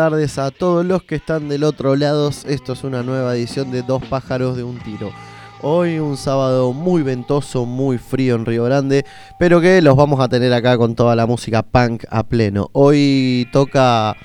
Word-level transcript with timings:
Buenas 0.00 0.12
tardes 0.12 0.38
a 0.38 0.50
todos 0.50 0.86
los 0.86 1.02
que 1.02 1.16
están 1.16 1.50
del 1.50 1.62
otro 1.62 1.94
lado. 1.94 2.30
Esto 2.30 2.72
es 2.72 2.84
una 2.84 3.02
nueva 3.02 3.36
edición 3.36 3.70
de 3.70 3.82
Dos 3.82 4.02
pájaros 4.06 4.56
de 4.56 4.64
un 4.64 4.78
tiro. 4.78 5.12
Hoy 5.60 5.98
un 5.98 6.16
sábado 6.16 6.72
muy 6.72 7.02
ventoso, 7.02 7.66
muy 7.66 7.98
frío 7.98 8.34
en 8.36 8.46
Río 8.46 8.64
Grande, 8.64 9.04
pero 9.38 9.60
que 9.60 9.82
los 9.82 9.96
vamos 9.96 10.18
a 10.20 10.28
tener 10.30 10.54
acá 10.54 10.78
con 10.78 10.94
toda 10.94 11.14
la 11.14 11.26
música 11.26 11.62
punk 11.62 12.04
a 12.08 12.22
pleno. 12.22 12.70
Hoy 12.72 13.46
toca 13.52 14.16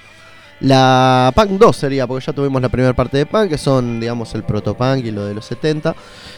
la 0.62 1.34
Punk 1.36 1.60
2 1.60 1.76
sería, 1.76 2.08
porque 2.08 2.26
ya 2.26 2.32
tuvimos 2.32 2.62
la 2.62 2.70
primera 2.70 2.94
parte 2.94 3.18
de 3.18 3.26
Punk, 3.26 3.50
que 3.50 3.58
son, 3.58 4.00
digamos, 4.00 4.34
el 4.34 4.44
proto-punk 4.44 5.04
y 5.04 5.12
lo 5.12 5.26
de 5.26 5.34
los 5.34 5.46
70. 5.46 5.94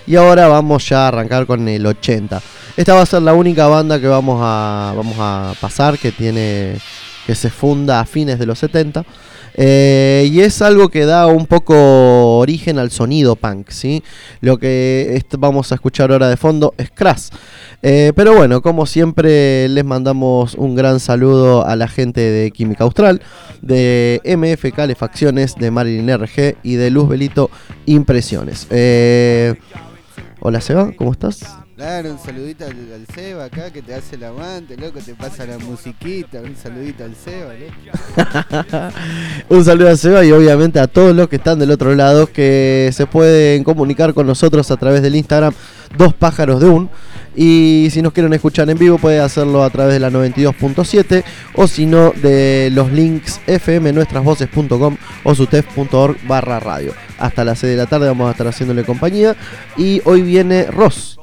Y 0.07 0.15
ahora 0.15 0.47
vamos 0.47 0.89
ya 0.89 1.05
a 1.05 1.07
arrancar 1.09 1.45
con 1.45 1.67
el 1.67 1.85
80. 1.85 2.41
Esta 2.75 2.95
va 2.95 3.03
a 3.03 3.05
ser 3.05 3.21
la 3.21 3.35
única 3.35 3.67
banda 3.67 3.99
que 3.99 4.07
vamos 4.07 4.39
a, 4.41 4.93
vamos 4.97 5.17
a 5.19 5.53
pasar, 5.61 5.99
que 5.99 6.11
tiene 6.11 6.79
que 7.27 7.35
se 7.35 7.49
funda 7.49 7.99
a 7.99 8.05
fines 8.05 8.39
de 8.39 8.45
los 8.45 8.57
70. 8.57 9.03
Eh, 9.57 10.29
y 10.31 10.41
es 10.41 10.61
algo 10.61 10.89
que 10.89 11.05
da 11.05 11.25
un 11.25 11.47
poco 11.47 12.37
origen 12.37 12.77
al 12.77 12.91
sonido 12.91 13.35
punk, 13.35 13.71
¿sí? 13.71 14.03
Lo 14.39 14.57
que 14.59 15.21
vamos 15.39 15.71
a 15.71 15.75
escuchar 15.75 16.11
ahora 16.11 16.29
de 16.29 16.37
fondo 16.37 16.75
es 16.77 16.91
Crash. 16.91 17.29
Eh, 17.81 18.13
pero 18.15 18.35
bueno, 18.35 18.61
como 18.61 18.85
siempre 18.85 19.67
les 19.69 19.83
mandamos 19.83 20.53
un 20.53 20.75
gran 20.75 20.99
saludo 20.99 21.65
a 21.65 21.75
la 21.75 21.87
gente 21.87 22.21
de 22.21 22.51
Química 22.51 22.83
Austral, 22.83 23.21
de 23.61 24.21
MF 24.23 24.71
Calefacciones, 24.75 25.55
de 25.55 25.71
Marilyn 25.71 26.17
RG 26.17 26.57
y 26.63 26.75
de 26.75 26.91
Luz 26.91 27.09
Belito 27.09 27.49
Impresiones. 27.87 28.67
Eh, 28.69 29.55
hola 30.39 30.61
Seba, 30.61 30.91
¿cómo 30.97 31.11
estás? 31.11 31.66
Claro, 31.77 32.09
un 32.09 32.17
saludito 32.17 32.65
al, 32.65 33.05
Seba 33.13 33.45
acá 33.45 33.69
que 33.71 33.83
te 33.83 33.93
hace 33.93 34.15
el 34.15 34.23
aguante, 34.23 34.75
loco, 34.75 34.99
te 34.99 35.13
pasa 35.13 35.45
la 35.45 35.59
musiquita, 35.59 36.41
un 36.41 36.55
saludito 36.55 37.03
al 37.03 37.13
Seba, 37.13 37.53
un 39.49 39.63
saludo 39.63 39.89
al 39.89 39.97
Seba 39.99 40.25
y 40.25 40.31
obviamente 40.31 40.79
a 40.79 40.87
todos 40.87 41.15
los 41.15 41.29
que 41.29 41.35
están 41.35 41.59
del 41.59 41.69
otro 41.69 41.93
lado 41.93 42.25
que 42.25 42.89
se 42.93 43.05
pueden 43.05 43.63
comunicar 43.63 44.15
con 44.15 44.25
nosotros 44.25 44.71
a 44.71 44.77
través 44.77 45.03
del 45.03 45.15
Instagram 45.15 45.53
Dos 45.95 46.15
Pájaros 46.15 46.59
de 46.61 46.67
Un. 46.67 46.89
Y 47.35 47.89
si 47.91 48.01
nos 48.01 48.11
quieren 48.11 48.33
escuchar 48.33 48.67
en 48.71 48.79
vivo 48.79 48.97
puede 48.97 49.19
hacerlo 49.19 49.63
a 49.63 49.69
través 49.69 49.93
de 49.93 49.99
la 49.99 50.09
92.7 50.09 51.23
o 51.53 51.67
si 51.67 51.85
no 51.85 52.11
de 52.11 52.71
los 52.73 52.91
links 52.91 53.39
fmnuestrasvoces.com 53.45 54.97
o 55.23 55.35
sutef.org 55.35 56.17
barra 56.27 56.59
radio. 56.59 56.93
Hasta 57.19 57.45
las 57.45 57.59
6 57.59 57.69
de 57.69 57.77
la 57.77 57.85
tarde 57.85 58.07
vamos 58.07 58.29
a 58.29 58.31
estar 58.31 58.47
haciéndole 58.47 58.83
compañía 58.83 59.35
y 59.77 60.01
hoy 60.05 60.23
viene 60.23 60.63
Ross 60.71 61.19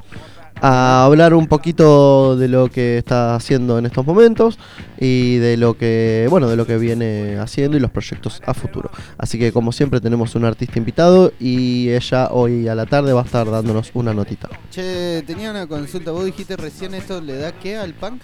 a 0.60 1.04
hablar 1.04 1.34
un 1.34 1.46
poquito 1.46 2.36
de 2.36 2.48
lo 2.48 2.68
que 2.70 2.98
está 2.98 3.34
haciendo 3.34 3.78
en 3.78 3.86
estos 3.86 4.06
momentos 4.06 4.58
y 4.98 5.36
de 5.36 5.56
lo 5.56 5.76
que, 5.76 6.26
bueno, 6.30 6.48
de 6.48 6.56
lo 6.56 6.66
que 6.66 6.78
viene 6.78 7.38
haciendo 7.38 7.76
y 7.76 7.80
los 7.80 7.90
proyectos 7.90 8.40
a 8.46 8.54
futuro. 8.54 8.90
Así 9.18 9.38
que 9.38 9.52
como 9.52 9.72
siempre 9.72 10.00
tenemos 10.00 10.34
un 10.34 10.44
artista 10.44 10.78
invitado 10.78 11.32
y 11.38 11.90
ella 11.90 12.28
hoy 12.30 12.68
a 12.68 12.74
la 12.74 12.86
tarde 12.86 13.12
va 13.12 13.22
a 13.22 13.24
estar 13.24 13.50
dándonos 13.50 13.90
una 13.94 14.14
notita. 14.14 14.48
Che, 14.70 15.22
tenía 15.26 15.50
una 15.50 15.66
consulta, 15.66 16.10
vos 16.12 16.24
dijiste 16.24 16.56
recién 16.56 16.94
esto 16.94 17.20
le 17.20 17.36
da 17.36 17.52
qué 17.52 17.76
al 17.76 17.94
punk? 17.94 18.22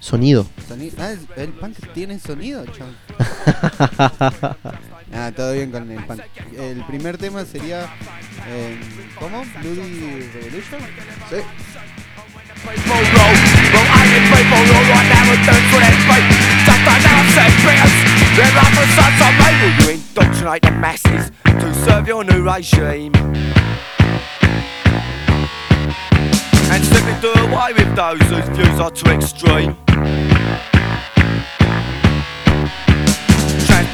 Sonido. 0.00 0.46
Ah, 0.98 1.12
el 1.36 1.50
punk 1.50 1.76
tiene 1.92 2.18
sonido, 2.18 2.64
chaval. 2.66 2.96
ah, 5.14 5.32
todo 5.34 5.52
bien 5.52 5.70
con 5.70 5.90
el 5.90 6.04
punk. 6.04 6.20
El 6.56 6.84
primer 6.84 7.18
tema 7.18 7.44
sería 7.44 7.88
eh, 8.48 8.78
¿Cómo? 9.18 9.44
¿Bloody 9.60 10.30
Revolution? 10.32 10.80
Sí. 11.28 11.36
You 19.78 19.90
indoctrinate 19.90 20.62
the 20.62 20.70
masses 20.72 21.30
to 21.44 21.74
serve 21.84 22.08
your 22.08 22.24
new 22.24 22.42
regime 22.42 23.12
And 26.72 26.84
simply 26.84 27.14
do 27.20 27.32
away 27.40 27.72
with 27.72 27.94
those 27.96 28.20
whose 28.22 28.48
views 28.56 28.80
are 28.80 28.90
too 28.90 29.10
extreme 29.10 29.76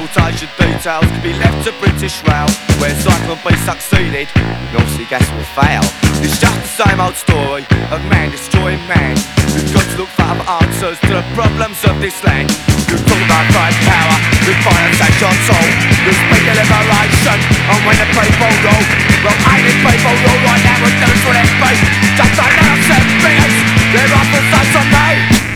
Transportation 0.06 0.46
details 0.54 1.02
can 1.02 1.22
be 1.22 1.34
left 1.34 1.66
to 1.66 1.74
British 1.82 2.22
Rail. 2.30 2.46
Where 2.78 2.94
Cyclone 2.94 3.42
B 3.42 3.50
succeeded, 3.66 4.30
North 4.70 4.94
Gas 5.10 5.26
will 5.34 5.50
fail 5.58 5.82
It's 6.22 6.38
just 6.38 6.54
the 6.62 6.72
same 6.78 7.02
old 7.02 7.18
story 7.18 7.66
of 7.90 7.98
man 8.06 8.30
destroying 8.30 8.78
man. 8.86 9.18
We've 9.50 9.66
got 9.74 9.82
to 9.82 9.96
look 9.98 10.10
for 10.14 10.30
other 10.30 10.46
answers 10.62 10.98
to 11.10 11.10
the 11.10 11.26
problems 11.34 11.82
of 11.90 11.98
this 11.98 12.14
land. 12.22 12.54
You 12.86 13.02
talk 13.02 13.18
about 13.18 13.50
crime 13.50 13.74
power, 13.82 14.16
we 14.46 14.54
finance 14.62 15.02
and 15.02 15.14
control 15.18 15.66
We 16.06 16.12
speak 16.14 16.44
of 16.54 16.54
liberation, 16.54 17.38
and 17.66 17.80
when 17.82 17.98
the 17.98 18.06
people 18.14 18.52
rule 18.62 18.86
Well, 19.26 19.38
ain't 19.42 19.66
it 19.66 19.78
people 19.82 20.14
rule 20.22 20.40
right 20.46 20.62
now, 20.62 20.76
we're 20.86 20.98
doing 21.02 21.20
for 21.26 21.34
their 21.34 21.50
faith. 21.58 21.82
Just 22.14 22.34
now, 22.38 22.72
set 22.86 23.02
fingers, 23.26 23.56
they're 23.90 24.14
up 24.14 24.26
for 24.30 24.42
such 24.54 24.70
on 24.78 24.86
me 24.86 25.55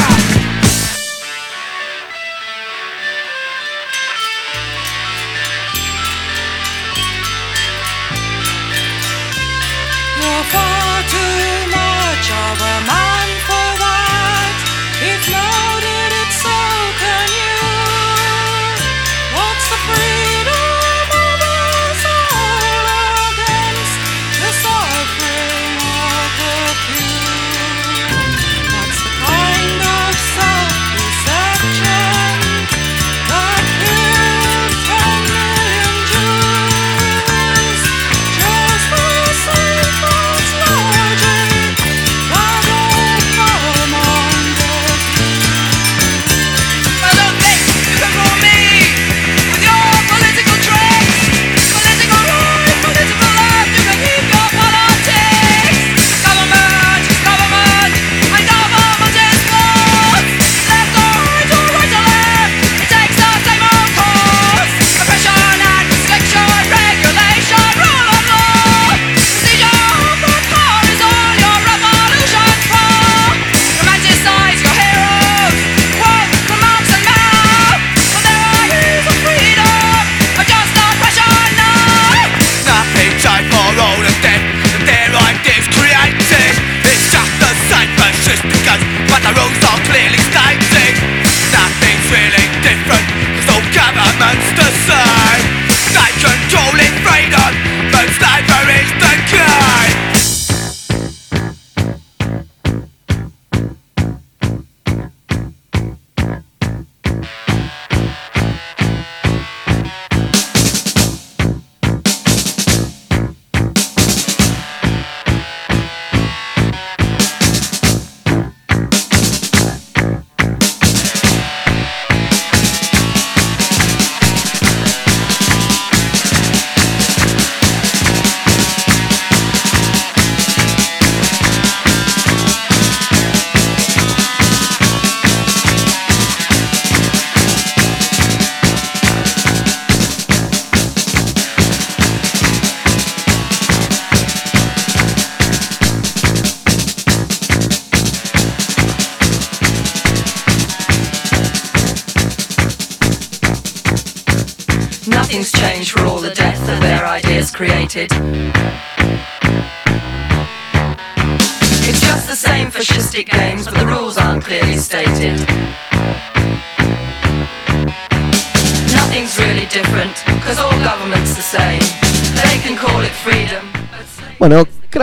over 12.51 12.85
my 12.85 13.10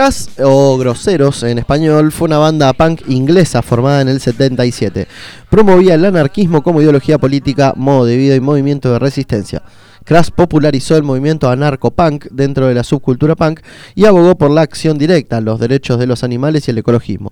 Crass 0.09 0.29
o 0.43 0.75
Groseros 0.79 1.43
en 1.43 1.59
español 1.59 2.11
fue 2.11 2.29
una 2.29 2.39
banda 2.39 2.73
punk 2.73 3.01
inglesa 3.09 3.61
formada 3.61 4.01
en 4.01 4.07
el 4.07 4.19
77. 4.19 5.07
Promovía 5.51 5.93
el 5.93 6.03
anarquismo 6.03 6.63
como 6.63 6.81
ideología 6.81 7.19
política, 7.19 7.73
modo 7.75 8.05
de 8.05 8.17
vida 8.17 8.33
y 8.33 8.39
movimiento 8.39 8.91
de 8.91 8.97
resistencia. 8.97 9.61
Crass 10.05 10.31
popularizó 10.31 10.97
el 10.97 11.03
movimiento 11.03 11.47
anarco-punk 11.47 12.25
dentro 12.31 12.65
de 12.65 12.73
la 12.73 12.83
subcultura 12.83 13.35
punk 13.35 13.59
y 13.93 14.05
abogó 14.05 14.35
por 14.35 14.49
la 14.49 14.61
acción 14.61 14.97
directa, 14.97 15.41
los 15.41 15.59
derechos 15.59 15.99
de 15.99 16.07
los 16.07 16.23
animales 16.23 16.67
y 16.67 16.71
el 16.71 16.79
ecologismo. 16.79 17.31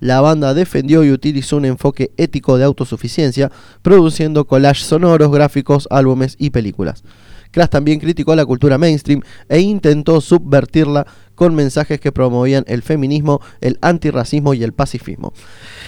La 0.00 0.20
banda 0.20 0.52
defendió 0.52 1.04
y 1.04 1.12
utilizó 1.12 1.58
un 1.58 1.66
enfoque 1.66 2.10
ético 2.16 2.58
de 2.58 2.64
autosuficiencia, 2.64 3.52
produciendo 3.82 4.46
collages 4.46 4.88
sonoros, 4.88 5.30
gráficos, 5.30 5.86
álbumes 5.92 6.34
y 6.40 6.50
películas. 6.50 7.04
Crash 7.52 7.68
también 7.68 8.00
criticó 8.00 8.34
la 8.34 8.44
cultura 8.44 8.78
mainstream 8.78 9.22
e 9.48 9.60
intentó 9.60 10.20
subvertirla 10.20 11.06
con 11.36 11.54
mensajes 11.54 12.00
que 12.00 12.10
promovían 12.10 12.64
el 12.66 12.82
feminismo, 12.82 13.40
el 13.60 13.78
antirracismo 13.82 14.54
y 14.54 14.64
el 14.64 14.72
pacifismo. 14.72 15.32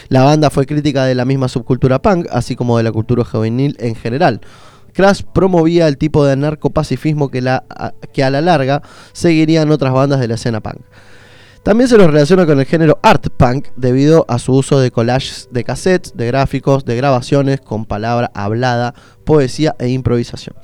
La 0.08 0.22
banda 0.22 0.50
fue 0.50 0.66
crítica 0.66 1.04
de 1.04 1.16
la 1.16 1.24
misma 1.24 1.48
subcultura 1.48 2.00
punk, 2.00 2.28
así 2.30 2.54
como 2.54 2.76
de 2.76 2.84
la 2.84 2.92
cultura 2.92 3.24
juvenil 3.24 3.76
en 3.80 3.96
general. 3.96 4.40
Crash 4.92 5.22
promovía 5.22 5.88
el 5.88 5.98
tipo 5.98 6.24
de 6.24 6.32
anarcopacifismo 6.32 7.30
que, 7.30 7.40
que 8.12 8.24
a 8.24 8.30
la 8.30 8.40
larga 8.40 8.82
seguirían 9.12 9.70
otras 9.72 9.92
bandas 9.92 10.20
de 10.20 10.28
la 10.28 10.34
escena 10.34 10.60
punk. 10.60 10.82
También 11.62 11.88
se 11.88 11.98
los 11.98 12.06
relaciona 12.06 12.46
con 12.46 12.60
el 12.60 12.66
género 12.66 12.98
art 13.02 13.26
punk 13.36 13.68
debido 13.76 14.24
a 14.28 14.38
su 14.38 14.54
uso 14.54 14.80
de 14.80 14.90
collages 14.90 15.48
de 15.50 15.64
cassettes, 15.64 16.16
de 16.16 16.26
gráficos, 16.26 16.84
de 16.84 16.96
grabaciones 16.96 17.60
con 17.60 17.84
palabra 17.84 18.30
hablada, 18.34 18.94
poesía 19.24 19.74
e 19.78 19.88
improvisación. 19.88 20.56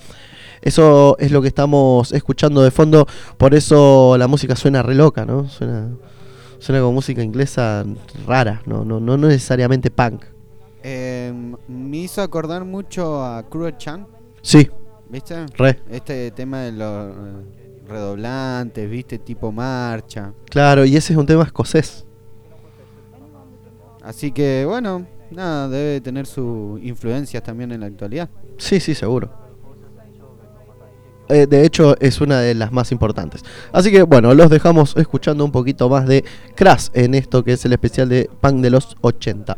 Eso 0.65 1.19
es 1.19 1.31
lo 1.31 1.43
que 1.43 1.49
estamos 1.49 2.11
escuchando 2.13 2.63
de 2.63 2.71
fondo, 2.71 3.07
por 3.37 3.55
eso 3.55 4.17
la 4.17 4.27
música 4.29 4.57
suena 4.57 4.83
re 4.83 4.95
loca, 4.95 5.27
¿no? 5.27 5.47
Suena, 5.47 5.91
suena 6.59 6.81
como 6.81 6.95
música 6.95 7.23
inglesa 7.23 7.85
rara, 8.27 8.63
no, 8.65 8.83
no, 8.83 8.99
no 8.99 9.19
necesariamente 9.19 9.91
punk. 9.91 10.25
Em, 10.83 11.55
me 11.69 11.99
hizo 11.99 12.23
acordar 12.23 12.65
mucho 12.65 13.23
a 13.23 13.43
Cruel 13.43 13.77
Chan. 13.77 14.07
Sí. 14.41 14.71
¿Viste? 15.11 15.45
Re. 15.55 15.81
Este 15.91 16.31
tema 16.31 16.61
de 16.63 16.73
los 16.73 17.15
eh, 17.15 17.83
redoblantes, 17.87 18.89
¿viste? 18.89 19.19
Tipo 19.19 19.53
marcha. 19.53 20.33
Claro, 20.49 20.87
y 20.87 20.97
ese 20.97 21.13
es 21.13 21.19
un 21.19 21.27
tema 21.27 21.43
escocés. 21.43 22.07
Así 24.01 24.33
que, 24.33 24.65
bueno, 24.67 25.07
nada, 25.31 25.69
debe 25.69 26.01
tener 26.01 26.25
sus 26.25 26.83
influencias 26.83 27.43
también 27.43 27.71
en 27.71 27.81
la 27.81 27.87
actualidad. 27.87 28.31
Sí, 28.57 28.81
sí, 28.81 28.95
seguro. 28.95 29.44
Eh, 31.29 31.47
de 31.47 31.65
hecho, 31.65 31.97
es 32.01 32.21
una 32.21 32.41
de 32.41 32.55
las 32.55 32.73
más 32.73 32.93
importantes. 32.93 33.45
Así 33.73 33.91
que 33.91 34.03
bueno, 34.03 34.35
los 34.35 34.51
dejamos 34.51 34.97
escuchando 34.97 35.45
un 35.45 35.53
poquito 35.53 35.89
más 35.89 36.07
de 36.07 36.25
Crash 36.55 36.89
en 36.93 37.15
esto 37.15 37.43
que 37.43 37.55
es 37.55 37.65
el 37.65 37.73
especial 37.73 38.09
de 38.09 38.31
Punk 38.41 38.61
de 38.61 38.71
los 38.71 38.97
80. 39.01 39.57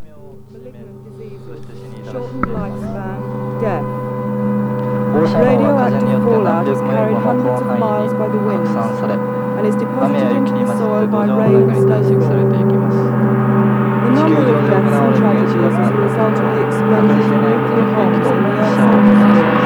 Radioactive 5.16 6.22
fallout 6.22 6.68
is 6.68 6.78
carried 6.82 7.16
hundreds 7.16 7.60
of 7.62 7.78
miles 7.78 8.12
by 8.12 8.28
the 8.28 8.36
winds 8.36 8.70
and 8.70 9.66
is 9.66 9.74
deposited 9.74 10.36
into 10.36 10.52
the 10.52 10.66
soil 10.78 11.06
by 11.06 11.26
rain, 11.26 11.66
The 11.66 11.82
number 14.12 14.44
of 14.44 14.70
deaths 14.70 14.92
and 14.92 15.16
tragedies 15.16 15.74
as 15.74 15.90
a 15.90 15.96
result 15.96 16.38
of 16.38 16.48
the 16.54 16.66
explosion 16.66 17.16
of 17.16 17.42
nuclear 17.42 17.86
bombs 17.96 18.26
in 18.28 18.42
the 18.42 18.50
Earth's 18.50 18.78
atmosphere 18.78 19.65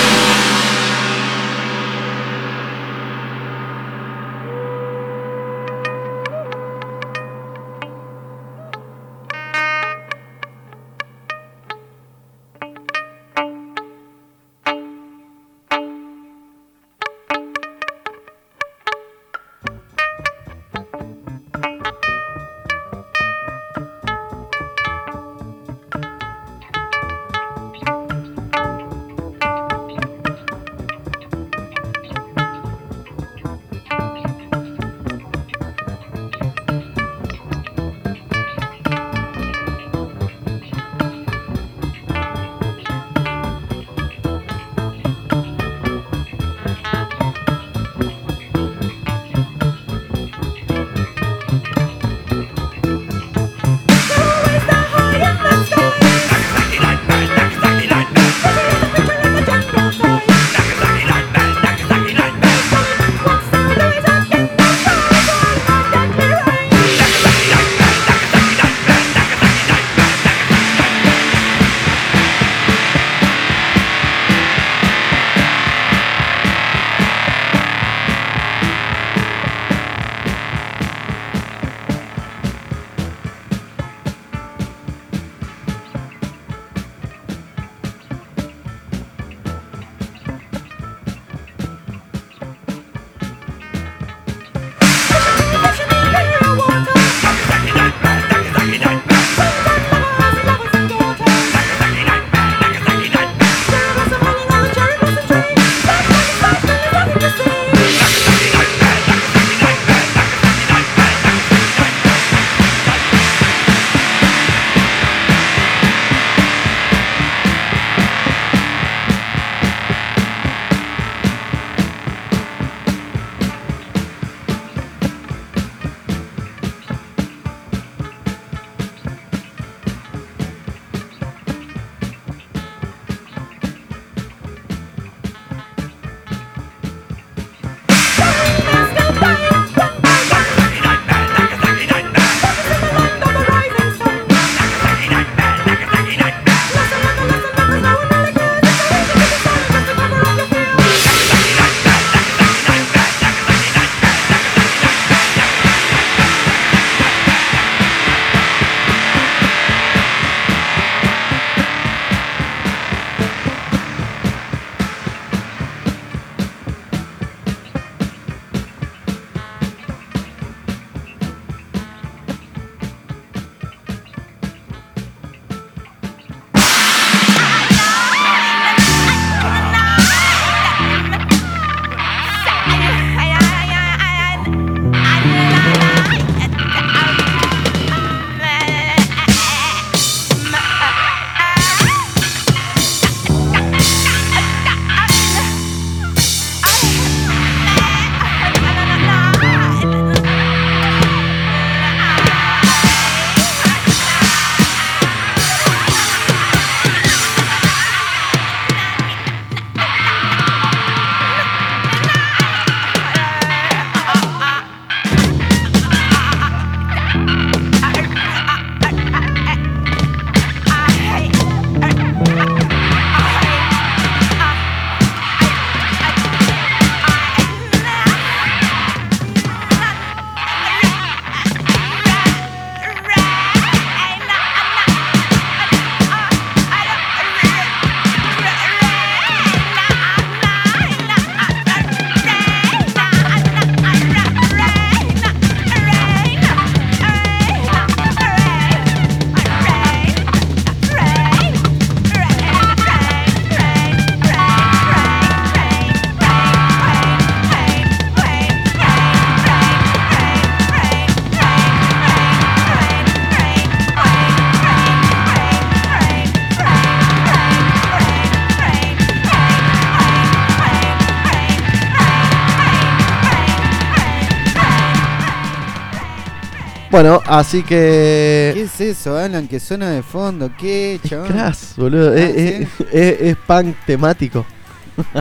Bueno, 277.01 277.19
así 277.25 277.63
que. 277.63 278.51
¿Qué 278.53 278.61
es 278.61 278.79
eso, 278.79 279.17
Alan? 279.17 279.47
Que 279.47 279.59
suena 279.59 279.89
de 279.89 280.03
fondo. 280.03 280.51
¿Qué, 280.55 280.99
Es 281.03 281.09
chabón? 281.09 281.29
crass, 281.29 281.73
boludo. 281.75 282.11
Ah, 282.11 282.15
es, 282.19 282.35
es- 282.37 282.67
es- 282.91 283.21
es 283.21 283.37
punk 283.37 283.75
temático. 283.87 284.45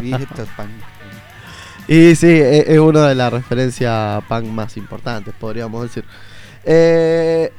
Y 0.03 0.13
esto 0.13 0.43
es. 0.43 0.49
Y 1.89 2.15
sí, 2.17 2.27
es, 2.29 2.69
es 2.69 2.79
una 2.79 3.09
de 3.09 3.15
las 3.15 3.33
referencias 3.33 4.23
punk 4.29 4.45
más 4.49 4.77
importantes, 4.77 5.33
podríamos 5.41 5.83
decir. 5.85 6.05
Eh, 6.65 7.51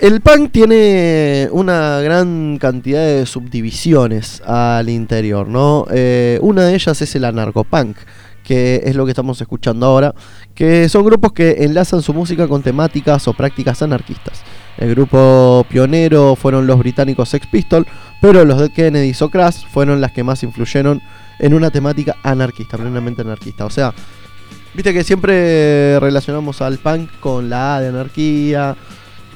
el 0.00 0.20
punk 0.20 0.50
tiene 0.50 1.48
una 1.52 2.00
gran 2.00 2.58
cantidad 2.60 3.04
de 3.06 3.26
subdivisiones 3.26 4.40
al 4.44 4.88
interior, 4.88 5.46
¿no? 5.46 5.86
Eh, 5.92 6.40
una 6.42 6.64
de 6.64 6.74
ellas 6.74 7.00
es 7.00 7.14
el 7.14 7.24
anarcopunk, 7.24 7.96
que 8.50 8.82
es 8.84 8.96
lo 8.96 9.04
que 9.04 9.12
estamos 9.12 9.40
escuchando 9.40 9.86
ahora, 9.86 10.12
que 10.56 10.88
son 10.88 11.04
grupos 11.04 11.32
que 11.32 11.58
enlazan 11.60 12.02
su 12.02 12.12
música 12.12 12.48
con 12.48 12.64
temáticas 12.64 13.28
o 13.28 13.32
prácticas 13.32 13.80
anarquistas. 13.80 14.42
El 14.76 14.90
grupo 14.90 15.64
pionero 15.68 16.34
fueron 16.34 16.66
los 16.66 16.76
británicos 16.76 17.28
Sex 17.28 17.46
Pistols, 17.46 17.86
pero 18.20 18.44
los 18.44 18.58
de 18.58 18.70
Kennedy 18.70 19.12
o 19.20 19.28
Crash 19.28 19.68
fueron 19.68 20.00
las 20.00 20.10
que 20.10 20.24
más 20.24 20.42
influyeron 20.42 21.00
en 21.38 21.54
una 21.54 21.70
temática 21.70 22.16
anarquista, 22.24 22.76
plenamente 22.76 23.22
anarquista. 23.22 23.66
O 23.66 23.70
sea, 23.70 23.94
viste 24.74 24.92
que 24.92 25.04
siempre 25.04 26.00
relacionamos 26.00 26.60
al 26.60 26.78
punk 26.78 27.08
con 27.20 27.50
la 27.50 27.76
A 27.76 27.80
de 27.80 27.88
anarquía 27.90 28.76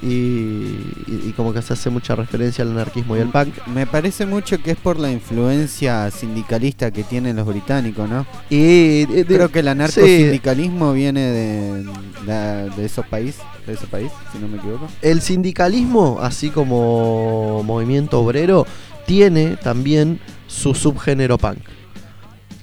y, 0.02 0.06
y- 0.06 1.22
y 1.28 1.32
como 1.36 1.52
que 1.54 1.62
se 1.62 1.72
hace 1.72 1.88
mucha 1.90 2.14
referencia 2.14 2.62
al 2.64 2.72
anarquismo 2.72 3.16
y 3.16 3.20
al 3.20 3.30
punk. 3.30 3.54
Me 3.68 3.86
parece 3.86 4.26
mucho 4.26 4.58
que 4.62 4.72
es 4.72 4.76
por 4.76 4.98
la 4.98 5.10
influencia 5.10 6.10
sindicalista 6.10 6.90
que 6.90 7.04
tienen 7.04 7.36
los 7.36 7.46
británicos, 7.46 8.08
¿no? 8.08 8.26
Y 8.50 9.02
eh, 9.02 9.06
de- 9.06 9.24
Creo 9.24 9.50
que 9.50 9.60
el 9.60 9.64
sí, 9.66 9.70
anarcosindicalismo 9.70 10.92
viene 10.92 11.20
de, 11.20 11.84
de, 12.26 12.70
de 12.76 12.84
esos 12.84 13.06
países, 13.06 13.40
de 13.66 13.72
ese 13.74 13.86
país, 13.86 14.10
si 14.32 14.38
no 14.38 14.48
me 14.48 14.58
equivoco. 14.58 14.88
el 15.00 15.20
sindicalismo, 15.22 16.18
así 16.20 16.50
como 16.50 17.62
movimiento 17.64 18.20
obrero, 18.20 18.66
tiene 19.06 19.56
también 19.56 20.20
su 20.46 20.74
subgénero 20.74 21.38
punk, 21.38 21.58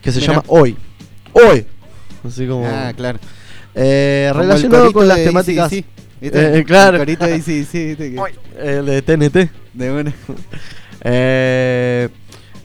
que 0.01 0.11
se 0.11 0.19
Mirá. 0.19 0.33
llama 0.33 0.43
Hoy. 0.47 0.75
Hoy. 1.33 1.65
Así 2.27 2.45
como... 2.47 2.65
Ah, 2.67 2.93
claro. 2.95 3.19
eh, 3.73 4.31
relacionado 4.35 4.91
con 4.93 5.07
las 5.07 5.17
temáticas... 5.23 5.71
¿viste? 6.21 6.59
Eh, 6.59 6.63
claro. 6.63 7.03
De 7.03 7.13
AC/DC, 7.13 7.85
¿viste? 7.95 8.15
Que- 8.15 8.77
El 8.77 8.85
de 8.85 9.01
TNT. 9.01 9.49
De 9.73 9.91
una. 9.91 10.13
Eh, 11.03 12.09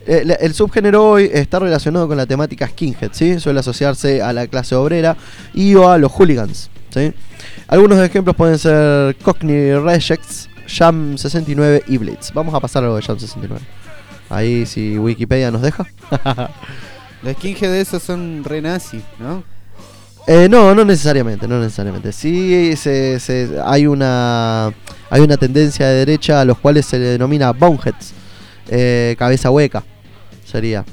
el, 0.05 0.31
el 0.39 0.53
subgénero 0.53 1.09
hoy 1.09 1.29
está 1.33 1.59
relacionado 1.59 2.07
con 2.07 2.15
la 2.17 2.25
temática 2.25 2.67
skinhead, 2.67 3.09
¿sí? 3.11 3.39
Suele 3.39 3.59
asociarse 3.59 4.21
a 4.21 4.31
la 4.31 4.47
clase 4.47 4.75
obrera 4.75 5.17
y 5.53 5.75
o 5.75 5.89
a 5.89 5.97
los 5.97 6.11
hooligans, 6.11 6.69
¿sí? 6.93 7.11
Algunos 7.67 7.99
ejemplos 7.99 8.35
pueden 8.35 8.57
ser 8.57 9.15
Cockney 9.17 9.73
Rejects, 9.73 10.49
Jam 10.67 11.17
69 11.17 11.83
y 11.87 11.97
Blitz. 11.97 12.31
Vamos 12.33 12.53
a 12.53 12.59
pasar 12.59 12.83
a 12.83 12.87
lo 12.87 12.95
de 12.95 13.01
Jam 13.01 13.19
69. 13.19 13.61
Ahí 14.29 14.65
si 14.65 14.97
Wikipedia 14.97 15.51
nos 15.51 15.61
deja. 15.61 15.85
Los 17.23 17.33
skinhead 17.33 17.71
de 17.71 17.81
esos 17.81 18.03
son 18.03 18.43
re 18.45 18.61
nazis, 18.61 19.01
¿no? 19.19 19.43
Eh, 20.29 20.49
no, 20.49 20.75
no 20.75 20.83
necesariamente, 20.83 21.47
no 21.47 21.59
necesariamente. 21.59 22.11
Sí 22.11 22.75
se, 22.75 23.19
se- 23.19 23.49
hay 23.63 23.87
una 23.87 24.73
hay 25.09 25.21
una 25.21 25.37
tendencia 25.37 25.87
de 25.87 25.95
derecha 25.99 26.41
a 26.41 26.45
los 26.45 26.57
cuales 26.59 26.85
se 26.85 26.99
le 26.99 27.05
denomina 27.05 27.51
boneheads, 27.53 28.11
eh, 28.69 29.15
cabeza 29.17 29.49
hueca, 29.51 29.83
sería. 30.45 30.83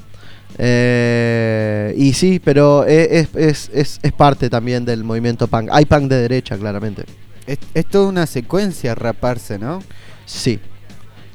Eh, 0.57 1.93
y 1.97 2.13
sí, 2.13 2.39
pero 2.43 2.85
e- 2.87 3.19
es, 3.19 3.29
es, 3.35 3.69
es, 3.73 3.99
es 4.01 4.11
parte 4.13 4.49
también 4.49 4.85
del 4.85 5.03
movimiento 5.03 5.47
punk. 5.47 5.67
Hay 5.71 5.83
punk 5.85 6.03
de 6.09 6.21
derecha, 6.21 6.57
claramente. 6.57 7.03
Es, 7.45 7.57
es 7.73 7.85
toda 7.87 8.07
una 8.07 8.25
secuencia 8.27 8.95
raparse, 8.95 9.59
¿no? 9.59 9.83
Sí, 10.25 10.59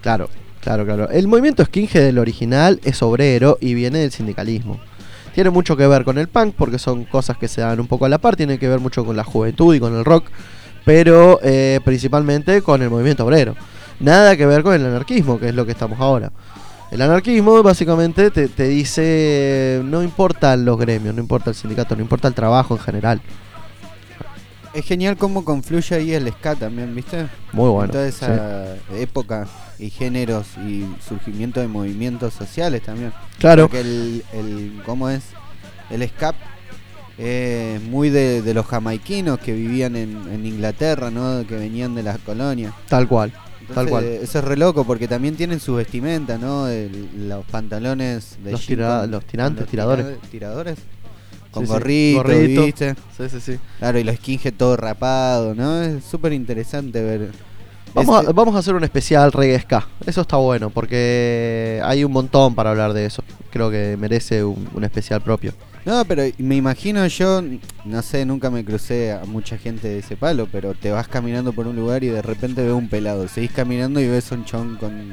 claro, 0.00 0.30
claro, 0.62 0.86
claro. 0.86 1.10
El 1.10 1.28
movimiento 1.28 1.62
skinhead 1.66 2.02
del 2.02 2.18
original 2.18 2.80
es 2.82 3.02
obrero 3.02 3.58
y 3.60 3.74
viene 3.74 3.98
del 3.98 4.10
sindicalismo. 4.10 4.80
Tiene 5.34 5.50
mucho 5.50 5.76
que 5.76 5.86
ver 5.86 6.04
con 6.04 6.18
el 6.18 6.28
punk 6.28 6.54
porque 6.56 6.78
son 6.78 7.04
cosas 7.04 7.36
que 7.36 7.48
se 7.48 7.60
dan 7.60 7.80
un 7.80 7.86
poco 7.86 8.06
a 8.06 8.08
la 8.08 8.18
par, 8.18 8.36
tiene 8.36 8.58
que 8.58 8.68
ver 8.68 8.80
mucho 8.80 9.04
con 9.04 9.16
la 9.16 9.24
juventud 9.24 9.74
y 9.74 9.80
con 9.80 9.96
el 9.96 10.04
rock, 10.04 10.26
pero 10.84 11.38
eh, 11.42 11.80
principalmente 11.84 12.62
con 12.62 12.82
el 12.82 12.90
movimiento 12.90 13.24
obrero. 13.24 13.54
Nada 14.00 14.36
que 14.36 14.46
ver 14.46 14.62
con 14.62 14.74
el 14.74 14.84
anarquismo, 14.84 15.38
que 15.38 15.50
es 15.50 15.54
lo 15.54 15.66
que 15.66 15.72
estamos 15.72 16.00
ahora. 16.00 16.32
El 16.90 17.02
anarquismo 17.02 17.62
básicamente 17.62 18.30
te, 18.30 18.48
te 18.48 18.64
dice, 18.64 19.80
no 19.84 20.02
importan 20.02 20.64
los 20.64 20.78
gremios, 20.78 21.14
no 21.14 21.20
importa 21.20 21.50
el 21.50 21.56
sindicato, 21.56 21.94
no 21.94 22.02
importa 22.02 22.26
el 22.26 22.34
trabajo 22.34 22.74
en 22.74 22.80
general. 22.80 23.20
Es 24.72 24.84
genial 24.84 25.16
cómo 25.16 25.44
confluye 25.44 25.96
ahí 25.96 26.12
el 26.12 26.28
ska 26.32 26.56
también, 26.56 26.94
¿viste? 26.94 27.28
Muy 27.52 27.68
bueno. 27.68 27.92
Toda 27.92 28.10
sí. 28.10 28.24
esa 28.24 28.76
época 28.96 29.46
y 29.80 29.90
géneros 29.90 30.46
y 30.66 30.84
surgimiento 31.08 31.60
de 31.60 31.68
movimientos 31.68 32.34
sociales 32.34 32.82
también. 32.82 33.12
Claro, 33.38 33.64
Porque 33.64 33.80
el, 33.80 34.24
el 34.32 34.82
¿cómo 34.84 35.08
es? 35.08 35.22
El 35.90 36.06
ska 36.08 36.34
es 37.18 37.82
muy 37.82 38.10
de, 38.10 38.42
de 38.42 38.54
los 38.54 38.66
jamaiquinos 38.66 39.38
que 39.38 39.52
vivían 39.52 39.96
en, 39.96 40.16
en 40.32 40.46
Inglaterra, 40.46 41.10
¿no? 41.10 41.44
Que 41.46 41.56
venían 41.56 41.94
de 41.94 42.02
las 42.02 42.18
colonias. 42.18 42.72
tal 42.88 43.08
cual. 43.08 43.30
Entonces, 43.60 43.74
Tal 43.74 43.88
cual. 43.88 44.04
Eso 44.04 44.38
es 44.40 44.44
re 44.44 44.56
loco 44.56 44.84
porque 44.84 45.06
también 45.06 45.36
tienen 45.36 45.60
su 45.60 45.74
vestimenta, 45.76 46.38
¿no? 46.38 46.66
El- 46.68 47.28
los 47.28 47.44
pantalones 47.46 48.36
de 48.42 48.52
Los 48.52 48.66
tira- 48.66 49.06
tirantes, 49.26 49.60
los 49.62 49.66
tiradores. 49.70 50.06
tira- 50.06 50.28
tiradores. 50.30 50.78
Con 51.50 51.64
Sí, 51.64 51.66
sí. 51.66 51.72
gorrito, 51.72 52.22
Gorrito. 52.22 52.64
¿viste? 52.64 52.94
Sí, 53.16 53.28
sí, 53.28 53.40
sí. 53.40 53.58
Claro, 53.78 53.98
y 53.98 54.04
los 54.04 54.16
skinhead 54.16 54.54
todo 54.54 54.76
rapado, 54.76 55.54
¿no? 55.54 55.82
Es 55.82 56.04
súper 56.04 56.32
interesante 56.32 57.02
ver. 57.02 57.30
Vamos, 57.94 58.16
Este- 58.20 58.30
a, 58.30 58.32
vamos 58.32 58.54
a 58.54 58.58
hacer 58.58 58.74
un 58.74 58.84
especial 58.84 59.32
reggae 59.32 59.58
ska. 59.60 59.86
Eso 60.06 60.20
está 60.20 60.36
bueno 60.36 60.70
porque 60.70 61.80
hay 61.84 62.04
un 62.04 62.12
montón 62.12 62.54
para 62.54 62.70
hablar 62.70 62.92
de 62.92 63.06
eso. 63.06 63.22
Creo 63.50 63.70
que 63.70 63.96
merece 63.98 64.44
un, 64.44 64.68
un 64.74 64.84
especial 64.84 65.20
propio. 65.20 65.52
No, 65.84 66.04
pero 66.04 66.22
me 66.38 66.56
imagino 66.56 67.06
yo, 67.06 67.42
no 67.86 68.02
sé, 68.02 68.24
nunca 68.26 68.50
me 68.50 68.64
crucé 68.64 69.12
a 69.12 69.24
mucha 69.24 69.56
gente 69.56 69.88
de 69.88 69.98
ese 70.00 70.14
palo, 70.14 70.46
pero 70.52 70.74
te 70.74 70.90
vas 70.90 71.08
caminando 71.08 71.52
por 71.52 71.66
un 71.66 71.74
lugar 71.74 72.04
y 72.04 72.08
de 72.08 72.20
repente 72.22 72.62
veo 72.62 72.76
un 72.76 72.88
pelado. 72.88 73.26
Seguís 73.28 73.50
caminando 73.50 73.98
y 73.98 74.06
ves 74.06 74.30
un 74.30 74.44
chon 74.44 74.76
con 74.76 75.10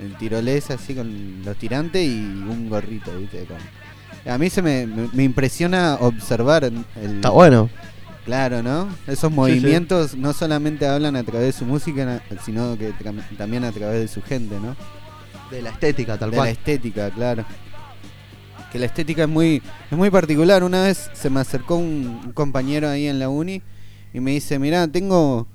el 0.00 0.16
tirolesa, 0.18 0.74
así, 0.74 0.94
con 0.94 1.42
los 1.44 1.56
tirantes 1.56 2.06
y 2.06 2.14
un 2.20 2.68
gorrito, 2.70 3.10
¿viste? 3.18 3.44
Con- 3.44 4.32
A 4.32 4.38
mí 4.38 4.48
se 4.50 4.62
me, 4.62 4.86
me, 4.86 5.08
me 5.12 5.24
impresiona 5.24 5.96
observar 6.00 6.62
el, 6.64 6.84
Está 7.16 7.30
bueno. 7.30 7.68
Claro, 8.24 8.62
¿no? 8.62 8.88
Esos 9.06 9.30
movimientos 9.32 10.14
no 10.14 10.32
solamente 10.34 10.86
hablan 10.86 11.16
a 11.16 11.22
través 11.24 11.46
de 11.46 11.52
su 11.58 11.64
música, 11.64 12.22
sino 12.44 12.76
que 12.76 12.92
también 13.38 13.64
a 13.64 13.72
través 13.72 14.00
de 14.00 14.08
su 14.08 14.20
gente, 14.22 14.56
¿no? 14.60 14.76
De 15.50 15.62
la 15.62 15.70
estética, 15.70 16.18
tal 16.18 16.30
de 16.30 16.36
la 16.36 16.42
cual. 16.42 16.48
estética, 16.52 17.10
claro. 17.10 17.44
Que 18.70 18.78
la 18.78 18.84
estética 18.84 19.22
es 19.22 19.28
muy, 19.30 19.62
es 19.90 19.96
muy 19.96 20.10
particular. 20.10 20.62
Una 20.62 20.82
vez 20.82 21.10
se 21.14 21.30
me 21.30 21.40
acercó 21.40 21.76
un, 21.76 22.20
un 22.26 22.32
compañero 22.32 22.86
ahí 22.90 23.06
en 23.06 23.18
la 23.18 23.30
uni 23.30 23.62
y 24.12 24.20
me 24.20 24.32
dice, 24.32 24.58
mirá, 24.58 24.86
tengo, 24.88 25.46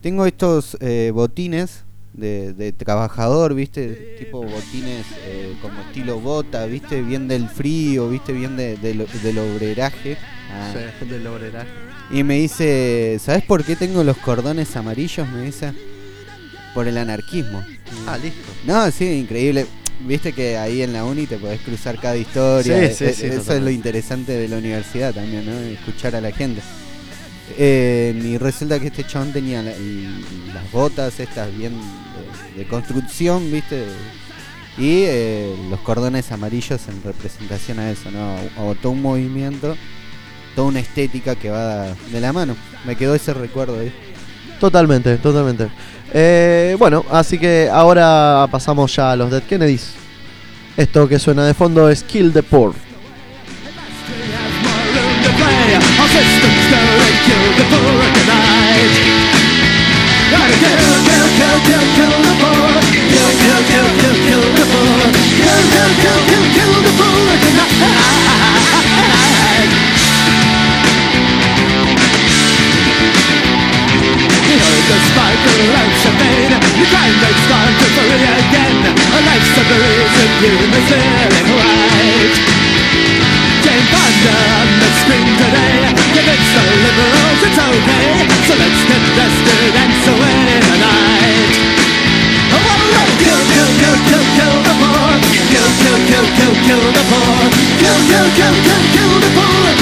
tengo 0.00 0.24
estos 0.24 0.76
eh, 0.80 1.10
botines 1.12 1.82
de, 2.12 2.52
de 2.52 2.70
trabajador, 2.72 3.54
¿viste? 3.54 4.14
Tipo 4.20 4.42
botines 4.44 5.06
eh, 5.26 5.56
como 5.60 5.80
estilo 5.80 6.20
bota, 6.20 6.66
¿viste? 6.66 7.02
Bien 7.02 7.26
del 7.26 7.48
frío, 7.48 8.08
¿viste? 8.08 8.32
Bien 8.32 8.56
de- 8.56 8.76
de 8.76 8.94
lo- 8.94 9.06
del 9.24 9.38
obreraje. 9.38 10.16
Ah. 10.52 10.72
del 11.04 11.26
obreraje. 11.26 11.68
Y 12.12 12.22
me 12.24 12.34
dice, 12.38 13.18
¿sabes 13.24 13.42
por 13.42 13.64
qué 13.64 13.74
tengo 13.74 14.04
los 14.04 14.18
cordones 14.18 14.76
amarillos? 14.76 15.26
Me 15.28 15.42
dice, 15.46 15.72
por 16.74 16.86
el 16.86 16.98
anarquismo. 16.98 17.64
Ah, 18.06 18.18
listo. 18.18 18.38
No, 18.66 18.90
sí, 18.90 19.06
increíble. 19.06 19.66
Viste 20.06 20.32
que 20.32 20.58
ahí 20.58 20.82
en 20.82 20.92
la 20.92 21.04
uni 21.04 21.26
te 21.26 21.38
podés 21.38 21.60
cruzar 21.60 21.98
cada 21.98 22.16
historia. 22.16 22.76
Sí, 22.90 23.04
Eh, 23.04 23.12
sí, 23.14 23.20
sí, 23.20 23.26
Eso 23.26 23.54
es 23.54 23.62
lo 23.62 23.70
interesante 23.70 24.32
de 24.32 24.48
la 24.48 24.58
universidad 24.58 25.14
también, 25.14 25.46
¿no? 25.46 25.52
Escuchar 25.58 26.14
a 26.16 26.20
la 26.20 26.32
gente. 26.32 26.60
Eh, 27.56 28.20
y 28.24 28.36
resulta 28.38 28.78
que 28.80 28.88
este 28.88 29.04
chabón 29.06 29.32
tenía 29.32 29.62
la- 29.62 29.70
las 30.54 30.70
botas 30.72 31.18
estas 31.20 31.56
bien 31.56 31.72
de, 32.54 32.62
de 32.62 32.68
construcción, 32.68 33.50
¿viste? 33.50 33.84
Y 34.78 35.02
eh, 35.04 35.54
los 35.70 35.80
cordones 35.80 36.30
amarillos 36.32 36.80
en 36.88 37.02
representación 37.02 37.78
a 37.78 37.90
eso, 37.90 38.10
¿no? 38.10 38.36
Todo 38.80 38.92
un 38.92 39.02
movimiento, 39.02 39.76
toda 40.54 40.68
una 40.68 40.80
estética 40.80 41.34
que 41.34 41.50
va 41.50 41.86
de 42.10 42.20
la 42.20 42.32
mano. 42.32 42.56
Me 42.84 42.96
quedó 42.96 43.14
ese 43.14 43.34
recuerdo 43.34 43.78
ahí. 43.80 43.92
Totalmente, 44.60 45.16
totalmente. 45.18 45.68
Eh, 46.12 46.76
bueno, 46.78 47.04
así 47.10 47.38
que 47.38 47.68
ahora 47.72 48.46
pasamos 48.50 48.94
ya 48.94 49.12
a 49.12 49.16
los 49.16 49.30
Dead 49.30 49.42
Kennedys. 49.42 49.94
Esto 50.76 51.08
que 51.08 51.18
suena 51.18 51.44
de 51.44 51.54
fondo 51.54 51.88
es 51.88 52.02
Kill 52.04 52.32
the 52.32 52.42
Poor. 52.42 52.74
Cycle 74.72 75.68
of 75.76 75.90
champagne 76.00 76.54
Your 76.80 76.88
crime 76.88 77.16
rate's 77.20 77.44
gone 77.44 77.74
to 77.76 77.86
again. 78.08 78.78
A 78.88 79.20
life's 79.20 79.52
a 79.52 79.64
reason 79.68 80.30
you 80.40 80.54
must 80.72 80.92
right 80.92 82.36
Jane 83.60 83.86
Fonda 83.92 84.36
on 84.58 84.68
the 84.80 84.88
screen 85.04 85.28
today 85.36 85.92
Convince 86.12 86.48
the 86.56 86.62
liberals 86.84 87.40
it's 87.42 87.58
okay. 87.58 88.08
So 88.48 88.52
let's 88.56 88.82
get 88.88 89.02
dusted 89.16 89.74
and 89.76 89.92
so 90.04 90.12
in 90.12 90.40
the 90.46 90.76
night. 90.80 91.54
Oh, 92.52 92.56
oh, 92.56 92.64
oh, 92.64 92.96
oh, 92.96 93.08
kill, 93.20 93.40
kill, 93.52 93.70
kill, 93.80 93.96
kill, 94.08 94.24
kill 94.36 94.56
the 94.62 94.74
poor. 94.80 95.12
Kill, 95.52 95.68
kill, 95.80 95.98
kill, 96.08 96.26
kill, 96.36 96.54
kill 96.64 96.84
the 96.96 97.04
poor. 97.12 97.44
Kill, 97.80 97.98
kill, 98.08 98.28
kill, 98.36 98.54
kill, 98.64 98.82
kill 98.92 99.12
the 99.20 99.30
poor. 99.36 99.72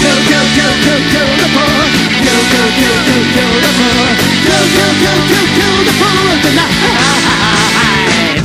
Kill, 0.00 0.18
kill, 0.28 0.46
kill, 0.56 0.74
kill, 0.84 1.00
kill 1.12 1.30
the 1.36 1.48
poor 1.52 2.09
Kill, 2.50 2.68
kill, 2.74 2.98
kill, 3.06 3.24
kill, 3.30 3.52
the 3.62 3.70
poor 3.78 4.10
Kill, 4.42 4.64
kill, 4.74 4.92
kill, 4.98 5.20
kill, 5.30 5.46
kill 5.54 5.76
the 5.86 5.92
poor 6.00 6.34
tonight 6.42 8.39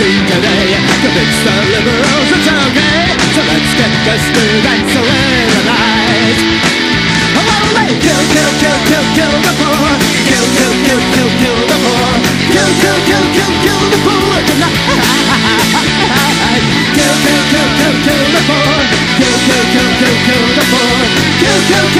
today 0.00 0.80
Convince 1.04 1.38
the 1.44 1.54
liberals 1.76 2.28
it's 2.32 2.48
okay 2.48 3.04
So 3.36 3.40
let's 3.44 3.72
get 3.76 3.92
dusted 4.08 4.64
and 4.64 4.84
so 4.88 5.00
in 5.04 5.44
the 5.52 5.62
night 5.68 6.40
Oh, 7.36 7.44
well, 7.44 7.84
kill, 8.00 8.22
kill, 8.32 8.52
kill, 8.64 8.80
kill, 8.88 9.04
kill 9.12 9.34
the 9.44 9.52
poor 9.60 9.92
Kill, 10.24 10.46
kill, 10.56 10.72
kill, 10.88 11.00
kill, 11.12 11.30
kill 11.36 11.60
the 11.68 11.76
poor 11.84 12.12
Kill, 12.48 12.70
kill, 12.80 12.98
kill, 13.04 13.24
kill, 13.36 13.52
kill 13.60 13.82
the 13.92 13.98
poor 14.00 14.40
tonight 14.48 14.88
Kill, 16.96 17.16
kill, 17.20 17.42
kill, 17.52 17.68
kill, 17.76 17.96
kill 18.00 18.24
the 18.24 18.42
poor 18.48 18.80
Kill, 19.20 19.36
kill, 19.36 19.64
kill, 19.68 19.90
kill, 20.00 20.16
kill 20.24 20.44
the 20.56 20.64
poor 20.72 21.30
kill, 21.40 21.60
kill, 21.68 21.86
kill 21.92 21.99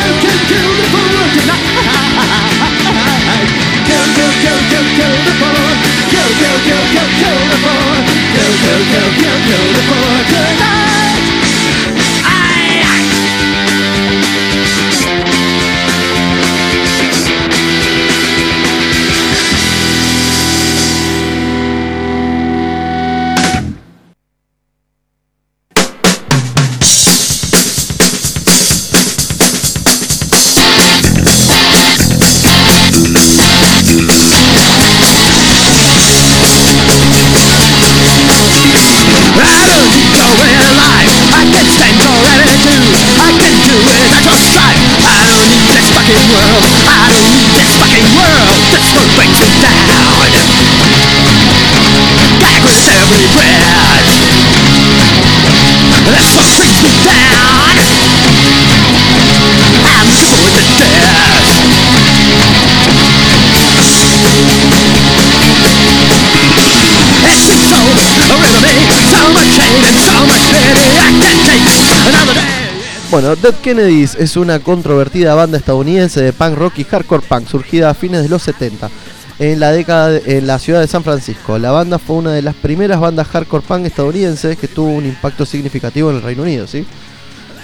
Dead 73.37 73.55
Kennedys 73.63 74.17
es 74.17 74.37
una 74.37 74.59
controvertida 74.59 75.37
banda 75.37 75.57
estadounidense 75.57 76.21
de 76.21 76.33
punk 76.33 76.57
rock 76.57 76.79
y 76.79 76.85
hardcore 76.85 77.23
punk 77.27 77.47
surgida 77.47 77.89
a 77.89 77.95
fines 77.95 78.23
de 78.23 78.29
los 78.29 78.43
70 78.43 78.91
en 79.39 79.61
la 79.61 79.71
década 79.71 80.19
en 80.27 80.49
la 80.49 80.59
ciudad 80.59 80.81
de 80.81 80.89
San 80.89 81.05
Francisco. 81.05 81.57
La 81.59 81.71
banda 81.71 81.99
fue 81.99 82.17
una 82.17 82.33
de 82.33 82.43
las 82.43 82.57
primeras 82.57 82.99
bandas 82.99 83.29
hardcore 83.29 83.65
punk 83.67 83.87
estadounidenses 83.87 84.59
que 84.59 84.67
tuvo 84.67 84.91
un 84.91 85.07
impacto 85.07 85.47
significativo 85.47 86.11
en 86.11 86.17
el 86.17 86.23
Reino 86.23 86.43
Unido, 86.43 86.67
¿sí? 86.67 86.85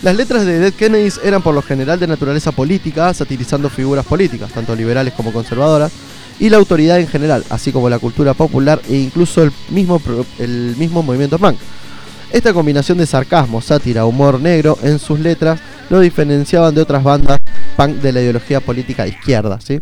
Las 0.03 0.15
letras 0.15 0.47
de 0.47 0.61
Dead 0.61 0.73
Kennedys 0.73 1.21
eran 1.25 1.43
por 1.43 1.55
lo 1.55 1.63
general 1.63 1.99
de 1.99 2.07
naturaleza 2.07 2.53
política, 2.53 3.13
satirizando 3.13 3.69
figuras 3.69 4.07
políticas, 4.07 4.53
tanto 4.53 4.77
liberales 4.77 5.15
como 5.15 5.33
conservadoras, 5.33 5.91
y 6.39 6.49
la 6.49 6.59
autoridad 6.59 7.01
en 7.01 7.09
general, 7.09 7.45
así 7.51 7.73
como 7.73 7.91
la 7.91 7.99
cultura 7.99 8.35
popular 8.35 8.81
e 8.89 8.97
incluso 8.97 9.43
el 9.43 9.51
mismo, 9.71 10.01
el 10.39 10.77
mismo 10.77 11.03
movimiento 11.03 11.39
punk. 11.39 11.57
Esta 12.31 12.53
combinación 12.53 12.99
de 12.99 13.07
sarcasmo, 13.07 13.61
sátira, 13.61 14.05
humor 14.05 14.41
negro 14.41 14.79
en 14.83 14.99
sus 14.99 15.21
letras 15.21 15.61
lo 15.89 16.01
diferenciaban 16.01 16.75
de 16.75 16.83
otras 16.83 17.03
bandas 17.03 17.39
punk 17.77 17.97
de 17.97 18.13
la 18.13 18.21
ideología 18.21 18.61
política 18.61 19.05
de 19.05 19.11
izquierda, 19.11 19.61
¿sí? 19.61 19.81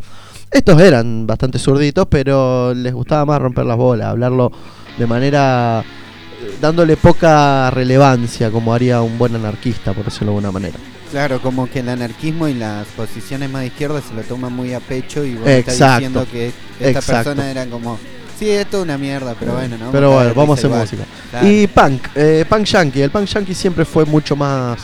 Estos 0.51 0.81
eran 0.81 1.27
bastante 1.27 1.59
zurditos, 1.59 2.07
pero 2.09 2.75
les 2.75 2.93
gustaba 2.93 3.25
más 3.25 3.41
romper 3.41 3.67
las 3.67 3.77
bolas, 3.77 4.09
hablarlo 4.09 4.53
de 4.99 5.07
manera 5.07 5.81
eh, 5.81 6.55
dándole 6.61 6.97
poca 6.97 7.71
relevancia 7.71 8.51
como 8.51 8.73
haría 8.73 9.03
un 9.03 9.19
buen 9.19 9.35
anarquista, 9.35 9.93
por 9.93 10.05
decirlo 10.05 10.27
de 10.27 10.37
alguna 10.37 10.53
manera. 10.53 10.79
Claro, 11.11 11.41
como 11.41 11.69
que 11.69 11.81
el 11.81 11.89
anarquismo 11.89 12.47
y 12.49 12.55
las 12.55 12.87
posiciones 12.89 13.51
más 13.51 13.63
de 13.63 13.69
izquierda 13.69 14.01
se 14.01 14.15
lo 14.15 14.23
toman 14.23 14.53
muy 14.53 14.75
a 14.75 14.81
pecho 14.81 15.25
y 15.25 15.35
vos 15.35 15.49
estás 15.49 15.79
diciendo 15.79 16.27
que 16.31 16.53
esta 16.79 16.99
Exacto. 16.99 17.31
persona 17.31 17.51
eran 17.51 17.71
como, 17.71 17.99
sí, 18.39 18.49
es 18.51 18.67
una 18.75 18.99
mierda, 18.99 19.35
pero 19.39 19.55
bueno, 19.55 19.77
no. 19.79 19.91
Pero 19.91 20.13
bueno, 20.13 20.35
vamos 20.35 20.59
a 20.59 20.61
hacer 20.61 20.71
igual. 20.71 20.81
música. 20.83 21.05
Claro. 21.31 21.49
Y 21.49 21.67
punk, 21.67 22.03
eh, 22.15 22.45
punk 22.49 22.65
yankee. 22.65 23.03
El 23.03 23.11
punk 23.11 23.27
yankee 23.27 23.55
siempre 23.55 23.85
fue 23.85 24.05
mucho 24.05 24.37
más, 24.37 24.79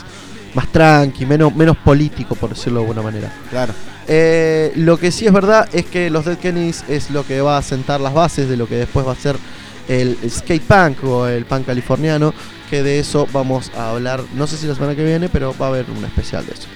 más 0.53 0.67
tranqui, 0.71 1.25
menos, 1.25 1.55
menos 1.55 1.77
político, 1.77 2.35
por 2.35 2.49
decirlo 2.49 2.79
de 2.79 2.85
alguna 2.87 3.01
manera. 3.01 3.33
Claro. 3.49 3.73
Eh, 4.07 4.73
lo 4.75 4.97
que 4.97 5.11
sí 5.11 5.25
es 5.25 5.33
verdad 5.33 5.69
es 5.71 5.85
que 5.85 6.09
los 6.09 6.25
Dead 6.25 6.37
Kennedys 6.37 6.83
es 6.87 7.11
lo 7.11 7.25
que 7.25 7.41
va 7.41 7.57
a 7.57 7.61
sentar 7.61 8.01
las 8.01 8.13
bases 8.13 8.49
de 8.49 8.57
lo 8.57 8.67
que 8.67 8.75
después 8.75 9.07
va 9.07 9.13
a 9.13 9.15
ser 9.15 9.37
el 9.87 10.17
skate 10.29 10.63
punk 10.63 11.03
o 11.03 11.27
el 11.27 11.45
punk 11.45 11.65
californiano, 11.65 12.33
que 12.69 12.83
de 12.83 12.99
eso 12.99 13.27
vamos 13.33 13.71
a 13.77 13.91
hablar, 13.91 14.23
no 14.35 14.47
sé 14.47 14.57
si 14.57 14.67
la 14.67 14.75
semana 14.75 14.95
que 14.95 15.03
viene, 15.03 15.29
pero 15.29 15.55
va 15.59 15.67
a 15.67 15.69
haber 15.69 15.85
un 15.89 16.03
especial 16.05 16.45
de 16.45 16.53
eso. 16.53 16.67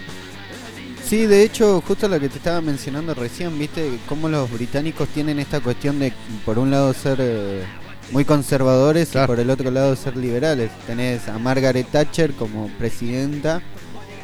Sí, 1.08 1.28
de 1.28 1.44
hecho, 1.44 1.82
justo 1.86 2.08
lo 2.08 2.20
que 2.20 2.30
te 2.30 2.38
estaba 2.38 2.62
mencionando 2.62 3.14
recién, 3.14 3.58
viste, 3.60 4.00
cómo 4.10 4.28
los 4.28 4.52
británicos 4.52 5.08
tienen 5.10 5.38
esta 5.40 5.60
cuestión 5.60 6.00
de, 6.00 6.12
por 6.44 6.58
un 6.58 6.72
lado, 6.72 6.94
ser 6.94 7.18
eh, 7.22 7.62
muy 8.12 8.26
conservadores 8.26 9.10
Claro. 9.10 9.26
y 9.26 9.28
por 9.36 9.40
el 9.40 9.50
otro 9.52 9.70
lado, 9.70 9.96
ser 9.96 10.18
liberales. 10.18 10.72
Tenés 10.88 11.28
a 11.28 11.38
Margaret 11.38 11.88
Thatcher 11.92 12.32
como 12.34 12.70
presidenta 12.80 13.62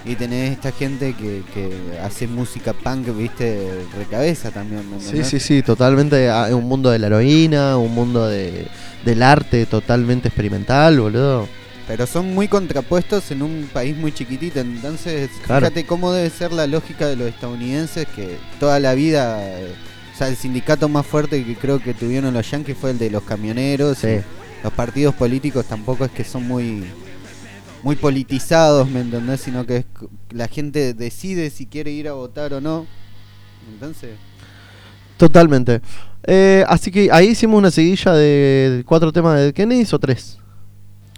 y 0.05 0.15
tenés 0.15 0.53
esta 0.53 0.71
gente 0.71 1.13
que, 1.13 1.43
que 1.53 1.99
hace 2.03 2.25
música 2.27 2.73
punk, 2.73 3.15
viste, 3.15 3.69
recabeza 3.95 4.49
también. 4.49 4.81
¿me 4.89 4.99
Sí, 4.99 5.23
sí, 5.23 5.39
sí, 5.39 5.61
totalmente. 5.61 6.29
ah, 6.31 6.47
Un 6.51 6.63
mundo 6.67 6.89
de 6.89 6.97
la 6.97 7.07
heroína, 7.07 7.77
un 7.77 7.93
mundo 7.93 8.27
de, 8.27 8.65
del 9.05 9.21
arte 9.21 9.67
totalmente 9.67 10.29
experimental, 10.29 10.99
boludo. 10.99 11.47
Pero 11.91 12.08
son 12.08 12.34
muy 12.34 12.47
contrapuestos 12.47 13.32
en 13.32 13.41
un 13.41 13.69
país 13.73 13.97
muy 13.97 14.13
chiquitito, 14.13 14.62
entonces 14.62 15.30
Claro. 15.45 15.65
fíjate 15.65 15.86
cómo 15.86 16.13
debe 16.13 16.30
ser 16.30 16.54
la 16.54 16.65
lógica 16.65 17.06
de 17.06 17.17
los 17.17 17.27
estadounidenses 17.27 18.08
que 18.15 18.38
toda 18.62 18.80
la 18.80 18.93
vida, 18.93 19.41
eh, 19.45 19.73
o 20.13 20.17
sea, 20.17 20.30
el 20.30 20.38
sindicato 20.38 20.88
más 20.88 21.06
fuerte 21.06 21.43
que 21.43 21.54
creo 21.58 21.80
que 21.84 21.93
tuvieron 21.93 22.34
los 22.34 22.49
yankees 22.49 22.77
fue 22.77 22.91
el 22.91 22.97
de 22.97 23.10
los 23.10 23.23
camioneros. 23.23 23.97
Sí. 23.97 24.21
Los 24.63 24.71
partidos 24.71 25.13
políticos 25.15 25.65
tampoco 25.65 26.06
es 26.06 26.12
que 26.12 26.23
son 26.23 26.47
muy 26.47 26.86
muy 27.84 27.97
politizados, 27.97 28.89
¿me 28.89 29.01
entendés? 29.01 29.41
Sino 29.41 29.65
que 29.65 29.75
es 29.75 29.86
la 30.30 30.47
gente 30.47 30.93
decide 30.93 31.49
si 31.49 31.65
quiere 31.65 31.91
ir 31.91 32.08
a 32.08 32.13
votar 32.13 32.54
o 32.54 32.62
no. 32.62 32.88
Entonces, 33.69 34.12
Totalmente. 35.17 35.82
Eh, 36.23 36.63
así 36.69 36.89
que 36.89 37.10
ahí 37.12 37.27
hicimos 37.27 37.58
una 37.58 37.69
seguilla 37.69 38.13
de 38.13 38.82
cuatro 38.88 39.12
temas 39.12 39.41
de 39.41 39.51
Kennedy 39.51 39.86
o 39.91 39.99
tres. 39.99 40.38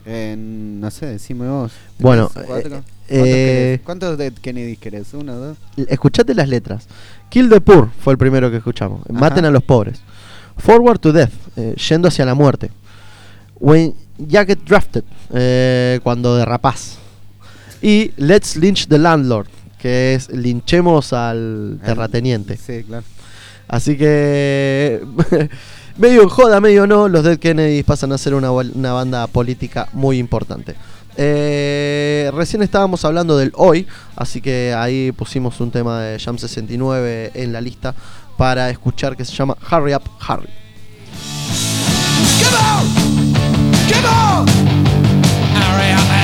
Eh, 0.06 0.36
no 0.38 0.92
sé, 0.92 1.06
decime 1.06 1.48
vos. 1.48 1.72
Bueno, 2.00 2.30
eh, 2.36 2.44
¿Cuántos, 2.46 2.84
eh? 3.10 3.82
¿Cuántos 3.84 4.18
de 4.18 4.32
Kennedy 4.32 4.78
querés? 4.78 5.14
¿Uno, 5.14 5.36
dos? 5.36 5.58
Escuchate 5.88 6.34
las 6.34 6.50
letras. 6.50 6.88
Kill 7.30 7.50
the 7.50 7.62
poor 7.62 7.90
fue 8.00 8.14
el 8.14 8.18
primero 8.18 8.52
que 8.52 8.58
escuchamos. 8.58 9.02
Ajá. 9.10 9.20
Maten 9.20 9.46
a 9.46 9.52
los 9.52 9.64
pobres. 9.64 10.02
Forward 10.58 11.00
to 11.00 11.12
death, 11.12 11.34
eh, 11.56 11.76
yendo 11.90 12.08
hacia 12.08 12.26
la 12.26 12.36
muerte. 12.36 12.70
When 13.60 13.96
ya 14.18 14.46
get 14.46 14.60
drafted, 14.66 15.04
eh, 15.34 16.00
cuando 16.04 16.36
derrapás. 16.36 16.98
Y 17.82 18.12
let's 18.18 18.56
lynch 18.56 18.88
the 18.88 18.98
landlord, 18.98 19.48
que 19.80 20.16
es 20.16 20.30
linchemos 20.30 21.14
al 21.14 21.80
terrateniente. 21.84 22.58
Sí, 22.58 22.84
claro. 22.84 23.04
Así 23.68 23.98
que, 23.98 25.02
medio 25.98 26.24
en 26.24 26.30
joda, 26.30 26.60
medio 26.60 26.88
no, 26.88 27.08
los 27.08 27.24
Dead 27.24 27.38
Kennedys 27.38 27.84
pasan 27.84 28.12
a 28.12 28.18
ser 28.18 28.34
una, 28.34 28.52
una 28.52 28.94
banda 28.94 29.28
política 29.28 29.88
muy 29.94 30.18
importante. 30.18 30.76
Eh, 31.16 32.32
recién 32.34 32.64
estábamos 32.64 33.06
hablando 33.06 33.38
del 33.38 33.52
hoy, 33.56 33.88
así 34.16 34.42
que 34.42 34.74
ahí 34.76 35.12
pusimos 35.12 35.60
un 35.60 35.72
tema 35.72 36.02
de 36.02 36.20
Jam 36.20 36.38
69 36.38 37.32
en 37.36 37.54
la 37.54 37.62
lista 37.62 37.94
para 38.38 38.70
escuchar 38.70 39.16
que 39.16 39.26
se 39.26 39.34
llama 39.34 39.56
Hurry 39.72 39.94
Up 39.94 40.04
Harry. 40.28 40.50
Come 42.40 42.58
on! 42.58 42.88
Come 43.88 44.08
on! 44.08 44.50
Up, 45.56 46.10
Harry! 46.10 46.24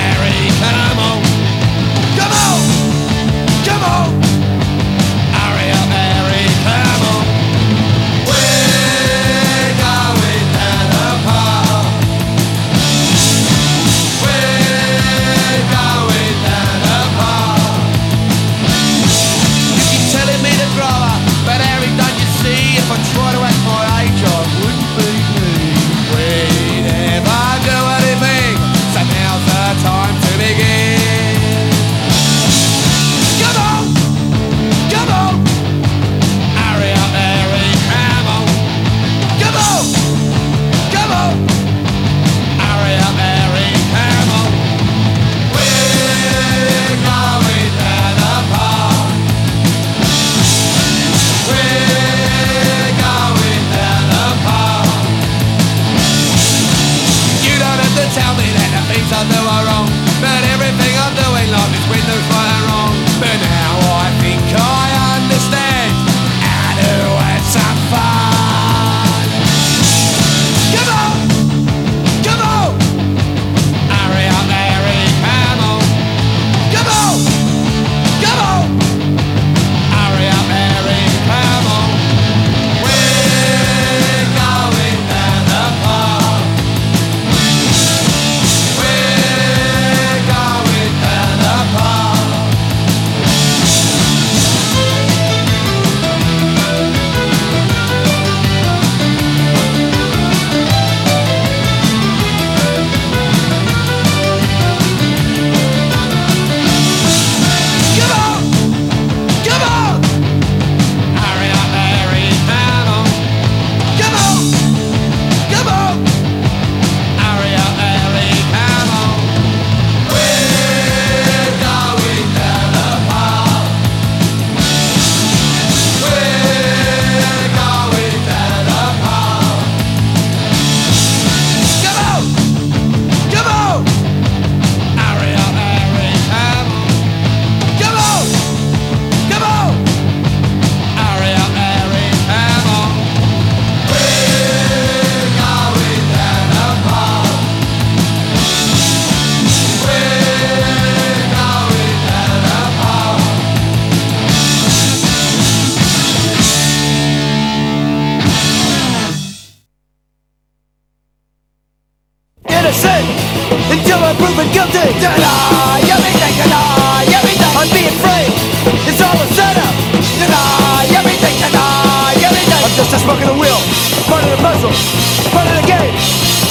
Run 175.33 175.47
the 175.55 175.65
game. 175.67 175.93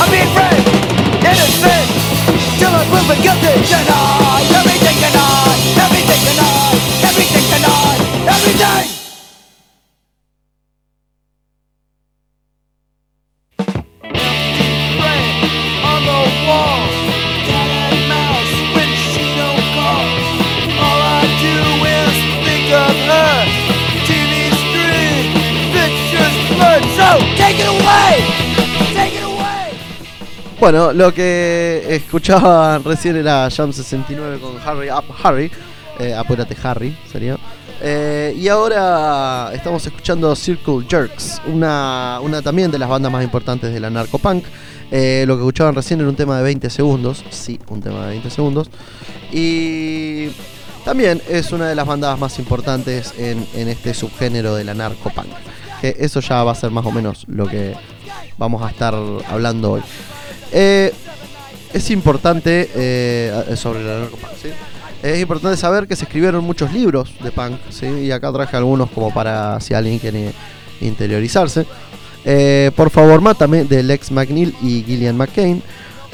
I'm 0.01 0.11
being 0.11 0.31
brave, 0.35 0.65
innocent, 1.25 1.89
till 2.59 2.71
I'm 2.71 2.87
proven 2.89 3.21
guilty. 3.23 3.55
Then 3.67 3.87
I. 3.89 4.18
Bueno, 30.61 30.93
lo 30.93 31.15
que 31.15 31.87
escuchaban 31.89 32.83
recién 32.83 33.17
era 33.17 33.49
Jam 33.49 33.73
69 33.73 34.41
con 34.41 34.57
Hurry 34.57 34.91
Up 34.91 35.05
Harry. 35.23 35.53
Eh, 36.01 36.13
apúrate 36.13 36.57
Harry, 36.65 36.97
sería. 37.11 37.39
Eh, 37.81 38.35
y 38.37 38.49
ahora 38.49 39.53
estamos 39.55 39.87
escuchando 39.87 40.35
Circle 40.35 40.85
Jerks, 40.89 41.41
una, 41.47 42.19
una 42.21 42.43
también 42.43 42.73
de 42.73 42.79
las 42.79 42.89
bandas 42.89 43.13
más 43.13 43.23
importantes 43.23 43.73
de 43.73 43.79
la 43.79 43.89
narcopunk. 43.89 44.45
Eh, 44.91 45.25
lo 45.29 45.37
que 45.37 45.43
escuchaban 45.43 45.77
recién 45.77 46.01
era 46.01 46.09
un 46.09 46.17
tema 46.17 46.37
de 46.39 46.43
20 46.43 46.71
segundos, 46.71 47.25
sí, 47.31 47.61
un 47.69 47.81
tema 47.81 48.07
de 48.07 48.09
20 48.09 48.29
segundos. 48.29 48.69
Y 49.31 50.31
también 50.85 51.23
es 51.29 51.53
una 51.53 51.69
de 51.69 51.77
las 51.77 51.87
bandas 51.87 52.19
más 52.19 52.37
importantes 52.41 53.15
en, 53.17 53.47
en 53.55 53.69
este 53.69 53.95
subgénero 53.95 54.57
de 54.57 54.65
la 54.65 54.75
narcopunk. 54.75 55.29
Que 55.81 55.95
eso 56.01 56.19
ya 56.19 56.43
va 56.43 56.51
a 56.51 56.57
ser 56.57 56.73
más 56.73 56.85
o 56.85 56.91
menos 56.91 57.27
lo 57.29 57.47
que 57.47 57.77
vamos 58.39 58.61
a 58.63 58.71
estar 58.71 58.93
hablando 59.29 59.73
hoy. 59.75 59.83
Eh, 60.53 60.93
es 61.73 61.91
importante 61.91 62.71
eh, 62.75 63.55
sobre 63.57 63.85
la 63.85 64.01
narcopunk, 64.01 64.33
¿sí? 64.43 64.49
Es 65.03 65.21
importante 65.21 65.57
saber 65.57 65.87
que 65.87 65.95
se 65.95 66.05
escribieron 66.05 66.43
muchos 66.45 66.73
libros 66.73 67.13
de 67.23 67.31
punk, 67.31 67.59
y 68.03 68.11
acá 68.11 68.33
traje 68.33 68.57
algunos 68.57 68.91
como 68.91 69.13
para 69.15 69.61
si 69.61 69.75
alguien 69.75 69.99
quiere 69.99 70.33
interiorizarse. 70.81 71.67
Eh, 72.25 72.73
por 72.75 72.91
favor, 72.91 73.21
mátame 73.21 73.65
de 73.65 73.83
Lex 73.83 74.11
McNeil 74.11 74.55
y 74.63 74.83
Gillian 74.85 75.17
McCain. 75.17 75.63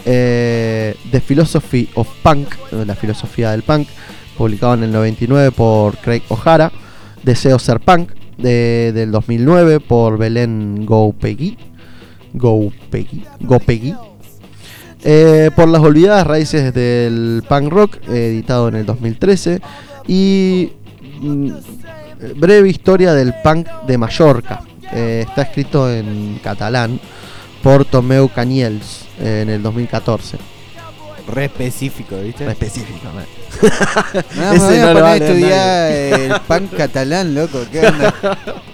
eh, 0.07 0.94
The 1.11 1.20
Philosophy 1.20 1.88
of 1.94 2.07
Punk, 2.23 2.49
eh, 2.73 2.85
la 2.87 2.94
filosofía 2.94 3.53
del 3.53 3.62
punk, 3.62 3.88
publicado 4.37 4.75
en 4.75 4.83
el 4.83 4.92
99 4.92 5.51
por 5.51 5.97
Craig 5.97 6.23
O'Hara. 6.29 6.70
Deseo 7.23 7.59
ser 7.59 7.81
punk, 7.81 8.11
de- 8.37 8.92
del 8.94 9.11
2009 9.11 9.81
por 9.81 10.18
Belén 10.18 10.85
Gopegui. 10.85 11.57
Gopegui. 12.35 13.25
Gopegui. 13.40 13.94
Eh, 15.07 15.51
por 15.55 15.69
las 15.69 15.83
olvidadas 15.83 16.27
raíces 16.27 16.73
del 16.73 17.45
punk 17.47 17.71
rock, 17.71 17.99
editado 18.09 18.69
en 18.69 18.77
el 18.77 18.87
2013. 18.87 19.61
Y 20.07 20.73
mm, 21.21 21.51
breve 22.37 22.69
historia 22.71 23.12
del 23.12 23.35
punk 23.43 23.69
de 23.87 23.99
Mallorca. 23.99 24.62
Eh, 24.93 25.25
está 25.29 25.43
escrito 25.43 25.90
en 25.93 26.40
catalán 26.43 27.01
por 27.62 27.85
Tomeu 27.85 28.29
Caniels 28.29 29.07
eh, 29.21 29.40
en 29.43 29.51
el 29.51 29.62
2014. 29.62 30.38
Re 31.27 31.47
específico, 31.47 32.17
¿viste? 32.19 32.47
Específico, 32.47 33.09
¿no? 33.14 33.21
No, 34.37 34.53
me 34.53 34.59
voy 34.59 34.77
a 34.77 34.81
no 34.81 34.93
poner 34.93 35.05
a 35.05 35.17
estudiar 35.17 35.93
el 35.93 36.40
pan 36.47 36.67
catalán, 36.67 37.35
loco. 37.35 37.61
¿Qué 37.71 37.87
onda? 37.87 38.14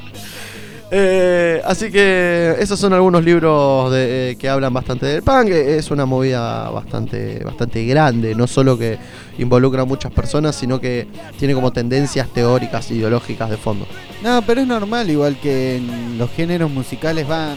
Eh, 0.93 1.63
así 1.65 1.91
que 1.91 2.57
esos 2.59 2.79
son 2.81 2.93
algunos 2.93 3.25
libros 3.25 3.93
de- 3.93 4.31
eh, 4.33 4.37
que 4.37 4.49
hablan 4.49 4.75
bastante 4.75 5.07
del 5.07 5.23
punk. 5.23 5.49
Eh, 5.49 5.77
Es 5.79 5.91
una 5.91 6.05
movida 6.05 6.69
bastante, 6.71 7.43
bastante 7.45 7.85
grande, 7.85 8.35
no 8.35 8.47
solo 8.47 8.77
que 8.77 8.99
involucra 9.39 9.83
a 9.83 9.85
muchas 9.85 10.13
personas, 10.13 10.57
sino 10.57 10.81
que 10.81 11.07
tiene 11.39 11.55
como 11.55 11.73
tendencias 11.73 12.29
teóricas, 12.31 12.91
ideológicas 12.91 13.51
de 13.51 13.57
fondo. 13.57 13.87
No, 14.23 14.43
pero 14.43 14.61
es 14.63 14.67
normal, 14.67 15.09
igual 15.11 15.37
que 15.41 15.77
en 15.77 16.19
los 16.19 16.31
géneros 16.33 16.71
musicales 16.71 17.29
va. 17.31 17.55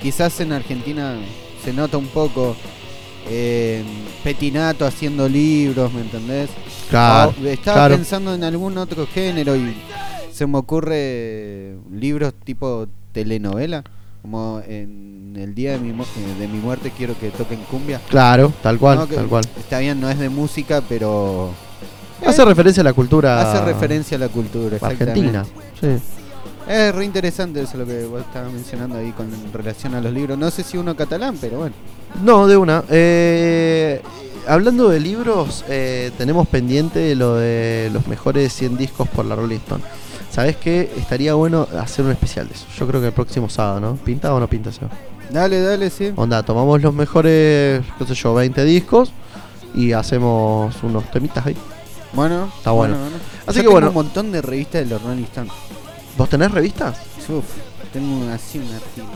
Quizás 0.00 0.40
en 0.40 0.52
Argentina 0.52 1.14
se 1.64 1.72
nota 1.72 1.96
un 1.98 2.08
poco 2.08 2.56
eh, 3.30 3.82
Petinato 4.22 4.84
haciendo 4.86 5.28
libros, 5.28 5.92
¿me 5.92 6.00
entendés? 6.02 6.50
Claro, 6.90 7.34
estaba 7.44 7.76
claro. 7.76 7.96
pensando 7.96 8.34
en 8.34 8.44
algún 8.44 8.76
otro 8.76 9.06
género 9.06 9.56
y 9.56 9.74
se 10.34 10.46
me 10.48 10.58
ocurre 10.58 11.76
libros 11.92 12.34
tipo 12.44 12.88
telenovela, 13.12 13.84
como 14.20 14.60
en 14.66 15.34
el 15.36 15.54
día 15.54 15.72
de 15.72 15.78
mi, 15.78 15.90
eh, 15.90 16.04
de 16.40 16.48
mi 16.48 16.58
muerte 16.58 16.90
quiero 16.96 17.16
que 17.18 17.30
toquen 17.30 17.60
cumbia. 17.70 18.00
Claro, 18.08 18.52
tal 18.62 18.78
cual, 18.78 18.98
No, 18.98 19.06
tal 19.06 19.26
cual. 19.28 19.44
Está 19.56 19.78
bien, 19.78 20.00
no 20.00 20.10
es 20.10 20.18
de 20.18 20.28
música, 20.28 20.82
pero 20.88 21.50
Hace 22.26 22.44
referencia 22.44 22.80
a 22.80 22.84
la 22.84 22.92
cultura 22.92 23.40
hace 23.42 23.64
referencia 23.64 24.16
a 24.16 24.20
la 24.20 24.28
cultura. 24.28 24.76
argentina. 24.80 25.44
Sí. 25.80 25.88
Es 26.68 26.94
re 26.94 27.04
interesante 27.04 27.60
eso 27.60 27.76
lo 27.76 27.86
que 27.86 28.04
vos 28.06 28.22
estabas 28.22 28.50
mencionando 28.52 28.96
ahí 28.96 29.12
con 29.12 29.28
relación 29.52 29.94
a 29.94 30.00
los 30.00 30.12
libros. 30.12 30.36
No 30.38 30.50
sé 30.50 30.64
si 30.64 30.78
uno 30.78 30.96
catalán, 30.96 31.36
pero 31.40 31.58
bueno. 31.58 31.74
No, 32.24 32.46
de 32.46 32.56
una. 32.56 32.82
Eh, 32.88 34.00
hablando 34.48 34.88
de 34.88 34.98
libros, 34.98 35.64
eh, 35.68 36.10
tenemos 36.16 36.48
pendiente 36.48 37.14
lo 37.14 37.34
de 37.36 37.90
los 37.92 38.06
mejores 38.08 38.52
100 38.54 38.78
discos 38.78 39.08
por 39.10 39.26
la 39.26 39.36
Rolling 39.36 39.56
Stone. 39.58 39.84
¿Sabes 40.34 40.56
qué? 40.56 40.92
Estaría 40.96 41.34
bueno 41.34 41.68
hacer 41.78 42.04
un 42.04 42.10
especial 42.10 42.48
de 42.48 42.54
eso. 42.54 42.66
Yo 42.76 42.86
creo 42.88 43.00
que 43.00 43.06
el 43.08 43.12
próximo 43.12 43.48
sábado, 43.48 43.78
¿no? 43.80 43.94
¿Pinta 43.96 44.34
o 44.34 44.40
no 44.40 44.48
pinta 44.48 44.70
eso? 44.70 44.88
Dale, 45.30 45.60
dale, 45.60 45.90
sí. 45.90 46.12
Onda, 46.16 46.42
tomamos 46.42 46.82
los 46.82 46.92
mejores, 46.92 47.84
qué 47.98 48.04
sé 48.06 48.14
yo, 48.14 48.34
20 48.34 48.64
discos 48.64 49.12
y 49.74 49.92
hacemos 49.92 50.74
unos 50.82 51.08
temitas 51.12 51.46
ahí. 51.46 51.56
Bueno, 52.12 52.48
Está 52.58 52.72
bueno. 52.72 52.96
Así 53.46 53.46
Yo 53.46 53.52
que 53.54 53.60
tengo 53.60 53.70
bueno. 53.72 53.88
un 53.88 53.94
montón 53.94 54.32
de 54.32 54.42
revistas 54.42 54.82
de 54.84 54.86
los 54.90 55.02
Rolling 55.02 55.22
Stones. 55.24 55.52
¿Vos 56.18 56.28
tenés 56.28 56.50
revistas? 56.50 56.96
Uf, 57.28 57.44
tengo 57.92 58.28
así 58.32 58.58
una 58.58 58.78
pila. 58.94 59.06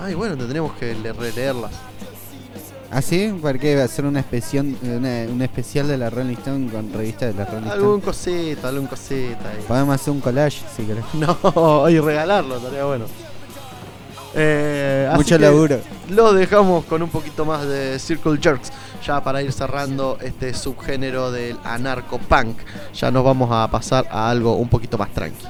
Ay, 0.00 0.14
bueno, 0.14 0.36
tendríamos 0.36 0.72
que 0.74 0.94
le- 0.94 1.12
releerlas. 1.12 1.72
¿Ah, 2.90 3.02
sí? 3.02 3.38
¿Para 3.42 3.58
qué? 3.58 3.76
¿Va 3.76 3.84
a 3.84 3.88
ser 3.88 4.06
una, 4.06 4.20
especial, 4.20 4.74
una, 4.82 5.30
un 5.30 5.42
especial 5.42 5.86
de 5.88 5.98
la 5.98 6.08
Rolling 6.08 6.36
Stone 6.36 6.70
con 6.72 6.90
revistas 6.92 7.34
de 7.34 7.44
la 7.44 7.50
Rolling 7.50 7.68
Algún 7.68 7.98
Stone? 7.98 8.02
cosita, 8.02 8.68
algún 8.68 8.86
cosita 8.86 9.50
ahí. 9.50 9.62
Podemos 9.68 9.94
hacer 9.94 10.12
un 10.14 10.20
collage 10.20 10.62
si 10.74 10.84
querés. 10.84 11.04
No, 11.14 11.88
y 11.90 11.98
regalarlo, 12.00 12.56
estaría 12.56 12.84
bueno. 12.84 13.04
Eh, 14.34 15.10
Mucho 15.16 15.38
laburo. 15.38 15.80
Lo 16.08 16.32
dejamos 16.32 16.84
con 16.86 17.02
un 17.02 17.10
poquito 17.10 17.44
más 17.44 17.66
de 17.66 17.98
Circle 17.98 18.38
Jerks, 18.40 18.70
ya 19.06 19.22
para 19.22 19.42
ir 19.42 19.52
cerrando 19.52 20.16
este 20.22 20.54
subgénero 20.54 21.30
del 21.30 21.58
anarco-punk. 21.64 22.56
Ya 22.94 23.10
nos 23.10 23.22
vamos 23.24 23.50
a 23.52 23.68
pasar 23.70 24.06
a 24.10 24.30
algo 24.30 24.56
un 24.56 24.68
poquito 24.68 24.96
más 24.96 25.12
tranqui. 25.12 25.44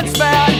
God's 0.00 0.16
bad. 0.16 0.57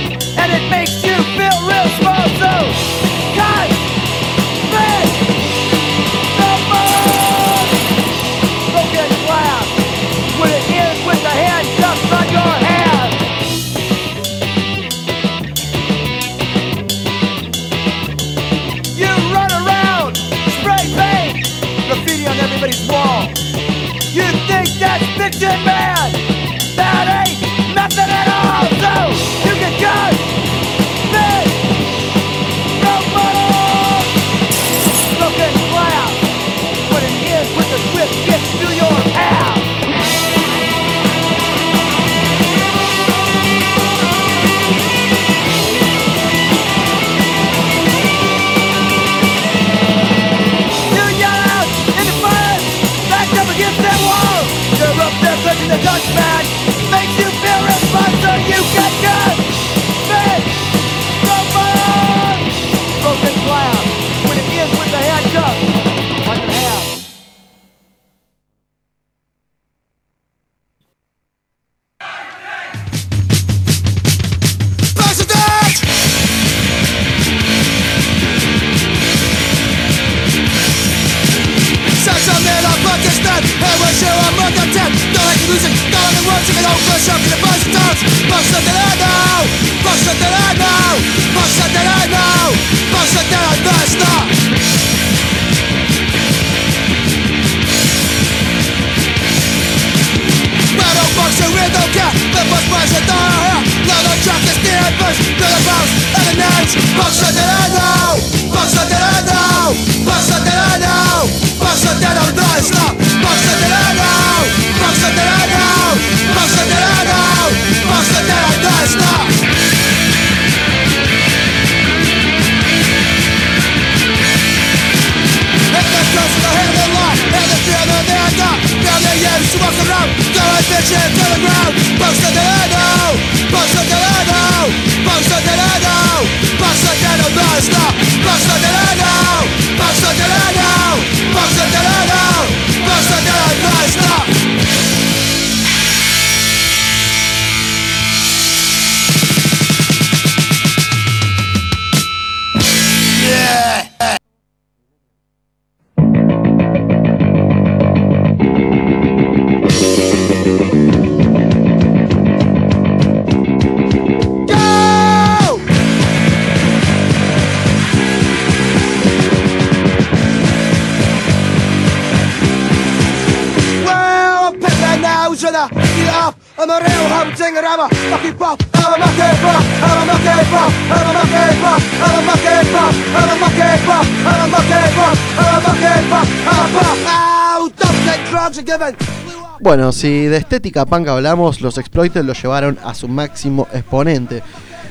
Bueno, 189.60 189.90
si 189.90 190.26
de 190.26 190.36
estética 190.36 190.86
punk 190.86 191.08
hablamos, 191.08 191.60
los 191.60 191.76
Exploited 191.78 192.22
lo 192.22 192.34
llevaron 192.34 192.78
a 192.84 192.94
su 192.94 193.08
máximo 193.08 193.66
exponente. 193.72 194.42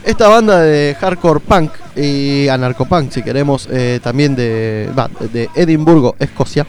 Esta 0.04 0.28
banda 0.28 0.60
de 0.60 0.98
hardcore 1.00 1.40
punk 1.40 1.72
y 1.96 2.50
anarcopunk, 2.50 3.12
si 3.12 3.24
queremos, 3.24 3.70
eh, 3.72 4.02
también 4.04 4.36
de, 4.36 4.90
de 5.32 5.50
Edimburgo, 5.56 6.18
Escocia, 6.20 6.66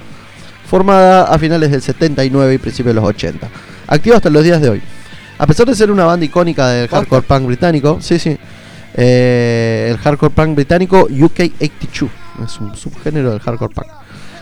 formada 0.70 1.24
a 1.24 1.36
finales 1.38 1.72
del 1.72 1.82
79 1.82 2.54
y 2.54 2.58
principios 2.58 2.94
de 2.94 3.00
los 3.00 3.10
80. 3.10 3.48
Activa 3.88 4.16
hasta 4.16 4.30
los 4.30 4.44
días 4.44 4.60
de 4.60 4.70
hoy. 4.70 4.82
A 5.38 5.46
pesar 5.46 5.66
de 5.66 5.74
ser 5.74 5.90
una 5.90 6.04
banda 6.04 6.26
icónica 6.26 6.68
del 6.68 6.88
hardcore 6.88 7.22
punk 7.22 7.46
británico, 7.46 7.98
sí, 8.00 8.18
sí, 8.18 8.36
eh, 8.94 9.88
el 9.90 9.98
hardcore 9.98 10.34
punk 10.34 10.56
británico 10.56 11.06
UK 11.08 11.40
82 11.60 12.10
es 12.44 12.58
un 12.60 12.74
subgénero 12.76 13.30
del 13.30 13.40
hardcore 13.40 13.74
punk. 13.74 13.86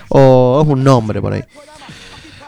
O 0.08 0.60
es 0.62 0.68
un 0.68 0.82
nombre 0.82 1.20
por 1.20 1.32
ahí. 1.32 1.42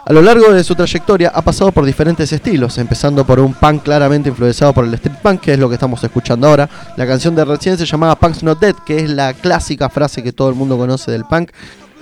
A 0.05 0.13
lo 0.13 0.23
largo 0.23 0.51
de 0.51 0.63
su 0.63 0.73
trayectoria 0.73 1.31
ha 1.35 1.41
pasado 1.43 1.71
por 1.71 1.85
diferentes 1.85 2.31
estilos, 2.33 2.79
empezando 2.79 3.25
por 3.25 3.39
un 3.39 3.53
punk 3.53 3.83
claramente 3.83 4.29
influenciado 4.29 4.73
por 4.73 4.85
el 4.85 4.93
street 4.95 5.17
punk, 5.21 5.41
que 5.41 5.53
es 5.53 5.59
lo 5.59 5.69
que 5.69 5.75
estamos 5.75 6.03
escuchando 6.03 6.47
ahora. 6.47 6.67
La 6.97 7.05
canción 7.05 7.35
de 7.35 7.45
recién 7.45 7.77
se 7.77 7.85
llamaba 7.85 8.15
Punk's 8.15 8.41
Not 8.41 8.59
Dead, 8.59 8.75
que 8.83 9.03
es 9.03 9.09
la 9.09 9.33
clásica 9.33 9.87
frase 9.89 10.23
que 10.23 10.33
todo 10.33 10.49
el 10.49 10.55
mundo 10.55 10.77
conoce 10.77 11.11
del 11.11 11.25
punk. 11.25 11.51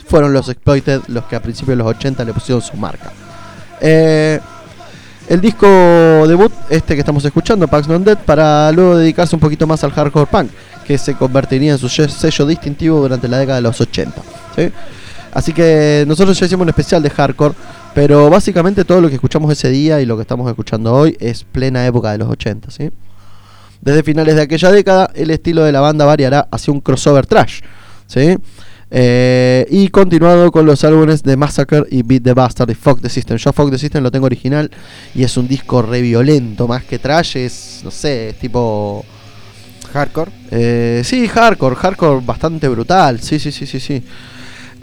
Fueron 0.08 0.32
los 0.32 0.48
Exploited 0.48 1.02
los 1.08 1.26
que 1.26 1.36
a 1.36 1.42
principios 1.42 1.78
de 1.78 1.84
los 1.84 1.88
80 1.88 2.24
le 2.24 2.34
pusieron 2.34 2.62
su 2.62 2.78
marca. 2.78 3.12
Eh, 3.82 4.40
el 5.30 5.42
disco 5.42 5.68
debut, 6.28 6.52
este 6.70 6.96
que 6.96 7.02
estamos 7.02 7.24
escuchando, 7.26 7.68
Punk's 7.68 7.88
Not 7.88 8.04
Dead, 8.04 8.18
para 8.18 8.72
luego 8.72 8.98
dedicarse 8.98 9.36
un 9.36 9.40
poquito 9.40 9.68
más 9.68 9.84
al 9.84 9.92
hardcore 9.92 10.26
punk, 10.26 10.50
que 10.86 10.98
se 10.98 11.16
convertiría 11.16 11.74
en 11.74 11.78
su 11.78 11.90
sello 11.90 12.46
distintivo 12.46 13.00
durante 13.02 13.28
la 13.28 13.38
década 13.38 13.58
de 13.58 13.64
los 13.64 13.80
80. 13.80 14.22
¿sí? 14.56 14.72
Así 15.34 15.54
que 15.54 16.06
nosotros 16.08 16.40
ya 16.40 16.46
hicimos 16.46 16.64
un 16.64 16.70
especial 16.70 17.04
de 17.04 17.10
hardcore, 17.10 17.56
pero 17.94 18.30
básicamente 18.30 18.86
todo 18.86 19.02
lo 19.02 19.10
que 19.10 19.16
escuchamos 19.16 19.52
ese 19.52 19.70
día 19.70 20.00
y 20.00 20.06
lo 20.06 20.16
que 20.16 20.22
estamos 20.22 20.50
escuchando 20.50 20.94
hoy 20.94 21.18
es 21.20 21.44
plena 21.44 21.86
época 21.86 22.12
de 22.12 22.20
los 22.20 22.30
80, 22.30 22.72
¿sí? 22.72 22.90
Desde 23.82 24.04
finales 24.04 24.36
de 24.36 24.42
aquella 24.42 24.72
década, 24.72 25.10
el 25.14 25.30
estilo 25.30 25.64
de 25.64 25.72
la 25.72 25.82
banda 25.82 26.06
variará 26.06 26.48
hacia 26.52 26.74
un 26.74 26.80
crossover 26.80 27.28
trash, 27.28 27.62
¿sí? 28.08 28.38
Eh, 28.90 29.66
y 29.70 29.90
continuado 29.90 30.52
con 30.52 30.66
los 30.66 30.84
álbumes 30.86 31.22
de 31.22 31.36
Massacre 31.36 31.84
y 31.92 32.04
Beat 32.04 32.24
the 32.24 32.34
Bastard 32.34 32.70
y 32.70 32.76
Fuck 32.76 33.02
the 33.02 33.10
System. 33.10 33.38
Yo 33.38 33.52
Fuck 33.52 33.72
the 33.72 33.78
System 33.78 34.04
lo 34.04 34.12
tengo 34.12 34.26
original 34.26 34.72
y 35.14 35.24
es 35.24 35.36
un 35.38 35.48
disco 35.48 35.82
re 35.82 36.02
violento, 36.02 36.68
más 36.68 36.84
que 36.84 37.00
trash, 37.00 37.38
es, 37.38 37.82
no 37.84 37.92
sé, 37.92 38.30
es 38.30 38.40
tipo... 38.40 39.04
Hardcore. 39.92 40.32
Eh, 40.52 41.02
sí, 41.06 41.28
hardcore, 41.28 41.76
hardcore 41.76 42.22
bastante 42.26 42.68
brutal, 42.68 43.22
sí, 43.22 43.40
sí, 43.40 43.52
sí, 43.52 43.66
sí, 43.66 43.80
sí. 43.80 44.04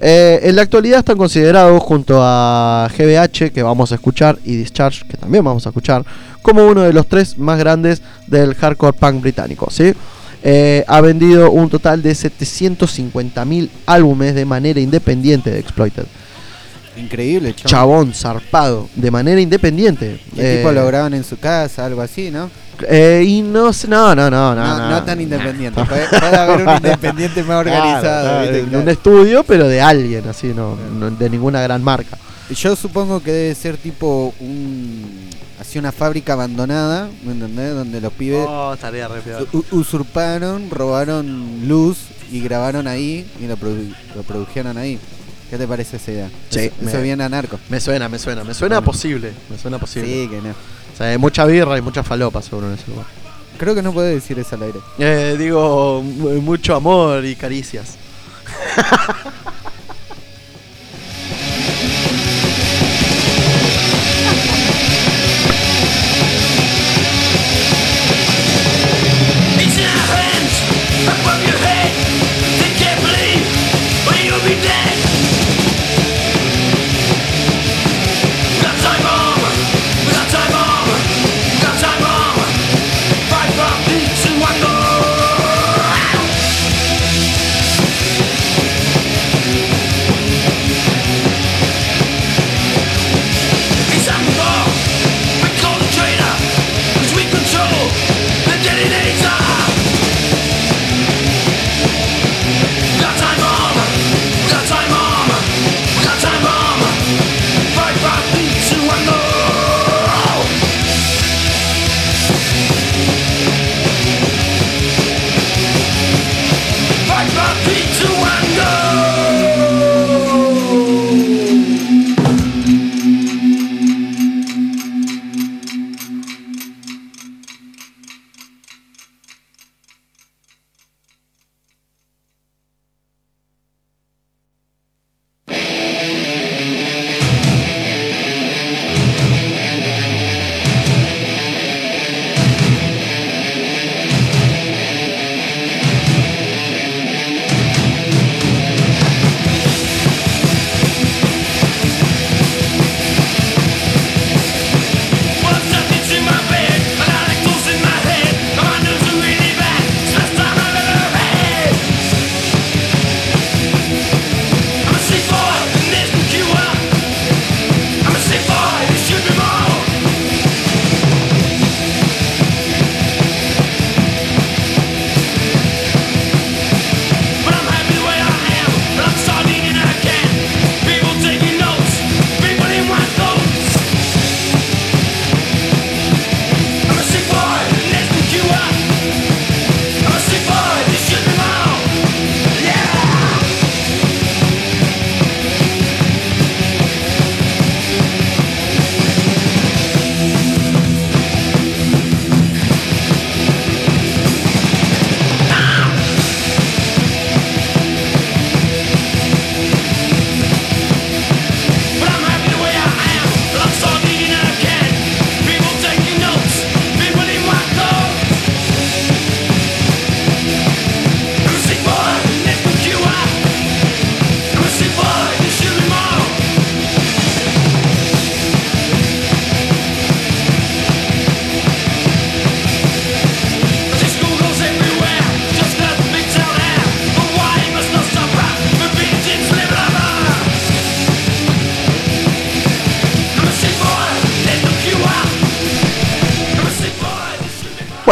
Eh, 0.01 0.41
en 0.43 0.57
la 0.57 0.63
actualidad 0.63 1.01
están 1.01 1.17
considerados 1.17 1.83
junto 1.83 2.19
a 2.21 2.89
GBH, 2.97 3.53
que 3.53 3.63
vamos 3.63 3.93
a 3.93 3.97
escuchar, 3.97 4.39
y 4.45 4.57
Discharge, 4.57 5.07
que 5.07 5.17
también 5.17 5.45
vamos 5.45 5.67
a 5.67 5.71
escuchar, 5.71 6.05
como 6.43 6.67
uno 6.67 6.83
de 6.83 6.93
los 6.93 7.07
tres 7.07 7.39
más 7.39 7.59
grandes 7.59 8.03
del 8.27 8.55
hardcore 8.55 8.97
punk 8.99 9.23
británico. 9.23 9.69
¿sí? 9.71 9.93
Eh, 10.47 10.85
ha 10.87 11.01
vendido 11.01 11.51
un 11.51 11.71
total 11.71 12.03
de 12.03 12.13
750.000 12.13 13.71
álbumes 13.87 14.35
de 14.35 14.45
manera 14.45 14.79
independiente 14.79 15.51
de 15.51 15.59
Exploited. 15.59 16.05
Increíble, 16.97 17.55
chabón. 17.55 17.71
Chabón, 17.71 18.15
zarpado, 18.15 18.89
de 18.95 19.11
manera 19.11 19.41
independiente. 19.41 20.21
Y 20.37 20.41
el 20.41 20.59
tipo 20.59 20.71
Eh, 20.71 20.75
lo 20.75 20.87
graban 20.87 21.15
en 21.15 21.25
su 21.25 21.39
casa, 21.39 21.87
algo 21.87 22.03
así, 22.03 22.31
¿no? 22.31 22.51
eh, 22.89 23.25
y 23.27 23.41
no 23.43 23.73
sé, 23.73 23.89
no, 23.89 24.15
no, 24.15 24.31
no, 24.31 24.55
no. 24.55 24.91
No, 24.91 25.03
tan 25.03 25.21
independiente. 25.21 25.83
Puede, 25.89 26.07
puede 26.09 26.37
haber 26.37 26.67
un 26.69 26.75
independiente 26.77 27.43
más 27.43 27.57
organizado. 27.61 28.01
Claro, 28.01 28.23
claro, 28.23 28.53
¿viste? 28.53 28.77
en 28.77 28.83
un 28.83 28.89
estudio, 28.89 29.45
pero 29.45 29.67
de 29.67 29.81
alguien, 29.81 30.29
así, 30.29 30.49
no, 30.49 30.77
no 30.77 31.11
de 31.11 31.31
ninguna 31.31 31.63
gran 31.63 31.83
marca. 31.83 32.19
Yo 32.55 32.77
supongo 32.77 33.23
que 33.23 33.33
debe 33.33 33.55
ser 33.55 33.77
tipo 33.79 34.35
un. 34.41 35.24
Una 35.79 35.93
fábrica 35.93 36.35
abandonada, 36.35 37.09
¿me 37.25 37.33
entendés? 37.33 37.75
Donde 37.75 38.01
los 38.01 38.13
pibes 38.13 38.47
re 38.47 39.07
u- 39.53 39.65
usurparon, 39.73 40.71
robaron 40.71 41.67
luz 41.69 41.99
y 42.31 42.41
grabaron 42.41 42.87
ahí 42.87 43.27
y 43.41 43.47
lo, 43.47 43.57
produ- 43.57 43.95
lo 44.15 44.23
produjeron 44.23 44.79
ahí. 44.79 44.99
¿Qué 45.51 45.59
te 45.59 45.67
parece 45.69 45.97
esa 45.97 46.11
idea? 46.13 46.31
Sí, 46.51 46.59
eso, 46.61 46.75
me- 46.81 46.91
eso 46.91 47.01
bien 47.03 47.21
anarco. 47.21 47.59
Me 47.69 47.81
suena, 47.81 48.09
me 48.09 48.19
suena, 48.19 48.45
me 48.45 48.55
suena 48.55 48.77
Bueno. 48.77 48.87
posible, 48.93 49.33
me 49.51 49.59
suena 49.59 49.79
posible. 49.79 50.09
Sí, 50.09 50.29
que 50.29 50.41
no. 50.41 50.51
O 50.51 50.97
sea, 50.97 51.09
hay 51.09 51.19
mucha 51.19 51.45
birra 51.45 51.77
y 51.77 51.83
mucha 51.83 52.03
falopa 52.03 52.41
seguro 52.41 52.69
en 52.69 52.75
ese 52.75 52.89
lugar. 52.91 53.07
Creo 53.59 53.75
que 53.75 53.83
no 53.83 53.93
puede 53.93 54.15
decir 54.15 54.39
eso 54.39 54.55
al 54.57 54.63
aire. 54.63 54.79
Eh, 54.99 55.37
digo, 55.39 56.03
mu- 56.03 56.41
mucho 56.41 56.75
amor 56.77 57.25
y 57.25 57.37
caricias. 57.37 57.97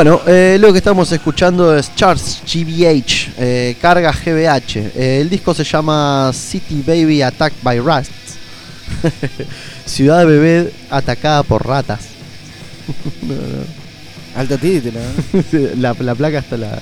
Bueno, 0.03 0.21
eh, 0.27 0.57
lo 0.59 0.73
que 0.73 0.79
estamos 0.79 1.13
escuchando 1.13 1.77
es 1.77 1.95
Charles 1.95 2.43
GBH, 2.45 3.35
eh, 3.39 3.77
carga 3.81 4.11
GBH. 4.11 4.91
Eh, 4.97 5.19
el 5.21 5.31
disco 5.31 5.55
se 5.55 5.63
llama 5.63 6.33
City 6.35 6.83
Baby 6.85 7.23
Attacked 7.23 7.63
by 7.63 7.79
Rats. 7.79 8.11
Ciudad 9.87 10.27
bebé 10.27 10.73
atacada 10.91 11.45
por 11.45 11.65
ratas. 11.65 12.01
Alto 14.35 14.59
título. 14.59 14.99
¿eh? 14.99 15.75
la, 15.79 15.95
la 15.97 16.15
placa 16.17 16.39
está 16.39 16.57
la, 16.57 16.81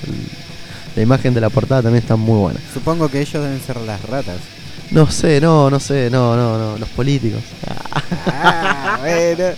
la 0.95 1.01
imagen 1.03 1.35
de 1.35 1.41
la 1.41 1.51
portada 1.51 1.83
también 1.83 2.01
está 2.01 2.15
muy 2.15 2.39
buena. 2.39 2.59
Supongo 2.73 3.07
que 3.07 3.21
ellos 3.21 3.43
deben 3.43 3.61
ser 3.61 3.77
las 3.81 4.01
ratas. 4.01 4.37
No 4.89 5.11
sé, 5.11 5.39
no, 5.39 5.69
no 5.69 5.79
sé, 5.79 6.09
no, 6.09 6.35
no, 6.35 6.57
no, 6.57 6.77
los 6.79 6.89
políticos. 6.89 7.41
Ah, 8.25 8.97
bueno. 8.99 9.53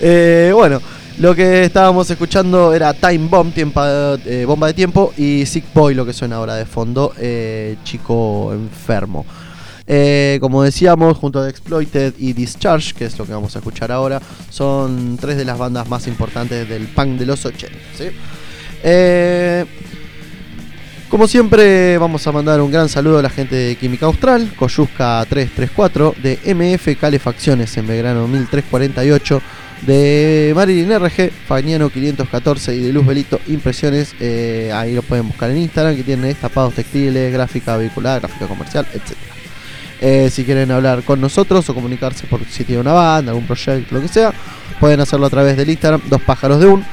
Eh, 0.00 0.50
bueno, 0.52 0.82
lo 1.18 1.34
que 1.34 1.64
estábamos 1.64 2.08
escuchando 2.10 2.72
era 2.72 2.94
Time 2.94 3.28
Bomb, 3.28 3.52
tiempo, 3.52 3.80
eh, 3.84 4.44
bomba 4.46 4.68
de 4.68 4.74
tiempo, 4.74 5.12
y 5.16 5.44
Sick 5.46 5.72
Boy, 5.74 5.94
lo 5.94 6.06
que 6.06 6.12
suena 6.12 6.36
ahora 6.36 6.54
de 6.54 6.64
fondo, 6.64 7.12
eh, 7.18 7.76
chico 7.84 8.52
enfermo. 8.52 9.26
Eh, 9.90 10.36
como 10.42 10.62
decíamos, 10.62 11.16
junto 11.16 11.40
a 11.40 11.48
Exploited 11.48 12.14
y 12.18 12.34
Discharge, 12.34 12.92
que 12.92 13.06
es 13.06 13.18
lo 13.18 13.24
que 13.24 13.32
vamos 13.32 13.56
a 13.56 13.60
escuchar 13.60 13.90
ahora, 13.90 14.20
son 14.50 15.16
tres 15.18 15.38
de 15.38 15.46
las 15.46 15.56
bandas 15.56 15.88
más 15.88 16.06
importantes 16.06 16.68
del 16.68 16.86
punk 16.88 17.18
de 17.18 17.24
los 17.24 17.44
80. 17.46 17.74
¿sí? 17.96 18.04
Eh, 18.82 19.64
como 21.08 21.26
siempre, 21.26 21.96
vamos 21.96 22.26
a 22.26 22.32
mandar 22.32 22.60
un 22.60 22.70
gran 22.70 22.90
saludo 22.90 23.18
a 23.18 23.22
la 23.22 23.30
gente 23.30 23.56
de 23.56 23.76
Química 23.76 24.04
Austral, 24.04 24.52
Coyusca 24.56 25.24
334, 25.26 26.14
de 26.22 26.38
MF 26.54 27.00
Calefacciones 27.00 27.74
en 27.78 27.86
Belgrano 27.86 28.28
1348, 28.28 29.40
de 29.82 30.52
Marilyn 30.54 30.92
RG, 30.92 31.30
Fagnano 31.46 31.90
514 31.90 32.74
y 32.74 32.80
de 32.80 32.92
Luz 32.92 33.06
Belito 33.06 33.40
Impresiones. 33.48 34.14
eh, 34.20 34.70
ahí 34.74 34.94
lo 34.94 35.02
pueden 35.02 35.28
buscar 35.28 35.50
en 35.50 35.58
Instagram, 35.58 35.96
que 35.96 36.02
tienen 36.02 36.26
estampados 36.26 36.74
textiles, 36.74 37.32
gráfica 37.32 37.76
vehicular, 37.76 38.20
gráfica 38.20 38.46
comercial, 38.46 38.86
etc. 38.92 39.16
Eh, 40.00 40.30
si 40.30 40.44
quieren 40.44 40.70
hablar 40.70 41.02
con 41.02 41.20
nosotros 41.20 41.68
o 41.68 41.74
comunicarse 41.74 42.26
por 42.26 42.44
si 42.44 42.64
tienen 42.64 42.86
una 42.86 42.92
banda, 42.92 43.32
algún 43.32 43.46
proyecto, 43.46 43.94
lo 43.94 44.00
que 44.00 44.08
sea, 44.08 44.32
pueden 44.78 45.00
hacerlo 45.00 45.26
a 45.26 45.30
través 45.30 45.56
del 45.56 45.70
Instagram, 45.70 46.02
dos 46.08 46.22
pájaros 46.22 46.60
de 46.60 46.66
un. 46.66 46.84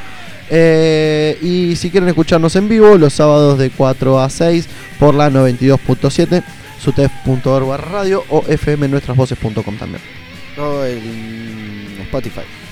Eh, 0.50 1.38
y 1.42 1.76
si 1.76 1.90
quieren 1.90 2.10
escucharnos 2.10 2.56
en 2.56 2.70
vivo, 2.70 2.98
los 2.98 3.14
sábados 3.14 3.58
de 3.58 3.70
4 3.72 4.20
a 4.20 4.30
6 4.30 4.68
por 5.00 5.16
la 5.16 5.30
92.7, 5.30 6.44
sutef.org 6.80 7.82
radio 7.92 8.24
o 8.30 8.42
fmnuestrasvoces.com 8.42 9.78
también. 9.78 10.02
O 10.58 10.84
el 10.84 12.00
Spotify. 12.02 12.65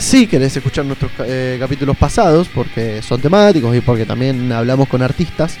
Si 0.00 0.26
querés 0.26 0.56
escuchar 0.56 0.86
nuestros 0.86 1.12
eh, 1.18 1.58
capítulos 1.60 1.96
pasados, 1.96 2.48
porque 2.48 3.02
son 3.02 3.20
temáticos 3.20 3.76
y 3.76 3.82
porque 3.82 4.06
también 4.06 4.50
hablamos 4.50 4.88
con 4.88 5.02
artistas, 5.02 5.56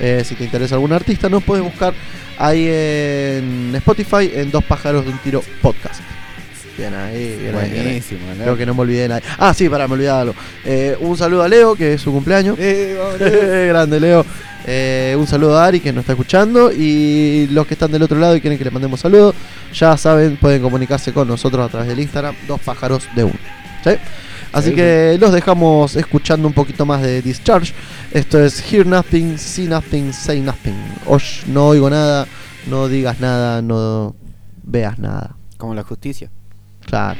eh, 0.00 0.22
si 0.24 0.34
te 0.34 0.44
interesa 0.44 0.74
algún 0.74 0.92
artista, 0.92 1.28
nos 1.28 1.44
puedes 1.44 1.64
buscar 1.64 1.94
ahí 2.36 2.66
en 2.68 3.72
Spotify 3.76 4.32
en 4.34 4.50
Dos 4.50 4.64
Pájaros 4.64 5.04
de 5.04 5.12
un 5.12 5.18
Tiro 5.18 5.42
Podcast. 5.62 6.00
Bien 6.76 6.92
ahí, 6.92 7.36
bien 7.40 7.54
ahí, 7.54 7.70
bien 7.70 7.80
ahí. 7.80 7.84
Buenísimo, 7.84 8.20
¿no? 8.36 8.42
Creo 8.42 8.56
que 8.56 8.66
no 8.66 8.74
me 8.74 8.80
olvidé 8.80 9.02
de 9.02 9.08
nadie. 9.08 9.22
Ah, 9.38 9.54
sí, 9.54 9.68
para, 9.68 9.86
me 9.86 9.94
olvidé 9.94 10.08
de 10.08 10.14
algo. 10.14 10.34
Eh, 10.64 10.96
un 10.98 11.16
saludo 11.16 11.44
a 11.44 11.48
Leo, 11.48 11.76
que 11.76 11.94
es 11.94 12.00
su 12.00 12.10
cumpleaños. 12.10 12.58
Eh, 12.58 12.96
vamos, 12.98 13.18
Grande 13.68 14.00
Leo. 14.00 14.26
Eh, 14.66 15.14
un 15.16 15.26
saludo 15.26 15.56
a 15.56 15.66
Ari 15.66 15.78
que 15.78 15.92
nos 15.92 16.02
está 16.02 16.14
escuchando 16.14 16.72
y 16.72 17.46
los 17.52 17.66
que 17.66 17.74
están 17.74 17.92
del 17.92 18.02
otro 18.02 18.18
lado 18.18 18.34
y 18.34 18.40
quieren 18.40 18.58
que 18.58 18.64
les 18.64 18.72
mandemos 18.72 18.98
saludos, 18.98 19.36
ya 19.72 19.96
saben, 19.96 20.36
pueden 20.36 20.62
comunicarse 20.62 21.12
con 21.12 21.28
nosotros 21.28 21.64
a 21.64 21.68
través 21.68 21.88
del 21.88 22.00
Instagram, 22.00 22.34
dos 22.48 22.60
pájaros 22.60 23.06
de 23.14 23.24
uno. 23.24 23.63
¿Sí? 23.84 23.90
Así 24.52 24.70
Sí, 24.70 24.76
que 24.76 25.16
los 25.20 25.32
dejamos 25.32 25.96
escuchando 25.96 26.46
un 26.48 26.54
poquito 26.54 26.86
más 26.86 27.02
de 27.02 27.20
Discharge. 27.22 27.74
Esto 28.12 28.42
es 28.42 28.72
Hear 28.72 28.86
Nothing, 28.86 29.36
See 29.36 29.66
Nothing, 29.66 30.12
Say 30.12 30.40
Nothing. 30.40 30.76
Osh, 31.06 31.44
no 31.46 31.66
oigo 31.68 31.90
nada, 31.90 32.26
no 32.68 32.88
digas 32.88 33.20
nada, 33.20 33.62
no 33.62 34.14
veas 34.62 34.98
nada. 34.98 35.36
Como 35.58 35.74
la 35.74 35.82
justicia. 35.82 36.30
Claro. 36.86 37.18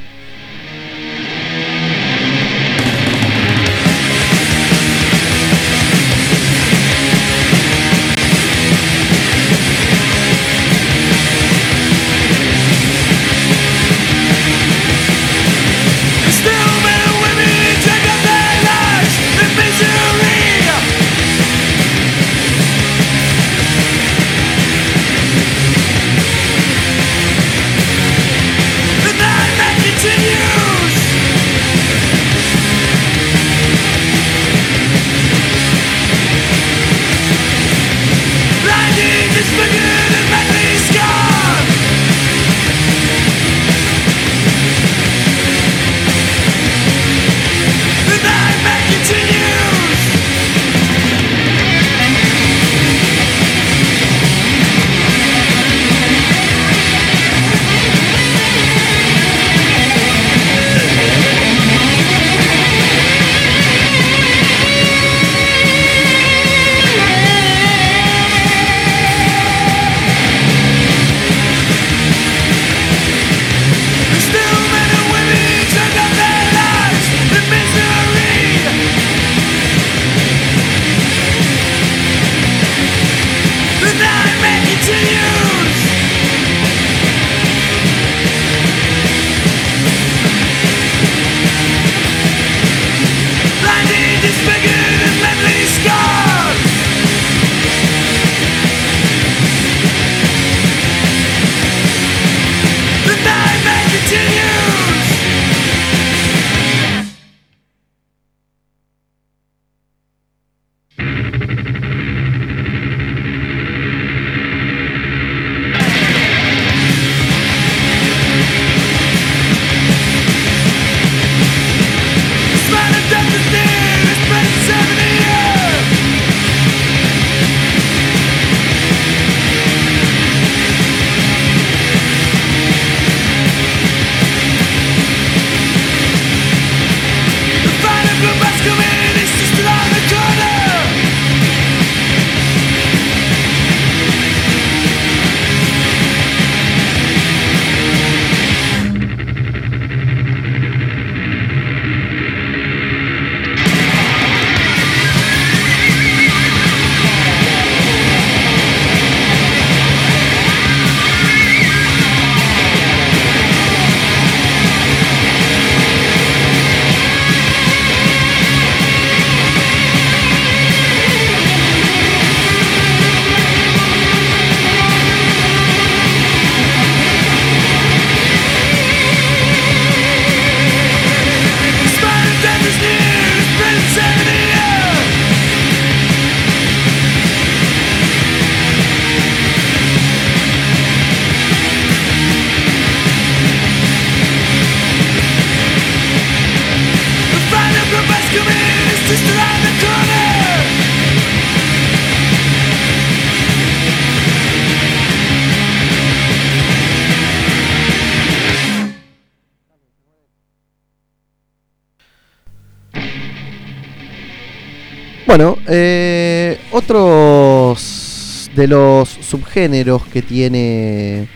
Bueno, 215.36 215.58
eh, 215.66 216.60
otros 216.70 218.48
de 218.54 218.68
los 218.68 219.08
subgéneros 219.08 220.04
que 220.04 220.22
tiene 220.22 221.28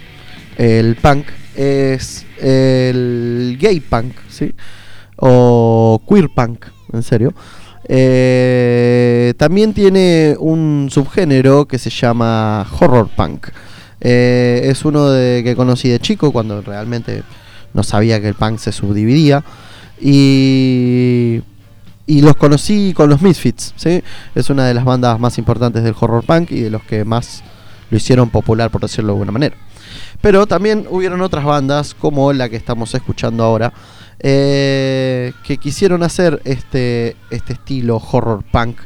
el 0.56 0.94
punk 0.94 1.26
es 1.56 2.24
el 2.40 3.58
gay 3.60 3.80
punk, 3.80 4.14
¿sí? 4.28 4.54
O 5.16 6.00
queer 6.08 6.28
punk, 6.28 6.66
en 6.92 7.02
serio. 7.02 7.34
Eh, 7.88 9.34
también 9.36 9.74
tiene 9.74 10.36
un 10.38 10.86
subgénero 10.92 11.66
que 11.66 11.80
se 11.80 11.90
llama 11.90 12.68
horror 12.78 13.08
punk. 13.16 13.48
Eh, 14.00 14.60
es 14.66 14.84
uno 14.84 15.10
de, 15.10 15.42
que 15.42 15.56
conocí 15.56 15.88
de 15.88 15.98
chico 15.98 16.30
cuando 16.30 16.62
realmente 16.62 17.24
no 17.74 17.82
sabía 17.82 18.20
que 18.20 18.28
el 18.28 18.34
punk 18.34 18.60
se 18.60 18.70
subdividía. 18.70 19.42
Y, 20.00 21.42
y 22.08 22.22
los 22.22 22.36
conocí 22.36 22.94
con 22.94 23.10
los 23.10 23.20
Misfits. 23.20 23.74
¿sí? 23.76 24.02
Es 24.34 24.48
una 24.50 24.66
de 24.66 24.74
las 24.74 24.84
bandas 24.84 25.20
más 25.20 25.36
importantes 25.38 25.84
del 25.84 25.94
horror 26.00 26.24
punk 26.24 26.50
y 26.50 26.62
de 26.62 26.70
los 26.70 26.82
que 26.82 27.04
más 27.04 27.44
lo 27.90 27.96
hicieron 27.98 28.30
popular, 28.30 28.70
por 28.70 28.80
decirlo 28.80 29.08
de 29.08 29.12
alguna 29.12 29.32
manera. 29.32 29.56
Pero 30.22 30.46
también 30.46 30.86
hubieron 30.90 31.20
otras 31.20 31.44
bandas, 31.44 31.94
como 31.94 32.32
la 32.32 32.48
que 32.48 32.56
estamos 32.56 32.94
escuchando 32.94 33.44
ahora, 33.44 33.72
eh, 34.20 35.32
que 35.44 35.58
quisieron 35.58 36.02
hacer 36.02 36.40
este, 36.44 37.14
este 37.30 37.52
estilo 37.52 38.02
horror 38.10 38.42
punk. 38.50 38.78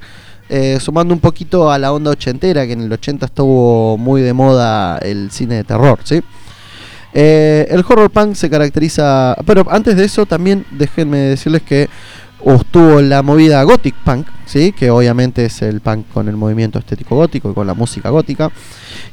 eh, 0.49 0.79
sumando 0.81 1.15
un 1.15 1.21
poquito 1.21 1.71
a 1.71 1.79
la 1.79 1.93
onda 1.93 2.11
ochentera, 2.11 2.67
que 2.67 2.73
en 2.73 2.83
el 2.83 2.93
80 2.93 3.25
estuvo 3.27 3.97
muy 3.97 4.21
de 4.21 4.35
moda 4.35 4.99
el 4.99 5.31
cine 5.31 5.55
de 5.55 5.65
terror, 5.65 6.01
¿sí? 6.05 6.23
Eh, 7.15 7.67
el 7.71 7.81
horror 7.81 8.11
punk 8.11 8.35
se 8.35 8.51
caracteriza. 8.51 9.37
Pero 9.47 9.65
antes 9.71 9.97
de 9.97 10.05
eso, 10.05 10.27
también 10.27 10.67
déjenme 10.71 11.19
decirles 11.19 11.63
que 11.63 11.89
estuvo 12.45 13.01
la 13.01 13.23
movida 13.23 13.63
gothic 13.63 13.95
punk, 14.05 14.27
¿sí? 14.47 14.73
que 14.73 14.91
obviamente 14.91 15.45
es 15.45 15.63
el 15.63 15.81
punk 15.81 16.07
con 16.13 16.29
el 16.29 16.37
movimiento 16.37 16.79
estético 16.79 17.17
gótico 17.17 17.51
y 17.51 17.55
con 17.55 17.67
la 17.67 17.75
música 17.75 18.11
gótica. 18.11 18.51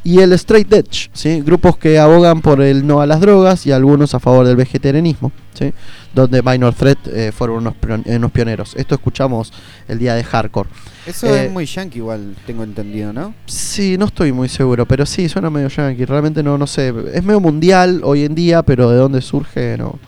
Y 0.04 0.20
el 0.20 0.34
straight 0.34 0.72
edge, 0.74 1.10
¿sí? 1.14 1.42
grupos 1.42 1.78
que 1.78 2.00
abogan 2.00 2.42
por 2.42 2.62
el 2.62 2.86
no 2.88 3.02
a 3.02 3.06
las 3.06 3.20
drogas 3.22 3.66
y 3.68 3.72
algunos 3.72 4.16
a 4.16 4.20
favor 4.20 4.46
del 4.48 4.56
vegetarianismo, 4.56 5.32
¿sí? 5.54 5.74
donde 6.14 6.42
Minor 6.42 6.74
Threat 6.74 7.08
eh, 7.08 7.32
fueron 7.32 7.58
unos, 7.58 7.76
eh, 8.06 8.16
unos 8.16 8.32
pioneros. 8.32 8.76
Esto 8.76 8.96
escuchamos 8.96 9.54
el 9.88 10.00
día 10.00 10.16
de 10.16 10.24
hardcore. 10.24 10.70
Eso 11.06 11.28
Eh, 11.28 11.46
es 11.46 11.52
muy 11.52 11.66
yankee 11.66 12.00
igual, 12.00 12.36
tengo 12.46 12.64
entendido, 12.64 13.14
¿no? 13.14 13.34
Sí, 13.46 13.98
no 13.98 14.06
estoy 14.06 14.32
muy 14.32 14.50
seguro, 14.50 14.86
pero 14.86 15.06
sí, 15.06 15.30
suena 15.30 15.50
medio 15.50 15.68
yankee. 15.68 16.06
Realmente 16.06 16.42
no, 16.44 16.58
no 16.58 16.66
sé. 16.68 16.94
Es 17.14 17.24
medio 17.24 17.40
mundial 17.40 18.02
hoy 18.04 18.24
en 18.26 18.34
día, 18.36 18.64
pero 18.64 18.90
de 18.90 18.98
dónde 18.98 19.22
surge 19.22 19.78
no, 19.78 20.00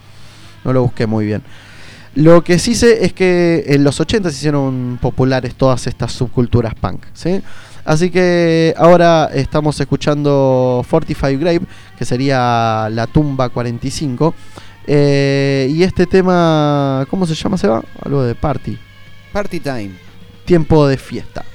no 0.64 0.74
lo 0.74 0.82
busqué 0.84 1.06
muy 1.06 1.26
bien. 1.26 1.44
Lo 2.16 2.44
que 2.44 2.60
sí 2.60 2.76
sé 2.76 3.06
es 3.06 3.14
que 3.14 3.64
en 3.68 3.84
los 3.84 4.00
80 4.00 4.30
se 4.30 4.36
hicieron 4.36 5.00
populares 5.02 5.56
todas 5.56 5.88
estas 5.88 6.12
subculturas 6.12 6.76
punk, 6.76 7.04
¿sí? 7.14 7.42
Así 7.86 8.12
que 8.12 8.74
ahora 8.78 9.30
estamos 9.34 9.80
escuchando 9.80 10.86
45 10.90 11.40
Grave, 11.40 11.62
que 11.98 12.06
sería 12.06 12.90
la 12.92 13.08
tumba 13.08 13.50
45. 13.50 14.34
eh, 14.88 15.68
y 15.72 15.84
este 15.84 16.06
tema, 16.06 17.06
¿cómo 17.10 17.26
se 17.26 17.34
llama, 17.34 17.58
Seba? 17.58 17.82
Algo 18.04 18.24
de 18.24 18.36
party. 18.36 18.78
Party 19.32 19.60
time. 19.60 19.92
Tiempo 20.46 20.88
de 20.88 20.98
fiesta. 20.98 21.46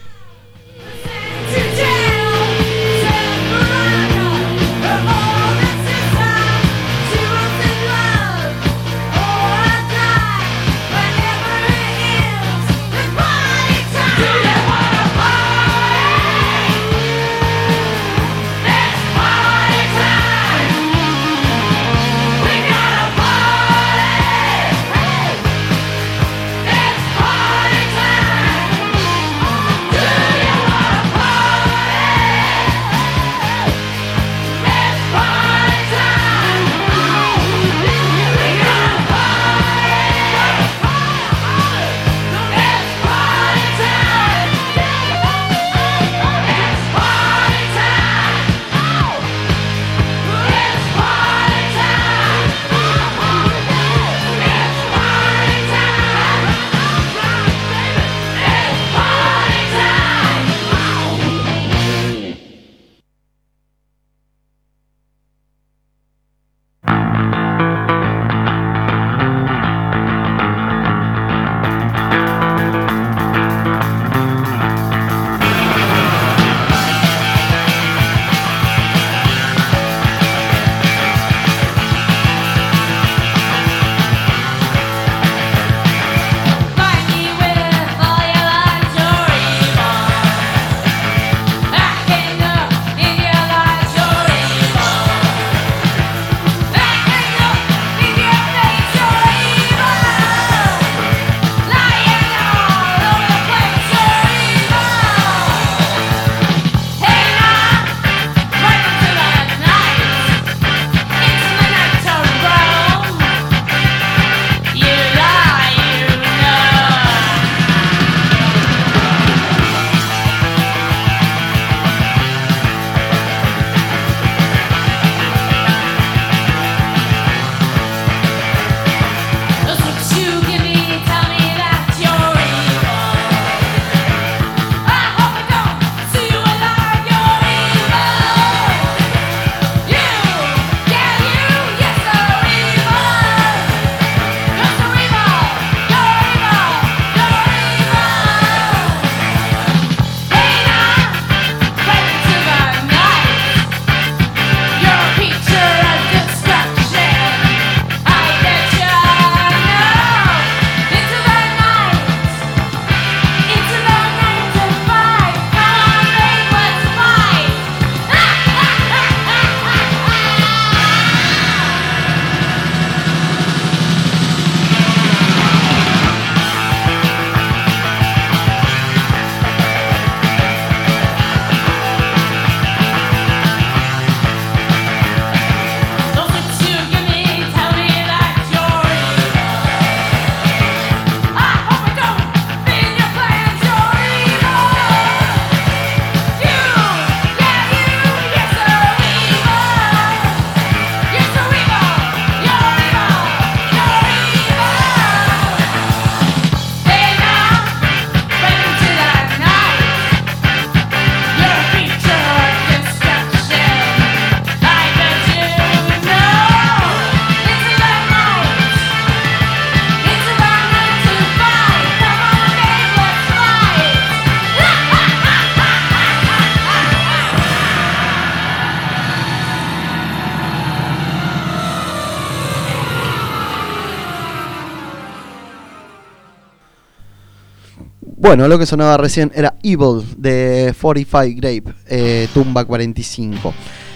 Bueno, 238.26 238.48
lo 238.48 238.58
que 238.58 238.66
sonaba 238.66 238.96
recién 238.96 239.30
era 239.36 239.54
Evil 239.62 240.02
de 240.16 240.74
45 240.80 241.40
Grape, 241.40 241.72
eh, 241.86 242.26
Tumba 242.34 242.64
45. 242.64 243.54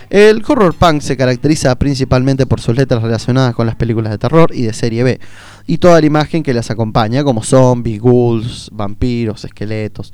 El 0.08 0.40
horror 0.46 0.72
punk 0.72 1.00
se 1.00 1.16
caracteriza 1.16 1.74
principalmente 1.74 2.46
por 2.46 2.60
sus 2.60 2.76
letras 2.76 3.02
relacionadas 3.02 3.56
con 3.56 3.66
las 3.66 3.74
películas 3.74 4.12
de 4.12 4.18
terror 4.18 4.52
y 4.54 4.62
de 4.62 4.72
serie 4.72 5.02
B, 5.02 5.18
y 5.66 5.78
toda 5.78 5.98
la 5.98 6.06
imagen 6.06 6.44
que 6.44 6.54
las 6.54 6.70
acompaña, 6.70 7.24
como 7.24 7.42
zombies, 7.42 8.00
ghouls, 8.00 8.70
vampiros, 8.72 9.44
esqueletos. 9.44 10.12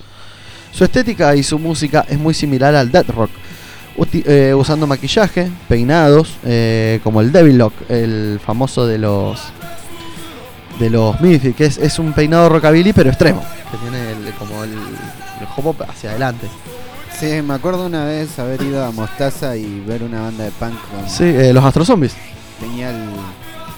Su 0.73 0.85
estética 0.85 1.37
y 1.37 1.43
su 1.43 1.59
música 1.59 2.07
es 2.09 2.19
muy 2.19 2.33
similar 2.33 2.75
al 2.75 2.91
death 2.91 3.11
rock, 3.11 3.31
eh, 4.13 4.55
usando 4.57 4.87
maquillaje, 4.87 5.51
peinados, 5.69 6.39
eh, 6.43 7.01
como 7.05 7.21
el 7.21 7.33
Devil 7.33 7.59
Lock, 7.59 7.75
el 7.91 8.41
famoso 8.43 8.87
de 8.87 8.97
los 8.97 9.53
de 10.79 10.91
los 10.91 11.21
Misfits, 11.21 11.57
que 11.57 11.67
es, 11.67 11.79
es 11.79 11.99
un 11.99 12.13
peinado 12.13 12.49
rockabilly 12.49 12.93
pero 12.93 13.09
extremo, 13.11 13.43
que 13.71 13.77
tiene 13.79 14.13
el- 14.13 14.35
como 14.35 14.63
el, 14.65 14.73
el 14.73 15.47
hop 15.57 15.77
hacia 15.89 16.11
adelante. 16.11 16.47
Sí, 17.19 17.41
me 17.43 17.55
acuerdo 17.55 17.87
una 17.87 18.05
vez 18.05 18.39
haber 18.39 18.61
ido 18.63 18.85
a 18.85 18.91
Mostaza 18.91 19.57
y 19.57 19.81
ver 19.81 20.03
una 20.03 20.21
banda 20.23 20.45
de 20.45 20.51
punk 20.51 20.75
con... 20.91 21.09
Sí, 21.09 21.25
eh, 21.25 21.53
los 21.53 21.65
Astro 21.65 21.85
Zombies. 21.85 22.15
Tenía 22.61 22.91
el... 22.91 23.07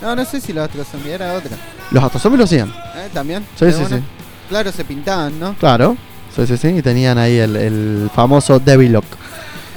No, 0.03 0.17
no 0.17 0.25
sé 0.25 0.41
si 0.41 0.53
los 0.53 0.65
otros 0.65 0.87
zombies, 0.89 1.15
era 1.15 1.35
otra. 1.35 1.57
Los 1.93 2.03
Astro 2.03 2.19
Zombies 2.21 2.39
lo 2.39 2.45
hacían. 2.45 2.69
¿Eh? 2.97 3.09
¿También? 3.13 3.45
Sí, 3.57 3.67
¿De 3.67 3.73
sí, 3.73 3.79
una? 3.85 3.97
sí. 3.99 4.03
Claro, 4.49 4.73
se 4.73 4.85
pintaban, 4.85 5.39
¿no? 5.39 5.55
Claro, 5.55 5.97
sí, 6.35 6.47
sí, 6.49 6.57
sí, 6.57 6.69
y 6.69 6.83
tenían 6.83 7.17
ahí 7.19 7.37
el, 7.39 7.55
el 7.57 8.11
famoso 8.15 8.59
Devil 8.59 8.93
Lock. 8.95 9.05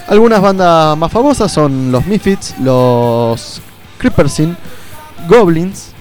Algunas 0.07 0.41
bandas 0.41 0.97
más 0.97 1.11
famosas 1.11 1.51
son 1.51 1.91
los 1.91 2.05
Misfits, 2.07 2.55
los 2.59 3.61
Creepersin, 3.99 4.57
Goblins, 5.27 5.91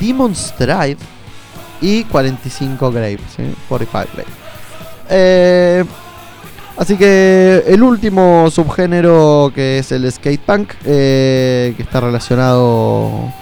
Demon's 0.00 0.54
Drive 0.58 0.98
y 1.80 2.04
45 2.04 2.90
Grave, 2.90 3.18
¿sí? 3.36 3.54
45 3.68 4.08
Grave. 4.14 4.28
Eh, 5.08 5.84
así 6.76 6.96
que 6.96 7.64
el 7.66 7.82
último 7.82 8.50
subgénero 8.50 9.52
que 9.54 9.78
es 9.78 9.92
el 9.92 10.10
skate 10.10 10.40
punk, 10.40 10.72
eh, 10.84 11.74
que 11.76 11.82
está 11.82 12.00
relacionado 12.00 13.32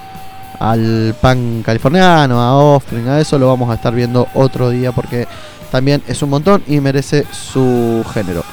al 0.59 1.15
punk 1.21 1.65
californiano, 1.65 2.41
a 2.41 2.57
Offspring, 2.57 3.09
a 3.09 3.21
eso 3.21 3.39
lo 3.39 3.49
vamos 3.49 3.71
a 3.71 3.75
estar 3.75 3.95
viendo 3.95 4.29
otro 4.35 4.71
día 4.71 4.93
porque 4.93 5.27
también 5.71 6.03
es 6.07 6.23
un 6.23 6.31
montón 6.31 6.63
y 6.69 6.81
merece 6.81 7.27
su 7.33 8.05
género. 8.13 8.45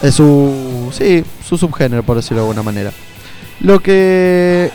Es 0.00 0.14
su. 0.14 0.90
Sí, 0.92 1.24
su 1.44 1.56
subgénero, 1.56 2.02
por 2.02 2.16
decirlo 2.16 2.42
de 2.42 2.48
alguna 2.48 2.62
manera. 2.62 2.92
Lo 3.60 3.80
que. 3.80 4.70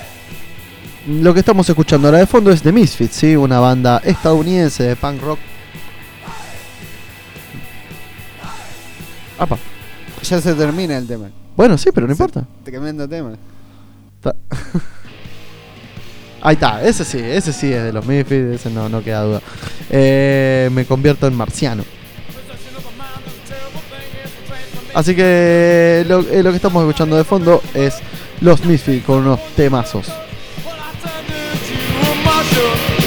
Lo 1.07 1.33
que 1.33 1.39
estamos 1.39 1.67
escuchando 1.69 2.07
ahora 2.07 2.19
de 2.19 2.27
fondo 2.27 2.51
es 2.51 2.61
The 2.61 2.71
Misfits, 2.71 3.15
¿sí? 3.15 3.35
una 3.35 3.59
banda 3.59 4.01
estadounidense 4.03 4.83
de 4.83 4.95
punk 4.95 5.21
rock. 5.21 5.39
Apa. 9.39 9.57
Ya 10.23 10.41
se 10.41 10.53
termina 10.53 10.97
el 10.97 11.07
tema. 11.07 11.29
Bueno, 11.55 11.77
sí, 11.77 11.89
pero 11.93 12.05
no 12.05 12.11
importa. 12.13 12.45
Tremendo 12.63 13.07
tema. 13.07 13.31
Ta- 14.21 14.35
Ahí 16.41 16.53
está, 16.53 16.83
ese 16.83 17.03
sí, 17.03 17.17
ese 17.19 17.51
sí 17.53 17.71
es 17.71 17.83
de 17.83 17.91
los 17.93 18.05
Misfits, 18.05 18.55
ese 18.55 18.69
no, 18.69 18.87
no 18.89 19.03
queda 19.03 19.23
duda. 19.23 19.41
Eh, 19.89 20.69
me 20.71 20.85
convierto 20.85 21.27
en 21.27 21.35
marciano. 21.35 21.83
Así 24.93 25.15
que 25.15 26.05
lo, 26.07 26.19
eh, 26.21 26.41
lo 26.43 26.49
que 26.51 26.55
estamos 26.57 26.81
escuchando 26.83 27.15
de 27.17 27.23
fondo 27.23 27.61
es 27.73 27.95
los 28.41 28.63
Misfits 28.65 29.05
con 29.05 29.19
unos 29.19 29.39
temazos. 29.55 30.07
I 32.61 32.98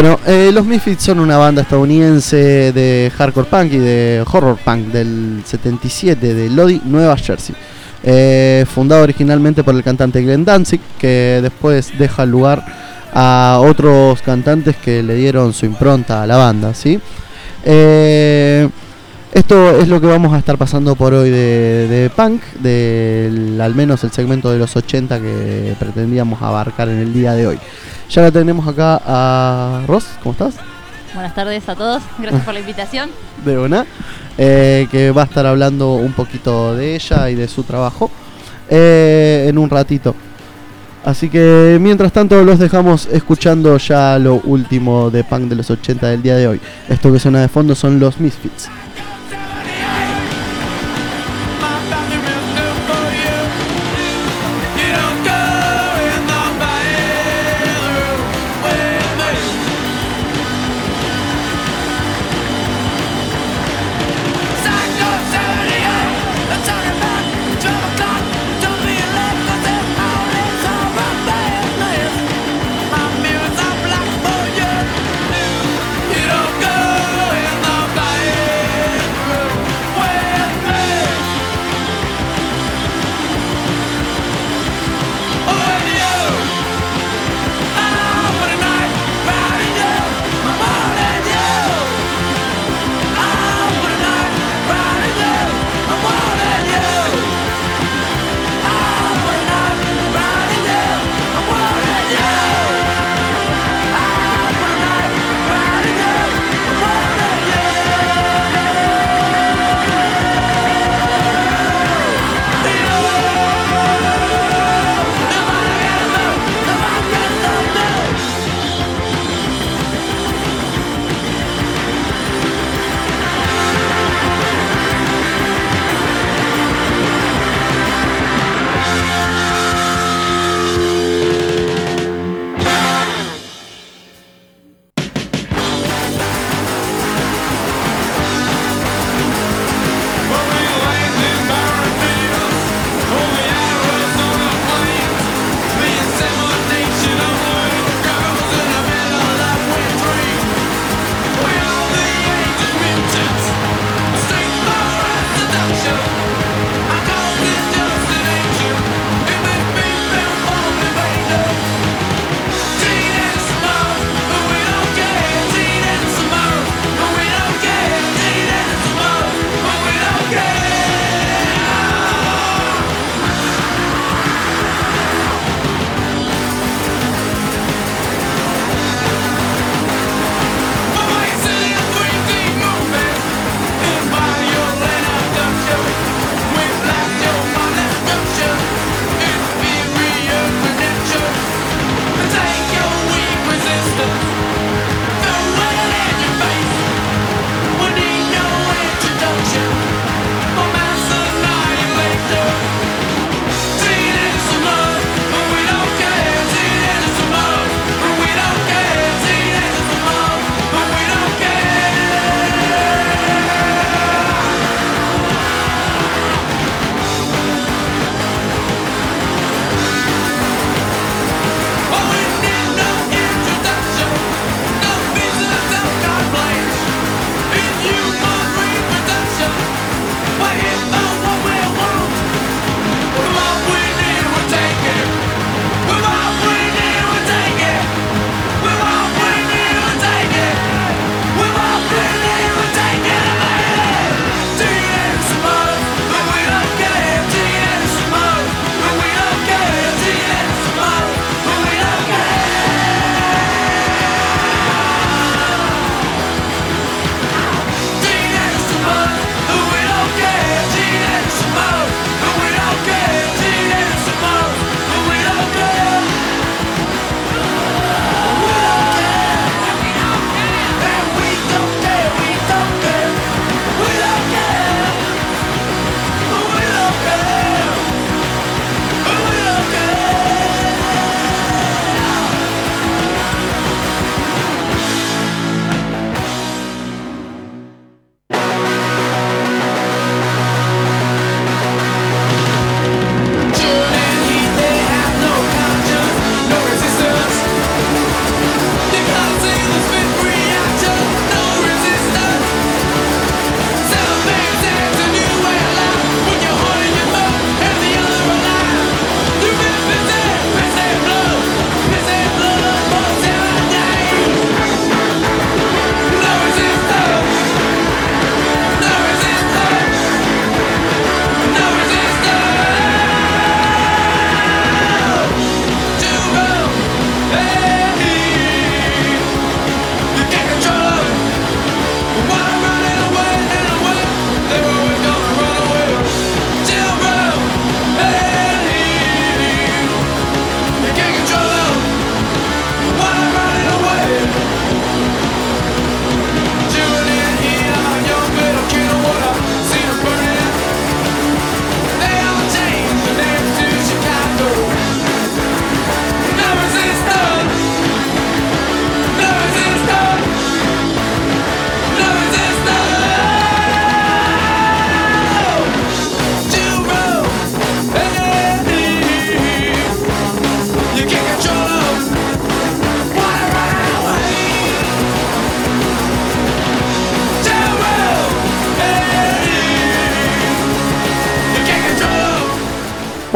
Bueno, 0.00 0.18
eh, 0.26 0.50
los 0.50 0.64
Misfits 0.64 1.04
son 1.04 1.20
una 1.20 1.36
banda 1.36 1.60
estadounidense 1.60 2.72
de 2.72 3.12
hardcore 3.18 3.46
punk 3.50 3.72
y 3.74 3.76
de 3.76 4.24
horror 4.26 4.56
punk 4.56 4.86
del 4.86 5.42
77 5.44 6.32
de 6.32 6.48
Lodi, 6.48 6.80
Nueva 6.86 7.18
Jersey. 7.18 7.54
Eh, 8.02 8.64
fundado 8.66 9.02
originalmente 9.02 9.62
por 9.62 9.74
el 9.74 9.82
cantante 9.82 10.22
Glenn 10.22 10.46
Danzig, 10.46 10.80
que 10.98 11.40
después 11.42 11.92
deja 11.98 12.24
lugar 12.24 12.64
a 13.12 13.60
otros 13.60 14.22
cantantes 14.22 14.74
que 14.76 15.02
le 15.02 15.16
dieron 15.16 15.52
su 15.52 15.66
impronta 15.66 16.22
a 16.22 16.26
la 16.26 16.38
banda, 16.38 16.72
¿sí? 16.72 16.98
Eh, 17.62 18.70
esto 19.34 19.78
es 19.78 19.86
lo 19.86 20.00
que 20.00 20.06
vamos 20.06 20.32
a 20.32 20.38
estar 20.38 20.56
pasando 20.56 20.96
por 20.96 21.12
hoy 21.12 21.28
de, 21.28 21.88
de 21.88 22.08
punk, 22.08 22.42
del 22.60 23.60
al 23.60 23.74
menos 23.74 24.02
el 24.02 24.12
segmento 24.12 24.50
de 24.50 24.60
los 24.60 24.74
80 24.74 25.20
que 25.20 25.76
pretendíamos 25.78 26.40
abarcar 26.40 26.88
en 26.88 27.00
el 27.00 27.12
día 27.12 27.34
de 27.34 27.48
hoy. 27.48 27.58
Ya 28.10 28.22
la 28.22 28.32
tenemos 28.32 28.66
acá 28.66 29.00
a 29.06 29.84
Ross, 29.86 30.06
¿cómo 30.20 30.32
estás? 30.32 30.56
Buenas 31.14 31.32
tardes 31.32 31.68
a 31.68 31.76
todos, 31.76 32.02
gracias 32.18 32.42
por 32.42 32.54
la 32.54 32.58
invitación. 32.58 33.08
De 33.44 33.56
una, 33.56 33.86
eh, 34.36 34.88
que 34.90 35.12
va 35.12 35.22
a 35.22 35.24
estar 35.26 35.46
hablando 35.46 35.94
un 35.94 36.12
poquito 36.12 36.74
de 36.74 36.96
ella 36.96 37.30
y 37.30 37.36
de 37.36 37.46
su 37.46 37.62
trabajo 37.62 38.10
eh, 38.68 39.46
en 39.48 39.58
un 39.58 39.70
ratito. 39.70 40.16
Así 41.04 41.30
que 41.30 41.78
mientras 41.80 42.12
tanto 42.12 42.42
los 42.42 42.58
dejamos 42.58 43.06
escuchando 43.06 43.78
ya 43.78 44.18
lo 44.18 44.40
último 44.42 45.10
de 45.10 45.22
punk 45.22 45.44
de 45.44 45.54
los 45.54 45.70
80 45.70 46.08
del 46.08 46.20
día 46.20 46.34
de 46.34 46.48
hoy. 46.48 46.60
Esto 46.88 47.12
que 47.12 47.20
suena 47.20 47.40
de 47.40 47.48
fondo 47.48 47.76
son 47.76 48.00
los 48.00 48.18
Misfits. 48.18 48.68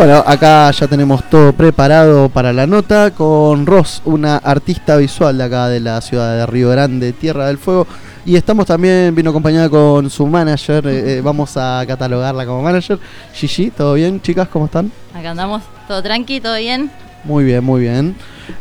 Bueno, 0.04 0.22
acá 0.26 0.70
ya 0.70 0.86
tenemos 0.86 1.24
todo 1.30 1.54
preparado 1.54 2.28
para 2.28 2.52
la 2.52 2.66
nota 2.66 3.12
con 3.12 3.64
Ross, 3.64 4.02
una 4.04 4.36
artista 4.36 4.98
visual 4.98 5.38
de 5.38 5.44
acá 5.44 5.68
de 5.68 5.80
la 5.80 5.98
ciudad 6.02 6.36
de 6.36 6.44
Río 6.44 6.68
Grande, 6.68 7.14
Tierra 7.14 7.46
del 7.46 7.56
Fuego. 7.56 7.86
Y 8.26 8.36
estamos 8.36 8.66
también, 8.66 9.14
vino 9.14 9.30
acompañada 9.30 9.70
con 9.70 10.10
su 10.10 10.26
manager, 10.26 10.86
eh, 10.88 11.16
eh, 11.16 11.20
vamos 11.22 11.56
a 11.56 11.82
catalogarla 11.88 12.44
como 12.44 12.60
manager. 12.60 12.98
Gigi, 13.32 13.70
¿todo 13.70 13.94
bien? 13.94 14.20
Chicas, 14.20 14.46
¿cómo 14.48 14.66
están? 14.66 14.92
Acá 15.14 15.30
andamos, 15.30 15.62
todo 15.88 16.02
tranqui, 16.02 16.38
todo 16.38 16.58
bien. 16.58 16.90
Muy 17.24 17.44
bien, 17.44 17.64
muy 17.64 17.80
bien. 17.80 18.14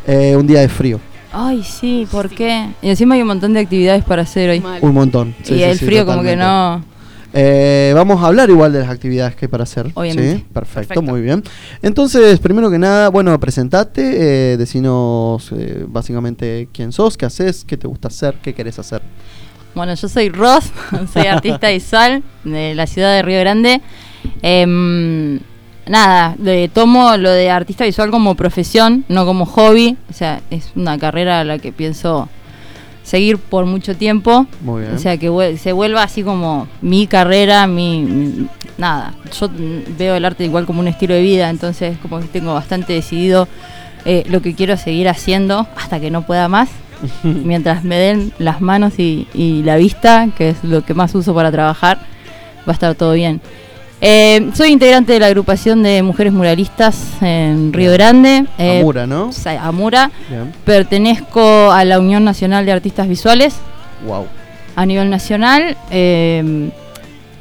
Eh, 0.08 0.38
un 0.38 0.48
día 0.48 0.62
de 0.62 0.70
frío, 0.70 1.02
Ay, 1.34 1.62
sí, 1.64 2.08
¿por 2.10 2.30
qué? 2.30 2.70
Y 2.82 2.88
encima 2.88 3.16
hay 3.16 3.22
un 3.22 3.28
montón 3.28 3.52
de 3.52 3.60
actividades 3.60 4.06
para 4.06 4.22
hacer 4.22 4.50
hoy. 4.50 4.64
un 4.80 4.94
montón. 4.94 5.36
Sí, 5.44 5.56
y 5.56 5.58
sí, 5.58 5.64
el 5.64 5.78
frío 5.78 6.06
como 6.06 6.24
que 6.24 6.38
no... 6.38 6.93
Eh, 7.34 7.92
vamos 7.96 8.22
a 8.24 8.28
hablar 8.28 8.50
igual 8.52 8.72
de 8.72 8.80
las 8.80 8.90
actividades 8.90 9.36
que 9.36 9.46
hay 9.46 9.50
para 9.50 9.64
hacer. 9.64 9.88
Obviamente. 9.96 10.38
¿sí? 10.38 10.46
Perfecto, 10.54 10.74
Perfecto. 10.90 11.02
muy 11.02 11.22
bien. 11.22 11.44
Entonces, 11.82 12.40
primero 12.40 12.70
que 12.70 12.78
nada, 12.78 13.10
bueno, 13.10 13.40
presentate, 13.40 14.52
eh, 14.54 14.58
decinos 14.58 15.52
eh, 15.52 15.86
básicamente 15.88 16.70
quién 16.72 16.92
sos, 16.92 17.18
qué 17.18 17.26
haces, 17.26 17.66
qué 17.66 17.76
te 17.78 17.88
gusta 17.88 18.10
hacer, 18.10 18.36
qué 18.42 18.54
querés 18.54 18.78
hacer. 18.78 19.02
Bueno, 19.74 19.96
yo 19.96 20.08
soy 20.08 20.30
Ross, 20.30 20.66
soy 21.14 21.26
artista 21.26 21.70
visual 21.70 22.22
de 22.44 22.76
la 22.76 22.86
ciudad 22.86 23.12
de 23.16 23.24
Río 23.24 23.40
Grande. 23.40 23.82
Em, 24.44 25.40
nada, 25.88 26.36
de- 26.38 26.70
tomo 26.72 27.18
lo 27.18 27.32
de 27.32 27.50
artista 27.50 27.84
visual 27.84 28.12
como 28.12 28.36
profesión, 28.36 29.06
no 29.10 29.26
como 29.26 29.46
hobby. 29.48 29.98
O 30.10 30.14
sea, 30.14 30.42
es 30.52 30.72
una 30.76 31.00
carrera 31.00 31.40
a 31.40 31.44
la 31.44 31.58
que 31.58 31.72
pienso 31.72 32.30
seguir 33.04 33.38
por 33.38 33.66
mucho 33.66 33.95
tiempo. 33.95 34.47
Muy 34.62 34.82
bien. 34.82 34.95
O 34.95 34.97
sea, 34.97 35.18
que 35.18 35.58
se 35.58 35.72
vuelva 35.74 36.04
así 36.04 36.24
como 36.24 36.68
mi 36.82 37.08
carrera, 37.08 37.68
mi, 37.68 38.47
Nada, 38.78 39.14
yo 39.39 39.49
veo 39.97 40.16
el 40.16 40.26
arte 40.26 40.45
igual 40.45 40.66
como 40.66 40.80
un 40.80 40.88
estilo 40.88 41.14
de 41.14 41.22
vida, 41.22 41.49
entonces 41.49 41.97
como 42.01 42.20
que 42.20 42.28
tengo 42.28 42.54
bastante 42.54 42.93
decidido 42.93 43.47
eh, 44.06 44.24
lo 44.30 44.41
que 44.41 44.56
quiero 44.56 44.78
seguir 44.78 45.10
haciendo 45.10 45.68
hasta 45.76 45.99
que 45.99 46.10
no 46.10 46.24
pueda 46.24 46.47
más. 46.47 46.70
Mientras 47.24 47.84
me 47.84 47.97
den 47.97 48.34
las 48.39 48.62
manos 48.62 48.97
y, 48.97 49.28
y 49.34 49.62
la 49.64 49.76
vista, 49.76 50.28
que 50.36 50.49
es 50.49 50.64
lo 50.64 50.84
que 50.84 50.93
más 50.93 51.14
uso 51.14 51.36
para 51.36 51.51
trabajar, 51.51 51.99
va 52.68 52.72
a 52.72 52.74
estar 52.74 52.95
todo 52.95 53.14
bien. 53.14 53.41
Eh, 54.06 54.49
soy 54.54 54.72
integrante 54.72 55.14
de 55.14 55.20
la 55.22 55.28
agrupación 55.28 55.82
de 55.82 56.04
mujeres 56.04 56.34
muralistas 56.34 56.97
en 57.22 57.72
Río 57.72 57.93
Grande. 57.93 58.45
eh, 58.58 58.80
Amura, 58.82 59.08
¿no? 59.08 59.30
Amura. 59.62 60.12
Bien. 60.30 60.51
Pertenezco 60.66 61.72
a 61.72 61.86
la 61.86 61.99
Unión 61.99 62.26
Nacional 62.26 62.66
de 62.66 62.74
Artistas 62.74 63.08
Visuales 63.08 63.56
Wow. 64.06 64.26
a 64.76 64.86
nivel 64.86 65.10
nacional. 65.10 65.78
eh, 65.89 66.70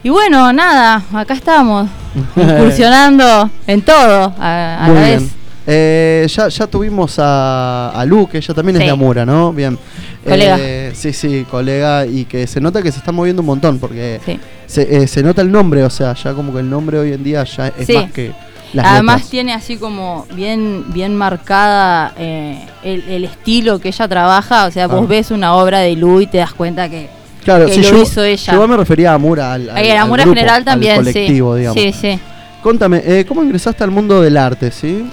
y 0.04 0.08
bueno, 0.08 0.52
nada, 0.52 1.02
acá 1.14 1.34
estamos, 1.34 1.88
incursionando 2.36 3.50
en 3.68 3.82
todo 3.82 4.32
a, 4.38 4.84
a 4.84 4.86
Muy 4.86 4.94
la 4.96 5.06
bien. 5.06 5.20
vez. 5.20 5.30
Eh, 5.64 6.26
ya, 6.28 6.48
ya 6.48 6.66
tuvimos 6.66 7.18
a, 7.20 7.90
a 7.90 8.04
Lu, 8.04 8.28
que 8.28 8.38
ella 8.38 8.52
también 8.54 8.76
es 8.76 8.84
de 8.86 8.90
Amura, 8.90 9.24
¿no? 9.24 9.52
Bien. 9.52 9.78
Colega. 10.24 10.56
Eh, 10.60 10.90
sí, 10.94 11.12
sí, 11.12 11.44
colega, 11.48 12.04
y 12.06 12.24
que 12.24 12.46
se 12.48 12.60
nota 12.60 12.82
que 12.82 12.90
se 12.90 12.98
está 12.98 13.12
moviendo 13.12 13.42
un 13.42 13.46
montón, 13.46 13.78
porque 13.78 14.20
Sí. 14.24 14.40
Se, 14.72 15.02
eh, 15.02 15.06
se 15.06 15.22
nota 15.22 15.42
el 15.42 15.50
nombre, 15.52 15.84
o 15.84 15.90
sea, 15.90 16.14
ya 16.14 16.32
como 16.32 16.52
que 16.52 16.60
el 16.60 16.70
nombre 16.70 16.98
hoy 16.98 17.12
en 17.12 17.22
día 17.22 17.44
ya 17.44 17.68
es 17.68 17.86
Sí. 17.86 17.92
más 17.94 18.10
que 18.12 18.32
las 18.72 18.86
Además 18.86 19.16
letras. 19.16 19.30
tiene 19.30 19.52
así 19.52 19.76
como 19.76 20.26
bien, 20.34 20.84
bien 20.94 21.14
marcada 21.14 22.14
eh, 22.18 22.64
el, 22.82 23.02
el 23.08 23.24
estilo 23.24 23.78
que 23.78 23.88
ella 23.88 24.08
trabaja. 24.08 24.66
O 24.66 24.70
sea, 24.70 24.84
Ah. 24.84 24.86
vos 24.88 25.06
ves 25.06 25.30
una 25.30 25.54
obra 25.54 25.80
de 25.80 25.94
Lu 25.94 26.20
y 26.22 26.26
te 26.26 26.38
das 26.38 26.54
cuenta 26.54 26.88
que, 26.88 27.08
Claro, 27.44 27.66
que 27.66 27.72
sí, 27.74 27.82
lo 27.82 27.90
yo, 27.90 28.02
hizo 28.02 28.22
ella. 28.24 28.52
yo 28.52 28.66
me 28.68 28.76
refería 28.76 29.10
a 29.12 29.14
Amura, 29.14 29.52
al, 29.52 29.68
al, 29.68 29.76
al 29.90 30.08
grupo, 30.10 30.28
General 30.30 30.54
al 30.56 30.64
también, 30.64 30.96
colectivo, 30.96 31.52
sí. 31.54 31.58
digamos. 31.60 31.82
Sí, 31.82 31.92
sí. 31.92 32.18
Contame, 32.62 33.02
eh, 33.04 33.24
¿cómo 33.28 33.42
ingresaste 33.42 33.82
al 33.84 33.90
mundo 33.90 34.22
del 34.22 34.36
arte, 34.36 34.70
sí? 34.70 35.04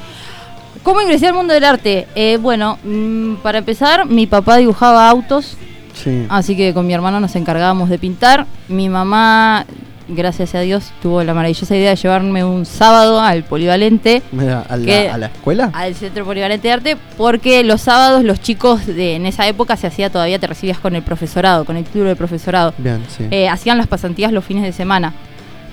¿Cómo 0.83 1.01
ingresé 1.01 1.27
al 1.27 1.33
mundo 1.33 1.53
del 1.53 1.63
arte? 1.65 2.07
Eh, 2.15 2.37
bueno, 2.39 2.77
mm, 2.83 3.35
para 3.43 3.57
empezar, 3.57 4.05
mi 4.05 4.25
papá 4.27 4.57
dibujaba 4.57 5.09
autos. 5.09 5.57
Sí. 6.03 6.25
Así 6.29 6.55
que 6.55 6.73
con 6.73 6.87
mi 6.87 6.93
hermano 6.93 7.19
nos 7.19 7.35
encargábamos 7.35 7.89
de 7.89 7.97
pintar. 7.99 8.45
Mi 8.67 8.89
mamá, 8.89 9.65
gracias 10.07 10.55
a 10.55 10.61
Dios, 10.61 10.91
tuvo 11.01 11.23
la 11.23 11.33
maravillosa 11.33 11.75
idea 11.75 11.91
de 11.91 11.95
llevarme 11.95 12.43
un 12.43 12.65
sábado 12.65 13.19
al 13.21 13.43
polivalente, 13.43 14.21
Mira, 14.31 14.65
¿a, 14.67 14.77
la, 14.77 15.13
¿A 15.13 15.17
la 15.17 15.25
escuela? 15.27 15.69
al 15.73 15.93
Centro 15.95 16.25
Polivalente 16.25 16.67
de 16.67 16.73
Arte, 16.73 16.97
porque 17.17 17.63
los 17.63 17.81
sábados 17.81 18.23
los 18.23 18.41
chicos 18.41 18.85
de 18.87 19.15
en 19.15 19.25
esa 19.25 19.47
época 19.47 19.75
se 19.77 19.87
hacía 19.87 20.09
todavía, 20.09 20.39
te 20.39 20.47
recibías 20.47 20.79
con 20.79 20.95
el 20.95 21.03
profesorado, 21.03 21.65
con 21.65 21.77
el 21.77 21.83
título 21.83 22.05
de 22.05 22.15
profesorado. 22.15 22.73
Bien, 22.77 23.03
sí. 23.15 23.25
Eh, 23.29 23.47
hacían 23.49 23.77
las 23.77 23.87
pasantías 23.87 24.31
los 24.31 24.43
fines 24.45 24.63
de 24.63 24.71
semana. 24.71 25.13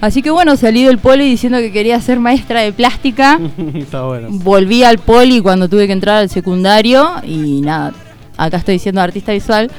Así 0.02 0.20
que 0.20 0.28
bueno, 0.30 0.56
salí 0.56 0.84
del 0.84 0.98
poli 0.98 1.24
diciendo 1.24 1.56
que 1.58 1.72
quería 1.72 1.98
ser 2.02 2.20
maestra 2.20 2.60
de 2.60 2.72
plástica. 2.74 3.40
Está 3.74 4.02
bueno. 4.02 4.28
Volví 4.30 4.84
al 4.84 4.98
poli 4.98 5.40
cuando 5.40 5.68
tuve 5.70 5.86
que 5.86 5.94
entrar 5.94 6.16
al 6.18 6.28
secundario 6.28 7.12
y 7.24 7.62
nada, 7.62 7.94
acá 8.36 8.58
estoy 8.58 8.78
siendo 8.78 9.00
artista 9.00 9.32
visual. 9.32 9.70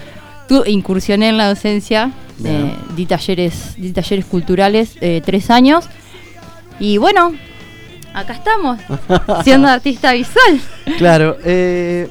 Tu, 0.47 0.63
incursioné 0.65 1.29
en 1.29 1.37
la 1.37 1.47
docencia, 1.49 2.11
eh, 2.43 2.73
di, 2.95 3.05
talleres, 3.05 3.75
di 3.77 3.91
talleres 3.91 4.25
culturales 4.25 4.91
eh, 5.01 5.21
tres 5.25 5.49
años 5.49 5.85
y 6.79 6.97
bueno, 6.97 7.33
acá 8.13 8.33
estamos, 8.33 8.79
siendo 9.43 9.67
artista 9.67 10.13
visual. 10.13 10.59
Claro, 10.97 11.37
eh, 11.43 12.07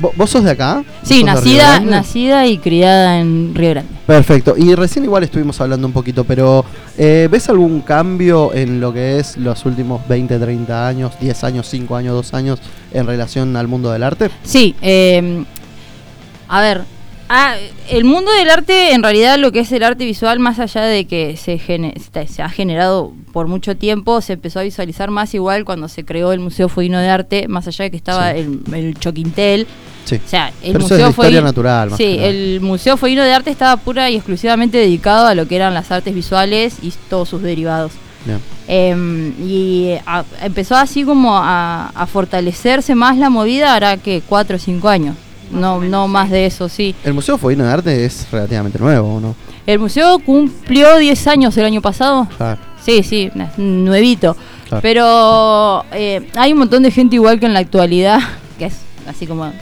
¿vo- 0.00 0.12
¿vos 0.16 0.28
sos 0.28 0.44
de 0.44 0.50
acá? 0.50 0.84
Sí, 1.02 1.20
¿Sos 1.20 1.42
de 1.44 1.50
Río 1.50 1.62
nacida, 1.62 1.80
nacida 1.80 2.46
y 2.46 2.58
criada 2.58 3.18
en 3.20 3.54
Río 3.54 3.70
Grande. 3.70 3.90
Perfecto, 4.06 4.54
y 4.58 4.74
recién 4.74 5.04
igual 5.04 5.22
estuvimos 5.24 5.60
hablando 5.60 5.86
un 5.86 5.92
poquito, 5.92 6.24
pero 6.24 6.64
eh, 6.98 7.28
¿ves 7.30 7.48
algún 7.48 7.80
cambio 7.80 8.52
en 8.52 8.80
lo 8.80 8.92
que 8.92 9.18
es 9.20 9.36
los 9.36 9.64
últimos 9.64 10.06
20, 10.08 10.38
30 10.38 10.86
años, 10.88 11.12
10 11.20 11.44
años, 11.44 11.66
5 11.68 11.96
años, 11.96 12.14
2 12.14 12.34
años 12.34 12.58
en 12.92 13.06
relación 13.06 13.56
al 13.56 13.68
mundo 13.68 13.90
del 13.92 14.02
arte? 14.02 14.28
Sí, 14.42 14.74
eh, 14.82 15.44
a 16.48 16.60
ver, 16.60 16.82
ah, 17.30 17.54
el 17.88 18.04
mundo 18.04 18.30
del 18.32 18.50
arte, 18.50 18.92
en 18.92 19.02
realidad 19.02 19.38
lo 19.38 19.52
que 19.52 19.60
es 19.60 19.72
el 19.72 19.82
arte 19.82 20.04
visual, 20.04 20.38
más 20.40 20.58
allá 20.58 20.82
de 20.82 21.06
que 21.06 21.36
se, 21.38 21.58
ha 22.42 22.48
generado 22.50 23.12
por 23.32 23.46
mucho 23.46 23.76
tiempo, 23.76 24.20
se 24.20 24.34
empezó 24.34 24.58
a 24.60 24.62
visualizar 24.64 25.10
más 25.10 25.32
igual 25.34 25.64
cuando 25.64 25.88
se 25.88 26.04
creó 26.04 26.32
el 26.32 26.40
Museo 26.40 26.68
Fueguino 26.68 26.98
de 26.98 27.08
Arte, 27.08 27.48
más 27.48 27.66
allá 27.66 27.84
de 27.84 27.90
que 27.90 27.96
estaba 27.96 28.32
Sí. 28.32 28.38
el, 28.40 28.74
el 28.74 28.98
Choquintel. 28.98 29.66
Sí. 30.04 30.16
O 30.24 30.28
sea, 30.28 30.48
el 30.62 30.72
Pero 30.72 30.84
eso 30.84 30.94
es 30.94 31.00
Museo 31.00 31.10
historia 31.10 31.40
natural, 31.40 31.90
más 31.90 31.96
Sí, 31.96 32.16
el 32.20 32.60
Museo 32.60 32.96
Fueguino 32.96 33.22
de 33.22 33.32
Arte 33.32 33.50
estaba 33.50 33.76
pura 33.76 34.10
y 34.10 34.16
exclusivamente 34.16 34.76
dedicado 34.78 35.26
a 35.26 35.34
lo 35.34 35.46
que 35.46 35.56
eran 35.56 35.72
las 35.72 35.90
artes 35.92 36.14
visuales 36.14 36.76
y 36.82 36.92
todos 37.08 37.28
sus 37.28 37.42
derivados. 37.42 37.92
Eh, 38.68 39.32
y 39.40 39.92
a- 40.06 40.24
empezó 40.42 40.76
así 40.76 41.04
como 41.04 41.36
a, 41.38 41.88
a 41.94 42.06
fortalecerse 42.06 42.94
más 42.94 43.16
la 43.18 43.30
movida, 43.30 43.74
hará 43.74 43.96
que 43.96 44.22
cuatro 44.26 44.56
o 44.56 44.58
cinco 44.58 44.88
años. 44.88 45.16
No, 45.50 45.80
no 45.80 46.08
más 46.08 46.30
de 46.30 46.46
eso, 46.46 46.68
sí. 46.68 46.94
El 47.04 47.14
Museo 47.14 47.38
Fueguino 47.38 47.64
de 47.64 47.72
Arte 47.72 48.04
es 48.04 48.26
relativamente 48.30 48.78
nuevo, 48.78 49.16
¿o 49.16 49.20
¿no? 49.20 49.34
El 49.66 49.78
museo 49.78 50.18
cumplió 50.18 50.96
10 50.96 51.26
años 51.26 51.56
el 51.56 51.64
año 51.64 51.80
pasado. 51.80 52.26
Claro. 52.36 52.60
Sí, 52.82 53.02
sí, 53.02 53.30
nuevito. 53.56 54.36
Claro. 54.68 54.82
Pero 54.82 55.84
eh, 55.92 56.28
hay 56.34 56.52
un 56.52 56.60
montón 56.60 56.82
de 56.82 56.90
gente 56.90 57.16
igual 57.16 57.38
que 57.38 57.46
en 57.46 57.52
la 57.52 57.60
actualidad, 57.60 58.20
que 58.58 58.66
es 58.66 58.76
así 59.06 59.26
como 59.26 59.52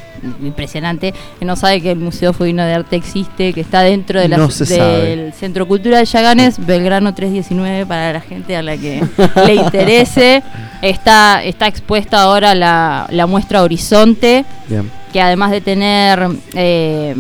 impresionante, 0.43 1.15
que 1.39 1.45
no 1.45 1.57
sabe 1.57 1.81
que 1.81 1.91
el 1.93 1.99
Museo 1.99 2.33
Fueguino 2.33 2.65
de 2.65 2.75
Arte 2.75 2.97
existe, 2.97 3.53
que 3.53 3.61
está 3.61 3.83
dentro 3.83 4.21
de 4.21 4.29
la- 4.29 4.37
No 4.37 4.49
del. 4.49 5.33
Centro 5.33 5.67
Cultural 5.69 6.05
Yaganes, 6.05 6.65
Belgrano 6.65 7.15
319, 7.15 7.87
para 7.87 8.13
la 8.13 8.21
gente 8.21 8.57
a 8.57 8.63
la 8.63 8.77
que 8.77 9.03
le 9.47 9.55
interese. 9.55 10.43
Está, 10.83 11.43
está 11.43 11.67
expuesta 11.67 12.23
ahora 12.23 12.55
la, 12.55 13.07
la 13.11 13.27
muestra 13.27 13.63
Horizonte, 13.63 14.45
Bien. 14.69 14.91
que 15.13 15.21
además 15.21 15.51
de 15.51 15.61
tener, 15.61 16.29
eh, 16.55 17.15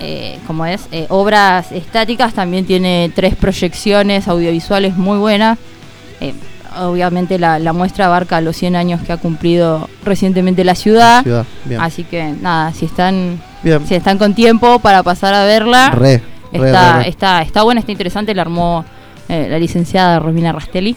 eh, 0.00 0.38
como 0.46 0.66
es, 0.66 0.82
Eh, 0.92 1.06
obras 1.08 1.72
estáticas, 1.72 2.34
también 2.34 2.64
tiene 2.66 3.10
tres 3.14 3.34
proyecciones 3.36 4.28
audiovisuales 4.28 4.96
muy 4.96 5.18
buenas. 5.18 5.58
Eh, 6.20 6.34
obviamente 6.78 7.38
la, 7.38 7.58
la 7.58 7.72
muestra 7.72 8.06
abarca 8.06 8.40
los 8.40 8.56
100 8.56 8.76
años 8.76 9.00
que 9.02 9.12
ha 9.12 9.16
cumplido 9.16 9.88
recientemente 10.04 10.64
la 10.64 10.74
ciudad. 10.74 11.24
Así 11.78 12.04
que 12.04 12.32
nada, 12.40 12.72
si 12.72 12.84
están, 12.86 13.40
Bien. 13.62 13.86
si 13.86 13.94
están 13.94 14.18
con 14.18 14.34
tiempo 14.34 14.78
para 14.78 15.02
pasar 15.02 15.34
a 15.34 15.44
verla, 15.44 15.90
Re, 15.90 16.22
re, 16.52 16.66
está, 16.68 16.98
re, 16.98 17.08
está, 17.08 17.42
está 17.42 17.62
buena, 17.62 17.80
está 17.80 17.92
interesante, 17.92 18.34
la 18.34 18.42
armó 18.42 18.84
eh, 19.28 19.46
la 19.50 19.58
licenciada 19.58 20.18
Romina 20.18 20.52
Rastelli. 20.52 20.96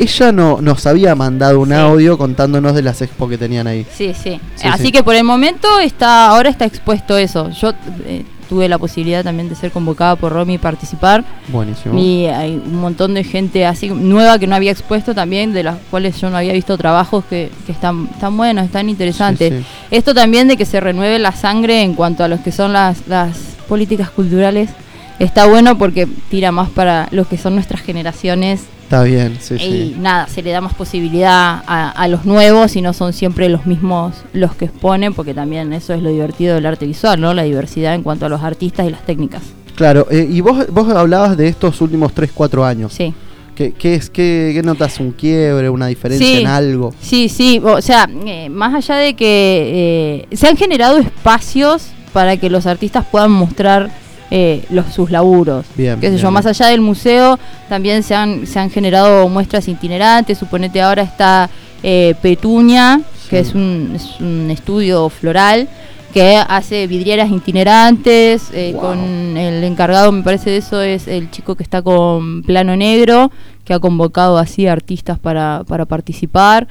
Ella 0.00 0.30
no, 0.30 0.60
nos 0.60 0.86
había 0.86 1.14
mandado 1.16 1.58
un 1.60 1.68
Sí. 1.70 1.74
audio 1.74 2.16
contándonos 2.16 2.72
de 2.74 2.82
las 2.82 3.02
expo 3.02 3.28
que 3.28 3.36
tenían 3.36 3.66
ahí. 3.66 3.84
Sí, 3.92 4.14
sí. 4.14 4.40
Sí, 4.54 4.68
Así 4.68 4.84
sí. 4.84 4.92
que 4.92 5.02
por 5.02 5.16
el 5.16 5.24
momento 5.24 5.80
está, 5.80 6.28
ahora 6.28 6.50
está 6.50 6.64
expuesto 6.66 7.18
eso. 7.18 7.50
Yo 7.50 7.72
eh, 8.06 8.24
tuve 8.48 8.68
la 8.68 8.78
posibilidad 8.78 9.22
también 9.22 9.48
de 9.48 9.54
ser 9.54 9.70
convocada 9.70 10.16
por 10.16 10.32
Romy 10.32 10.54
y 10.54 10.58
participar. 10.58 11.24
Buenísimo. 11.48 11.98
Y 11.98 12.26
hay 12.26 12.54
un 12.54 12.80
montón 12.80 13.14
de 13.14 13.24
gente 13.24 13.66
así 13.66 13.88
nueva 13.88 14.38
que 14.38 14.46
no 14.46 14.54
había 14.54 14.72
expuesto 14.72 15.14
también, 15.14 15.52
de 15.52 15.62
las 15.62 15.76
cuales 15.90 16.20
yo 16.20 16.30
no 16.30 16.36
había 16.36 16.52
visto 16.52 16.76
trabajos 16.78 17.24
que, 17.24 17.50
que 17.66 17.72
están, 17.72 18.08
están 18.12 18.36
buenos, 18.36 18.64
están 18.64 18.88
interesantes. 18.88 19.52
Sí, 19.52 19.60
sí. 19.60 19.66
Esto 19.90 20.14
también 20.14 20.48
de 20.48 20.56
que 20.56 20.64
se 20.64 20.80
renueve 20.80 21.18
la 21.18 21.32
sangre 21.32 21.82
en 21.82 21.94
cuanto 21.94 22.24
a 22.24 22.28
los 22.28 22.40
que 22.40 22.52
son 22.52 22.72
las, 22.72 23.06
las 23.06 23.36
políticas 23.68 24.10
culturales. 24.10 24.70
Está 25.18 25.46
bueno 25.46 25.76
porque 25.78 26.06
tira 26.30 26.52
más 26.52 26.70
para 26.70 27.08
los 27.10 27.26
que 27.26 27.38
son 27.38 27.54
nuestras 27.54 27.82
generaciones 27.82 28.62
Está 28.88 29.02
bien, 29.02 29.36
sí, 29.38 29.54
y 29.56 29.58
sí. 29.58 29.96
nada, 29.98 30.26
se 30.28 30.40
le 30.42 30.50
da 30.50 30.62
más 30.62 30.72
posibilidad 30.72 31.62
a, 31.66 31.90
a 31.90 32.08
los 32.08 32.24
nuevos 32.24 32.74
y 32.74 32.80
no 32.80 32.94
son 32.94 33.12
siempre 33.12 33.50
los 33.50 33.66
mismos 33.66 34.14
los 34.32 34.54
que 34.54 34.64
exponen, 34.64 35.12
porque 35.12 35.34
también 35.34 35.74
eso 35.74 35.92
es 35.92 36.00
lo 36.02 36.08
divertido 36.08 36.54
del 36.54 36.64
arte 36.64 36.86
visual, 36.86 37.20
¿no? 37.20 37.34
La 37.34 37.42
diversidad 37.42 37.94
en 37.94 38.02
cuanto 38.02 38.24
a 38.24 38.30
los 38.30 38.40
artistas 38.42 38.86
y 38.86 38.90
las 38.90 39.04
técnicas. 39.04 39.42
Claro, 39.74 40.06
eh, 40.10 40.26
y 40.30 40.40
vos, 40.40 40.66
vos 40.70 40.88
hablabas 40.88 41.36
de 41.36 41.48
estos 41.48 41.78
últimos 41.82 42.14
3, 42.14 42.30
4 42.32 42.64
años. 42.64 42.94
Sí. 42.94 43.12
¿Qué, 43.54 43.72
qué 43.72 43.94
es, 43.94 44.08
qué, 44.08 44.52
qué 44.54 44.62
notas? 44.62 44.98
¿Un 45.00 45.12
quiebre, 45.12 45.68
una 45.68 45.88
diferencia 45.88 46.26
Sí. 46.26 46.40
en 46.40 46.46
algo? 46.46 46.94
Sí, 46.98 47.28
sí, 47.28 47.60
o 47.62 47.82
sea, 47.82 48.08
eh, 48.24 48.48
más 48.48 48.72
allá 48.74 48.96
de 48.96 49.14
que 49.14 50.24
eh, 50.30 50.34
se 50.36 50.46
han 50.48 50.56
generado 50.56 50.96
espacios 50.96 51.88
para 52.14 52.38
que 52.38 52.48
los 52.48 52.64
artistas 52.66 53.04
puedan 53.10 53.32
mostrar 53.32 53.90
eh, 54.30 54.64
los, 54.70 54.86
sus 54.92 55.10
laburos. 55.10 55.66
Bien, 55.74 55.98
Qué 56.00 56.06
sé 56.06 56.12
bien, 56.12 56.22
yo, 56.22 56.30
más 56.30 56.46
allá 56.46 56.66
del 56.66 56.80
museo, 56.80 57.38
también 57.68 58.02
se 58.02 58.14
han, 58.14 58.46
se 58.46 58.58
han 58.58 58.70
generado 58.70 59.28
muestras 59.28 59.68
itinerantes. 59.68 60.38
Suponete 60.38 60.80
ahora 60.82 61.02
está 61.02 61.48
eh, 61.82 62.14
Petunia, 62.20 63.00
que 63.30 63.40
es 63.40 63.54
un, 63.54 63.92
es 63.94 64.20
un 64.20 64.50
estudio 64.50 65.08
floral 65.08 65.68
que 66.12 66.36
hace 66.36 66.86
vidrieras 66.86 67.30
itinerantes. 67.30 68.48
eh, 68.52 68.72
Wow. 68.72 68.80
Con 68.82 69.36
el 69.36 69.62
encargado, 69.64 70.10
me 70.10 70.22
parece, 70.22 70.50
de 70.50 70.56
eso 70.58 70.80
es 70.80 71.06
el 71.06 71.30
chico 71.30 71.54
que 71.54 71.62
está 71.62 71.82
con 71.82 72.42
Plano 72.42 72.74
Negro, 72.76 73.30
que 73.64 73.74
ha 73.74 73.78
convocado 73.78 74.38
así 74.38 74.66
artistas 74.66 75.18
para, 75.18 75.64
para 75.68 75.84
participar. 75.84 76.66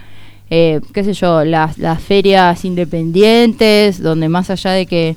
Eh, 0.50 0.80
qué 0.94 1.04
sé 1.04 1.14
yo, 1.14 1.44
las, 1.44 1.78
las 1.78 2.02
ferias 2.02 2.66
independientes, 2.66 4.02
donde 4.02 4.30
más 4.30 4.50
allá 4.50 4.72
de 4.72 4.86
que 4.86 5.16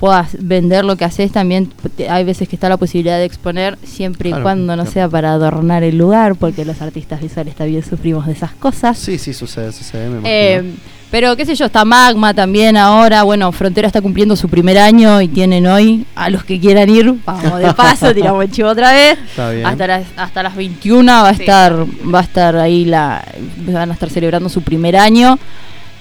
puedas 0.00 0.30
vender 0.40 0.84
lo 0.84 0.96
que 0.96 1.04
haces, 1.04 1.30
también 1.30 1.70
te- 1.96 2.08
hay 2.08 2.24
veces 2.24 2.48
que 2.48 2.56
está 2.56 2.68
la 2.70 2.78
posibilidad 2.78 3.18
de 3.18 3.26
exponer, 3.26 3.78
siempre 3.84 4.30
Claro, 4.30 4.40
y 4.40 4.42
cuando 4.42 4.74
no 4.74 4.82
claro. 4.82 4.90
sea 4.90 5.08
para 5.08 5.32
adornar 5.34 5.82
el 5.84 5.98
lugar, 5.98 6.34
porque 6.36 6.64
los 6.64 6.80
artistas 6.80 7.20
visuales 7.20 7.54
también 7.54 7.84
sufrimos 7.84 8.26
de 8.26 8.32
esas 8.32 8.52
cosas. 8.52 8.96
Sí, 8.98 9.18
sí, 9.18 9.34
sucede, 9.34 9.70
sucede, 9.72 10.04
me 10.08 10.18
imagino. 10.18 10.28
Eh, 10.28 10.74
pero 11.10 11.36
qué 11.36 11.44
sé 11.44 11.54
yo, 11.56 11.66
está 11.66 11.84
Magma 11.84 12.32
también 12.32 12.76
ahora, 12.76 13.24
bueno, 13.24 13.50
Frontera 13.52 13.88
está 13.88 14.00
cumpliendo 14.00 14.36
su 14.36 14.48
primer 14.48 14.78
año 14.78 15.20
y 15.20 15.28
tienen 15.28 15.66
hoy, 15.66 16.06
a 16.14 16.30
los 16.30 16.44
que 16.44 16.58
quieran 16.60 16.88
ir, 16.88 17.12
vamos 17.26 17.58
de 17.58 17.74
paso, 17.74 18.14
tiramos 18.14 18.42
el 18.44 18.50
chivo 18.52 18.68
otra 18.68 18.92
vez. 18.92 19.18
Está 19.28 19.50
bien. 19.50 19.66
Hasta 19.66 19.86
las, 19.86 20.04
hasta 20.16 20.42
las 20.44 20.54
21 20.56 21.12
va 21.12 21.28
a 21.30 21.34
Sí. 21.34 21.40
estar, 21.42 21.74
va 22.14 22.20
a 22.20 22.22
estar 22.22 22.56
ahí 22.56 22.84
la, 22.84 23.24
van 23.66 23.90
a 23.90 23.94
estar 23.94 24.08
celebrando 24.08 24.48
su 24.48 24.62
primer 24.62 24.96
año. 24.96 25.38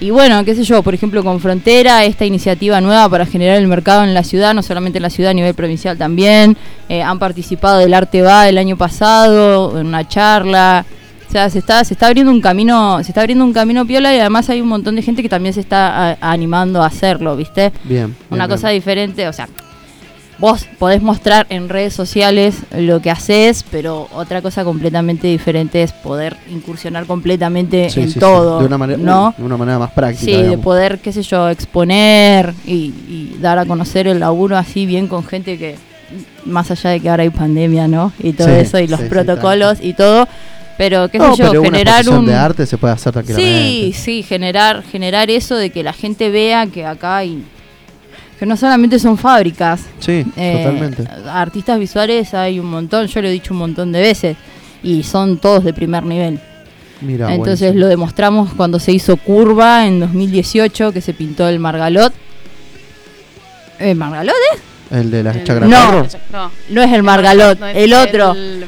Y 0.01 0.11
bueno, 0.11 0.45
qué 0.45 0.55
sé 0.55 0.63
yo, 0.63 0.81
por 0.81 0.93
ejemplo, 0.93 1.23
con 1.25 1.41
Frontera, 1.41 2.05
esta 2.05 2.25
iniciativa 2.25 2.79
nueva 2.79 3.09
para 3.09 3.25
generar 3.25 3.57
el 3.57 3.67
mercado 3.67 4.03
en 4.05 4.13
la 4.13 4.23
ciudad, 4.23 4.53
no 4.53 4.63
solamente 4.63 4.97
en 4.99 5.03
la 5.03 5.09
ciudad, 5.09 5.31
a 5.31 5.33
nivel 5.33 5.53
provincial 5.53 5.97
también. 5.97 6.55
Eh, 6.87 7.01
han 7.03 7.19
participado 7.19 7.79
del 7.79 7.93
Arte 7.93 8.21
Va 8.21 8.47
el 8.47 8.57
año 8.57 8.77
pasado, 8.77 9.77
en 9.77 9.87
una 9.87 10.07
charla. 10.07 10.85
O 11.27 11.31
sea, 11.31 11.49
se 11.49 11.59
está, 11.59 11.83
se 11.83 11.93
está 11.95 12.07
abriendo 12.07 12.31
un 12.31 12.39
camino, 12.41 13.03
se 13.03 13.11
está 13.11 13.21
abriendo 13.21 13.43
un 13.43 13.51
camino 13.53 13.85
piola 13.85 14.15
y 14.15 14.19
además 14.19 14.49
hay 14.49 14.61
un 14.61 14.69
montón 14.69 14.95
de 14.95 15.01
gente 15.01 15.21
que 15.21 15.29
también 15.29 15.53
se 15.53 15.59
está 15.59 16.11
a- 16.11 16.17
animando 16.21 16.81
a 16.81 16.87
hacerlo, 16.87 17.35
¿viste? 17.35 17.71
Bien. 17.83 18.15
Una 18.31 18.47
bien, 18.47 18.55
cosa 18.57 18.69
bien. 18.69 18.79
diferente, 18.81 19.27
o 19.27 19.33
sea, 19.33 19.47
vos 20.39 20.65
podés 20.77 21.01
mostrar 21.01 21.45
en 21.49 21.69
redes 21.69 21.93
sociales 21.93 22.55
lo 22.71 23.01
que 23.01 23.11
haces, 23.11 23.63
pero 23.69 24.07
otra 24.13 24.41
cosa 24.41 24.63
completamente 24.63 25.27
diferente 25.27 25.83
es 25.83 25.91
poder 25.91 26.37
incursionar 26.49 27.05
completamente 27.05 27.89
Sí, 27.89 28.01
en 28.01 28.07
sí, 28.07 28.13
sí. 28.13 28.19
todo, 28.19 28.59
De 28.59 28.65
una 28.65 28.77
manera, 28.77 28.99
¿no? 28.99 29.33
de 29.37 29.43
una 29.43 29.57
manera 29.57 29.79
más 29.79 29.91
práctica. 29.91 30.25
Sí, 30.25 30.41
de 30.43 30.57
poder, 30.57 30.99
qué 30.99 31.11
sé 31.11 31.23
yo, 31.23 31.49
exponer 31.49 32.53
y, 32.65 32.93
y 33.07 33.37
dar 33.41 33.59
a 33.59 33.65
conocer 33.65 34.07
el 34.07 34.19
laburo 34.19 34.57
así 34.57 34.85
bien 34.85 35.07
con 35.07 35.25
gente 35.25 35.57
que, 35.57 35.75
más 36.45 36.71
allá 36.71 36.91
de 36.91 36.99
que 36.99 37.09
ahora 37.09 37.23
hay 37.23 37.29
pandemia, 37.29 37.87
¿no? 37.87 38.13
Y 38.19 38.33
todo 38.33 38.47
eso, 38.49 38.79
y 38.79 38.87
los 38.87 39.01
protocolos 39.01 39.79
y 39.81 39.93
todo, 39.93 40.27
pero 40.77 41.09
qué 41.09 41.17
No, 41.17 41.35
sé 41.35 41.43
yo, 41.43 41.49
pero 41.49 41.61
una 41.61 41.69
generar 41.71 41.95
exposición 41.99 42.19
un... 42.19 42.25
de 42.27 42.35
arte 42.35 42.65
se 42.65 42.77
puede 42.77 42.93
hacer 42.93 43.11
tranquilamente. 43.11 43.59
Sí, 43.59 43.93
sí, 43.93 44.23
generar, 44.23 44.83
generar 44.83 45.29
eso 45.29 45.55
de 45.55 45.69
que 45.69 45.83
la 45.83 45.93
gente 45.93 46.29
vea 46.29 46.65
que 46.67 46.85
acá 46.85 47.17
hay... 47.17 47.43
Que 48.39 48.45
no 48.45 48.55
solamente 48.55 48.97
son 48.99 49.17
fábricas, 49.17 49.81
Sí, 49.99 50.25
eh, 50.37 50.63
totalmente. 50.63 51.03
Artistas 51.29 51.77
visuales 51.77 52.33
hay 52.33 52.57
un 52.59 52.67
montón, 52.67 53.05
yo 53.07 53.21
lo 53.21 53.27
he 53.27 53.31
dicho 53.31 53.53
un 53.53 53.59
montón 53.59 53.91
de 53.91 53.99
veces, 53.99 54.37
y 54.81 55.03
son 55.03 55.37
todos 55.39 55.63
de 55.65 55.73
primer 55.73 56.03
nivel. 56.05 56.39
Mira, 57.01 57.33
Entonces 57.33 57.59
buenísimo. 57.59 57.79
lo 57.81 57.87
demostramos 57.87 58.53
cuando 58.55 58.79
se 58.79 58.91
hizo 58.93 59.17
Curva 59.17 59.85
en 59.85 59.99
2018, 59.99 60.91
que 60.93 61.01
se 61.01 61.13
pintó 61.13 61.47
el 61.49 61.59
Margalot. 61.59 62.13
¿El 63.77 63.95
Margalot 63.95 64.35
es? 64.53 64.61
El 64.97 65.11
de 65.11 65.23
las 65.23 65.35
El- 65.35 65.43
chacras 65.43 65.69
No. 65.69 66.03
No, 66.31 66.51
No 66.69 66.81
es 66.81 66.93
el 66.93 67.03
Margalot, 67.03 67.59
no 67.59 67.67
es 67.67 67.77
el 67.77 67.93
otro. 67.93 68.31
El, 68.33 68.65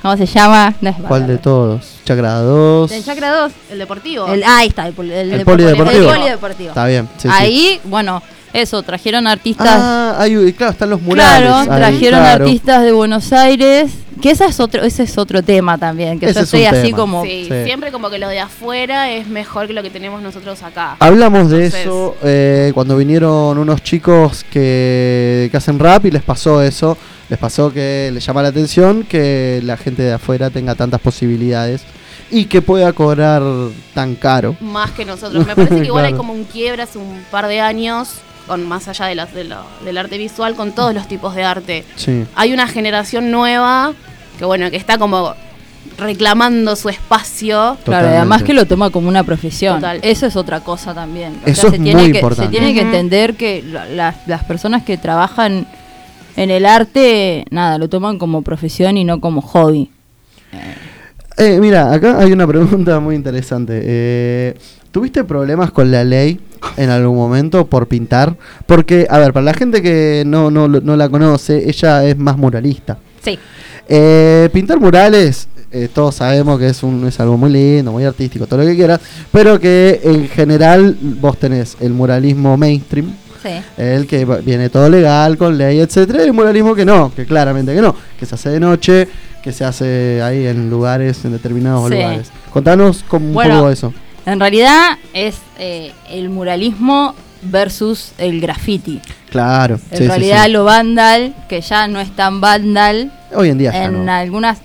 ¿Cómo 0.00 0.16
se 0.16 0.26
llama? 0.26 0.74
No 0.80 0.90
es 0.90 0.96
¿Cuál 1.06 1.26
de 1.28 1.38
todos? 1.38 1.98
Chacra 2.04 2.34
2. 2.40 2.90
El 2.90 3.04
Chakra 3.04 3.30
2. 3.30 3.52
el 3.70 3.78
deportivo. 3.78 4.26
El, 4.26 4.42
ahí 4.42 4.66
está, 4.68 4.88
el, 4.88 4.94
el 4.98 5.10
El 5.12 5.40
depo- 5.40 5.44
polideportivo. 5.52 6.10
el 6.10 6.16
polideportivo. 6.18 6.68
Está 6.70 6.86
bien. 6.86 7.08
Sí, 7.18 7.28
sí. 7.28 7.28
ahí, 7.30 7.80
bueno, 7.84 8.20
eso, 8.52 8.82
trajeron 8.82 9.26
artistas. 9.26 9.66
Ah, 9.70 10.16
hay, 10.18 10.52
claro, 10.52 10.72
están 10.72 10.90
los 10.90 11.00
murales. 11.00 11.48
Claro, 11.48 11.56
ahí, 11.72 11.78
trajeron 11.78 12.20
claro. 12.20 12.44
artistas 12.44 12.82
de 12.84 12.92
Buenos 12.92 13.32
Aires, 13.32 13.90
que 14.20 14.30
esa 14.30 14.44
es 14.46 14.60
otro, 14.60 14.82
ese 14.82 15.04
es 15.04 15.16
otro 15.18 15.42
tema 15.42 15.78
también, 15.78 16.20
que 16.20 16.26
Ese 16.26 16.34
yo 16.34 16.40
es 16.42 16.52
un 16.52 16.60
estoy 16.60 16.78
así 16.78 16.86
tema. 16.88 16.98
como 16.98 17.22
Sí, 17.24 17.46
Sí. 17.48 17.64
siempre 17.64 17.90
como 17.90 18.10
que 18.10 18.18
lo 18.18 18.28
de 18.28 18.40
afuera 18.40 19.10
es 19.10 19.26
mejor 19.26 19.66
que 19.66 19.72
lo 19.72 19.82
que 19.82 19.90
tenemos 19.90 20.20
nosotros 20.22 20.62
acá. 20.62 20.96
Hablamos 21.00 21.50
de 21.50 21.66
eso 21.66 22.14
eh, 22.22 22.72
cuando 22.74 22.96
vinieron 22.96 23.56
unos 23.58 23.82
chicos 23.82 24.44
que, 24.50 25.48
que 25.50 25.56
hacen 25.56 25.78
rap 25.78 26.04
y 26.06 26.10
les 26.10 26.22
pasó 26.22 26.62
eso. 26.62 26.96
Les 27.28 27.38
pasó 27.38 27.72
que 27.72 28.10
les 28.12 28.24
llama 28.26 28.42
la 28.42 28.48
atención 28.48 29.04
que 29.04 29.60
la 29.64 29.78
gente 29.78 30.02
de 30.02 30.12
afuera 30.12 30.50
tenga 30.50 30.74
tantas 30.74 31.00
posibilidades 31.00 31.80
y 32.30 32.44
que 32.44 32.60
pueda 32.60 32.92
cobrar 32.92 33.42
tan 33.94 34.14
caro. 34.16 34.54
Más 34.60 34.90
que 34.90 35.04
nosotros. 35.06 35.46
Me 35.46 35.56
parece 35.56 35.80
que 35.80 35.86
igual 35.86 36.04
hay 36.04 36.10
Claro. 36.12 36.18
como 36.18 36.34
un 36.34 36.44
quiebre 36.44 36.82
hace 36.82 36.98
un 36.98 37.24
par 37.30 37.46
de 37.46 37.60
años, 37.60 38.10
con 38.46 38.66
más 38.66 38.88
allá 38.88 39.06
de 39.06 39.14
lo- 39.44 39.64
del 39.84 39.98
arte 39.98 40.18
visual, 40.18 40.54
con 40.54 40.72
todos 40.72 40.92
los 40.94 41.06
tipos 41.08 41.34
de 41.34 41.44
arte. 41.44 41.84
Sí. 41.96 42.24
Hay 42.34 42.52
una 42.52 42.66
generación 42.66 43.30
nueva 43.30 43.92
que 44.38 44.44
bueno, 44.44 44.70
que 44.70 44.76
está 44.76 44.98
como 44.98 45.34
reclamando 45.98 46.74
su 46.76 46.88
espacio. 46.88 47.76
Claro, 47.84 48.08
además 48.08 48.42
que 48.42 48.54
lo 48.54 48.66
toma 48.66 48.90
como 48.90 49.08
una 49.08 49.24
profesión. 49.24 49.76
Total. 49.76 50.00
Eso 50.02 50.26
es 50.26 50.36
otra 50.36 50.60
cosa 50.60 50.94
también. 50.94 51.38
O 51.44 51.48
Eso 51.48 51.62
sea, 51.62 51.70
es 51.70 51.76
se 51.76 51.82
tiene 51.82 52.00
muy 52.02 52.12
que, 52.12 52.18
importante. 52.18 52.44
Se 52.46 52.50
tiene 52.60 52.74
que 52.74 52.80
entender 52.80 53.34
que 53.34 53.62
la- 53.62 53.86
las, 53.86 54.16
las 54.26 54.44
personas 54.44 54.82
que 54.84 54.96
trabajan 54.96 55.66
en 56.36 56.50
el 56.50 56.64
arte, 56.66 57.44
nada, 57.50 57.78
lo 57.78 57.88
toman 57.88 58.18
como 58.18 58.42
profesión 58.42 58.96
y 58.96 59.04
no 59.04 59.20
como 59.20 59.42
hobby. 59.42 59.90
Eh, 61.38 61.58
mira, 61.60 61.92
acá 61.92 62.18
hay 62.18 62.32
una 62.32 62.46
pregunta 62.46 63.00
muy 63.00 63.14
interesante. 63.14 63.80
Eh, 63.82 64.54
¿Tuviste 64.92 65.24
problemas 65.24 65.70
con 65.72 65.90
la 65.90 66.04
ley 66.04 66.38
en 66.76 66.90
algún 66.90 67.16
momento 67.16 67.66
por 67.66 67.88
pintar? 67.88 68.36
Porque, 68.66 69.06
a 69.10 69.18
ver, 69.18 69.32
para 69.32 69.44
la 69.44 69.54
gente 69.54 69.80
que 69.82 70.22
no, 70.26 70.50
no, 70.50 70.68
no 70.68 70.96
la 70.96 71.08
conoce, 71.08 71.68
ella 71.68 72.04
es 72.04 72.16
más 72.18 72.36
muralista. 72.36 72.98
Sí. 73.24 73.38
Eh, 73.88 74.48
pintar 74.52 74.78
murales, 74.78 75.48
eh, 75.70 75.88
todos 75.92 76.14
sabemos 76.16 76.58
que 76.58 76.68
es, 76.68 76.82
un, 76.82 77.06
es 77.06 77.18
algo 77.20 77.36
muy 77.38 77.50
lindo, 77.50 77.90
muy 77.90 78.04
artístico, 78.04 78.46
todo 78.46 78.60
lo 78.60 78.66
que 78.66 78.76
quieras, 78.76 79.00
pero 79.32 79.58
que 79.58 80.00
en 80.04 80.28
general 80.28 80.96
vos 81.20 81.38
tenés 81.38 81.76
el 81.80 81.92
muralismo 81.92 82.56
mainstream, 82.56 83.12
Sí. 83.42 83.48
el 83.76 84.06
que 84.06 84.24
viene 84.44 84.68
todo 84.68 84.88
legal, 84.88 85.36
con 85.36 85.58
ley, 85.58 85.80
etcétera, 85.80 86.22
y 86.22 86.26
el 86.26 86.32
muralismo 86.32 86.76
que 86.76 86.84
no, 86.84 87.12
que 87.12 87.24
claramente 87.26 87.74
que 87.74 87.80
no, 87.80 87.96
que 88.20 88.24
se 88.24 88.36
hace 88.36 88.50
de 88.50 88.60
noche, 88.60 89.08
que 89.42 89.50
se 89.52 89.64
hace 89.64 90.22
ahí 90.22 90.46
en 90.46 90.70
lugares, 90.70 91.24
en 91.24 91.32
determinados 91.32 91.88
Sí. 91.88 91.94
lugares. 91.96 92.30
Contanos 92.52 93.04
como 93.08 93.26
un 93.26 93.34
Bueno, 93.34 93.68
eso. 93.68 93.92
En 94.26 94.38
realidad 94.40 94.98
es 95.12 95.36
eh, 95.58 95.92
el 96.10 96.28
muralismo 96.30 97.14
versus 97.42 98.12
el 98.18 98.40
graffiti. 98.40 99.00
Claro. 99.30 99.78
En 99.90 99.98
sí, 99.98 100.06
realidad 100.06 100.44
sí. 100.46 100.52
lo 100.52 100.64
vandal, 100.64 101.34
que 101.48 101.60
ya 101.60 101.88
no 101.88 102.00
es 102.00 102.14
tan 102.14 102.40
vandal, 102.40 103.12
Hoy 103.34 103.48
en 103.48 103.58
día 103.58 103.72
ya 103.72 103.84
en 103.84 104.04
no. 104.06 104.12
algunas... 104.12 104.58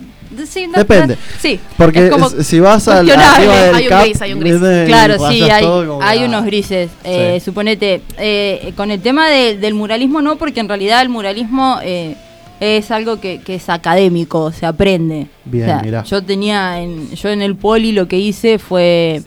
Sí, 0.48 0.68
no- 0.68 0.78
Depende. 0.78 1.18
Sí. 1.40 1.60
Porque 1.78 2.06
es 2.06 2.12
como 2.12 2.28
s- 2.28 2.44
si 2.44 2.60
vas 2.60 2.88
al 2.88 3.06
cuestionable. 3.06 3.48
arriba 3.50 3.64
del 3.64 3.76
Hay 3.76 3.84
un 3.86 3.90
cap, 3.90 4.04
gris, 4.04 4.22
hay 4.22 4.34
un 4.34 4.40
gris. 4.42 4.56
Claro, 4.86 5.30
sí, 5.30 5.42
hay, 5.42 6.24
unos 6.26 6.42
ah. 6.44 6.46
grises. 6.46 6.92
Eh, 7.04 7.38
Sí. 7.40 7.46
Suponete, 7.46 8.02
eh, 8.20 8.74
con 8.76 8.92
el 8.92 9.02
tema 9.02 9.28
de- 9.30 9.58
del 9.58 9.74
muralismo 9.74 10.22
no, 10.22 10.36
porque 10.36 10.60
en 10.60 10.68
realidad 10.68 11.02
el 11.02 11.10
muralismo 11.10 11.80
eh, 11.82 12.16
es 12.60 12.92
algo 12.92 13.20
que, 13.20 13.40
que 13.42 13.56
es 13.56 13.70
académico, 13.70 14.52
se 14.52 14.66
aprende. 14.68 15.28
Bien, 15.46 15.64
O 15.64 15.68
sea, 15.74 15.80
mirá. 15.82 16.04
Yo 16.04 16.22
tenía, 16.24 16.82
en, 16.82 17.10
yo 17.16 17.30
en 17.30 17.42
el 17.42 17.56
poli 17.56 17.92
lo 17.94 18.08
que 18.08 18.20
hice 18.20 18.60
fue 18.60 19.24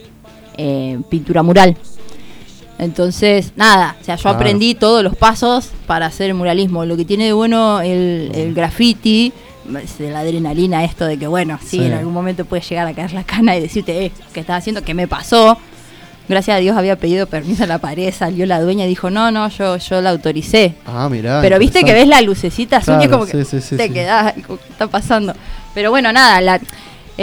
eh, 0.62 0.98
pintura 1.08 1.42
mural. 1.42 1.76
Entonces, 2.78 3.52
nada, 3.56 3.96
o 4.00 4.04
sea, 4.04 4.16
yo 4.16 4.22
Claro. 4.22 4.36
aprendí 4.38 4.74
todos 4.74 5.02
los 5.04 5.14
pasos 5.16 5.68
para 5.86 6.06
hacer 6.06 6.28
el 6.30 6.34
muralismo. 6.34 6.84
Lo 6.86 6.96
que 6.96 7.04
tiene 7.04 7.26
de 7.26 7.32
bueno 7.32 7.80
el, 7.80 8.30
el 8.34 8.54
graffiti, 8.54 9.32
de 9.98 10.10
la 10.10 10.20
adrenalina 10.20 10.82
esto 10.84 11.04
de 11.06 11.18
que, 11.18 11.26
bueno, 11.26 11.58
sí, 11.60 11.78
Sí. 11.78 11.84
en 11.84 11.92
algún 11.92 12.12
momento 12.14 12.44
puede 12.46 12.62
llegar 12.62 12.86
a 12.86 12.94
caer 12.94 13.12
la 13.12 13.24
cana 13.24 13.56
y 13.56 13.60
decirte, 13.60 14.06
eh, 14.06 14.12
¿qué 14.32 14.40
estás 14.40 14.58
haciendo? 14.58 14.82
¿Qué 14.82 14.94
me 14.94 15.06
pasó? 15.06 15.58
Gracias 16.28 16.56
a 16.56 16.60
Dios 16.60 16.76
había 16.76 16.96
pedido 16.96 17.26
permiso 17.26 17.64
a 17.64 17.66
la 17.66 17.78
pared, 17.78 18.12
salió 18.16 18.46
la 18.46 18.60
dueña 18.60 18.84
y 18.86 18.88
dijo, 18.88 19.10
no, 19.10 19.30
no, 19.30 19.48
yo, 19.48 19.76
yo 19.76 20.00
la 20.00 20.10
autoricé. 20.10 20.74
Ah, 20.86 21.08
mirá. 21.10 21.40
Pero 21.42 21.58
viste 21.58 21.82
que 21.82 21.92
ves 21.92 22.06
la 22.08 22.22
lucecita 22.22 22.78
azul 22.78 22.94
y 22.94 23.02
es 23.02 23.08
Claro, 23.08 23.18
como 23.18 23.26
que 23.30 23.44
sí, 23.44 23.60
sí, 23.60 23.68
sí, 23.70 23.76
te 23.76 23.90
quedás, 23.92 24.34
como, 24.46 24.58
¿qué 24.58 24.68
está 24.70 24.86
pasando? 24.86 25.34
Pero 25.74 25.90
bueno, 25.90 26.12
nada, 26.12 26.40
la, 26.40 26.60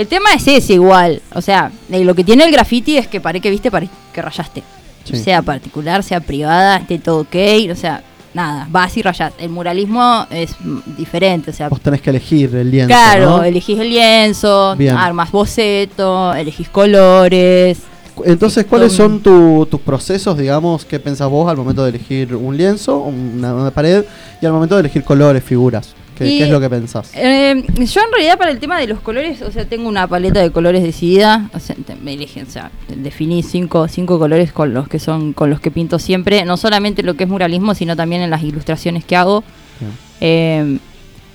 el 0.01 0.07
tema 0.07 0.29
es 0.35 0.47
ese 0.47 0.73
igual. 0.73 1.21
O 1.33 1.41
sea, 1.41 1.71
eh, 1.91 2.03
lo 2.03 2.13
que 2.15 2.23
tiene 2.23 2.43
el 2.45 2.51
graffiti 2.51 2.97
es 2.97 3.07
que 3.07 3.19
parece 3.19 3.41
que 3.41 3.49
viste, 3.49 3.71
parece 3.71 3.91
que 4.13 4.21
rayaste. 4.21 4.63
Sí. 5.03 5.15
Sea 5.17 5.41
particular, 5.41 6.03
sea 6.03 6.19
privada, 6.19 6.77
esté 6.77 6.99
todo 6.99 7.21
ok, 7.21 7.35
o 7.71 7.75
sea, 7.75 8.03
nada, 8.33 8.67
vas 8.69 8.95
y 8.97 9.01
rayás. 9.01 9.33
El 9.39 9.49
muralismo 9.49 10.27
es 10.29 10.55
diferente, 10.97 11.49
o 11.51 11.53
sea, 11.53 11.69
Vos 11.69 11.79
tenés 11.81 12.01
que 12.01 12.09
elegir 12.09 12.53
el 12.55 12.69
lienzo. 12.69 12.87
claro, 12.89 13.37
¿no? 13.37 13.43
elegís 13.43 13.79
el 13.79 13.89
lienzo, 13.89 14.75
Bien. 14.77 14.95
armas 14.95 15.31
boceto, 15.31 16.33
elegís 16.33 16.67
colores. 16.69 17.79
Entonces, 18.25 18.63
Es 18.63 18.69
¿cuáles 18.69 18.93
son 18.93 19.19
tu- 19.21 19.67
tus 19.69 19.79
procesos, 19.79 20.37
digamos, 20.37 20.83
qué 20.85 20.99
pensás 20.99 21.29
vos 21.29 21.49
al 21.49 21.55
momento 21.55 21.83
de 21.83 21.89
elegir 21.89 22.35
un 22.35 22.57
lienzo, 22.57 22.97
una, 22.99 23.53
una 23.53 23.71
pared, 23.71 24.03
y 24.41 24.45
al 24.45 24.51
momento 24.53 24.75
de 24.75 24.81
elegir 24.81 25.03
colores, 25.03 25.43
figuras? 25.43 25.93
¿Qué, 26.17 26.27
Y- 26.27 26.37
qué 26.39 26.43
es 26.45 26.49
lo 26.49 26.59
que 26.59 26.69
pensás? 26.69 27.11
Eh, 27.13 27.63
yo 27.77 28.01
en 28.01 28.11
realidad 28.11 28.37
para 28.37 28.51
el 28.51 28.59
tema 28.59 28.79
de 28.79 28.87
los 28.87 28.99
colores, 29.01 29.41
o 29.41 29.51
sea, 29.51 29.65
tengo 29.65 29.87
una 29.87 30.07
paleta 30.07 30.41
de 30.41 30.51
colores 30.51 30.81
decidida, 30.83 31.49
o 31.53 31.59
sea, 31.59 31.75
me 32.01 32.13
elegí, 32.13 32.41
o 32.41 32.45
sea, 32.45 32.71
definí 32.87 33.43
cinco, 33.43 33.87
cinco 33.87 34.17
colores 34.17 34.51
con 34.51 34.73
los 34.73 34.87
que 34.87 34.99
son, 34.99 35.33
con 35.33 35.49
los 35.49 35.59
que 35.59 35.69
pinto 35.71 35.99
siempre, 35.99 36.43
no 36.45 36.57
solamente 36.57 37.03
lo 37.03 37.15
que 37.15 37.25
es 37.25 37.29
muralismo, 37.29 37.75
sino 37.75 37.95
también 37.95 38.21
en 38.21 38.29
las 38.29 38.41
ilustraciones 38.43 39.05
que 39.05 39.15
hago. 39.15 39.43
Eh, 40.21 40.79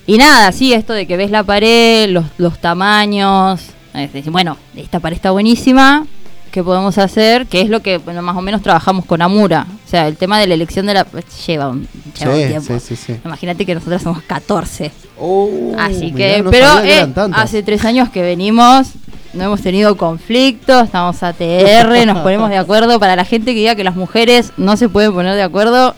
y 0.05 0.17
nada, 0.17 0.51
sí, 0.51 0.73
esto 0.73 0.91
de 0.93 1.05
que 1.07 1.15
ves 1.15 1.31
la 1.31 1.43
pared, 1.43 2.09
los, 2.09 2.25
los 2.37 2.59
tamaños, 2.59 3.61
es 3.93 4.11
decir, 4.11 4.31
bueno, 4.31 4.57
esta 4.75 4.99
pared 4.99 5.15
está 5.15 5.31
buenísima, 5.31 6.05
¿qué 6.53 6.63
podemos 6.63 6.99
hacer? 6.99 7.47
Que 7.47 7.61
es 7.61 7.69
lo 7.69 7.81
que 7.81 7.97
bueno, 7.97 8.21
más 8.21 8.37
o 8.37 8.41
menos 8.41 8.61
trabajamos 8.61 9.05
con 9.05 9.23
Amura. 9.23 9.65
O 9.87 9.89
sea, 9.89 10.07
el 10.07 10.15
tema 10.17 10.39
de 10.39 10.45
la 10.45 10.53
elección 10.53 10.85
de 10.85 10.93
la... 10.93 11.07
lleva 11.47 11.69
un, 11.69 11.87
lleva 12.19 12.31
un 12.35 12.41
Sí, 12.41 12.47
tiempo. 12.47 12.79
sí, 12.79 12.79
sí, 12.79 12.95
sí. 12.95 13.15
Imagínate 13.25 13.65
que 13.65 13.73
nosotros 13.73 14.03
somos 14.03 14.21
14. 14.21 14.91
Oh, 15.19 15.49
Así 15.79 16.11
mirá, 16.11 16.15
que, 16.35 16.43
no 16.43 16.51
pero 16.51 16.81
que 16.83 16.99
eh, 16.99 17.13
hace 17.33 17.63
tres 17.63 17.83
años 17.85 18.09
que 18.09 18.21
venimos, 18.21 18.89
no 19.33 19.43
hemos 19.45 19.61
tenido 19.61 19.97
conflictos, 19.97 20.83
estamos 20.83 21.23
ATR, 21.23 22.05
nos 22.05 22.19
ponemos 22.19 22.51
de 22.51 22.57
acuerdo. 22.57 22.99
Para 22.99 23.15
la 23.15 23.25
gente 23.25 23.53
que 23.55 23.59
diga 23.59 23.73
que 23.73 23.83
las 23.83 23.95
mujeres 23.95 24.51
no 24.55 24.77
se 24.77 24.89
pueden 24.89 25.11
poner 25.11 25.33
de 25.33 25.41
acuerdo, 25.41 25.95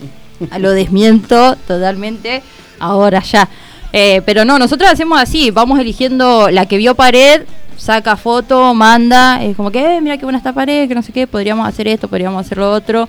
lo 0.57 0.71
desmiento 0.71 1.57
totalmente 1.67 2.41
ahora 2.79 3.21
ya. 3.21 3.49
Eh, 3.91 4.21
pero 4.25 4.45
no, 4.45 4.57
nosotros 4.57 4.89
hacemos 4.89 5.19
así, 5.21 5.51
vamos 5.51 5.79
eligiendo 5.79 6.49
la 6.49 6.65
que 6.65 6.77
vio 6.77 6.95
pared, 6.95 7.41
saca 7.77 8.15
foto, 8.15 8.73
manda, 8.73 9.43
es 9.43 9.55
como 9.55 9.71
que, 9.71 9.97
eh, 9.97 10.01
mira 10.01 10.17
qué 10.17 10.25
buena 10.25 10.37
esta 10.37 10.53
pared, 10.53 10.87
que 10.87 10.95
no 10.95 11.01
sé 11.01 11.11
qué, 11.11 11.27
podríamos 11.27 11.67
hacer 11.67 11.87
esto, 11.87 12.07
podríamos 12.07 12.45
hacer 12.45 12.57
lo 12.57 12.71
otro. 12.71 13.07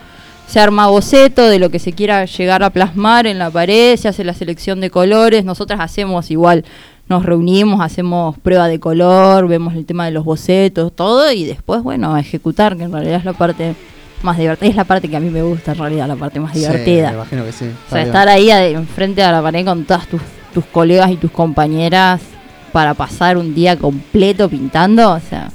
Se 0.49 0.61
arma 0.61 0.87
boceto 0.87 1.49
de 1.49 1.59
lo 1.59 1.71
que 1.71 1.79
se 1.81 1.93
quiera 1.93 2.25
llegar 2.25 2.63
a 2.63 2.71
plasmar 2.71 3.27
en 3.27 3.39
la 3.39 3.51
pared, 3.51 3.97
se 3.97 4.07
hace 4.09 4.23
la 4.23 4.33
selección 4.35 4.81
de 4.81 4.91
colores, 4.91 5.45
nosotras 5.45 5.81
hacemos 5.81 6.31
igual, 6.31 6.65
nos 7.09 7.25
reunimos, 7.27 7.81
hacemos 7.81 8.39
prueba 8.39 8.69
de 8.69 8.79
color, 8.79 9.49
vemos 9.49 9.75
el 9.75 9.85
tema 9.87 10.05
de 10.05 10.13
los 10.13 10.25
bocetos, 10.25 10.95
todo, 10.95 11.33
y 11.33 11.45
después, 11.45 11.83
bueno, 11.83 12.15
a 12.15 12.21
ejecutar, 12.21 12.77
que 12.77 12.85
en 12.85 12.93
realidad 12.93 13.19
es 13.19 13.25
la 13.25 13.33
parte 13.33 13.75
más 14.23 14.39
divertida, 14.39 14.71
es 14.71 14.77
la 14.77 14.85
parte 14.85 15.09
que 15.09 15.17
a 15.17 15.21
mí 15.21 15.31
me 15.31 15.43
gusta 15.43 15.73
en 15.73 15.79
realidad, 15.79 16.07
la 16.07 16.17
parte 16.17 16.39
más 16.39 16.53
Sí, 16.53 16.61
divertida. 16.61 17.09
me 17.11 17.17
imagino 17.17 17.45
que 17.45 17.53
sí. 17.53 17.65
O 17.89 17.91
sea, 17.91 18.03
estar 18.03 18.29
ahí 18.29 18.51
enfrente 18.51 19.23
a 19.25 19.33
la 19.33 19.43
pared 19.43 19.65
con 19.65 19.85
todas 19.85 20.07
tus, 20.07 20.21
tus 20.55 20.65
colegas 20.67 21.11
y 21.11 21.17
tus 21.17 21.31
compañeras 21.33 22.21
para 22.77 22.93
pasar 22.93 23.39
un 23.39 23.55
día 23.55 23.75
completo 23.79 24.51
pintando, 24.51 25.13
o 25.13 25.19
sea, 25.19 25.51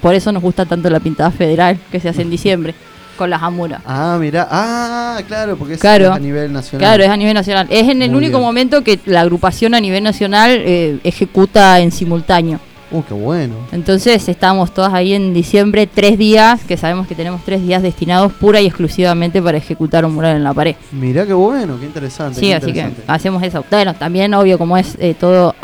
por 0.00 0.14
eso 0.14 0.32
nos 0.32 0.42
gusta 0.42 0.64
tanto 0.64 0.88
la 0.88 0.98
pintada 0.98 1.30
federal 1.30 1.78
que 1.92 2.00
se 2.00 2.08
hace 2.08 2.22
en 2.22 2.30
diciembre 2.30 2.74
con 3.18 3.28
las 3.28 3.42
amuras. 3.42 3.82
Ah, 3.84 4.16
mira. 4.18 4.48
Ah, 4.50 5.20
claro, 5.28 5.58
porque 5.58 5.74
es 5.74 5.80
Claro. 5.80 6.10
a 6.10 6.18
nivel 6.18 6.50
nacional. 6.50 6.80
Claro, 6.88 7.04
es 7.04 7.10
a 7.10 7.18
nivel 7.18 7.34
nacional. 7.34 7.66
Es 7.68 7.86
en 7.86 8.00
el 8.00 8.08
Muy 8.08 8.16
único 8.20 8.38
bien. 8.38 8.46
momento 8.46 8.82
que 8.82 8.98
la 9.04 9.20
agrupación 9.20 9.74
a 9.74 9.80
nivel 9.80 10.02
nacional 10.02 10.52
eh, 10.64 10.98
ejecuta 11.04 11.80
en 11.80 11.92
simultáneo. 11.92 12.60
Uh, 12.90 13.02
qué 13.02 13.12
bueno. 13.12 13.54
Entonces 13.70 14.26
estamos 14.26 14.72
todas 14.72 14.94
ahí 14.94 15.12
en 15.12 15.34
diciembre, 15.34 15.86
tres 15.86 16.16
días, 16.16 16.64
que 16.64 16.78
sabemos 16.78 17.06
que 17.06 17.14
tenemos 17.14 17.42
tres 17.44 17.60
días 17.60 17.82
destinados 17.82 18.32
pura 18.32 18.62
y 18.62 18.66
exclusivamente 18.66 19.42
para 19.42 19.58
ejecutar 19.58 20.06
un 20.06 20.14
mural 20.14 20.36
en 20.36 20.44
la 20.44 20.54
pared. 20.54 20.76
Mirá 20.92 21.26
qué 21.26 21.34
bueno, 21.34 21.78
qué 21.78 21.84
interesante. 21.84 22.40
Sí, 22.40 22.46
qué 22.46 22.54
así 22.54 22.72
que 22.72 22.90
hacemos 23.06 23.42
eso. 23.42 23.62
Bueno, 23.70 23.92
también 23.92 24.32
obvio 24.32 24.56
como 24.56 24.78
es 24.78 24.96
eh, 24.98 25.14
todo 25.20 25.54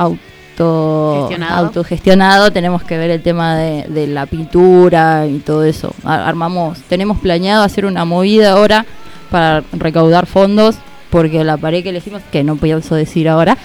auto 0.63 1.27
Gestionado. 1.29 1.67
autogestionado, 1.67 2.53
tenemos 2.53 2.83
que 2.85 2.97
ver 2.99 3.11
el 3.11 3.23
tema 3.23 3.57
de, 3.57 3.85
de 3.89 4.07
la 4.07 4.27
pintura 4.27 5.27
y 5.27 5.39
todo 5.41 5.65
eso. 5.65 5.95
Ar- 6.05 6.21
Armamos, 6.21 6.79
tenemos 6.89 7.19
planeado 7.19 7.63
hacer 7.65 7.85
una 7.87 8.05
movida 8.05 8.53
ahora 8.53 8.87
para 9.31 9.63
recaudar 9.73 10.27
fondos, 10.27 10.77
porque 11.11 11.43
la 11.45 11.57
pared 11.57 11.83
que 11.83 11.91
elegimos, 11.91 12.23
que 12.31 12.45
no 12.45 12.57
pienso 12.57 12.95
decir 12.95 13.29
ahora, 13.29 13.57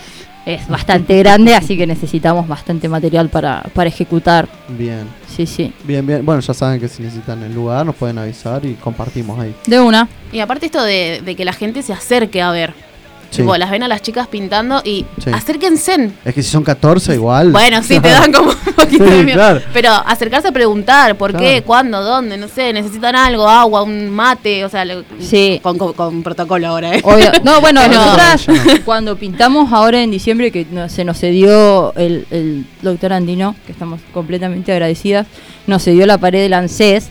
es 0.46 0.68
bastante 0.68 1.18
grande, 1.20 1.54
así 1.54 1.78
que 1.78 1.86
necesitamos 1.86 2.48
bastante 2.48 2.90
material 2.90 3.30
para, 3.30 3.62
para 3.74 3.90
ejecutar. 3.90 4.48
Bien, 4.70 5.04
Sí, 5.28 5.46
sí. 5.46 5.72
bien, 5.84 6.06
bien. 6.08 6.26
Bueno, 6.26 6.42
ya 6.42 6.54
saben 6.54 6.80
que 6.80 6.88
si 6.88 7.04
necesitan 7.04 7.44
el 7.44 7.54
lugar 7.54 7.86
nos 7.86 7.96
pueden 7.96 8.18
avisar 8.18 8.66
y 8.66 8.74
compartimos 8.74 9.40
ahí. 9.40 9.54
De 9.68 9.80
una. 9.80 10.08
Y 10.32 10.40
aparte 10.40 10.66
esto 10.66 10.82
de, 10.84 11.22
de 11.24 11.36
que 11.36 11.46
la 11.46 11.54
gente 11.54 11.82
se 11.84 11.94
acerque 11.94 12.42
a 12.42 12.52
ver. 12.52 12.74
Sí. 13.32 13.44
Tipo, 13.44 13.56
las 13.58 13.70
ven 13.70 13.84
a 13.84 13.88
las 13.88 14.02
chicas 14.02 14.28
pintando 14.28 14.82
y 14.84 15.06
Sí. 15.24 15.30
acérquense. 15.32 16.10
Es 16.26 16.34
que 16.34 16.42
si 16.42 16.50
son 16.50 16.64
14 16.64 17.14
igual. 17.14 17.52
Bueno, 17.52 17.84
sí, 17.84 18.00
te 18.00 18.10
dan 18.10 18.32
como 18.34 18.50
un 18.50 18.56
poquito 18.76 19.04
Sí, 19.06 19.10
de 19.12 19.24
miedo. 19.24 19.38
claro. 19.38 19.62
Pero 19.72 19.92
acercarse 19.94 20.48
a 20.48 20.52
preguntar 20.52 21.16
por 21.16 21.36
qué, 21.38 21.62
cuándo, 21.62 22.02
dónde, 22.02 22.38
no 22.38 22.48
sé, 22.48 22.74
necesitan 22.74 23.16
algo, 23.16 23.48
agua, 23.48 23.84
un 23.84 24.10
mate, 24.10 24.66
o 24.66 24.70
sea, 24.70 24.84
con, 25.62 25.78
con- 25.78 25.94
con 25.94 26.24
protocolo 26.24 26.68
ahora, 26.68 26.96
¿eh? 26.96 27.02
Obvio. 27.04 27.32
No, 27.44 27.62
bueno, 27.62 27.82
Pero- 27.88 28.00
nosotras 28.02 28.48
cuando 28.84 29.16
pintamos 29.16 29.72
ahora 29.74 30.02
en 30.02 30.10
diciembre, 30.10 30.52
que 30.52 30.66
no- 30.72 30.90
se 30.90 31.06
nos 31.06 31.20
cedió 31.20 31.94
el, 31.96 32.26
el 32.32 32.66
doctor 32.82 33.14
Andino, 33.14 33.56
que 33.68 33.72
estamos 33.74 34.02
completamente 34.12 34.72
agradecidas, 34.72 35.28
nos 35.68 35.84
cedió 35.84 36.08
la 36.08 36.18
pared 36.18 36.42
del 36.42 36.54
ANSES, 36.54 37.10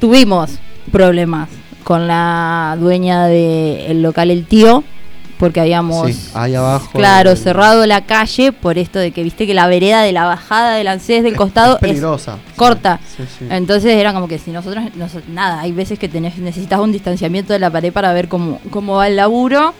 tuvimos 0.00 0.50
problemas 0.92 1.48
con 1.82 2.06
la 2.06 2.76
dueña 2.78 3.26
del 3.26 4.02
local 4.02 4.30
El 4.30 4.46
Tío, 4.46 4.84
porque 5.38 5.60
habíamos, 5.60 6.10
Sí, 6.10 6.30
ahí 6.34 6.54
abajo. 6.54 6.90
claro, 6.92 7.34
cerrado 7.36 7.86
la 7.86 8.04
calle 8.04 8.52
por 8.52 8.76
esto 8.78 8.98
de 8.98 9.12
que 9.12 9.22
viste 9.22 9.46
que 9.46 9.54
la 9.54 9.66
vereda 9.68 10.02
de 10.02 10.12
la 10.12 10.24
bajada 10.24 10.74
del 10.74 10.88
ANSES 10.88 11.22
del 11.22 11.36
costado 11.36 11.74
es 11.76 11.80
peligrosa. 11.80 12.38
corta. 12.56 13.00
Sí, 13.16 13.22
sí. 13.38 13.46
Entonces 13.50 13.92
era 13.94 14.12
como 14.12 14.26
que 14.28 14.38
si 14.38 14.50
nosotros, 14.50 14.84
nos- 14.96 15.28
nada, 15.28 15.60
hay 15.60 15.72
veces 15.72 15.98
que 15.98 16.08
tenés, 16.08 16.38
necesitas 16.38 16.80
un 16.80 16.92
distanciamiento 16.92 17.52
de 17.52 17.58
la 17.60 17.70
pared 17.70 17.92
para 17.92 18.12
ver 18.12 18.28
cómo, 18.28 18.60
cómo 18.70 18.96
va 18.96 19.06
el 19.06 19.16
laburo, 19.16 19.74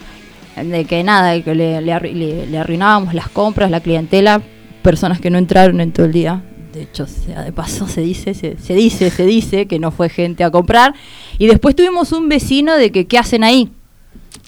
de 0.56 0.84
que 0.86 1.02
nada, 1.04 1.40
que 1.42 1.54
le, 1.54 1.80
le 1.80 2.00
le- 2.00 2.46
le 2.46 2.58
arruinábamos 2.58 3.14
las 3.14 3.28
compras, 3.28 3.70
la 3.70 3.80
clientela, 3.80 4.40
personas 4.82 5.20
que 5.20 5.30
no 5.30 5.38
entraron 5.38 5.80
en 5.80 5.92
todo 5.92 6.06
el 6.06 6.12
día. 6.12 6.42
De 6.72 6.82
hecho, 6.82 7.06
sea 7.06 7.42
de 7.42 7.50
paso 7.52 7.88
se 7.88 8.00
dice, 8.02 8.34
se, 8.34 8.56
se 8.58 8.74
dice, 8.74 9.10
se 9.10 9.24
dice 9.26 9.66
que 9.66 9.78
no 9.78 9.90
fue 9.90 10.08
gente 10.08 10.44
a 10.44 10.50
comprar. 10.50 10.94
Y 11.38 11.46
después 11.46 11.74
tuvimos 11.74 12.12
un 12.12 12.28
vecino 12.28 12.74
de 12.76 12.92
que, 12.92 13.06
¿qué 13.06 13.18
hacen 13.18 13.42
ahí? 13.42 13.70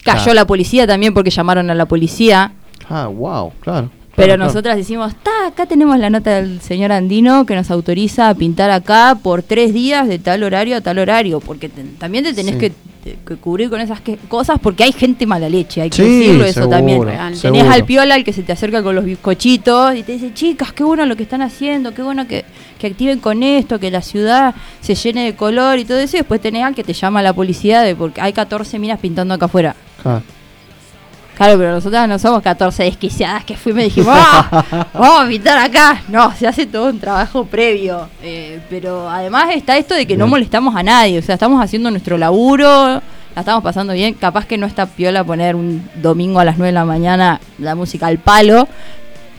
Cayó 0.03 0.23
Claro. 0.23 0.33
la 0.33 0.47
policía 0.47 0.87
también 0.87 1.13
porque 1.13 1.29
llamaron 1.29 1.69
a 1.69 1.75
la 1.75 1.85
policía. 1.85 2.53
Ah, 2.89 3.07
wow, 3.07 3.51
claro. 3.61 3.89
Pero 4.15 4.25
Claro, 4.25 4.37
claro. 4.39 4.45
nosotras 4.49 4.75
decimos, 4.75 5.13
"Ta, 5.23 5.47
acá 5.47 5.65
tenemos 5.65 5.97
la 5.97 6.09
nota 6.09 6.31
del 6.41 6.59
señor 6.61 6.91
Andino 6.91 7.45
que 7.45 7.55
nos 7.55 7.71
autoriza 7.71 8.27
a 8.29 8.35
pintar 8.35 8.69
acá 8.69 9.17
por 9.21 9.41
tres 9.41 9.73
días 9.73 10.07
de 10.07 10.19
tal 10.19 10.43
horario 10.43 10.75
a 10.77 10.81
tal 10.81 10.99
horario, 10.99 11.39
porque 11.39 11.69
te- 11.69 11.83
también 11.97 12.25
te 12.25 12.33
tenés 12.33 12.55
Sí. 12.55 12.59
que, 12.59 12.69
te- 13.03 13.17
que 13.25 13.35
cubrir 13.37 13.69
con 13.69 13.79
esas 13.79 14.01
que- 14.01 14.17
cosas, 14.27 14.59
porque 14.61 14.83
hay 14.83 14.91
gente 14.91 15.25
mala 15.25 15.47
leche, 15.49 15.81
hay 15.81 15.89
que 15.89 15.95
Sí, 15.95 16.03
decirlo 16.19 16.43
eso 16.45 16.67
también. 16.67 17.01
Real. 17.03 17.33
Tenés 17.41 17.65
al 17.67 17.85
piola 17.85 18.15
el 18.17 18.25
que 18.25 18.33
se 18.33 18.43
te 18.43 18.51
acerca 18.51 18.83
con 18.83 18.95
los 18.95 19.05
bizcochitos 19.05 19.95
y 19.95 20.03
te 20.03 20.11
dice, 20.11 20.33
chicas, 20.33 20.73
qué 20.73 20.83
bueno 20.83 21.05
lo 21.05 21.15
que 21.15 21.23
están 21.23 21.41
haciendo, 21.41 21.93
qué 21.93 22.03
bueno 22.03 22.27
que, 22.27 22.43
que 22.79 22.87
activen 22.87 23.19
con 23.19 23.43
esto, 23.43 23.79
que 23.79 23.91
la 23.91 24.01
ciudad 24.01 24.53
se 24.81 24.93
llene 24.93 25.23
de 25.23 25.35
color 25.35 25.79
y 25.79 25.85
todo 25.85 25.97
eso, 25.99 26.17
y 26.17 26.19
después 26.19 26.41
tenés 26.41 26.63
al 26.65 26.75
que 26.75 26.83
te 26.83 26.93
llama 26.93 27.21
la 27.23 27.31
policía 27.31 27.81
de 27.81 27.95
porque 27.95 28.19
hay 28.19 28.33
14 28.33 28.77
minas 28.77 28.99
pintando 28.99 29.33
acá 29.33 29.45
afuera. 29.45 29.75
Claro, 31.41 31.57
pero 31.57 31.71
nosotras 31.71 32.07
no 32.07 32.19
somos 32.19 32.43
14 32.43 32.83
desquiciadas 32.83 33.43
que 33.43 33.57
fuimos 33.57 33.81
y 33.81 33.85
dijimos, 33.85 34.13
"Ah, 34.15 34.63
vamos 34.93 35.25
a 35.25 35.27
pintar 35.27 35.57
acá. 35.57 35.99
No, 36.07 36.31
se 36.35 36.47
hace 36.47 36.67
todo 36.67 36.91
un 36.91 36.99
trabajo 36.99 37.45
previo. 37.45 38.07
Eh, 38.21 38.59
pero 38.69 39.09
además 39.09 39.47
está 39.55 39.75
esto 39.75 39.95
de 39.95 40.05
que 40.05 40.15
no 40.15 40.27
molestamos 40.27 40.75
a 40.75 40.83
nadie. 40.83 41.17
O 41.17 41.21
sea, 41.23 41.33
estamos 41.33 41.59
haciendo 41.59 41.89
nuestro 41.89 42.15
laburo, 42.19 43.01
la 43.33 43.39
estamos 43.39 43.63
pasando 43.63 43.93
bien. 43.93 44.13
Capaz 44.13 44.45
que 44.45 44.59
no 44.59 44.67
está 44.67 44.85
piola 44.85 45.23
poner 45.23 45.55
un 45.55 45.83
domingo 45.95 46.39
a 46.39 46.45
las 46.45 46.59
9 46.59 46.67
de 46.67 46.73
la 46.73 46.85
mañana 46.85 47.41
la 47.57 47.73
música 47.73 48.05
al 48.05 48.19
palo, 48.19 48.67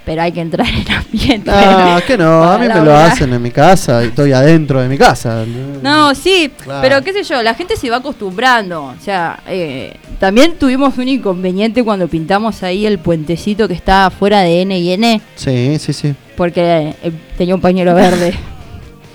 pero 0.05 0.23
hay 0.23 0.33
que 0.33 0.41
entrar 0.41 0.67
en 0.69 0.91
ambiente. 0.93 1.51
No, 1.51 2.01
que 2.07 2.17
no, 2.19 2.43
a 2.45 2.59
mí 2.59 2.67
me 2.69 2.81
lo 2.81 2.97
hacen 2.97 3.33
en 3.33 3.41
mi 3.43 3.51
casa 3.51 4.03
y 4.05 4.09
estoy 4.09 4.33
adentro 4.33 4.81
de 4.81 4.89
mi 4.89 4.99
casa. 4.99 5.45
No, 5.83 6.15
sí, 6.15 6.51
Claro. 6.63 6.81
pero 6.83 7.03
qué 7.03 7.13
sé 7.13 7.23
yo, 7.23 7.43
la 7.43 7.55
gente 7.55 7.77
se 7.77 7.89
va 7.91 7.97
acostumbrando. 7.99 8.85
O 8.85 8.95
sea, 9.03 9.41
eh, 9.47 9.97
también 10.19 10.59
tuvimos 10.59 10.97
un 10.99 11.09
inconveniente 11.09 11.83
cuando 11.85 12.09
pintamos 12.09 12.63
ahí 12.63 12.87
el 12.87 12.99
puentecito 12.99 13.69
que 13.69 13.75
está 13.75 14.11
fuera 14.11 14.41
de 14.41 14.63
N 14.63 14.79
y 14.79 14.93
N, 14.93 15.21
Sí, 15.37 15.77
sí, 15.79 15.93
sí. 15.93 16.15
porque 16.37 16.95
eh, 17.03 17.13
tenía 17.39 17.55
un 17.55 17.61
pañuelo 17.61 17.95
verde. 17.95 18.35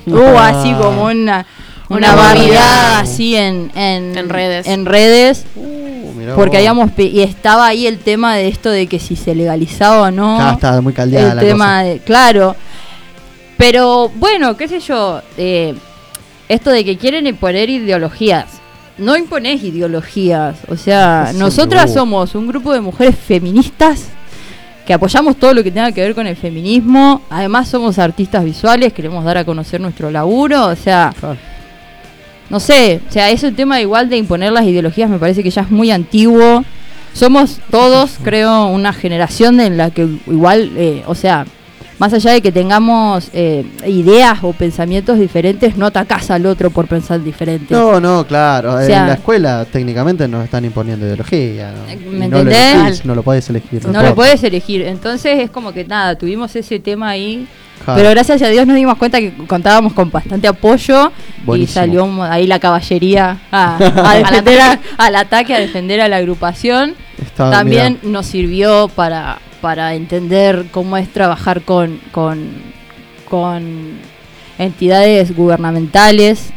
Hubo 0.05 0.37
así 0.39 0.71
como 0.73 1.03
una, 1.05 1.45
una 1.89 2.13
Una 2.13 2.99
así 2.99 3.35
en, 3.35 3.71
en, 3.75 4.17
En 4.17 4.29
redes. 4.29 4.67
en 4.67 4.85
redes, 4.85 5.45
Uh, 5.55 5.76
mirá 6.27 6.35
porque 6.35 6.57
vos. 6.57 6.57
habíamos 6.57 6.91
y 6.97 7.21
estaba 7.21 7.67
ahí 7.67 7.87
el 7.87 7.99
tema 7.99 8.35
de 8.35 8.47
esto 8.47 8.69
de 8.69 8.87
que 8.87 8.99
si 8.99 9.15
se 9.15 9.33
legalizaba 9.35 10.01
o 10.03 10.11
no. 10.11 10.51
Está 10.51 10.79
muy 10.81 10.93
caldeada 10.93 11.29
el 11.31 11.35
la 11.35 11.41
tema 11.41 11.65
cosa. 11.65 11.83
de, 11.83 11.99
claro. 11.99 12.55
Pero 13.57 14.09
bueno, 14.15 14.55
qué 14.55 14.67
sé 14.67 14.79
yo, 14.79 15.21
eh, 15.37 15.73
esto 16.47 16.69
de 16.69 16.85
que 16.85 16.97
quieren 16.97 17.25
imponer 17.27 17.69
ideologías. 17.69 18.45
No 18.99 19.15
imponés 19.15 19.63
ideologías, 19.63 20.57
o 20.69 20.75
sea, 20.75 21.29
Sí, 21.31 21.37
nosotras 21.37 21.87
no. 21.89 21.93
somos 22.01 22.33
un 22.35 22.47
grupo 22.47 22.73
de 22.73 22.81
mujeres 22.81 23.15
feministas 23.15 24.05
que 24.87 24.93
apoyamos 24.93 25.35
todo 25.35 25.53
lo 25.53 25.63
que 25.63 25.69
tenga 25.69 25.91
que 25.91 26.01
ver 26.01 26.15
con 26.15 26.25
el 26.25 26.35
feminismo. 26.35 27.21
Además 27.29 27.67
somos 27.67 27.99
artistas 27.99 28.43
visuales, 28.43 28.93
queremos 28.93 29.23
dar 29.23 29.37
a 29.37 29.45
conocer 29.45 29.79
nuestro 29.81 30.09
laburo, 30.09 30.65
o 30.67 30.75
sea, 30.75 31.13
Claro. 31.19 31.37
No 32.49 32.59
sé, 32.59 33.01
o 33.07 33.11
sea, 33.11 33.29
ese 33.29 33.51
tema 33.51 33.81
igual 33.81 34.09
de 34.09 34.17
imponer 34.17 34.51
las 34.51 34.65
ideologías 34.65 35.09
me 35.09 35.19
parece 35.19 35.43
que 35.43 35.49
ya 35.49 35.61
es 35.61 35.71
muy 35.71 35.91
antiguo. 35.91 36.63
Somos 37.13 37.59
todos, 37.71 38.17
creo, 38.23 38.67
una 38.67 38.93
generación 38.93 39.59
en 39.59 39.77
la 39.77 39.89
que 39.91 40.07
igual, 40.27 40.71
eh, 40.77 41.03
o 41.07 41.15
sea, 41.15 41.45
más 41.99 42.13
allá 42.13 42.31
de 42.31 42.41
que 42.41 42.51
tengamos 42.51 43.29
eh, 43.33 43.65
ideas 43.87 44.39
o 44.43 44.53
pensamientos 44.53 45.17
diferentes, 45.17 45.77
no 45.77 45.87
atacás 45.87 46.29
al 46.29 46.45
otro 46.45 46.69
por 46.69 46.87
pensar 46.87 47.23
diferente. 47.23 47.73
No, 47.73 47.99
no, 47.99 48.25
claro. 48.27 48.75
O 48.75 48.81
sea- 48.81 49.01
en 49.01 49.07
la 49.07 49.13
escuela 49.15 49.65
técnicamente 49.65 50.27
nos 50.27 50.43
están 50.43 50.63
imponiendo 50.63 51.05
ideología. 51.07 51.71
¿no? 51.71 51.91
Eh, 51.91 51.97
¿me 51.97 52.27
no 52.27 52.35
lo 52.37 52.41
entendés? 52.43 52.75
elegís, 52.75 53.05
no 53.05 53.15
lo 53.15 53.23
podés 53.23 53.49
elegir. 53.49 53.81
no 53.83 53.89
importa. 53.89 54.09
lo 54.09 54.15
puedes 54.15 54.43
elegir. 54.43 54.83
Entonces 54.83 55.39
es 55.39 55.49
como 55.49 55.73
que 55.73 55.85
nada, 55.85 56.15
tuvimos 56.15 56.55
ese 56.55 56.79
tema 56.79 57.09
ahí. 57.09 57.47
Claro. 57.87 57.99
Pero 58.01 58.09
gracias 58.09 58.41
a 58.41 58.49
Dios 58.49 58.67
nos 58.67 58.75
dimos 58.75 58.97
cuenta 58.97 59.19
que 59.19 59.31
contábamos 59.47 59.93
con 59.93 60.11
bastante 60.11 60.45
apoyo 60.47 61.11
Buenísimo. 61.45 61.71
y 61.71 61.73
salió 61.73 62.23
ahí 62.23 62.45
la 62.45 62.59
caballería 62.59 63.37
a, 63.49 63.77
a 63.77 64.15
defender 64.17 64.59
a- 64.59 64.79
al 64.97 65.15
ataque, 65.15 65.55
a 65.55 65.59
defender 65.59 66.01
a 66.01 66.09
la 66.09 66.17
agrupación. 66.17 66.95
Está- 67.21 67.49
También 67.49 67.99
mirá, 68.03 68.11
nos 68.13 68.25
sirvió 68.25 68.89
para, 68.89 69.39
para 69.61 69.93
entender 69.95 70.65
cómo 70.71 70.97
es 70.97 71.07
trabajar 71.13 71.61
con, 71.61 71.99
con, 72.11 72.49
con 73.29 73.99
entidades 74.57 75.35
gubernamentales, 75.35 76.49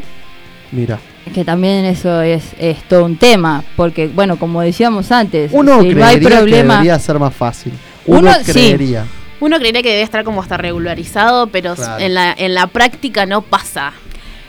Mira. 0.73 0.98
que 1.32 1.44
también 1.44 1.85
eso 1.85 2.23
es, 2.23 2.43
es 2.59 2.82
todo 2.89 3.05
un 3.05 3.16
tema, 3.16 3.62
porque 3.77 4.09
bueno, 4.09 4.36
como 4.39 4.62
decíamos 4.62 5.12
antes, 5.12 5.51
Uno 5.55 5.73
si 5.81 5.89
no 5.89 5.94
creería 5.94 6.07
hay 6.09 6.20
que 6.20 6.27
problema... 6.28 6.74
debería 6.74 6.98
ser 6.98 7.19
más 7.19 7.35
fácil. 7.35 7.73
Uno, 8.07 8.20
Uno, 8.20 8.32
sí. 8.44 8.74
Uno 9.41 9.59
creería 9.59 9.83
que 9.83 9.91
debe 9.91 10.03
estar 10.03 10.25
como 10.25 10.43
hasta 10.43 10.57
regularizado, 10.57 11.47
pero 11.49 11.75
Claro. 11.75 12.03
en, 12.05 12.15
la, 12.15 12.33
en 12.37 12.55
la 12.55 12.67
práctica 12.67 13.27
no 13.27 13.43
pasa. 13.43 13.93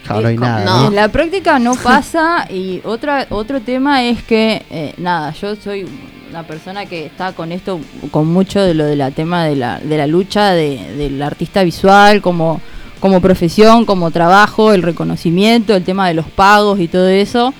Claro, 0.05 0.21
no 0.21 0.29
Es 0.29 0.39
nada. 0.39 0.87
En 0.87 0.95
la 0.95 1.07
práctica 1.09 1.59
no 1.59 1.75
pasa 1.83 2.47
y 2.49 2.81
otra 2.83 3.27
otro 3.29 3.61
tema 3.61 4.03
es 4.03 4.21
que 4.23 4.63
eh, 4.69 4.93
nada, 4.97 5.31
yo 5.33 5.55
soy 5.55 5.85
una 6.29 6.43
persona 6.43 6.85
que 6.85 7.05
está 7.05 7.33
con 7.33 7.51
esto 7.51 7.79
con 8.09 8.27
mucho 8.27 8.61
de 8.61 8.73
lo 8.73 8.85
de 8.85 8.95
la 8.95 9.11
tema 9.11 9.45
de 9.45 9.55
la, 9.55 9.79
de 9.79 9.97
la 9.97 10.07
lucha 10.07 10.51
de, 10.51 10.95
del 10.97 11.21
artista 11.21 11.63
visual 11.63 12.21
como 12.21 12.61
como 13.01 13.19
profesión, 13.19 13.85
como 13.85 14.11
trabajo, 14.11 14.73
el 14.73 14.83
reconocimiento, 14.83 15.75
el 15.75 15.83
tema 15.83 16.07
de 16.07 16.13
los 16.13 16.27
pagos 16.27 16.79
y 16.79 16.87
todo 16.87 17.07
eso. 17.09 17.51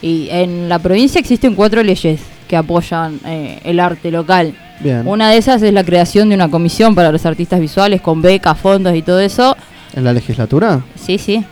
Y 0.00 0.28
en 0.30 0.68
la 0.70 0.78
provincia 0.78 1.18
existen 1.20 1.54
cuatro 1.54 1.82
leyes 1.82 2.20
que 2.48 2.56
apoyan 2.56 3.20
eh, 3.26 3.60
el 3.64 3.78
arte 3.78 4.10
local. 4.10 4.54
Bien. 4.80 5.06
Una 5.06 5.30
de 5.30 5.38
esas 5.38 5.62
es 5.62 5.72
la 5.72 5.84
creación 5.84 6.28
de 6.28 6.34
una 6.34 6.48
comisión 6.50 6.94
para 6.94 7.10
los 7.12 7.24
artistas 7.26 7.60
visuales 7.60 8.00
con 8.00 8.20
becas, 8.22 8.58
fondos 8.58 8.94
y 8.94 9.02
todo 9.02 9.20
eso. 9.20 9.56
¿En 9.94 10.04
la 10.04 10.12
legislatura? 10.12 10.80
Sí, 10.94 11.18
sí. 11.18 11.44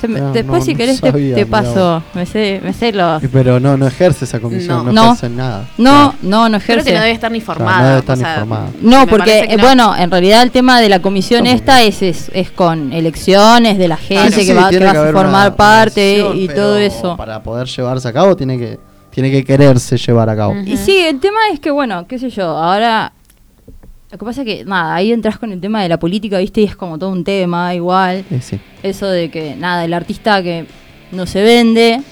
Se 0.00 0.08
me- 0.08 0.18
Ah, 0.18 0.30
después 0.32 0.58
no, 0.62 0.64
si 0.66 0.72
no 0.72 0.78
querés 0.78 1.00
te, 1.00 1.10
sabía, 1.12 1.36
te 1.36 1.44
mirá 1.44 1.62
paso, 1.62 2.02
me 2.14 2.26
sé, 2.26 2.60
me 2.64 2.72
sé 2.72 2.90
los... 2.92 3.22
Pero 3.32 3.60
no, 3.60 3.76
no 3.76 3.86
ejerce 3.86 4.24
esa 4.24 4.40
comisión, 4.40 4.78
no, 4.86 4.92
No. 4.92 4.92
No. 4.92 5.04
ejerce 5.12 5.28
nada. 5.28 5.68
No, 5.78 6.12
no, 6.22 6.48
no 6.48 6.58
Creo 6.58 6.78
ejerce. 6.80 6.90
que 6.90 6.96
no 6.96 7.00
debe 7.02 7.12
estar 7.12 7.30
ni 7.30 7.40
Claro, 7.40 7.60
formada. 7.60 7.80
no 7.82 7.86
debe 7.86 7.98
estar 8.00 8.14
o 8.14 8.16
ni 8.18 8.24
sea, 8.24 8.34
formada. 8.40 8.66
No, 8.80 8.98
me 8.98 9.06
porque, 9.06 9.44
que 9.46 9.54
eh, 9.54 9.56
no. 9.58 9.62
bueno, 9.62 9.96
en 9.96 10.10
realidad 10.10 10.42
el 10.42 10.50
tema 10.50 10.80
de 10.80 10.88
la 10.88 11.00
comisión 11.00 11.46
esta 11.46 11.82
es, 11.82 12.02
es, 12.02 12.32
es 12.34 12.50
con 12.50 12.92
elecciones 12.92 13.78
de 13.78 13.86
la 13.86 13.96
gente 13.96 14.24
Ah, 14.34 14.36
que 14.36 14.44
sí, 14.44 14.52
va, 14.52 14.70
que 14.70 14.78
tiene 14.78 14.86
va 14.86 14.90
a 15.08 15.12
formar 15.12 15.26
una 15.28 15.54
parte 15.54 16.14
elección, 16.16 16.36
y 16.36 16.48
todo 16.48 16.78
eso. 16.78 17.16
Para 17.16 17.40
poder 17.44 17.68
llevarse 17.68 18.08
a 18.08 18.12
cabo 18.12 18.34
tiene 18.34 18.58
que, 18.58 18.80
tiene 19.12 19.30
que 19.30 19.44
quererse 19.44 19.96
llevar 19.96 20.28
a 20.30 20.36
cabo. 20.36 20.56
Y 20.64 20.76
sí, 20.76 20.96
el 20.98 21.20
tema 21.20 21.38
es 21.52 21.60
que, 21.60 21.70
bueno, 21.70 22.06
qué 22.08 22.18
sé 22.18 22.30
yo, 22.30 22.44
ahora... 22.46 23.12
Lo 24.10 24.18
que 24.18 24.24
pasa 24.26 24.42
es 24.42 24.46
que, 24.46 24.64
nada, 24.64 24.94
ahí 24.94 25.10
entras 25.10 25.38
con 25.38 25.52
el 25.52 25.60
tema 25.60 25.82
de 25.82 25.88
la 25.88 25.98
política, 25.98 26.36
¿viste? 26.38 26.60
Y 26.60 26.64
es 26.64 26.76
como 26.76 26.98
todo 26.98 27.08
un 27.08 27.24
tema 27.24 27.74
igual. 27.74 28.24
Eh, 28.30 28.40
sí. 28.42 28.60
Eso 28.82 29.06
de 29.06 29.30
que, 29.30 29.56
nada, 29.56 29.86
el 29.86 29.94
artista 29.94 30.42
que 30.42 30.66
no 31.12 31.24
se 31.24 31.42
vende, 31.42 32.02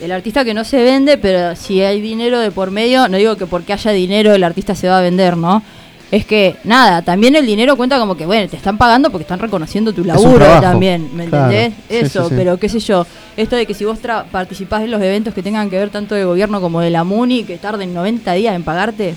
el 0.00 0.12
artista 0.12 0.44
que 0.44 0.52
no 0.52 0.64
se 0.64 0.82
vende, 0.82 1.16
pero 1.16 1.56
si 1.56 1.80
hay 1.80 2.02
dinero 2.02 2.38
de 2.38 2.50
por 2.50 2.70
medio, 2.70 3.08
no 3.08 3.16
digo 3.16 3.36
que 3.36 3.46
porque 3.46 3.72
haya 3.72 3.92
dinero 3.92 4.34
el 4.34 4.44
artista 4.44 4.74
se 4.74 4.88
va 4.88 4.98
a 4.98 5.02
vender, 5.02 5.38
¿no? 5.38 5.62
Es 6.10 6.24
que, 6.24 6.54
nada, 6.62 7.02
también 7.02 7.34
el 7.34 7.44
dinero 7.44 7.76
cuenta 7.76 7.98
como 7.98 8.16
que, 8.16 8.26
bueno, 8.26 8.48
te 8.48 8.56
están 8.56 8.78
pagando 8.78 9.10
porque 9.10 9.22
están 9.22 9.40
reconociendo 9.40 9.92
tu 9.92 10.04
laburo 10.04 10.46
también, 10.60 11.10
¿me 11.14 11.26
Claro. 11.26 11.50
entendés? 11.50 11.74
Eso, 11.88 12.22
sí, 12.24 12.28
sí. 12.30 12.34
pero 12.36 12.56
qué 12.58 12.68
sé 12.68 12.78
yo, 12.78 13.04
esto 13.36 13.56
de 13.56 13.66
que 13.66 13.74
si 13.74 13.84
vos 13.84 13.98
tra- 14.00 14.24
participás 14.24 14.82
en 14.82 14.92
los 14.92 15.02
eventos 15.02 15.34
que 15.34 15.42
tengan 15.42 15.68
que 15.68 15.76
ver 15.78 15.90
tanto 15.90 16.14
de 16.14 16.24
gobierno 16.24 16.60
como 16.60 16.80
de 16.80 16.90
la 16.90 17.02
MUNI, 17.02 17.42
que 17.42 17.58
tarden 17.58 17.92
90 17.92 18.32
días 18.34 18.54
en 18.54 18.62
pagarte, 18.62 19.14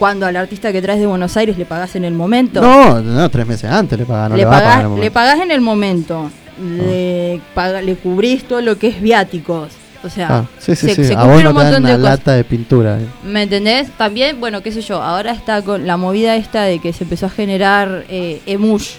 cuando 0.00 0.26
al 0.26 0.34
artista 0.36 0.72
que 0.72 0.82
traes 0.82 0.98
de 0.98 1.06
Buenos 1.06 1.36
Aires 1.36 1.56
le 1.56 1.64
pagás 1.64 1.94
en 1.94 2.04
el 2.04 2.14
momento 2.14 2.60
No, 2.60 3.00
no, 3.00 3.28
tres 3.30 3.46
meses 3.46 3.70
antes 3.70 3.96
le 3.98 4.04
no 4.06 4.30
le, 4.30 4.36
le, 4.38 4.44
pagás, 4.46 4.74
en 4.74 4.80
el 4.80 4.82
le 4.82 4.88
momento. 4.88 5.12
pagás 5.14 5.40
en 5.40 5.50
el 5.52 5.60
momento, 5.60 6.30
le, 6.60 7.40
paga- 7.54 7.82
le 7.82 7.94
cubrís 7.94 8.42
todo 8.44 8.60
lo 8.62 8.76
que 8.78 8.88
es 8.88 9.00
viáticos. 9.00 9.68
O 10.02 10.08
sea, 10.08 10.28
Ah, 10.30 10.44
sí, 10.58 10.74
sí, 10.74 10.88
se, 10.88 10.94
sí. 10.94 11.04
se 11.04 11.14
A 11.14 11.24
vos 11.24 11.26
cumplen 11.26 11.44
no 11.44 11.50
un 11.50 11.56
te 11.56 11.62
dan 11.62 11.72
montón 11.72 11.82
una 11.84 11.90
de 11.92 11.96
cosas. 11.98 12.18
lata 12.18 12.32
de 12.32 12.44
pintura. 12.44 12.98
eh. 13.00 13.06
¿Me 13.24 13.42
entendés? 13.42 13.90
También, 13.98 14.40
bueno, 14.40 14.62
qué 14.62 14.72
sé 14.72 14.80
yo, 14.80 15.02
ahora 15.02 15.32
está 15.32 15.60
con 15.62 15.86
la 15.86 15.96
movida 15.98 16.36
esta 16.36 16.62
de 16.62 16.78
que 16.78 16.92
se 16.92 17.04
empezó 17.04 17.26
a 17.26 17.30
generar 17.30 18.04
eh, 18.08 18.40
EMUSH. 18.46 18.92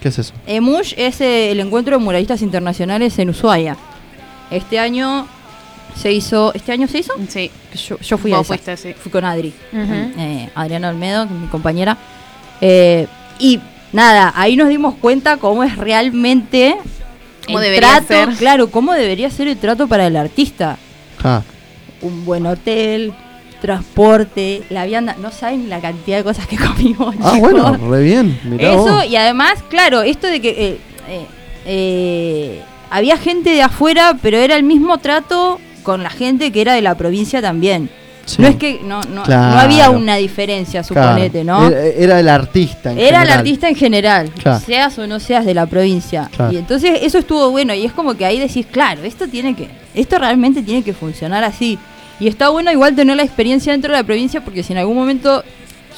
¿Qué 0.00 0.08
es 0.08 0.18
eso? 0.18 0.32
EMUSH 0.46 0.94
es 0.96 1.20
eh, 1.20 1.50
el 1.50 1.60
encuentro 1.60 1.98
de 1.98 2.04
muralistas 2.04 2.42
internacionales 2.42 3.18
en 3.18 3.30
Ushuaia. 3.30 3.76
Este 4.50 4.78
año 4.78 5.26
se 5.96 6.12
hizo. 6.12 6.52
¿Este 6.54 6.72
año 6.72 6.86
se 6.86 6.98
hizo? 7.00 7.12
Sí. 7.28 7.50
Yo, 7.88 7.98
yo 7.98 8.16
fui 8.16 8.32
a 8.32 8.36
esa. 8.36 8.44
fuiste, 8.44 8.76
sí. 8.76 8.94
Fui 8.94 9.10
con 9.12 9.24
Adri. 9.24 9.52
Eh, 9.72 10.48
Adriana 10.54 10.88
Olmedo, 10.90 11.26
que 11.26 11.34
es 11.34 11.40
mi 11.40 11.46
compañera. 11.48 11.96
Eh, 12.60 13.06
y 13.40 13.58
nada, 13.92 14.32
ahí 14.36 14.54
nos 14.56 14.68
dimos 14.68 14.94
cuenta 14.94 15.36
cómo 15.38 15.64
es 15.64 15.76
realmente 15.76 16.76
Cómo 17.52 17.58
el 17.58 17.64
debería 17.64 18.00
trato, 18.00 18.06
ser. 18.30 18.38
claro, 18.38 18.70
cómo 18.70 18.92
debería 18.92 19.30
ser 19.30 19.48
el 19.48 19.56
trato 19.58 19.86
para 19.88 20.06
el 20.06 20.16
artista. 20.16 20.76
Ah, 21.22 21.42
Un 22.02 22.24
buen 22.24 22.46
hotel, 22.46 23.12
transporte, 23.60 24.62
la 24.70 24.84
vianda, 24.86 25.16
no 25.20 25.30
saben 25.30 25.68
la 25.68 25.80
cantidad 25.80 26.16
de 26.18 26.24
cosas 26.24 26.46
que 26.46 26.56
comimos. 26.66 27.14
ah 27.22 27.32
chicos. 27.34 27.40
bueno, 27.52 27.76
re 27.90 28.02
bien. 28.02 28.40
Mirá 28.44 28.72
Eso, 28.72 28.82
vos. 28.94 29.06
y 29.06 29.16
además, 29.16 29.62
claro, 29.68 30.02
esto 30.02 30.26
de 30.26 30.40
que 30.40 30.50
eh, 30.50 30.78
eh, 31.08 31.26
eh, 31.66 32.62
había 32.90 33.16
gente 33.16 33.50
de 33.50 33.62
afuera, 33.62 34.16
pero 34.20 34.38
era 34.38 34.56
el 34.56 34.62
mismo 34.64 34.98
trato 34.98 35.60
con 35.82 36.02
la 36.02 36.10
gente 36.10 36.52
que 36.52 36.60
era 36.60 36.74
de 36.74 36.82
la 36.82 36.94
provincia 36.96 37.40
también. 37.40 37.90
Sí. 38.30 38.42
No 38.42 38.48
es 38.48 38.56
que 38.56 38.80
no, 38.84 39.00
no, 39.02 39.22
Claro. 39.24 39.54
no 39.54 39.60
había 39.60 39.90
una 39.90 40.16
diferencia, 40.16 40.82
Claro. 40.82 41.08
suponete, 41.08 41.44
¿no? 41.44 41.66
Era, 41.68 41.82
era 41.84 42.20
el 42.20 42.28
artista. 42.28 42.92
en 42.92 42.98
Era 42.98 43.22
el 43.22 43.30
artista 43.30 43.68
en 43.68 43.74
general, 43.76 44.30
Claro. 44.30 44.60
seas 44.64 44.98
o 44.98 45.06
no 45.06 45.18
seas 45.20 45.44
de 45.44 45.54
la 45.54 45.66
provincia. 45.66 46.30
Y 46.50 46.56
entonces 46.56 47.00
eso 47.02 47.18
estuvo 47.18 47.50
bueno 47.50 47.74
y 47.74 47.84
es 47.84 47.92
como 47.92 48.14
que 48.14 48.24
ahí 48.24 48.38
decís, 48.38 48.66
claro, 48.70 49.02
esto 49.04 49.26
tiene 49.28 49.54
que, 49.54 49.68
esto 49.94 50.18
realmente 50.18 50.62
tiene 50.62 50.82
que 50.82 50.92
funcionar 50.92 51.42
así. 51.44 51.78
Y 52.18 52.28
está 52.28 52.50
bueno 52.50 52.70
igual 52.70 52.94
tener 52.94 53.16
la 53.16 53.22
experiencia 53.22 53.72
dentro 53.72 53.92
de 53.92 53.98
la 53.98 54.04
provincia 54.04 54.42
porque 54.44 54.62
si 54.62 54.72
en 54.74 54.78
algún 54.78 54.96
momento 54.96 55.42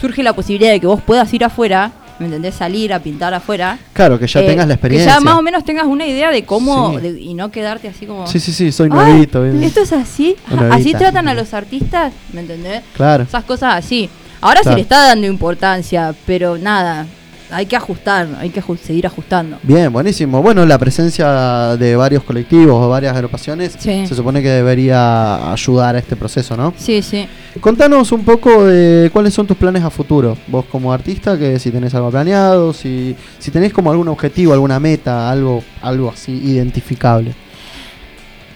surge 0.01 0.23
la 0.23 0.33
posibilidad 0.33 0.71
de 0.73 0.81
que 0.81 0.87
vos 0.87 1.03
puedas 1.03 1.33
ir 1.35 1.45
afuera, 1.45 1.91
¿me 2.23 2.29
entendés? 2.29 2.55
Salir 2.55 2.93
a 2.95 3.01
pintar 3.01 3.35
afuera. 3.35 3.79
Claro, 3.93 4.19
que 4.19 4.27
ya 4.27 4.41
eh, 4.41 4.47
tengas 4.47 4.67
la 4.67 4.75
experiencia. 4.75 5.13
Que 5.13 5.19
ya 5.19 5.21
más 5.21 5.39
o 5.39 5.43
menos 5.43 5.65
tengas 5.65 5.85
una 5.87 6.07
idea 6.07 6.31
de 6.31 6.45
cómo, 6.45 6.93
Sí. 6.99 7.01
de- 7.09 7.21
y 7.21 7.35
no 7.35 7.51
quedarte 7.51 7.89
así 7.89 8.07
como... 8.07 8.27
Sí, 8.27 8.41
sí, 8.41 8.53
sí, 8.53 8.73
soy 8.73 8.89
"Ah, 8.91 8.95
nuevito. 8.95 9.43
bien. 9.43 9.63
Esto 9.63 9.81
es 9.83 9.93
así, 9.93 10.37
así 10.71 10.93
tratan 10.95 11.29
a 11.29 11.35
los 11.35 11.53
artistas, 11.53 12.13
¿me 12.33 12.41
entendés? 12.41 12.83
Claro. 12.97 13.25
Esas 13.25 13.45
cosas 13.45 13.75
así. 13.77 14.09
Ahora 14.41 14.61
Claro. 14.63 14.75
se 14.75 14.77
le 14.77 14.83
está 14.83 15.07
dando 15.09 15.27
importancia, 15.27 16.15
pero 16.27 16.59
nada, 16.59 17.07
hay 17.53 17.67
que 17.67 17.77
ajustar, 17.77 18.27
hay 18.39 18.51
que 18.51 18.63
aju- 18.63 18.77
seguir 18.79 19.07
ajustando. 19.07 19.59
Bien, 19.63 19.93
buenísimo. 19.93 20.43
Bueno, 20.43 20.65
la 20.67 20.79
presencia 20.79 21.77
de 21.77 21.95
varios 21.97 22.25
colectivos 22.25 22.75
o 22.85 22.89
varias 22.89 23.15
agrupaciones 23.15 23.77
Sí. 23.79 24.07
se 24.07 24.15
supone 24.15 24.43
que 24.43 24.49
debería 24.49 25.53
ayudar 25.53 25.97
a 25.97 25.99
este 25.99 26.17
proceso, 26.17 26.57
¿no? 26.57 26.73
Sí, 26.77 27.03
sí. 27.03 27.27
Contanos 27.61 28.11
un 28.13 28.25
poco 28.25 28.65
de 28.65 29.11
cuáles 29.13 29.35
son 29.35 29.47
tus 29.47 29.57
planes 29.57 29.83
a 29.83 29.91
futuro. 29.91 30.37
Vos 30.49 30.65
como 30.71 30.93
artista, 30.93 31.39
que 31.39 31.59
si 31.59 31.71
tenés 31.71 31.95
algo 31.95 32.11
planeado, 32.11 32.73
si, 32.73 33.15
si 33.39 33.51
tenés 33.51 33.73
como 33.73 33.91
algún 33.91 34.09
objetivo, 34.09 34.53
alguna 34.53 34.81
meta, 34.81 35.31
algo, 35.31 35.63
algo 35.83 36.11
así 36.11 36.33
identificable. 36.33 37.35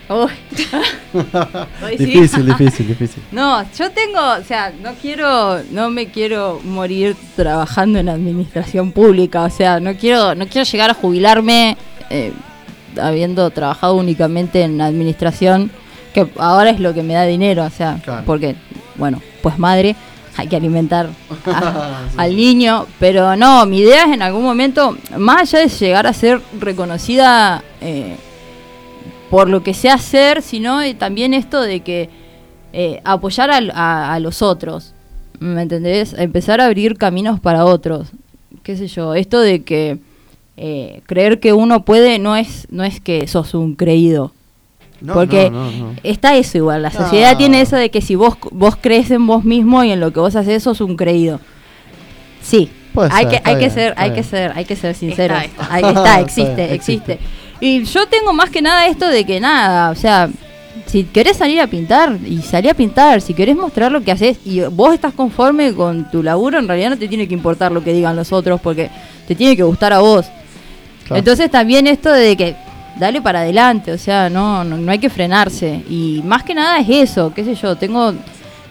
Uy. 0.08 0.30
Hoy 1.84 1.98
sí. 1.98 2.04
Difícil, 2.06 2.46
difícil, 2.46 2.86
difícil. 2.88 3.22
No, 3.32 3.62
yo 3.76 3.90
tengo, 3.90 4.20
o 4.40 4.44
sea, 4.44 4.72
no 4.82 4.92
quiero, 5.00 5.62
no 5.70 5.90
me 5.90 6.06
quiero 6.10 6.60
morir 6.64 7.16
trabajando 7.34 7.98
en 7.98 8.08
administración 8.08 8.92
pública, 8.92 9.42
o 9.42 9.50
sea, 9.50 9.80
no 9.80 9.94
quiero, 9.96 10.34
no 10.34 10.46
quiero 10.46 10.64
llegar 10.70 10.90
a 10.90 10.94
jubilarme 10.94 11.76
eh, 12.10 12.32
habiendo 13.00 13.50
trabajado 13.50 13.94
únicamente 13.96 14.62
en 14.62 14.80
administración, 14.80 15.70
que 16.14 16.26
ahora 16.38 16.70
es 16.70 16.80
lo 16.80 16.94
que 16.94 17.02
me 17.02 17.14
da 17.14 17.24
dinero, 17.24 17.64
o 17.64 17.70
sea, 17.70 17.98
Claro. 18.04 18.22
porque, 18.26 18.54
bueno, 18.94 19.20
pues 19.42 19.58
madre, 19.58 19.96
hay 20.36 20.46
que 20.48 20.56
alimentar 20.56 21.08
a- 21.46 22.02
al 22.16 22.36
niño, 22.36 22.86
pero 23.00 23.34
no, 23.36 23.66
mi 23.66 23.80
idea 23.80 24.04
es 24.04 24.12
en 24.12 24.22
algún 24.22 24.44
momento, 24.44 24.96
más 25.18 25.52
allá 25.52 25.66
de 25.66 25.68
llegar 25.68 26.06
a 26.06 26.12
ser 26.12 26.40
reconocida 26.60 27.62
eh, 27.80 28.16
por 29.30 29.48
lo 29.48 29.62
que 29.62 29.74
sé 29.74 29.90
hacer, 29.90 30.42
sino 30.42 30.80
eh, 30.82 30.94
también 30.94 31.34
esto 31.34 31.60
de 31.60 31.80
que 31.80 32.08
eh, 32.72 33.00
apoyar 33.04 33.50
al- 33.50 33.72
a, 33.74 34.14
a 34.14 34.20
los 34.20 34.42
otros, 34.42 34.92
¿me 35.40 35.62
entendés? 35.62 36.14
Empezar 36.18 36.60
a 36.60 36.66
abrir 36.66 36.96
caminos 36.96 37.40
para 37.40 37.64
otros, 37.64 38.08
qué 38.62 38.76
sé 38.76 38.86
yo, 38.88 39.14
esto 39.14 39.40
de 39.40 39.62
que 39.62 39.98
eh, 40.56 41.00
creer 41.06 41.40
que 41.40 41.52
uno 41.52 41.84
puede 41.84 42.18
no 42.18 42.36
es, 42.36 42.66
no 42.70 42.84
es 42.84 43.00
que 43.00 43.26
sos 43.26 43.54
un 43.54 43.74
creído, 43.74 44.32
No, 45.00 45.12
porque 45.14 45.50
no, 45.50 45.70
no, 45.70 45.86
no. 45.92 45.94
está 46.02 46.36
eso 46.36 46.56
igual, 46.58 46.82
la 46.82 46.90
sociedad 46.90 47.32
No. 47.32 47.38
tiene 47.38 47.60
eso 47.60 47.76
de 47.76 47.90
que 47.90 48.00
si 48.00 48.14
vos, 48.14 48.36
vos 48.52 48.76
crees 48.80 49.10
en 49.10 49.26
vos 49.26 49.44
mismo 49.44 49.82
y 49.84 49.90
en 49.90 50.00
lo 50.00 50.12
que 50.12 50.20
vos 50.20 50.34
haces, 50.36 50.62
sos 50.62 50.80
un 50.80 50.96
creído. 50.96 51.40
Sí, 52.42 52.70
Puede 52.94 53.10
hay 53.12 53.24
ser, 53.26 53.42
que, 53.42 53.48
hay 53.50 53.58
que 53.58 53.70
ser, 53.70 53.94
hay 53.96 54.10
que 54.12 54.22
ser, 54.22 54.52
hay 54.54 54.64
que 54.64 54.76
ser 54.76 54.94
sinceros. 54.94 55.42
Está, 55.42 55.62
está. 55.62 55.74
Ahí 55.74 55.82
está, 55.84 56.00
Está 56.00 56.20
existe, 56.20 56.74
existe. 56.74 57.18
Y 57.60 57.84
yo 57.84 58.06
tengo 58.06 58.32
más 58.32 58.50
que 58.50 58.62
nada 58.62 58.86
esto 58.86 59.08
de 59.08 59.24
que 59.24 59.40
nada, 59.40 59.90
o 59.90 59.94
sea, 59.94 60.28
si 60.86 61.04
querés 61.04 61.36
salir 61.36 61.60
a 61.60 61.66
pintar 61.66 62.18
y 62.24 62.42
salir 62.42 62.70
a 62.70 62.74
pintar, 62.74 63.20
si 63.20 63.34
querés 63.34 63.56
mostrar 63.56 63.90
lo 63.90 64.02
que 64.02 64.12
haces 64.12 64.38
y 64.44 64.60
vos 64.60 64.94
estás 64.94 65.14
conforme 65.14 65.74
con 65.74 66.10
tu 66.10 66.22
laburo, 66.22 66.58
en 66.58 66.68
realidad 66.68 66.90
no 66.90 66.98
te 66.98 67.08
tiene 67.08 67.26
que 67.26 67.34
importar 67.34 67.72
lo 67.72 67.82
que 67.82 67.92
digan 67.92 68.14
los 68.14 68.32
otros 68.32 68.60
porque 68.60 68.90
te 69.26 69.34
tiene 69.34 69.56
que 69.56 69.62
gustar 69.62 69.92
a 69.92 70.00
vos. 70.00 70.26
Claro. 71.06 71.18
Entonces 71.18 71.50
también 71.50 71.86
esto 71.86 72.12
de 72.12 72.36
que 72.36 72.56
dale 72.98 73.20
para 73.20 73.40
adelante, 73.40 73.92
o 73.92 73.98
sea, 73.98 74.28
no, 74.30 74.64
no, 74.64 74.76
no 74.76 74.92
hay 74.92 74.98
que 74.98 75.10
frenarse. 75.10 75.82
Y 75.88 76.22
más 76.24 76.42
que 76.42 76.54
nada 76.54 76.78
es 76.78 76.88
eso, 76.88 77.32
qué 77.34 77.44
sé 77.44 77.54
yo, 77.54 77.76
tengo 77.76 78.12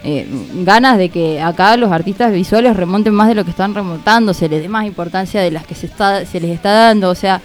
eh, 0.04 0.28
ganas 0.64 0.98
de 0.98 1.10
que 1.10 1.42
acá 1.42 1.76
los 1.78 1.92
artistas 1.92 2.32
visuales 2.32 2.76
remonten 2.76 3.14
más 3.14 3.28
de 3.28 3.36
lo 3.36 3.44
que 3.44 3.52
están 3.52 3.74
remontando, 3.74 4.34
se 4.34 4.48
les 4.48 4.62
dé 4.62 4.70
más 4.70 4.86
importancia 4.86 5.42
de 5.42 5.52
las 5.52 5.66
que 5.66 5.76
se, 5.76 5.88
está, 5.88 6.26
se 6.26 6.40
les 6.40 6.52
está 6.52 6.72
dando, 6.72 7.10
o 7.10 7.16
sea, 7.16 7.42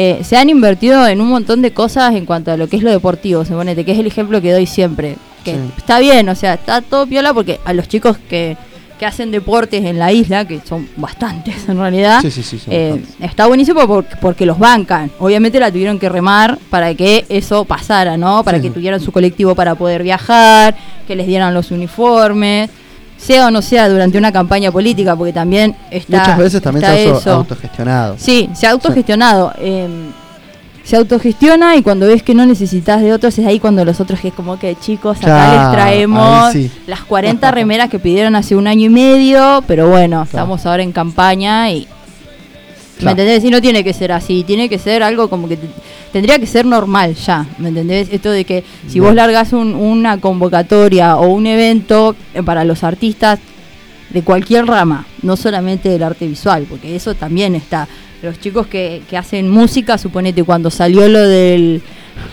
eh, 0.00 0.20
se 0.22 0.36
han 0.36 0.48
invertido 0.48 1.04
en 1.08 1.20
un 1.20 1.26
montón 1.28 1.60
de 1.60 1.72
cosas 1.72 2.14
en 2.14 2.24
cuanto 2.24 2.52
a 2.52 2.56
lo 2.56 2.68
que 2.68 2.76
es 2.76 2.84
lo 2.84 2.90
deportivo, 2.92 3.44
suponete, 3.44 3.84
que 3.84 3.90
es 3.90 3.98
el 3.98 4.06
ejemplo 4.06 4.40
que 4.40 4.52
doy 4.52 4.64
siempre. 4.64 5.16
Que 5.44 5.54
Sí. 5.54 5.58
está 5.76 5.98
bien, 5.98 6.28
o 6.28 6.36
sea, 6.36 6.54
está 6.54 6.80
todo 6.82 7.04
piola 7.04 7.34
porque 7.34 7.58
a 7.64 7.72
los 7.72 7.88
chicos 7.88 8.16
que, 8.30 8.56
que 8.96 9.06
hacen 9.06 9.32
deportes 9.32 9.84
en 9.84 9.98
la 9.98 10.12
isla, 10.12 10.44
que 10.46 10.60
son 10.64 10.88
bastantes 10.96 11.68
en 11.68 11.78
realidad, 11.78 12.20
Sí, 12.22 12.30
sí, 12.30 12.60
eh, 12.68 13.02
está 13.20 13.46
buenísimo 13.48 13.86
porque, 13.88 14.14
porque 14.20 14.46
los 14.46 14.58
bancan. 14.58 15.10
Obviamente 15.18 15.58
la 15.58 15.70
tuvieron 15.72 15.98
que 15.98 16.08
remar 16.08 16.58
para 16.70 16.94
que 16.94 17.24
eso 17.28 17.64
pasara, 17.64 18.16
¿no? 18.16 18.44
Para 18.44 18.60
que 18.60 18.70
tuvieran 18.70 19.00
su 19.00 19.10
colectivo 19.10 19.56
para 19.56 19.74
poder 19.74 20.04
viajar, 20.04 20.76
que 21.08 21.16
les 21.16 21.26
dieran 21.26 21.54
los 21.54 21.70
uniformes, 21.72 22.70
sea 23.18 23.48
o 23.48 23.50
no 23.50 23.60
sea 23.60 23.88
durante 23.90 24.16
una 24.16 24.32
campaña 24.32 24.72
política, 24.72 25.14
porque 25.14 25.32
también 25.34 25.76
está. 25.90 26.20
Muchas 26.20 26.38
veces 26.38 26.62
también 26.62 26.84
está 26.84 26.96
se 26.96 27.08
ha 27.08 27.18
eso. 27.18 27.32
autogestionado. 27.34 28.16
Sí, 28.18 28.48
se 28.54 28.66
ha 28.66 28.70
autogestionado. 28.70 29.52
eh, 29.58 29.88
se 30.88 30.96
autogestiona 30.96 31.76
y 31.76 31.82
cuando 31.82 32.06
ves 32.06 32.22
que 32.22 32.34
no 32.34 32.46
necesitas 32.46 33.02
de 33.02 33.12
otros 33.12 33.38
es 33.38 33.46
ahí 33.46 33.60
cuando 33.60 33.84
los 33.84 34.00
otros 34.00 34.20
que 34.20 34.28
es 34.28 34.34
como 34.34 34.58
que 34.58 34.74
chicos, 34.74 35.18
acá 35.18 35.52
les 35.52 35.72
traemos 35.72 36.50
sí. 36.54 36.70
las 36.86 37.02
40 37.02 37.50
remeras 37.50 37.90
que 37.90 37.98
pidieron 37.98 38.34
hace 38.34 38.56
un 38.56 38.66
año 38.66 38.86
y 38.86 38.88
medio, 38.88 39.62
pero 39.66 39.90
bueno, 39.90 40.22
estamos 40.22 40.64
ahora 40.64 40.82
en 40.82 40.92
campaña 40.92 41.70
y 41.70 41.86
¿Me 43.04 43.10
entendés? 43.12 43.44
Y 43.44 43.50
no 43.50 43.60
tiene 43.60 43.84
que 43.84 43.92
ser 43.92 44.12
así, 44.12 44.44
tiene 44.44 44.68
que 44.68 44.78
ser 44.78 45.02
algo 45.02 45.28
como 45.30 45.48
que 45.48 45.56
te- 45.56 45.68
tendría 46.12 46.38
que 46.38 46.46
ser 46.46 46.64
normal 46.66 47.14
ya, 47.14 47.46
¿me 47.58 47.68
entendés? 47.68 48.08
Esto 48.10 48.30
de 48.30 48.44
que 48.44 48.64
si 48.88 48.98
vos 49.00 49.14
largás 49.14 49.52
un- 49.52 49.74
una 49.74 50.18
convocatoria 50.18 51.16
o 51.16 51.28
un 51.28 51.46
evento 51.46 52.16
eh, 52.34 52.42
para 52.42 52.64
los 52.64 52.82
artistas 52.84 53.38
de 54.10 54.22
cualquier 54.22 54.66
rama, 54.66 55.06
no 55.22 55.36
solamente 55.36 55.88
del 55.90 56.02
arte 56.02 56.26
visual, 56.26 56.66
porque 56.68 56.96
eso 56.96 57.14
también 57.14 57.54
está. 57.54 57.86
Los 58.22 58.40
chicos 58.40 58.66
que, 58.66 59.02
que 59.08 59.16
hacen 59.16 59.48
música, 59.50 59.96
suponete 59.98 60.42
cuando 60.44 60.70
salió 60.70 61.06
lo 61.08 61.20
del 61.20 61.82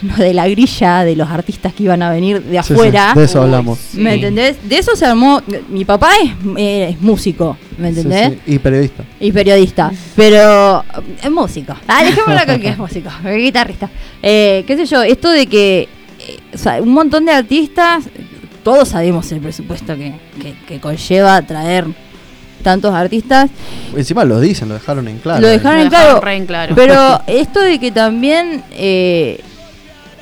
lo 0.02 0.16
de 0.24 0.34
la 0.34 0.48
grilla 0.48 1.04
de 1.04 1.16
los 1.16 1.30
artistas 1.30 1.74
que 1.74 1.84
iban 1.84 2.02
a 2.02 2.10
venir 2.12 2.42
de 2.42 2.62
Sí, 2.62 2.68
sí, 2.68 2.74
afuera, 2.74 3.14
de 3.16 3.24
eso 3.24 3.42
hablamos. 3.42 3.80
¿me 3.94 4.16
entendés? 4.16 4.58
De 4.68 4.78
eso 4.78 4.96
se 4.96 5.06
armó, 5.06 5.42
mi 5.70 5.86
papá 5.86 6.12
es, 6.24 6.32
eh, 6.58 6.90
es 6.92 7.02
músico, 7.02 7.58
¿me 7.78 7.92
Sí, 7.94 8.00
entendés? 8.00 8.40
sí, 8.46 8.54
Y 8.54 8.60
periodista. 8.60 9.04
Y 9.20 9.32
periodista, 9.32 9.92
pero 10.16 10.80
eh, 10.82 11.18
es 11.24 11.32
músico. 11.32 11.74
Ah, 11.88 12.04
dejémoslo 12.04 12.40
acá 12.40 12.60
que 12.60 12.70
es 12.70 12.78
músico, 12.78 13.10
eh, 13.26 13.36
guitarrista. 13.38 13.90
Eh, 14.22 14.64
qué 14.68 14.76
sé 14.78 14.86
yo, 14.86 15.04
esto 15.04 15.30
de 15.30 15.48
que 15.48 15.90
eh, 16.20 16.38
o 16.54 16.58
sea, 16.58 16.82
un 16.82 16.94
montón 16.94 17.26
de 17.26 17.32
artistas, 17.34 18.06
todos 18.64 18.90
sabemos 18.90 19.32
el 19.32 19.42
presupuesto 19.42 19.96
que, 19.96 20.14
que, 20.42 20.56
que 20.68 20.80
conlleva 20.80 21.42
traer 21.44 21.86
tantos 22.64 22.94
artistas, 22.96 23.52
Encima 23.96 24.26
lo 24.26 24.40
dicen, 24.40 24.68
lo 24.70 24.74
dejaron 24.74 25.08
en 25.08 25.20
claro. 25.20 25.40
lo 25.42 25.48
dejaron 25.48 25.78
Lo 25.78 25.84
en 25.84 25.90
dejaron 25.92 26.12
claro, 26.14 26.26
re 26.26 26.36
en 26.36 26.46
claro. 26.48 26.76
pero 26.76 27.22
esto 27.28 27.60
de 27.60 27.78
que 27.80 27.92
también... 27.92 28.64
eh, 28.72 29.40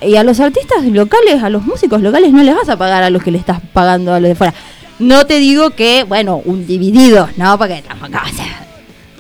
y 0.06 0.16
a 0.16 0.24
los 0.24 0.40
artistas 0.40 0.84
locales, 0.86 1.44
a 1.44 1.50
los 1.50 1.66
músicos 1.66 2.02
locales, 2.02 2.32
no 2.32 2.44
les 2.44 2.56
vas 2.56 2.70
a 2.70 2.78
pagar 2.78 3.04
a 3.04 3.10
los 3.10 3.24
que 3.24 3.32
le 3.32 3.38
estás 3.38 3.60
pagando 3.74 4.14
a 4.14 4.20
los 4.20 4.30
de 4.30 4.36
fuera. 4.36 4.54
No 5.00 5.26
te 5.26 5.40
digo 5.40 5.72
que, 5.72 6.04
bueno, 6.04 6.42
un 6.46 6.68
dividido, 6.68 7.30
no, 7.38 7.58
porque 7.58 7.84
tampoco, 7.88 8.14
o 8.24 8.36
sea, 8.36 8.66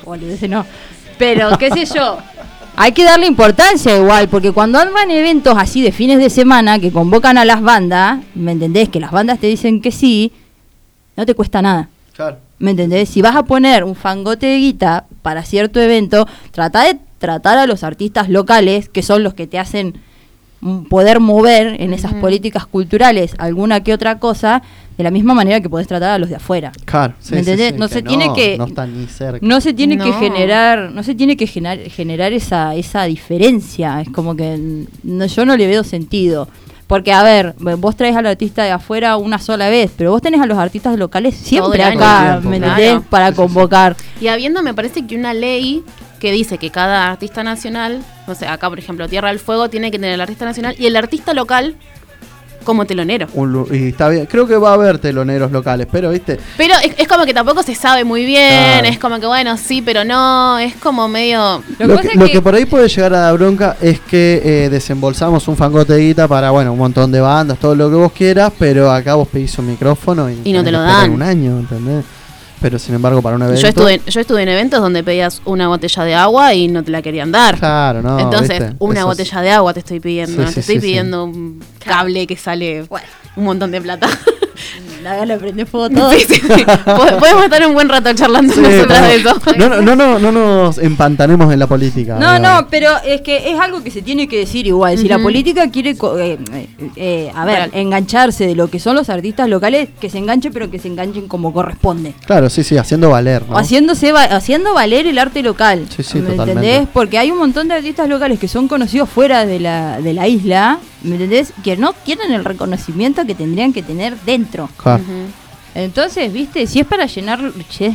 boludeces 0.06 0.50
no. 0.50 0.66
Pero, 1.18 1.58
qué 1.58 1.70
sé 1.72 1.86
yo, 1.86 2.18
hay 2.76 2.92
que 2.92 3.04
darle 3.04 3.26
importancia 3.26 3.98
igual, 3.98 4.30
porque 4.30 4.52
cuando 4.52 4.80
arman 4.80 5.12
eventos 5.12 5.56
así 5.58 5.82
de 5.82 5.92
fines 5.92 6.20
de 6.20 6.30
semana 6.30 6.80
que 6.80 6.92
convocan 6.92 7.38
a 7.38 7.46
las 7.46 7.62
bandas, 7.62 8.20
¿me 8.36 8.52
entendés? 8.52 8.90
Que 8.90 9.00
las 9.00 9.12
bandas 9.12 9.40
te 9.40 9.48
dicen 9.48 9.82
que 9.82 9.92
sí, 9.92 10.32
no 11.16 11.26
te 11.26 11.36
cuesta 11.36 11.62
nada. 11.62 11.90
Claro. 12.16 12.38
¿Me 12.60 12.72
entendés? 12.72 13.10
Si 13.10 13.22
vas 13.22 13.36
a 13.36 13.44
poner 13.44 13.84
un 13.84 13.96
fangote 13.96 14.46
de 14.46 14.58
guita 14.58 15.06
para 15.22 15.44
cierto 15.44 15.82
evento, 15.82 16.28
trata 16.52 16.84
de 16.84 16.98
tratar 17.18 17.58
a 17.58 17.68
los 17.68 17.84
artistas 17.84 18.30
locales, 18.30 18.90
que 18.90 19.04
son 19.04 19.24
los 19.24 19.34
que 19.34 19.48
te 19.48 19.60
hacen 19.60 20.02
poder 20.90 21.20
mover 21.20 21.82
en 21.82 21.94
esas 21.94 22.14
políticas 22.14 22.66
culturales 22.66 23.34
alguna 23.38 23.84
que 23.84 23.94
otra 23.94 24.20
cosa, 24.20 24.62
de 24.98 25.04
la 25.04 25.12
misma 25.12 25.34
manera 25.34 25.60
que 25.60 25.70
podés 25.70 25.88
tratar 25.88 26.12
a 26.12 26.18
los 26.20 26.30
de 26.30 26.36
afuera. 26.36 26.72
Claro. 26.86 27.14
sí, 27.20 27.34
¿Me 27.36 27.44
sí, 27.44 27.50
entendés? 27.52 27.74
sí, 27.74 27.80
No 27.80 27.88
se 27.88 28.02
tiene 28.04 28.32
que- 28.34 28.58
No 28.58 28.66
está 28.66 28.86
ni 28.86 29.08
cerca. 29.08 29.40
No 29.42 29.60
se 29.60 29.74
tiene 29.74 29.98
que 29.98 30.14
generar, 30.14 30.92
no 30.92 31.02
se 31.04 31.16
tiene 31.16 31.36
que 31.36 31.48
generar, 31.48 31.90
generar 31.90 32.32
esa, 32.34 32.76
esa 32.76 33.04
diferencia. 33.06 34.02
Es 34.02 34.10
como 34.10 34.36
que 34.36 34.86
no, 35.04 35.26
yo 35.26 35.46
no 35.46 35.58
le 35.58 35.68
veo 35.68 35.84
sentido. 35.84 36.48
Porque, 36.86 37.12
a 37.12 37.24
ver, 37.24 37.56
vos 37.80 37.96
traes 37.96 38.16
al 38.16 38.28
artista 38.28 38.64
de 38.64 38.72
afuera 38.72 39.18
una 39.18 39.40
sola 39.40 39.70
vez, 39.70 39.90
pero 39.98 40.12
vos 40.12 40.22
tenés 40.22 40.42
a 40.42 40.46
los 40.46 40.58
artistas 40.60 40.96
locales 40.98 41.34
siempre 41.36 41.82
acá, 41.84 42.34
tiempo, 42.42 42.50
¿me 42.50 42.58
claro. 42.60 42.74
entendés? 42.82 43.08
Para 43.10 43.32
convocar. 43.32 43.96
Y 44.22 44.28
habiendo, 44.28 44.62
me 44.62 44.74
parece 44.76 45.08
que 45.08 45.16
una 45.16 45.34
ley 45.34 45.82
que 46.24 46.32
dice 46.32 46.58
que 46.58 46.70
cada 46.72 47.12
artista 47.12 47.44
nacional, 47.44 48.02
no 48.28 48.34
sé, 48.34 48.48
acá 48.48 48.70
por 48.70 48.80
ejemplo 48.80 49.10
Tierra 49.10 49.28
del 49.28 49.40
Fuego 49.40 49.70
tiene 49.70 49.92
que 49.92 49.98
tener 50.00 50.14
el 50.14 50.22
artista 50.22 50.46
nacional 50.46 50.74
y 50.80 50.86
el 50.86 50.96
artista 50.96 51.34
local 51.34 51.76
como 52.64 52.86
telonero. 52.86 53.28
Un 53.34 53.68
y 53.74 53.90
está 53.90 54.08
bien. 54.08 54.26
Creo 54.26 54.48
que 54.48 54.56
va 54.56 54.70
a 54.70 54.74
haber 54.76 54.98
teloneros 55.00 55.52
locales, 55.52 55.86
pero 55.92 56.12
viste. 56.12 56.40
Pero 56.56 56.76
es, 56.82 56.94
es 56.98 57.10
como 57.10 57.26
que 57.26 57.34
tampoco 57.34 57.62
se 57.62 57.76
sabe 57.76 58.06
muy 58.06 58.26
bien, 58.26 58.48
Claro. 58.54 58.88
es 58.88 58.98
como 59.00 59.20
que 59.20 59.26
bueno, 59.26 59.58
sí, 59.58 59.82
pero 59.82 60.06
no, 60.06 60.58
es 60.60 60.74
como 60.76 61.10
medio... 61.10 61.62
Lo 61.72 61.78
que 61.78 61.86
Lo, 61.88 61.96
pasa 61.98 62.02
que, 62.08 62.14
es 62.14 62.20
lo 62.22 62.26
que- 62.28 62.32
que 62.32 62.42
por 62.42 62.56
ahí 62.56 62.64
puede 62.64 62.88
llegar 62.88 63.14
a 63.16 63.20
dar 63.20 63.34
bronca 63.38 63.76
es 63.82 64.00
que 64.00 64.42
eh, 64.46 64.70
desembolsamos 64.70 65.46
un 65.50 65.58
fangote 65.58 65.92
de 65.92 66.00
guita 66.08 66.30
para, 66.30 66.52
bueno, 66.52 66.72
un 66.72 66.80
montón 66.80 67.12
de 67.12 67.20
bandas, 67.20 67.60
todo 67.60 67.76
lo 67.76 67.90
que 67.90 67.96
vos 67.98 68.14
quieras, 68.14 68.54
pero 68.58 68.90
acá 68.90 69.16
vos 69.16 69.28
pedís 69.28 69.58
un 69.60 69.68
micrófono 69.68 70.30
y, 70.32 70.40
Y 70.46 70.54
no 70.54 70.64
te 70.64 70.72
lo 70.72 70.80
dan. 70.80 71.12
un 71.12 71.22
año, 71.22 71.60
¿entendés? 71.60 72.06
Pero 72.64 72.80
sin 72.80 72.96
embargo, 72.96 73.22
para 73.22 73.36
un 73.36 73.42
evento. 73.42 73.62
Yo 73.62 73.68
estuve, 73.68 74.02
yo 74.08 74.22
estuve 74.22 74.42
en 74.42 74.48
eventos 74.48 74.80
donde 74.80 75.04
pedías 75.04 75.42
una 75.44 75.68
botella 75.68 76.04
de 76.06 76.16
agua 76.16 76.54
y 76.54 76.70
no 76.70 76.82
te 76.82 76.92
la 76.92 77.02
querían 77.02 77.30
dar. 77.30 77.60
Claro, 77.60 78.02
no. 78.02 78.18
Entonces, 78.18 78.60
¿viste? 78.62 78.76
una 78.80 79.04
botella 79.04 79.42
de 79.42 79.52
agua 79.52 79.74
te 79.74 79.82
estoy 79.82 80.00
pidiendo, 80.00 80.32
Sí, 80.38 80.42
no 80.42 80.48
sí, 80.48 80.54
te 80.54 80.60
estoy 80.62 80.76
sí, 80.76 80.82
sí. 80.82 80.88
pidiendo 80.88 81.26
un 81.26 81.62
cable 81.84 82.26
que 82.26 82.38
sale 82.38 82.86
un 83.36 83.44
montón 83.44 83.70
de 83.70 83.82
plata. 83.82 84.08
La 85.04 85.16
gana 85.18 85.38
prende 85.38 85.66
fuego 85.66 85.90
todo. 85.90 86.12
Sí, 86.12 86.22
sí, 86.28 86.36
sí. 86.56 86.64
Po- 86.86 87.18
Podemos 87.20 87.44
estar 87.44 87.66
un 87.68 87.74
buen 87.74 87.90
rato 87.90 88.14
charlando 88.14 88.54
Sí, 88.54 88.62
nosotras 88.62 89.02
de 89.08 89.16
eso. 89.16 89.36
no, 89.58 89.68
no, 89.70 89.82
no, 89.82 89.96
no, 89.96 90.20
no 90.20 90.32
nos 90.32 90.78
empantanemos 90.78 91.52
en 91.52 91.60
la 91.60 91.68
política. 91.68 92.18
No, 92.20 92.40
no, 92.40 92.68
pero 92.70 92.90
es 93.06 93.22
que 93.22 93.52
es 93.52 93.60
algo 93.60 93.84
que 93.84 93.92
se 93.92 94.02
tiene 94.02 94.28
que 94.28 94.38
decir 94.38 94.66
igual. 94.68 94.98
Si 94.98 95.08
la 95.08 95.20
política 95.20 95.70
quiere, 95.70 95.98
co- 95.98 96.18
eh, 96.18 96.38
eh, 96.54 96.68
eh, 96.96 97.32
a 97.36 97.46
ver, 97.46 97.56
Real. 97.56 97.70
engancharse 97.74 98.48
de 98.48 98.56
lo 98.56 98.70
que 98.70 98.80
son 98.80 98.96
los 98.96 99.10
artistas 99.10 99.50
locales, 99.50 99.90
que 100.00 100.10
se 100.10 100.18
enganche, 100.20 100.52
pero 100.52 100.72
que 100.72 100.80
se 100.80 100.88
enganchen 100.88 101.28
como 101.28 101.52
corresponde. 101.54 102.14
Claro, 102.26 102.50
sí, 102.50 102.64
sí, 102.64 102.78
haciendo 102.78 103.10
valer, 103.10 103.44
¿no? 103.48 103.56
O 103.56 103.58
haciéndose 103.58 104.12
va- 104.12 104.24
haciendo 104.24 104.74
valer 104.74 105.06
el 105.08 105.18
arte 105.20 105.42
local. 105.44 105.86
Sí, 105.96 106.04
sí, 106.04 106.20
¿Me 106.20 106.32
totalmente. 106.32 106.52
entendés? 106.70 106.90
Porque 106.94 107.18
hay 107.18 107.32
un 107.32 107.38
montón 107.40 107.68
de 107.68 107.74
artistas 107.76 108.08
locales 108.08 108.40
que 108.40 108.48
son 108.48 108.68
conocidos 108.68 109.10
fuera 109.10 109.46
de 109.46 109.60
la, 109.60 110.00
de 110.00 110.14
la 110.14 110.28
isla, 110.28 110.80
¿me 111.04 111.16
entendés? 111.16 111.54
Que 111.64 111.78
no 111.78 111.94
tienen 111.94 112.32
el 112.32 112.44
reconocimiento 112.46 113.26
que 113.26 113.36
tendrían 113.36 113.74
que 113.74 113.84
tener 113.84 114.18
dentro. 114.22 114.70
Entonces, 115.76 116.32
viste, 116.32 116.68
si 116.68 116.80
es 116.82 116.86
para 116.86 117.06
llenar 117.08 117.52
che, 117.70 117.94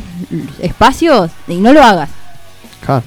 espacios, 0.61 1.31
y 1.47 1.55
no 1.55 1.71
lo 1.73 1.81
hagas. 1.83 2.09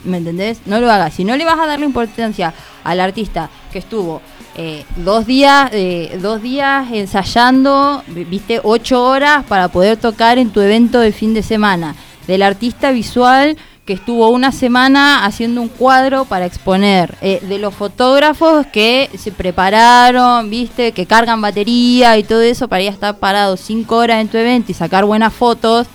¿Me 0.05 0.19
entendés? 0.19 0.61
No 0.66 0.81
lo 0.81 0.91
hagas. 0.91 1.15
Si 1.15 1.24
no 1.24 1.37
le 1.37 1.45
vas 1.45 1.59
a 1.59 1.66
darle 1.66 1.87
importancia 1.87 2.53
al 2.85 3.01
artista 3.01 3.49
que 3.73 3.79
estuvo 3.79 4.20
eh, 4.57 4.85
dos 4.97 5.27
días, 5.27 5.70
eh, 5.73 6.19
dos 6.20 6.43
días 6.43 6.87
ensayando, 6.93 8.03
vi- 8.09 8.24
viste, 8.24 8.61
ocho 8.62 9.03
horas 9.05 9.45
para 9.47 9.69
poder 9.69 9.97
tocar 9.97 10.39
en 10.39 10.51
tu 10.51 10.61
evento 10.61 11.01
de 11.01 11.12
fin 11.12 11.33
de 11.35 11.43
semana. 11.43 11.95
Del 12.27 12.43
artista 12.43 12.93
visual 12.93 13.57
que 13.85 13.95
estuvo 13.95 14.29
una 14.29 14.53
semana 14.53 15.25
haciendo 15.25 15.61
un 15.61 15.69
cuadro 15.69 16.25
para 16.25 16.47
exponer. 16.47 17.17
Eh, 17.21 17.41
de 17.43 17.59
los 17.59 17.75
fotógrafos 17.75 18.67
que 18.67 19.11
se 19.19 19.33
prepararon, 19.33 20.49
viste, 20.51 20.93
que 20.93 21.07
cargan 21.07 21.41
batería 21.41 22.17
y 22.17 22.23
todo 22.23 22.43
eso 22.43 22.69
para 22.69 22.83
ir 22.83 22.89
a 22.91 22.93
estar 22.93 23.19
parado 23.19 23.57
cinco 23.57 23.97
horas 23.97 24.21
en 24.21 24.29
tu 24.29 24.37
evento 24.39 24.71
y 24.71 24.75
sacar 24.75 25.05
buenas 25.05 25.33
fotos. 25.33 25.89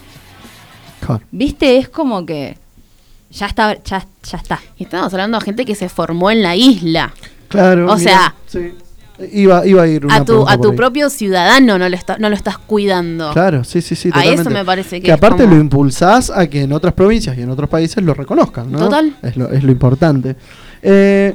Claro. 1.00 1.22
Viste, 1.32 1.78
es 1.78 1.88
como 1.88 2.26
que 2.26 2.58
ya 3.30 3.46
está, 3.46 3.82
ya, 3.84 4.06
ya 4.24 4.38
está. 4.38 4.60
Y 4.78 4.84
estamos 4.84 5.14
hablando 5.14 5.40
de 5.40 5.46
gente 5.46 5.66
que 5.66 5.76
se 5.76 5.88
formó 5.88 6.30
en 6.30 6.44
la 6.44 6.56
isla. 6.56 7.14
Claro. 7.48 7.92
O 7.92 7.96
mira, 7.96 8.12
sea- 8.12 8.36
sí. 8.48 8.74
Iba, 9.32 9.66
iba 9.66 9.82
a 9.82 9.88
ir 9.88 10.06
una 10.06 10.18
A 10.18 10.26
tu, 10.26 10.48
a 10.48 10.58
tu 10.60 10.76
propio 10.76 11.10
ciudadano 11.10 11.80
no 11.80 11.90
lo, 11.90 11.96
está- 11.96 12.18
no 12.20 12.30
lo 12.30 12.36
estás 12.36 12.58
cuidando. 12.60 13.32
Claro, 13.34 13.64
sí, 13.64 13.82
sí, 13.82 13.96
sí. 13.96 14.12
A 14.14 14.24
eso 14.26 14.50
me 14.52 14.64
parece 14.64 14.98
que 15.02 15.06
Que 15.08 15.12
aparte 15.12 15.44
como- 15.44 15.56
lo 15.56 15.60
impulsás 15.62 16.30
a 16.30 16.46
que 16.48 16.62
en 16.62 16.72
otras 16.74 16.94
provincias 16.94 17.36
y 17.38 17.42
en 17.42 17.50
otros 17.50 17.68
países 17.68 18.04
lo 18.04 18.14
reconozcan, 18.14 18.72
¿no? 18.72 18.78
Total. 18.78 19.16
Es 19.24 19.36
lo, 19.36 19.50
es 19.50 19.64
lo 19.64 19.72
importante. 19.72 20.36
Eh, 20.84 21.34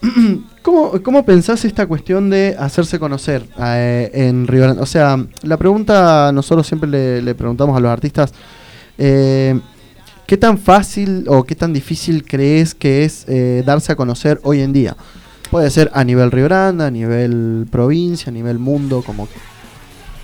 ¿cómo, 0.62 0.92
¿Cómo 1.02 1.24
pensás 1.24 1.64
esta 1.64 1.86
cuestión 1.86 2.30
de 2.30 2.54
hacerse 2.58 2.98
conocer 2.98 3.42
eh, 3.60 4.10
en 4.14 4.46
Río 4.46 4.62
Grande? 4.62 4.82
O 4.82 4.86
sea, 4.86 5.16
la 5.42 5.56
pregunta 5.56 6.30
nosotros 6.32 6.66
siempre 6.66 6.88
le, 6.88 7.22
le 7.22 7.34
preguntamos 7.34 7.76
a 7.76 7.80
los 7.80 7.90
artistas, 7.90 8.32
eh, 8.98 9.58
¿qué 10.26 10.36
tan 10.36 10.58
fácil 10.58 11.24
o 11.26 11.42
qué 11.42 11.54
tan 11.54 11.72
difícil 11.72 12.24
crees 12.24 12.74
que 12.74 13.04
es 13.04 13.24
eh, 13.28 13.62
darse 13.66 13.92
a 13.92 13.96
conocer 13.96 14.38
hoy 14.44 14.60
en 14.60 14.72
día? 14.72 14.96
Puede 15.50 15.70
ser 15.70 15.90
a 15.94 16.04
nivel 16.04 16.30
Río 16.30 16.44
Grande, 16.44 16.84
a 16.84 16.90
nivel 16.90 17.66
provincia, 17.70 18.30
a 18.30 18.32
nivel 18.32 18.58
mundo, 18.58 19.02
como 19.04 19.26
que 19.26 19.34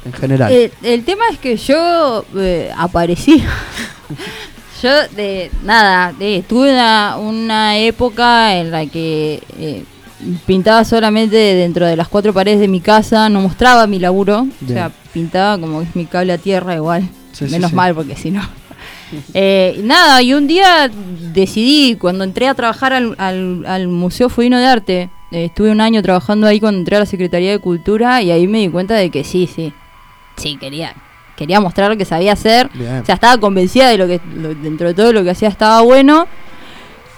en 0.05 0.13
general. 0.13 0.53
El, 0.53 0.71
el 0.83 1.05
tema 1.05 1.25
es 1.31 1.39
que 1.39 1.57
yo 1.57 2.25
eh, 2.37 2.71
aparecí. 2.77 3.43
yo, 4.83 4.91
de 5.17 5.51
nada, 5.65 6.13
de, 6.13 6.45
tuve 6.47 6.73
una, 6.73 7.17
una 7.19 7.79
época 7.79 8.57
en 8.57 8.71
la 8.71 8.85
que 8.87 9.43
eh, 9.59 9.85
pintaba 10.47 10.85
solamente 10.85 11.37
dentro 11.37 11.87
de 11.87 11.97
las 11.97 12.09
cuatro 12.09 12.33
paredes 12.33 12.61
de 12.61 12.69
mi 12.69 12.81
casa, 12.81 13.29
no 13.29 13.41
mostraba 13.41 13.87
mi 13.87 13.99
laburo. 13.99 14.47
O 14.65 14.69
sea, 14.69 14.91
pintaba 15.13 15.59
como 15.59 15.81
es 15.83 15.95
mi 15.97 16.07
cable 16.07 16.33
a 16.33 16.39
tierra 16.39 16.75
igual. 16.75 17.09
Sí, 17.33 17.47
sí, 17.47 17.53
Menos 17.53 17.71
sí. 17.71 17.77
mal, 17.77 17.95
porque 17.95 18.15
si 18.17 18.31
no. 18.31 18.43
Eh, 19.35 19.81
nada, 19.85 20.23
y 20.23 20.35
un 20.35 20.47
día 20.47 20.91
decidí, 21.32 21.97
cuando 21.97 22.24
entré 22.24 22.49
a 22.49 22.55
trabajar 22.55 22.93
al, 22.93 23.15
al- 23.19 23.65
al 23.66 23.89
Museo 23.89 24.28
Fudino 24.28 24.59
de 24.59 24.66
Arte, 24.66 25.11
eh, 25.32 25.47
estuve 25.47 25.70
un 25.70 25.81
año 25.81 26.03
trabajando 26.03 26.47
ahí 26.47 26.61
cuando 26.61 26.78
entré 26.78 26.97
a 26.97 27.01
la 27.01 27.07
Secretaría 27.07 27.51
de 27.51 27.59
Cultura 27.59 28.23
y 28.23 28.31
ahí 28.31 28.47
me 28.47 28.59
di 28.61 28.69
cuenta 28.69 28.95
de 28.95 29.11
que 29.11 29.24
sí, 29.24 29.49
sí, 29.53 29.73
sí, 30.36 30.57
quería, 30.57 30.95
quería 31.36 31.61
mostrar 31.61 31.91
lo 31.91 31.97
que 31.97 32.05
sabía 32.05 32.32
hacer. 32.35 32.69
Bien. 32.74 32.99
O 33.03 33.05
sea, 33.05 33.15
estaba 33.16 33.39
convencida 33.39 33.89
de 33.89 33.99
lo 33.99 34.07
que, 34.07 34.20
lo- 34.36 34.55
dentro 34.55 34.89
de 34.89 34.95
todo 34.95 35.12
lo 35.12 35.24
que 35.24 35.31
hacía 35.31 35.49
estaba 35.49 35.81
bueno. 35.81 36.27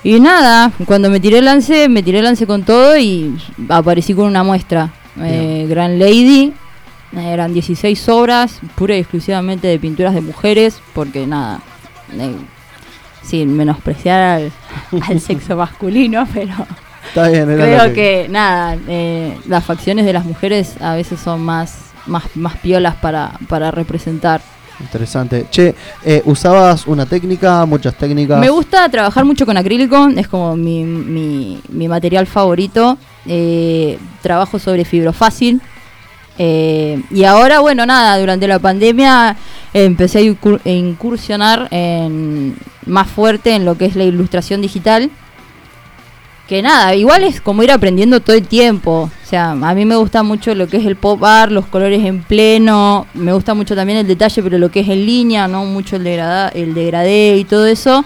Y 0.02 0.20
nada, 0.20 0.70
cuando 0.86 1.10
me 1.10 1.18
tiré 1.20 1.38
el 1.38 1.44
lance, 1.46 1.88
me 1.88 2.02
tiré 2.02 2.18
el 2.18 2.24
lance 2.24 2.46
con 2.46 2.62
todo 2.62 2.96
y 2.96 3.36
aparecí 3.68 4.14
con 4.14 4.26
una 4.26 4.44
muestra. 4.44 4.92
Eh, 5.20 5.66
Gran 5.68 5.98
Lady, 5.98 6.52
eran 7.16 7.52
16 7.52 8.08
obras, 8.10 8.60
pura 8.76 8.94
y 8.96 9.00
exclusivamente 9.00 9.66
de 9.66 9.78
pinturas 9.78 10.14
de 10.14 10.20
mujeres, 10.20 10.80
porque 10.94 11.26
nada, 11.26 11.60
eh, 12.12 12.34
sin 13.22 13.56
menospreciar 13.56 14.20
al, 14.20 14.52
al 15.08 15.20
sexo 15.20 15.56
masculino, 15.56 16.26
pero 16.32 16.54
Está 17.08 17.28
bien, 17.28 17.50
era 17.50 17.64
creo 17.64 17.94
que 17.94 18.26
nada, 18.28 18.76
eh, 18.88 19.38
las 19.46 19.64
facciones 19.64 20.04
de 20.04 20.12
las 20.12 20.24
mujeres 20.24 20.74
a 20.80 20.94
veces 20.94 21.20
son 21.20 21.40
más, 21.40 21.92
más, 22.06 22.24
más 22.34 22.56
piolas 22.58 22.96
para, 22.96 23.38
para 23.48 23.70
representar. 23.70 24.40
Interesante. 24.80 25.46
Che, 25.50 25.74
eh, 26.04 26.22
¿usabas 26.26 26.86
una 26.86 27.06
técnica, 27.06 27.64
muchas 27.64 27.94
técnicas? 27.94 28.38
Me 28.38 28.50
gusta 28.50 28.88
trabajar 28.90 29.24
mucho 29.24 29.46
con 29.46 29.56
acrílico, 29.56 30.08
es 30.16 30.28
como 30.28 30.56
mi, 30.56 30.84
mi, 30.84 31.60
mi 31.70 31.88
material 31.88 32.26
favorito. 32.26 32.98
Eh, 33.24 33.98
trabajo 34.20 34.58
sobre 34.58 34.84
fibrofácil. 34.84 35.62
Eh, 36.38 37.02
y 37.10 37.24
ahora, 37.24 37.60
bueno, 37.60 37.86
nada, 37.86 38.18
durante 38.18 38.46
la 38.46 38.58
pandemia 38.58 39.36
empecé 39.72 40.18
a 40.18 40.70
incursionar 40.70 41.68
en, 41.70 42.56
más 42.86 43.08
fuerte 43.08 43.54
en 43.54 43.64
lo 43.64 43.76
que 43.76 43.86
es 43.86 43.96
la 43.96 44.04
ilustración 44.04 44.62
digital. 44.62 45.10
Que 46.48 46.62
nada, 46.62 46.94
igual 46.94 47.24
es 47.24 47.40
como 47.40 47.64
ir 47.64 47.72
aprendiendo 47.72 48.20
todo 48.20 48.36
el 48.36 48.46
tiempo. 48.46 49.10
O 49.24 49.28
sea, 49.28 49.50
a 49.50 49.74
mí 49.74 49.84
me 49.84 49.96
gusta 49.96 50.22
mucho 50.22 50.54
lo 50.54 50.68
que 50.68 50.76
es 50.76 50.86
el 50.86 50.94
pop 50.94 51.24
art, 51.24 51.50
los 51.50 51.66
colores 51.66 52.04
en 52.04 52.22
pleno. 52.22 53.06
Me 53.14 53.32
gusta 53.32 53.54
mucho 53.54 53.74
también 53.74 53.98
el 53.98 54.06
detalle, 54.06 54.42
pero 54.42 54.56
lo 54.56 54.70
que 54.70 54.80
es 54.80 54.88
en 54.88 55.04
línea, 55.04 55.48
no 55.48 55.64
mucho 55.64 55.96
el, 55.96 56.04
degrada, 56.04 56.48
el 56.50 56.72
degradé 56.72 57.36
y 57.36 57.44
todo 57.44 57.66
eso. 57.66 58.04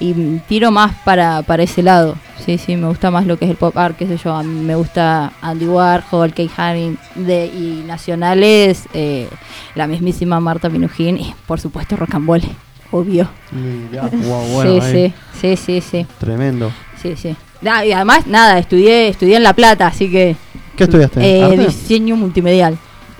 Y 0.00 0.14
mm, 0.14 0.40
tiro 0.48 0.70
más 0.70 0.94
para, 1.04 1.42
para 1.42 1.62
ese 1.62 1.82
lado. 1.82 2.16
Sí, 2.44 2.58
sí, 2.58 2.76
me 2.76 2.88
gusta 2.88 3.10
más 3.10 3.26
lo 3.26 3.38
que 3.38 3.44
es 3.44 3.50
el 3.50 3.56
pop 3.56 3.76
art, 3.76 3.96
qué 3.96 4.06
sé 4.06 4.16
yo. 4.16 4.34
A 4.34 4.42
mí 4.42 4.64
me 4.64 4.74
gusta 4.74 5.32
Andy 5.42 5.66
Warhol, 5.66 6.30
Kate 6.30 6.50
Haring 6.56 6.98
de, 7.14 7.46
y 7.46 7.84
nacionales, 7.86 8.86
eh, 8.94 9.28
la 9.74 9.86
mismísima 9.86 10.40
Marta 10.40 10.68
Minujín 10.68 11.18
y 11.18 11.34
por 11.46 11.60
supuesto 11.60 11.96
Rocambole, 11.96 12.48
obvio. 12.90 13.28
Mirá, 13.52 14.08
guau, 14.10 14.46
bueno, 14.48 14.80
sí, 14.86 15.12
sí, 15.38 15.56
sí, 15.56 15.56
sí, 15.56 15.80
sí. 15.80 16.06
Tremendo. 16.18 16.72
Sí, 17.00 17.14
sí. 17.16 17.36
Ah, 17.66 17.84
y 17.84 17.92
además, 17.92 18.26
nada, 18.26 18.58
estudié, 18.58 19.08
estudié 19.08 19.36
en 19.36 19.42
La 19.42 19.52
Plata, 19.52 19.86
así 19.86 20.10
que. 20.10 20.34
¿Qué 20.76 20.84
estudiaste? 20.84 21.20
Eh, 21.20 21.58
diseño 21.58 22.16
multimedial. 22.16 22.78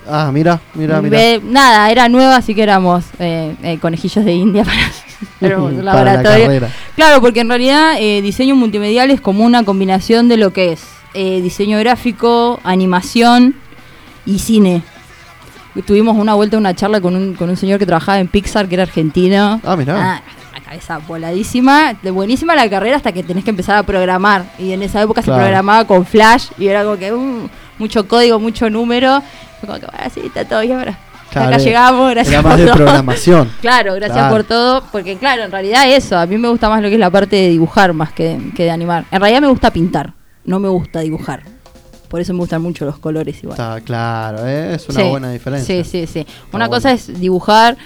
Ah, 0.09 0.31
mira, 0.33 0.59
mira, 0.73 1.01
mira. 1.01 1.17
Ve- 1.17 1.41
nada, 1.43 1.89
era 1.91 2.09
nueva, 2.09 2.37
así 2.37 2.55
que 2.55 2.63
éramos 2.63 3.03
eh, 3.19 3.55
eh, 3.63 3.77
conejillos 3.79 4.25
de 4.25 4.33
India 4.33 4.63
para, 4.63 4.77
Para 5.39 5.71
la 5.71 5.81
laboratorio. 5.83 6.67
Claro, 6.95 7.21
porque 7.21 7.41
en 7.41 7.49
realidad 7.49 7.95
eh, 7.99 8.21
diseño 8.21 8.55
multimedial 8.55 9.11
es 9.11 9.21
como 9.21 9.43
una 9.45 9.63
combinación 9.63 10.27
de 10.27 10.37
lo 10.37 10.51
que 10.53 10.73
es 10.73 10.83
eh, 11.13 11.41
diseño 11.41 11.77
gráfico, 11.79 12.59
animación 12.63 13.55
y 14.25 14.39
cine. 14.39 14.81
Tuvimos 15.85 16.17
una 16.17 16.33
vuelta, 16.33 16.57
una 16.57 16.75
charla 16.75 16.99
con 16.99 17.15
un, 17.15 17.33
con 17.35 17.49
un 17.49 17.55
señor 17.55 17.79
que 17.79 17.85
trabajaba 17.85 18.19
en 18.19 18.27
Pixar, 18.27 18.67
que 18.67 18.75
era 18.75 18.83
argentino. 18.83 19.61
Ah, 19.63 19.75
mirá. 19.77 20.15
Ah, 20.15 20.21
la 20.53 20.59
cabeza 20.61 20.97
voladísima. 20.97 21.93
De 22.01 22.11
buenísima 22.11 22.55
la 22.55 22.69
carrera 22.69 22.97
hasta 22.97 23.13
que 23.13 23.23
tenés 23.23 23.43
que 23.45 23.51
empezar 23.51 23.77
a 23.77 23.83
programar. 23.83 24.45
Y 24.59 24.73
en 24.73 24.81
esa 24.83 25.01
época 25.01 25.21
Claro. 25.21 25.39
se 25.39 25.45
programaba 25.45 25.85
con 25.87 26.05
Flash 26.05 26.47
y 26.57 26.67
era 26.67 26.83
como 26.83 26.97
que 26.97 27.13
uh, 27.13 27.49
mucho 27.81 28.07
código, 28.07 28.39
mucho 28.39 28.69
número. 28.69 29.21
Fue 29.59 29.67
como 29.67 29.79
que, 29.79 29.85
bueno, 29.87 30.11
sí, 30.13 30.21
está 30.25 30.45
todo 30.45 30.61
bien 30.61 30.77
ahora. 30.79 30.97
Claro, 31.31 31.47
acá 31.49 31.57
llegamos, 31.59 32.11
gracias 32.11 32.33
era 32.33 32.41
más 32.41 32.51
por 32.51 32.59
de 32.59 32.65
todo. 32.67 32.75
programación. 32.75 33.51
claro, 33.61 33.93
gracias 33.95 34.17
Claro. 34.17 34.35
por 34.35 34.43
todo. 34.43 34.83
Porque 34.91 35.17
claro, 35.17 35.43
en 35.43 35.51
realidad 35.51 35.89
eso, 35.89 36.17
a 36.17 36.25
mí 36.25 36.37
me 36.37 36.47
gusta 36.49 36.69
más 36.69 36.81
lo 36.81 36.87
que 36.89 36.95
es 36.95 36.99
la 36.99 37.09
parte 37.09 37.35
de 37.37 37.49
dibujar 37.49 37.93
más 37.93 38.11
que, 38.11 38.37
que 38.55 38.63
de 38.63 38.71
animar. 38.71 39.05
En 39.11 39.19
realidad 39.19 39.41
me 39.41 39.47
gusta 39.47 39.71
pintar, 39.71 40.13
no 40.45 40.59
me 40.59 40.67
gusta 40.69 40.99
dibujar. 40.99 41.43
Por 42.09 42.19
eso 42.19 42.33
me 42.33 42.39
gustan 42.39 42.61
mucho 42.61 42.83
los 42.83 42.99
colores 42.99 43.41
igual. 43.41 43.53
Está 43.57 43.79
claro, 43.79 44.45
¿eh? 44.45 44.75
es 44.75 44.89
una 44.89 45.01
Sí, 45.01 45.07
buena 45.09 45.31
diferencia. 45.31 45.83
Sí, 45.85 45.89
sí, 45.89 46.05
sí. 46.05 46.19
Una 46.51 46.67
bueno. 46.67 46.69
cosa 46.69 46.91
es 46.91 47.19
dibujar. 47.19 47.77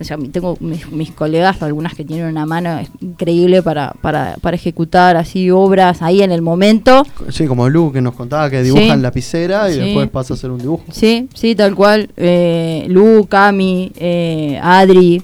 O 0.00 0.04
sea, 0.04 0.16
tengo 0.32 0.56
mis, 0.60 0.90
mis 0.90 1.10
colegas, 1.10 1.62
algunas 1.62 1.94
que 1.94 2.04
tienen 2.06 2.24
una 2.26 2.46
mano 2.46 2.80
increíble 3.00 3.62
para, 3.62 3.92
para, 4.00 4.36
para 4.40 4.56
ejecutar 4.56 5.18
así 5.18 5.50
obras 5.50 6.00
ahí 6.00 6.22
en 6.22 6.32
el 6.32 6.40
momento. 6.40 7.04
Sí, 7.28 7.46
como 7.46 7.68
Lu 7.68 7.92
que 7.92 8.00
nos 8.00 8.14
contaba 8.14 8.48
que 8.48 8.62
dibuja 8.62 8.94
Sí. 8.94 9.00
lapicera 9.00 9.68
y 9.68 9.74
Sí. 9.74 9.80
después 9.80 10.08
pasa 10.08 10.32
a 10.32 10.36
hacer 10.36 10.50
un 10.50 10.58
dibujo. 10.58 10.84
Sí, 10.90 11.28
sí, 11.34 11.54
tal 11.54 11.74
cual. 11.74 12.08
Eh, 12.16 12.86
Lu, 12.88 13.26
Cami, 13.28 13.92
eh, 13.96 14.58
Adri, 14.62 15.22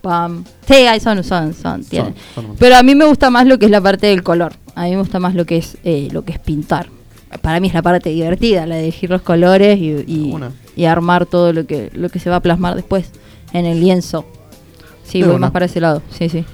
Pam. 0.00 0.44
Sí, 0.68 0.74
ahí 0.74 1.00
son, 1.00 1.22
son, 1.24 1.52
son, 1.52 1.82
tienen. 1.84 2.14
son 2.34 2.46
un- 2.50 2.56
Pero 2.56 2.76
a 2.76 2.82
mí 2.84 2.94
me 2.94 3.04
gusta 3.06 3.28
más 3.30 3.46
lo 3.46 3.58
que 3.58 3.64
es 3.66 3.70
la 3.72 3.80
parte 3.80 4.06
del 4.06 4.22
color. 4.22 4.52
A 4.76 4.84
mí 4.84 4.90
me 4.92 4.98
gusta 4.98 5.18
más 5.18 5.34
lo 5.34 5.44
que 5.46 5.56
es 5.56 5.76
eh, 5.84 6.08
lo 6.12 6.24
que 6.24 6.32
es 6.32 6.38
pintar. 6.38 6.86
Para 7.40 7.58
mí 7.60 7.68
es 7.68 7.74
la 7.74 7.82
parte 7.82 8.10
divertida, 8.10 8.66
la 8.66 8.76
de 8.76 8.82
elegir 8.82 9.10
los 9.10 9.22
colores 9.22 9.78
y, 9.78 9.90
y- 10.06 10.34
y 10.76 10.84
armar 10.84 11.26
todo 11.26 11.52
lo 11.52 11.66
que 11.66 11.90
lo 11.94 12.08
que 12.08 12.18
se 12.18 12.30
va 12.30 12.36
a 12.36 12.40
plasmar 12.40 12.74
después 12.76 13.10
en 13.52 13.66
el 13.66 13.80
lienzo. 13.80 14.24
Sí, 15.04 15.20
De 15.20 15.26
voy 15.26 15.36
una. 15.36 15.46
más 15.46 15.50
para 15.52 15.66
ese 15.66 15.80
lado. 15.80 16.02
Sí, 16.16 16.28
sí. 16.28 16.44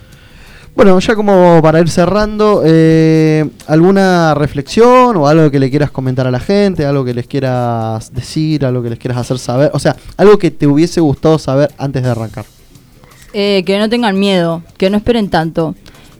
Bueno, 0.75 0.97
ya 1.01 1.17
como 1.17 1.61
para 1.61 1.81
ir 1.81 1.89
cerrando, 1.91 2.63
eh, 2.65 3.49
¿alguna 3.67 4.33
reflexión 4.35 5.17
o 5.17 5.27
algo 5.27 5.51
que 5.51 5.59
le 5.59 5.71
quieras 5.71 5.91
comentar 5.91 6.27
a 6.29 6.31
la 6.31 6.39
gente? 6.39 6.87
¿Algo 6.87 7.05
que 7.05 7.15
les 7.15 7.27
quieras 7.27 8.13
decir? 8.15 8.65
¿Algo 8.65 8.81
que 8.83 8.91
les 8.91 8.99
quieras 8.99 9.19
hacer 9.19 9.39
saber? 9.41 9.71
O 9.75 9.81
sea, 9.81 9.97
algo 10.17 10.39
que 10.39 10.53
te 10.53 10.69
hubiese 10.69 11.01
gustado 11.01 11.37
saber 11.41 11.73
antes 11.79 12.05
de 12.05 12.11
arrancar. 12.11 12.45
Eh, 13.33 13.65
que 13.67 13.77
no 13.79 13.89
tengan 13.89 14.19
miedo, 14.21 14.63
que 14.77 14.89
no 14.89 14.97
esperen 14.97 15.29
tanto, 15.29 15.75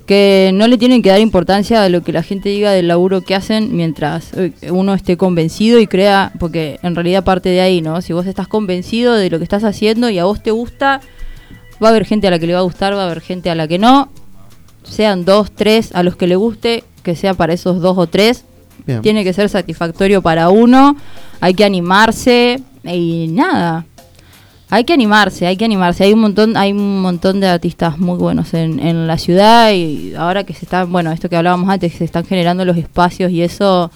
que 0.09 0.53
no 0.55 0.67
le 0.69 0.79
tienen 0.79 1.03
que 1.03 1.11
dar 1.11 1.21
importancia 1.21 1.83
a 1.83 1.89
lo 1.91 2.01
que 2.03 2.13
la 2.13 2.23
gente 2.23 2.49
diga 2.49 2.73
del 2.73 2.89
laburo 2.89 3.21
que 3.21 3.35
hacen 3.35 3.77
mientras 3.77 4.33
eh, 4.33 4.53
uno 4.71 4.95
esté 4.95 5.19
convencido 5.19 5.79
y 5.81 5.87
crea, 5.87 6.33
porque 6.41 6.81
en 6.83 6.95
realidad 6.95 7.25
parte 7.25 7.51
de 7.51 7.61
ahí, 7.61 7.83
¿no? 7.83 8.01
Si 8.01 8.15
vos 8.15 8.25
estás 8.25 8.49
convencido 8.49 9.13
de 9.13 9.29
lo 9.29 9.37
que 9.37 9.45
estás 9.45 9.65
haciendo 9.65 10.09
y 10.09 10.19
a 10.19 10.25
vos 10.25 10.43
te 10.43 10.51
gusta, 10.51 11.03
va 11.83 11.89
a 11.89 11.91
haber 11.91 12.07
gente 12.07 12.27
a 12.27 12.31
la 12.31 12.39
que 12.39 12.47
le 12.47 12.55
va 12.55 12.61
a 12.61 12.63
gustar, 12.63 12.95
va 12.95 13.03
a 13.03 13.05
haber 13.05 13.21
gente 13.21 13.51
a 13.51 13.55
la 13.55 13.69
que 13.69 13.79
no, 13.79 14.09
sean 14.83 15.27
dos, 15.27 15.51
tres, 15.53 15.91
a 15.95 16.03
los 16.03 16.17
que 16.17 16.27
le 16.27 16.37
guste, 16.37 16.85
que 17.03 17.15
sea 17.15 17.35
para 17.35 17.53
esos 17.53 17.83
dos 17.83 17.99
o 17.99 18.07
tres, 18.07 18.47
Bien. 18.87 19.03
tiene 19.03 19.25
que 19.25 19.35
ser 19.35 19.51
satisfactorio 19.51 20.23
para 20.23 20.49
uno, 20.49 20.97
hay 21.39 21.53
que 21.53 21.67
animarse 21.67 22.63
y 22.83 23.27
nada. 23.29 23.85
Hay 24.71 24.85
que 24.85 24.93
animarse, 24.93 25.47
hay 25.47 25.57
que 25.57 25.65
animarse. 25.65 26.05
Hay 26.05 26.13
un 26.13 26.21
montón, 26.21 26.57
hay 26.57 26.73
un 26.73 27.01
montón 27.01 27.41
de 27.41 27.47
artistas 27.49 27.99
muy 27.99 28.19
buenos 28.19 28.53
en, 28.53 28.81
en 28.81 29.07
la 29.07 29.17
ciudad 29.17 29.73
y 29.73 30.15
ahora 30.15 30.45
que 30.45 30.53
se 30.53 30.67
están, 30.67 30.93
bueno, 30.93 31.11
esto 31.11 31.29
que 31.31 31.37
hablábamos 31.37 31.71
antes, 31.71 31.95
se 31.95 32.05
están 32.05 32.25
generando 32.27 32.65
los 32.67 32.77
espacios 32.77 33.31
y 33.33 33.43
eso 33.43 33.91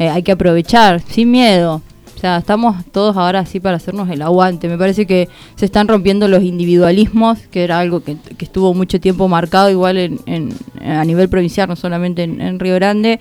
eh, 0.00 0.08
hay 0.08 0.22
que 0.24 0.32
aprovechar, 0.32 1.00
sin 1.08 1.30
miedo. 1.30 1.80
O 2.16 2.20
sea, 2.20 2.36
estamos 2.38 2.84
todos 2.92 3.16
ahora 3.16 3.38
así 3.38 3.60
para 3.60 3.76
hacernos 3.76 4.10
el 4.10 4.20
aguante. 4.20 4.68
Me 4.68 4.76
parece 4.76 5.06
que 5.06 5.28
se 5.54 5.64
están 5.64 5.86
rompiendo 5.88 6.26
los 6.28 6.42
individualismos, 6.42 7.38
que 7.50 7.62
era 7.64 7.78
algo 7.78 8.02
que, 8.02 8.16
que 8.36 8.44
estuvo 8.44 8.74
mucho 8.74 9.00
tiempo 9.00 9.26
marcado 9.28 9.70
igual 9.70 9.96
en, 9.96 10.20
en- 10.26 10.52
a 10.84 11.04
nivel 11.04 11.28
provincial, 11.28 11.68
no 11.68 11.76
solamente 11.76 12.24
en, 12.24 12.40
en 12.40 12.58
Río 12.58 12.74
Grande. 12.74 13.20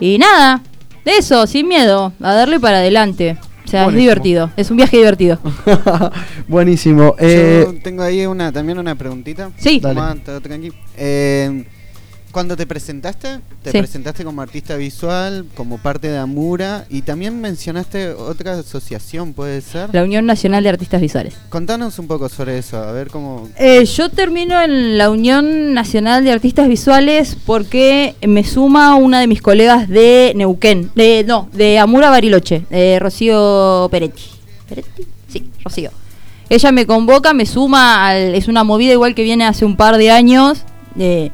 Y 0.00 0.16
nada, 0.16 0.62
de 1.04 1.18
eso, 1.18 1.46
sin 1.48 1.66
miedo, 1.68 2.12
a 2.22 2.32
darle 2.34 2.60
para 2.60 2.78
adelante. 2.78 3.36
O 3.68 3.70
sea, 3.70 3.84
Buenísimo. 3.84 3.98
es 3.98 4.02
divertido, 4.02 4.50
es 4.56 4.70
un 4.70 4.76
viaje 4.78 4.96
divertido. 4.96 5.38
Buenísimo. 6.48 7.14
Eh, 7.18 7.64
Yo 7.66 7.74
tengo 7.82 8.02
ahí 8.02 8.24
una 8.24 8.50
también 8.50 8.78
una 8.78 8.94
preguntita. 8.94 9.50
Sí. 9.58 9.78
Dale. 9.78 9.94
Tomá, 9.94 10.16
todo 10.24 10.40
tranqui. 10.40 10.72
Eh, 10.96 11.64
cuando 12.38 12.56
te 12.56 12.68
presentaste, 12.68 13.40
te 13.64 13.72
Sí. 13.72 13.78
presentaste 13.78 14.22
como 14.24 14.40
artista 14.42 14.76
visual, 14.76 15.44
como 15.56 15.76
parte 15.78 16.06
de 16.08 16.18
Amura 16.18 16.84
y 16.88 17.02
también 17.02 17.40
mencionaste 17.40 18.10
otra 18.10 18.60
asociación, 18.60 19.32
¿puede 19.32 19.60
ser? 19.60 19.90
La 19.92 20.04
Unión 20.04 20.24
Nacional 20.24 20.62
de 20.62 20.68
Artistas 20.68 21.00
Visuales. 21.00 21.34
Contanos 21.48 21.98
un 21.98 22.06
poco 22.06 22.28
sobre 22.28 22.56
eso, 22.58 22.76
a 22.78 22.92
ver 22.92 23.08
cómo... 23.10 23.48
Eh, 23.58 23.84
yo 23.86 24.08
termino 24.10 24.62
en 24.62 24.96
la 24.98 25.10
Unión 25.10 25.74
Nacional 25.74 26.22
de 26.22 26.30
Artistas 26.30 26.68
Visuales 26.68 27.36
porque 27.44 28.14
me 28.24 28.44
suma 28.44 28.94
una 28.94 29.18
de 29.18 29.26
mis 29.26 29.42
colegas 29.42 29.88
de 29.88 30.32
Neuquén, 30.36 30.92
de 30.94 31.24
no, 31.26 31.48
de 31.52 31.80
Amura 31.80 32.08
Bariloche, 32.08 32.62
de 32.70 33.00
Rocío 33.00 33.88
Peretti. 33.90 34.22
¿Peretti? 34.68 35.02
Sí, 35.26 35.50
Rocío. 35.64 35.90
Ella 36.48 36.70
me 36.70 36.86
convoca, 36.86 37.32
me 37.34 37.46
suma, 37.46 38.06
al- 38.10 38.36
es 38.36 38.46
una 38.46 38.62
movida 38.62 38.92
igual 38.92 39.16
que 39.16 39.24
viene 39.24 39.44
hace 39.44 39.64
un 39.64 39.76
par 39.76 39.96
de 39.96 40.12
años. 40.12 40.58
eh, 41.00 41.30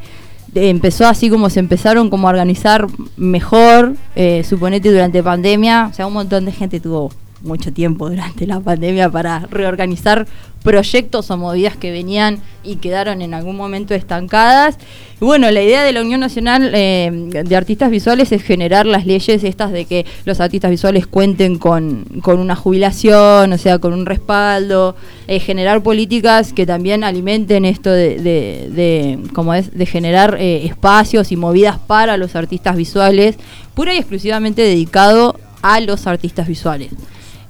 empezó 0.54 1.06
así 1.06 1.30
como 1.30 1.50
se 1.50 1.60
empezaron 1.60 2.10
como 2.10 2.28
a 2.28 2.30
organizar 2.30 2.86
mejor, 3.16 3.94
eh, 4.16 4.44
suponete 4.44 4.90
durante 4.90 5.22
pandemia, 5.22 5.88
o 5.90 5.94
sea, 5.94 6.06
un 6.06 6.14
montón 6.14 6.44
de 6.44 6.52
gente 6.52 6.80
tuvo 6.80 7.10
mucho 7.44 7.72
tiempo 7.72 8.08
durante 8.08 8.46
la 8.46 8.60
pandemia 8.60 9.10
para 9.10 9.40
reorganizar 9.50 10.26
proyectos 10.64 11.30
o 11.30 11.36
movidas 11.36 11.76
que 11.76 11.92
venían 11.92 12.40
y 12.64 12.76
quedaron 12.76 13.20
en 13.20 13.34
algún 13.34 13.54
momento 13.54 13.94
estancadas. 13.94 14.78
Y 15.20 15.24
bueno, 15.24 15.50
la 15.50 15.62
idea 15.62 15.84
de 15.84 15.92
la 15.92 16.00
Unión 16.00 16.20
Nacional 16.20 16.72
eh, 16.74 17.10
de 17.44 17.56
Artistas 17.56 17.90
Visuales 17.90 18.32
es 18.32 18.42
generar 18.42 18.86
las 18.86 19.04
leyes 19.04 19.44
estas 19.44 19.72
de 19.72 19.84
que 19.84 20.06
los 20.24 20.40
artistas 20.40 20.70
visuales 20.70 21.06
cuenten 21.06 21.58
con, 21.58 22.04
con 22.22 22.40
una 22.40 22.56
jubilación, 22.56 23.52
o 23.52 23.58
sea, 23.58 23.78
con 23.78 23.92
un 23.92 24.06
respaldo, 24.06 24.96
eh, 25.28 25.38
generar 25.38 25.82
políticas 25.82 26.54
que 26.54 26.64
también 26.64 27.04
alimenten 27.04 27.66
esto 27.66 27.90
de, 27.92 28.18
de, 28.18 29.18
como 29.34 29.52
es, 29.52 29.76
de 29.76 29.84
generar 29.84 30.38
eh, 30.40 30.64
espacios 30.64 31.30
y 31.30 31.36
movidas 31.36 31.78
para 31.78 32.16
los 32.16 32.34
artistas 32.36 32.74
visuales, 32.76 33.36
pura 33.74 33.92
y 33.92 33.98
exclusivamente 33.98 34.62
dedicado 34.62 35.38
a 35.60 35.80
los 35.80 36.06
artistas 36.06 36.48
visuales. 36.48 36.90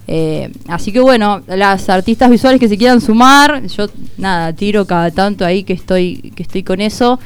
Eh, 0.07 0.53
así 0.69 0.93
que 0.93 1.01
bueno, 1.01 1.43
las 1.47 1.89
artistas 1.89 2.31
visuales 2.31 2.61
que 2.61 2.69
se 2.69 2.77
quieran 2.77 3.01
sumar, 3.01 3.67
yo 3.67 3.87
nada, 4.19 4.53
tiro 4.53 4.87
cada 4.87 5.11
tanto 5.11 5.45
ahí 5.45 5.65
que 5.65 5.73
estoy, 5.73 6.33
que 6.35 6.43
estoy 6.43 6.63
con 6.63 6.81
eso. 6.81 7.19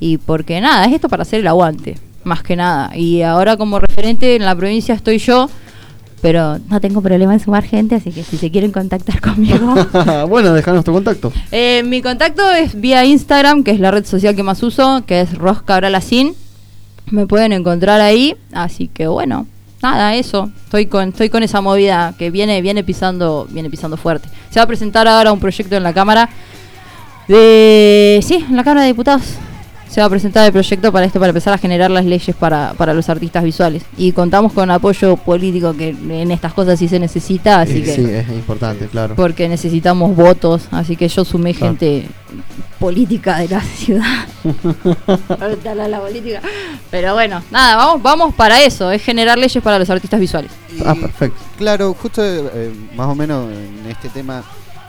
Y 0.00 0.18
porque 0.18 0.60
nada, 0.60 0.84
es 0.86 0.92
esto 0.92 1.08
para 1.08 1.22
hacer 1.22 1.40
el 1.40 1.46
aguante, 1.46 1.96
más 2.24 2.42
que 2.42 2.56
nada. 2.56 2.96
Y 2.96 3.22
ahora 3.22 3.56
como 3.56 3.78
referente 3.78 4.36
en 4.36 4.44
la 4.44 4.54
provincia 4.54 4.94
estoy 4.94 5.18
yo, 5.18 5.48
pero 6.20 6.58
no 6.70 6.80
tengo 6.80 7.00
problema 7.00 7.34
en 7.34 7.40
sumar 7.40 7.64
gente, 7.64 7.94
así 7.94 8.10
que 8.10 8.24
si 8.24 8.36
se 8.36 8.50
quieren 8.50 8.72
contactar 8.72 9.20
conmigo. 9.20 9.74
bueno, 10.28 10.52
déjanos 10.52 10.84
tu 10.84 10.92
contacto. 10.92 11.32
Eh, 11.52 11.82
mi 11.84 12.02
contacto 12.02 12.50
es 12.50 12.80
vía 12.80 13.04
Instagram, 13.04 13.62
que 13.62 13.70
es 13.70 13.80
la 13.80 13.90
red 13.90 14.04
social 14.04 14.34
que 14.34 14.42
más 14.42 14.62
uso, 14.62 15.04
que 15.06 15.20
es 15.20 15.34
Roscabralacin. 15.36 16.34
Me 17.10 17.26
pueden 17.26 17.52
encontrar 17.52 18.00
ahí, 18.00 18.36
así 18.52 18.88
que 18.88 19.06
bueno, 19.06 19.46
nada, 19.84 20.14
eso. 20.14 20.50
Estoy 20.64 20.86
con, 20.86 21.10
estoy 21.10 21.28
con 21.28 21.42
esa 21.42 21.60
movida 21.60 22.14
que 22.18 22.30
viene, 22.30 22.62
viene 22.62 22.82
pisando, 22.82 23.46
viene 23.50 23.68
pisando 23.68 23.96
fuerte. 23.96 24.28
Se 24.50 24.58
va 24.58 24.64
a 24.64 24.66
presentar 24.66 25.06
ahora 25.06 25.30
un 25.30 25.38
proyecto 25.38 25.76
en 25.76 25.82
la 25.82 25.92
Cámara 25.92 26.28
de. 27.28 28.20
Sí, 28.22 28.44
en 28.48 28.56
la 28.56 28.64
Cámara 28.64 28.82
de 28.82 28.88
Diputados. 28.88 29.36
Se 29.94 30.00
va 30.00 30.08
a 30.08 30.10
presentar 30.10 30.44
el 30.44 30.50
proyecto 30.50 30.90
para 30.90 31.06
esto, 31.06 31.20
para 31.20 31.30
empezar 31.30 31.54
a 31.54 31.58
generar 31.58 31.88
las 31.88 32.04
leyes 32.04 32.34
para, 32.34 32.74
para 32.76 32.92
los 32.92 33.08
artistas 33.08 33.44
visuales. 33.44 33.84
Y 33.96 34.10
contamos 34.10 34.52
con 34.52 34.68
apoyo 34.72 35.16
político 35.16 35.72
que 35.76 35.90
en 35.90 36.32
estas 36.32 36.52
cosas 36.52 36.80
sí 36.80 36.88
se 36.88 36.98
necesita, 36.98 37.60
así 37.60 37.80
que 37.80 37.94
sí, 37.94 38.04
es 38.04 38.28
importante, 38.30 38.88
claro. 38.88 39.14
porque 39.14 39.48
necesitamos 39.48 40.16
votos, 40.16 40.66
así 40.72 40.96
que 40.96 41.06
yo 41.06 41.24
sumé 41.24 41.54
Claro. 41.54 41.76
gente 41.76 42.08
política 42.80 43.38
de 43.38 43.48
la 43.50 43.60
ciudad. 43.76 44.26
Ahorita 45.40 45.76
la, 45.76 45.86
la 45.86 46.00
política. 46.00 46.40
Pero 46.90 47.14
bueno, 47.14 47.40
nada, 47.52 47.76
vamos, 47.76 48.02
vamos 48.02 48.34
para 48.34 48.64
eso, 48.64 48.90
es 48.90 49.00
generar 49.00 49.38
leyes 49.38 49.62
para 49.62 49.78
los 49.78 49.88
artistas 49.90 50.18
visuales. 50.18 50.50
Ah, 50.84 50.96
perfecto. 51.00 51.38
Claro, 51.56 51.94
justo 51.94 52.20
eh, 52.24 52.72
más 52.96 53.06
o 53.06 53.14
menos 53.14 53.48
en 53.48 53.88
este 53.88 54.08
tema, 54.08 54.42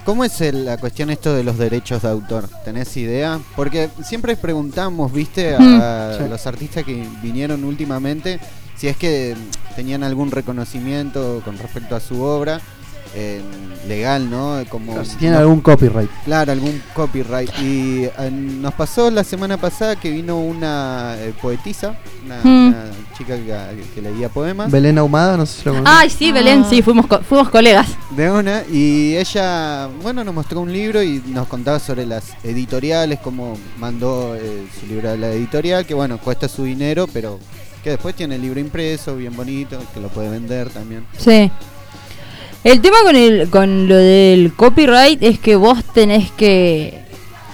¿cómo 0.06 0.24
es 0.24 0.40
el- 0.42 0.64
la 0.66 0.78
cuestión 0.78 1.10
esto 1.10 1.34
de 1.34 1.44
los 1.44 1.58
derechos 1.58 2.04
de 2.04 2.10
autor? 2.10 2.48
¿Tenés 2.64 2.96
idea? 2.96 3.40
Porque 3.56 3.90
siempre 4.04 4.38
preguntamos, 4.38 5.12
viste, 5.12 5.56
a, 5.56 5.60
Mm. 5.60 6.24
Sí. 6.24 6.30
los 6.30 6.48
artistas 6.48 6.84
que 6.86 7.06
vinieron 7.22 7.64
últimamente 7.64 8.40
si 8.78 8.88
es 8.88 8.98
que 8.98 9.36
tenían 9.76 10.04
algún 10.04 10.32
reconocimiento 10.32 11.42
con 11.46 11.58
respecto 11.58 11.96
a 11.96 12.00
su 12.00 12.22
obra. 12.22 12.60
Eh, 13.16 13.42
legal, 13.88 14.30
¿no? 14.30 14.62
Como 14.70 15.04
Si 15.06 15.16
tiene 15.18 15.36
no- 15.36 15.42
algún 15.42 15.62
copyright. 15.62 16.10
Claro, 16.26 16.52
algún 16.52 16.82
copyright. 16.94 17.50
Y 17.62 18.04
eh, 18.06 18.32
nos 18.32 18.74
pasó 18.74 19.10
la 19.12 19.24
semana 19.24 19.58
pasada 19.58 19.96
que 19.96 20.10
vino 20.10 20.40
una 20.40 21.16
eh, 21.20 21.34
poetisa, 21.42 21.96
una, 22.26 22.40
Mm. 22.44 22.68
una 22.68 22.84
chica 23.18 23.36
que, 23.38 23.84
que 23.94 24.02
leía 24.02 24.28
poemas. 24.30 24.72
Belén 24.72 24.98
Ahumada, 24.98 25.38
no 25.38 25.46
sé 25.46 25.60
si 25.62 25.66
lo 25.66 25.74
conoces. 25.76 25.96
Ay, 25.98 26.10
sí, 26.10 26.32
Belén, 26.32 26.66
sí, 26.70 26.82
fuimos, 26.82 27.06
co- 27.08 27.22
fuimos 27.22 27.50
colegas. 27.50 27.88
De 28.12 28.30
una, 28.32 28.64
y 28.72 29.16
ella, 29.16 29.88
bueno, 30.02 30.24
nos 30.24 30.34
mostró 30.34 30.60
un 30.62 30.74
libro 30.74 31.02
y 31.04 31.22
nos 31.28 31.48
contaba 31.48 31.80
sobre 31.80 32.06
las 32.06 32.34
editoriales, 32.44 33.20
cómo 33.20 33.58
mandó 33.80 34.36
eh, 34.36 34.66
su 34.80 34.88
libro 34.88 35.12
a 35.12 35.16
la 35.16 35.30
editorial, 35.30 35.86
que 35.86 35.94
bueno, 35.94 36.18
cuesta 36.18 36.48
su 36.48 36.64
dinero, 36.64 37.06
pero 37.14 37.40
que 37.84 37.92
después 37.92 38.16
tiene 38.16 38.36
el 38.36 38.42
libro 38.42 38.60
impreso, 38.60 39.16
bien 39.16 39.36
bonito, 39.36 39.78
que 39.94 40.00
lo 40.00 40.08
puede 40.10 40.30
vender 40.30 40.70
también. 40.72 41.06
Sí. 41.20 41.52
El 42.66 42.82
tema 42.82 42.98
con, 43.04 43.16
el, 43.16 43.50
con 43.52 43.88
lo 43.88 43.96
del 43.96 44.52
copyright 44.56 45.22
es 45.22 45.38
que 45.40 45.56
vos 45.56 45.84
tenés 45.94 46.32
que 46.32 47.00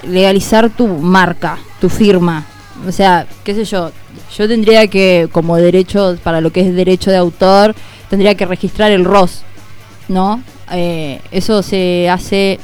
legalizar 0.07 0.69
tu 0.69 0.87
marca, 0.87 1.57
tu 1.81 1.89
firma. 1.89 2.45
O 2.87 2.91
sea, 2.93 3.27
qué 3.43 3.53
sé 3.53 3.65
yo, 3.65 3.91
yo 4.37 4.47
tendría 4.47 4.87
que, 4.87 5.27
como 5.31 5.57
derecho, 5.57 6.17
para 6.23 6.39
lo 6.39 6.51
que 6.51 6.61
es 6.61 6.73
derecho 6.73 7.11
de 7.11 7.17
autor, 7.17 7.75
tendría 8.09 8.35
que 8.35 8.45
registrar 8.45 8.89
el 8.91 9.03
ROS, 9.03 9.41
¿no? 10.07 10.41
Eh, 10.71 11.19
eso 11.31 11.61
se 11.61 12.09
hace... 12.09 12.57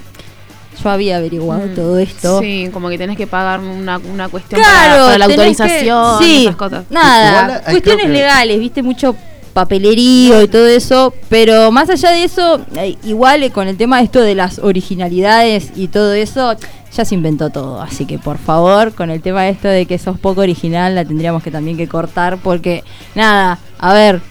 Yo 0.81 0.89
había 0.91 1.17
averiguado 1.17 1.65
Mm, 1.67 1.75
todo 1.75 1.97
esto. 1.97 2.39
Sí, 2.39 2.69
como 2.71 2.87
que 2.89 2.97
tenés 2.99 3.17
que 3.17 3.25
pagar 3.27 3.59
una, 3.59 3.97
una 3.97 4.29
cuestión 4.29 4.61
Claro, 4.61 4.93
para, 4.93 5.05
para 5.05 5.17
la 5.17 5.25
autorización, 5.25 6.19
que- 6.19 6.25
sí, 6.25 6.43
esas 6.45 6.55
cosas. 6.55 6.85
Nada, 6.91 7.61
cuestiones 7.69 8.05
que- 8.05 8.11
legales, 8.11 8.59
viste, 8.59 8.83
mucho 8.83 9.15
papelerío 9.57 10.43
y 10.43 10.47
todo 10.47 10.67
eso, 10.67 11.15
pero 11.29 11.71
más 11.71 11.89
allá 11.89 12.11
de 12.11 12.25
eso, 12.25 12.61
igual 13.03 13.41
eh, 13.41 13.49
con 13.49 13.67
el 13.67 13.75
tema 13.75 13.97
de 13.97 14.03
esto 14.03 14.21
de 14.21 14.35
las 14.35 14.59
originalidades 14.59 15.71
y 15.75 15.87
todo 15.87 16.13
eso, 16.13 16.55
ya 16.95 17.03
se 17.03 17.15
inventó 17.15 17.49
todo, 17.49 17.81
así 17.81 18.05
que 18.05 18.19
por 18.19 18.37
favor, 18.37 18.93
con 18.93 19.09
el 19.09 19.19
tema 19.19 19.41
de 19.41 19.49
esto 19.49 19.67
de 19.67 19.87
que 19.87 19.97
sos 19.97 20.19
poco 20.19 20.41
original, 20.41 20.93
la 20.93 21.03
tendríamos 21.05 21.41
que 21.41 21.49
también 21.49 21.75
que 21.75 21.87
cortar, 21.87 22.37
porque 22.37 22.83
nada, 23.15 23.57
a 23.79 23.93
ver, 23.95 24.21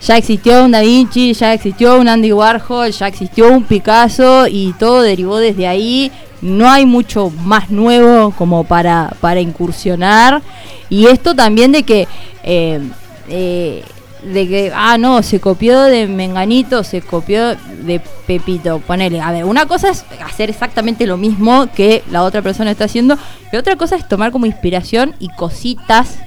ya 0.00 0.16
existió 0.16 0.64
un 0.64 0.70
Da 0.70 0.80
Vinci, 0.80 1.34
ya 1.34 1.52
existió 1.52 2.00
un 2.00 2.08
Andy 2.08 2.32
Warhol, 2.32 2.90
ya 2.90 3.06
existió 3.06 3.52
un 3.52 3.64
Picasso 3.64 4.46
y 4.48 4.72
todo 4.78 5.02
derivó 5.02 5.36
desde 5.36 5.66
ahí. 5.66 6.10
No 6.40 6.70
hay 6.70 6.86
mucho 6.86 7.30
más 7.44 7.68
nuevo 7.68 8.30
como 8.30 8.62
para, 8.62 9.12
para 9.20 9.40
incursionar. 9.40 10.40
Y 10.88 11.06
esto 11.06 11.34
también 11.34 11.72
de 11.72 11.82
que, 11.82 12.06
eh, 12.44 12.80
eh, 13.28 13.82
de 14.22 14.48
que, 14.48 14.72
ah, 14.74 14.98
no, 14.98 15.22
se 15.22 15.38
copió 15.40 15.80
de 15.82 16.06
Menganito, 16.06 16.82
se 16.84 17.00
copió 17.02 17.54
de 17.84 18.00
Pepito. 18.26 18.80
Ponele, 18.80 19.20
a 19.20 19.30
ver, 19.32 19.44
una 19.44 19.66
cosa 19.66 19.90
es 19.90 20.04
hacer 20.24 20.50
exactamente 20.50 21.06
lo 21.06 21.16
mismo 21.16 21.68
que 21.74 22.02
la 22.10 22.22
otra 22.24 22.42
persona 22.42 22.70
está 22.70 22.84
haciendo, 22.84 23.16
y 23.52 23.56
otra 23.56 23.76
cosa 23.76 23.96
es 23.96 24.08
tomar 24.08 24.32
como 24.32 24.46
inspiración 24.46 25.14
y 25.20 25.28
cositas 25.28 26.18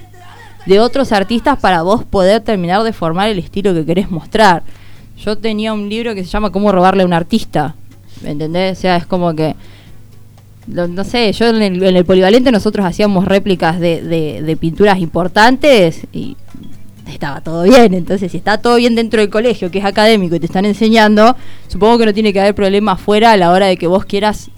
de 0.66 0.80
otros 0.80 1.12
artistas 1.12 1.58
para 1.58 1.82
vos 1.82 2.04
poder 2.04 2.40
terminar 2.40 2.82
de 2.82 2.92
formar 2.92 3.28
el 3.28 3.38
estilo 3.38 3.74
que 3.74 3.84
querés 3.84 4.10
mostrar. 4.10 4.62
Yo 5.18 5.36
tenía 5.36 5.72
un 5.72 5.88
libro 5.88 6.14
que 6.14 6.24
se 6.24 6.30
llama 6.30 6.50
Cómo 6.50 6.72
robarle 6.72 7.02
a 7.02 7.06
un 7.06 7.12
artista, 7.12 7.74
¿me 8.22 8.30
entendés? 8.30 8.78
O 8.78 8.80
sea, 8.80 8.96
es 8.96 9.06
como 9.06 9.34
que 9.34 9.54
no 10.68 11.02
sé, 11.02 11.32
yo 11.32 11.46
en 11.48 11.60
el, 11.60 11.82
en 11.82 11.96
el 11.96 12.04
polivalente 12.04 12.52
nosotros 12.52 12.86
hacíamos 12.86 13.24
réplicas 13.24 13.80
de, 13.80 14.00
de- 14.00 14.42
de 14.42 14.56
pinturas 14.56 14.98
importantes 15.00 16.06
y 16.12 16.36
estaba 17.12 17.40
todo 17.40 17.62
bien. 17.62 17.94
Entonces, 17.94 18.32
si 18.32 18.38
está 18.38 18.58
todo 18.58 18.76
bien 18.76 18.94
dentro 18.94 19.20
del 19.20 19.30
colegio, 19.30 19.70
que 19.70 19.78
es 19.78 19.84
académico 19.84 20.36
y 20.36 20.40
te 20.40 20.46
están 20.46 20.64
enseñando, 20.64 21.36
supongo 21.68 21.98
que 21.98 22.06
no 22.06 22.14
tiene 22.14 22.32
que 22.32 22.40
haber 22.40 22.54
problema 22.54 22.92
afuera 22.92 23.32
a 23.32 23.36
la 23.36 23.50
hora 23.50 23.66
de 23.66 23.76
que 23.76 23.86
vos 23.86 24.04
quieras 24.04 24.50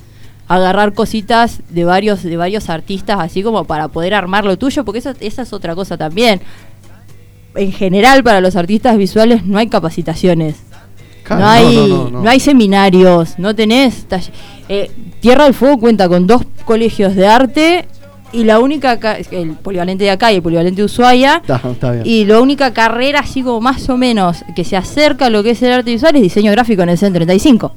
agarrar 0.46 0.92
cositas 0.92 1.60
de 1.70 1.84
varios 1.84 2.22
de 2.22 2.36
varios 2.36 2.68
artistas 2.68 3.18
así 3.18 3.42
como 3.42 3.64
para 3.64 3.88
poder 3.88 4.12
armar 4.12 4.44
lo 4.44 4.58
tuyo 4.58 4.84
porque 4.84 4.98
eso, 4.98 5.14
esa 5.20 5.40
es 5.40 5.54
otra 5.54 5.74
cosa 5.74 5.96
también 5.96 6.42
en 7.54 7.72
general 7.72 8.22
para 8.22 8.42
los 8.42 8.54
artistas 8.54 8.98
visuales 8.98 9.46
no 9.46 9.56
hay 9.56 9.68
capacitaciones 9.68 10.56
Claro, 11.22 11.40
no, 11.40 11.48
hay, 11.48 11.76
no, 11.76 11.86
no, 11.86 12.10
no, 12.10 12.22
no. 12.22 12.30
hay 12.30 12.38
seminarios, 12.38 13.38
no 13.38 13.54
tenés... 13.54 14.06
eh, 14.68 14.90
Tierra 15.20 15.44
del 15.44 15.54
Fuego 15.54 15.78
cuenta 15.78 16.06
con 16.06 16.26
dos 16.26 16.42
colegios 16.66 17.16
de 17.16 17.26
arte 17.26 17.88
y 18.34 18.44
la 18.44 18.58
única... 18.60 18.98
ca- 19.00 19.16
El 19.30 19.52
polivalente 19.52 20.04
de 20.04 20.10
acá 20.10 20.32
y 20.32 20.36
el 20.36 20.42
polivalente 20.42 20.80
de 20.82 20.84
Ushuaia. 20.86 21.36
Está, 21.36 21.60
está 21.70 21.92
bien. 21.92 22.02
Y 22.06 22.24
la 22.24 22.40
única 22.40 22.72
carrera 22.72 23.20
así 23.20 23.42
como 23.42 23.60
más 23.60 23.88
o 23.88 23.96
menos 23.96 24.44
que 24.54 24.64
se 24.64 24.76
acerca 24.76 25.26
a 25.26 25.30
lo 25.30 25.42
que 25.42 25.50
es 25.50 25.62
el 25.62 25.72
arte 25.72 25.90
visual 25.90 26.14
es 26.16 26.22
diseño 26.22 26.50
gráfico 26.52 26.82
en 26.82 26.88
el 26.90 26.98
CEN 26.98 27.12
35. 27.12 27.74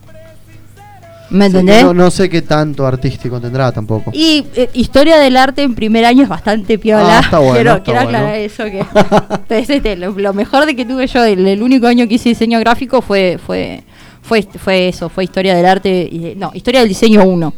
¿Me 1.29 1.47
entendés? 1.47 1.83
No, 1.83 1.93
no 1.93 2.09
sé 2.09 2.29
qué 2.29 2.41
tanto 2.41 2.85
artístico 2.87 3.41
tendrá 3.41 3.69
tampoco. 3.73 4.11
Y 4.13 4.45
eh, 4.55 4.69
historia 4.73 5.17
del 5.17 5.35
arte 5.35 5.61
en 5.61 5.75
primer 5.75 6.05
año 6.05 6.23
es 6.23 6.29
bastante 6.29 6.79
piola. 6.79 7.17
Ah, 7.17 7.21
está 7.21 7.39
bueno, 7.39 7.53
quiero 7.55 7.71
está 7.71 7.83
quiero 7.83 8.01
bueno. 8.03 8.17
aclarar 8.17 8.39
eso 8.39 8.63
que 8.63 8.79
Entonces, 9.35 9.69
este, 9.69 9.95
lo, 9.97 10.11
lo 10.11 10.33
mejor 10.33 10.65
de 10.65 10.73
que 10.75 10.85
tuve 10.85 11.05
yo, 11.07 11.25
el, 11.25 11.45
el 11.45 11.61
único 11.61 11.85
año 11.87 12.07
que 12.07 12.15
hice 12.15 12.29
diseño 12.29 12.59
gráfico 12.61 13.01
fue 13.01 13.37
fue 13.45 13.83
fue 14.21 14.41
fue 14.43 14.87
eso, 14.87 15.09
fue 15.09 15.25
historia 15.25 15.53
del 15.53 15.65
arte, 15.65 16.07
y- 16.09 16.33
no, 16.37 16.51
historia 16.53 16.79
del 16.79 16.87
diseño 16.89 17.25
1. 17.25 17.53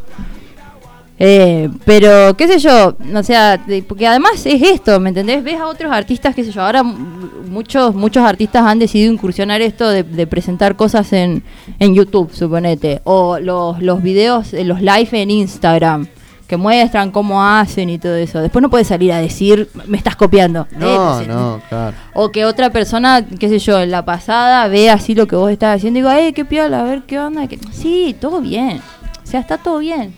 Eh, 1.22 1.70
pero, 1.84 2.38
qué 2.38 2.48
sé 2.48 2.60
yo, 2.60 2.96
o 3.14 3.24
sea, 3.24 3.62
porque 3.88 4.08
además 4.08 4.46
es 4.46 4.62
esto, 4.62 5.02
¿me 5.02 5.10
entendés? 5.10 5.44
Ves 5.44 5.60
a 5.60 5.68
otros 5.68 5.92
artistas, 5.92 6.34
qué 6.34 6.46
sé 6.46 6.52
yo, 6.52 6.62
ahora 6.62 6.82
muchos 6.82 7.94
muchos 7.94 8.24
artistas 8.24 8.64
han 8.66 8.80
decidido 8.80 9.12
incursionar 9.12 9.60
esto 9.62 9.90
de, 9.90 10.04
de 10.04 10.28
presentar 10.28 10.78
cosas 10.78 11.12
en, 11.12 11.44
en 11.78 11.94
YouTube, 11.94 12.34
suponete, 12.34 13.02
o 13.04 13.38
los, 13.38 13.82
los 13.82 14.02
videos, 14.02 14.54
eh, 14.54 14.64
los 14.64 14.82
live 14.82 15.10
en 15.12 15.30
Instagram, 15.30 16.08
que 16.48 16.56
muestran 16.56 17.12
cómo 17.12 17.44
hacen 17.44 17.90
y 17.90 18.00
todo 18.00 18.16
eso. 18.16 18.40
Después 18.40 18.62
no 18.64 18.70
puedes 18.70 18.88
salir 18.88 19.12
a 19.12 19.20
decir, 19.20 19.68
me 19.88 19.98
estás 19.98 20.16
copiando. 20.16 20.68
Eh, 20.72 20.76
No, 20.80 21.14
pues, 21.18 21.28
no, 21.28 21.62
claro. 21.68 21.98
o 22.14 22.32
que 22.32 22.46
otra 22.46 22.70
persona, 22.70 23.26
qué 23.28 23.50
sé 23.50 23.60
yo, 23.60 23.78
en 23.82 23.92
la 23.92 24.06
pasada 24.06 24.68
ve 24.70 24.90
así 24.90 25.16
lo 25.16 25.28
que 25.28 25.36
vos 25.36 25.52
estás 25.52 25.76
haciendo 25.76 26.00
y 26.00 26.02
digo, 26.02 26.14
¡eh, 26.14 26.32
qué 26.34 26.46
piola! 26.46 26.80
A 26.80 26.84
ver 26.84 27.02
qué 27.06 27.20
onda. 27.20 27.46
Sí, 27.74 28.16
todo 28.22 28.40
bien. 28.40 28.80
O 29.22 29.28
sea, 29.28 29.42
está 29.42 29.58
todo 29.58 29.80
bien. 29.80 30.14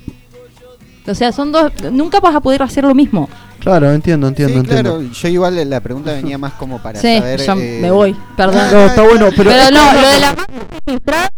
O 1.07 1.15
sea, 1.15 1.31
son 1.31 1.51
dos. 1.51 1.71
Nunca 1.91 2.19
vas 2.19 2.35
a 2.35 2.39
poder 2.41 2.61
hacer 2.63 2.83
lo 2.83 2.93
mismo. 2.93 3.27
Claro, 3.59 3.91
entiendo, 3.91 4.27
entiendo, 4.27 4.53
sí, 4.55 4.59
entiendo. 4.59 4.97
claro. 4.97 5.11
Yo 5.13 5.27
igual 5.27 5.69
la 5.69 5.79
pregunta 5.79 6.13
venía 6.13 6.37
más 6.37 6.53
como 6.53 6.79
para 6.81 6.99
sí, 6.99 7.17
saber. 7.17 7.41
eh, 7.41 7.79
me 7.81 7.91
voy, 7.91 8.15
perdón. 8.35 8.61
No, 8.71 8.85
está 8.85 9.01
bueno, 9.03 9.29
pero. 9.35 9.49
Pero 9.51 9.71
no, 9.71 9.93
lo 10.01 10.07
de 10.07 10.19
la 10.19 10.33
marca 10.35 11.29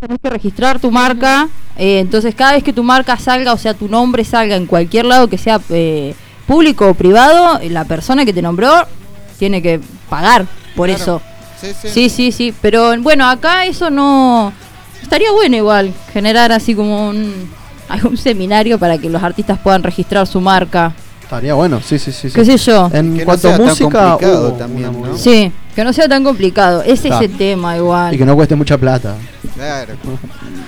tenés 0.00 0.18
que 0.22 0.30
registrar 0.30 0.78
tu 0.80 0.90
marca. 0.90 1.48
eh, 1.76 1.98
entonces, 2.00 2.34
cada 2.34 2.52
vez 2.52 2.62
que 2.62 2.72
tu 2.72 2.82
marca 2.82 3.16
salga, 3.18 3.52
o 3.52 3.58
sea, 3.58 3.74
tu 3.74 3.88
nombre 3.88 4.24
salga 4.24 4.56
en 4.56 4.66
cualquier 4.66 5.06
lado 5.06 5.28
que 5.28 5.38
sea 5.38 5.60
eh, 5.70 6.14
público 6.46 6.88
o 6.88 6.94
privado, 6.94 7.58
la 7.70 7.84
persona 7.84 8.24
que 8.24 8.32
te 8.32 8.42
nombró 8.42 8.86
tiene 9.38 9.62
que 9.62 9.80
pagar 10.08 10.46
por 10.76 10.88
Claro. 10.88 11.02
eso. 11.02 11.22
Sí, 11.60 11.68
sí. 11.80 11.88
Sí, 11.88 12.08
sí, 12.10 12.32
sí. 12.32 12.54
Pero 12.60 13.00
bueno, 13.00 13.26
acá 13.28 13.64
eso 13.64 13.88
no. 13.90 14.52
Estaría 15.02 15.30
bueno 15.32 15.56
igual 15.56 15.92
generar 16.12 16.52
así 16.52 16.74
como 16.74 17.08
un. 17.08 17.50
Algún 17.88 18.16
seminario 18.16 18.78
para 18.78 18.98
que 18.98 19.08
los 19.10 19.22
artistas 19.22 19.58
puedan 19.58 19.82
registrar 19.82 20.26
su 20.26 20.40
marca. 20.40 20.92
Estaría 21.22 21.54
bueno, 21.54 21.80
sí, 21.80 21.98
sí, 21.98 22.12
sí. 22.12 22.28
sí. 22.28 22.34
¿Qué 22.34 22.44
sé 22.44 22.56
yo? 22.58 22.90
En 22.92 23.14
Que 23.14 23.20
no 23.20 23.24
cuanto 23.24 23.48
sea 23.48 23.54
a 23.54 23.58
tan 23.58 23.66
música, 23.66 24.10
complicado 24.10 24.48
hubo 24.48 24.52
también, 24.56 25.02
¿no? 25.02 25.16
Sí, 25.16 25.50
que 25.74 25.82
no 25.82 25.92
sea 25.92 26.06
tan 26.08 26.22
complicado. 26.22 26.82
Ese 26.82 27.08
Claro. 27.08 27.24
es 27.24 27.30
el 27.30 27.36
tema 27.38 27.76
igual. 27.76 28.14
Y 28.14 28.18
que 28.18 28.26
no 28.26 28.34
cueste 28.36 28.54
mucha 28.54 28.76
plata. 28.76 29.14
Claro. 29.54 29.94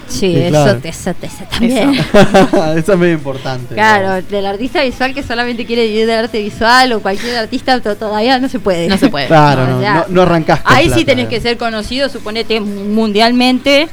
Sí, 0.09 0.19
Sí, 0.21 0.37
eso, 0.37 0.49
claro. 0.51 0.79
eso, 0.83 1.11
eso 1.21 1.45
también. 1.51 1.95
Eso 1.95 2.93
es 2.93 2.99
muy 2.99 3.11
importante. 3.11 3.75
Claro, 3.75 4.23
del 4.29 4.47
artista 4.47 4.83
visual 4.83 5.13
que 5.13 5.23
solamente 5.23 5.67
quiere 5.67 5.87
vivir 5.89 6.07
del 6.07 6.21
arte 6.25 6.41
visual 6.41 6.93
o 6.95 7.01
cualquier 7.01 7.37
artista 7.37 7.81
to- 7.81 7.97
todavía 7.97 8.39
no 8.39 8.49
se 8.49 8.59
puede. 8.59 8.89
No 8.89 8.97
se 8.97 9.09
puede. 9.11 9.27
Claro, 9.37 9.67
No, 9.67 9.81
no, 9.81 9.95
no, 9.95 10.05
no 10.09 10.23
arrancás 10.23 10.61
Ahí 10.65 10.89
sí 10.91 11.05
tenés 11.05 11.27
eh. 11.27 11.29
que 11.29 11.41
ser 11.41 11.59
conocido, 11.59 12.09
suponete, 12.09 12.61
mundialmente, 12.61 13.89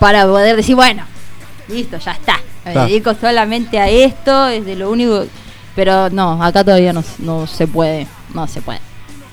para 0.00 0.24
poder 0.26 0.56
decir, 0.56 0.74
bueno, 0.74 1.04
listo, 1.68 1.98
ya 1.98 2.12
está. 2.12 2.40
Me 2.64 2.72
dedico 2.74 3.14
solamente 3.14 3.78
a 3.78 3.88
esto, 3.88 4.48
es 4.48 4.64
de 4.66 4.74
lo 4.76 4.90
único. 4.90 5.24
Pero 5.74 6.10
no, 6.10 6.42
acá 6.42 6.64
todavía 6.64 6.92
no, 6.92 7.04
no 7.18 7.46
se 7.46 7.66
puede. 7.66 8.06
No 8.34 8.46
se 8.46 8.60
puede. 8.60 8.80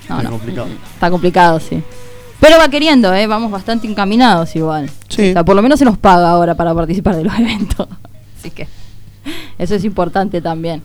No, 0.08 0.18
Es 0.18 0.24
no. 0.24 0.30
complicado. 0.30 0.68
Está 0.94 1.10
complicado, 1.10 1.58
sí. 1.60 1.82
Pero 2.40 2.58
va 2.58 2.68
queriendo, 2.68 3.12
¿eh? 3.14 3.26
Vamos 3.26 3.50
bastante 3.50 3.86
encaminados 3.86 4.54
igual. 4.54 4.90
Sí. 5.08 5.30
O 5.30 5.32
sea, 5.32 5.44
por 5.44 5.56
lo 5.56 5.62
menos 5.62 5.78
se 5.78 5.84
nos 5.84 5.96
paga 5.98 6.28
ahora 6.30 6.54
para 6.54 6.74
participar 6.74 7.16
de 7.16 7.24
los 7.24 7.34
eventos. 7.38 7.88
Así 8.38 8.50
que 8.50 8.68
eso 9.58 9.74
es 9.74 9.84
importante 9.84 10.40
también. 10.42 10.82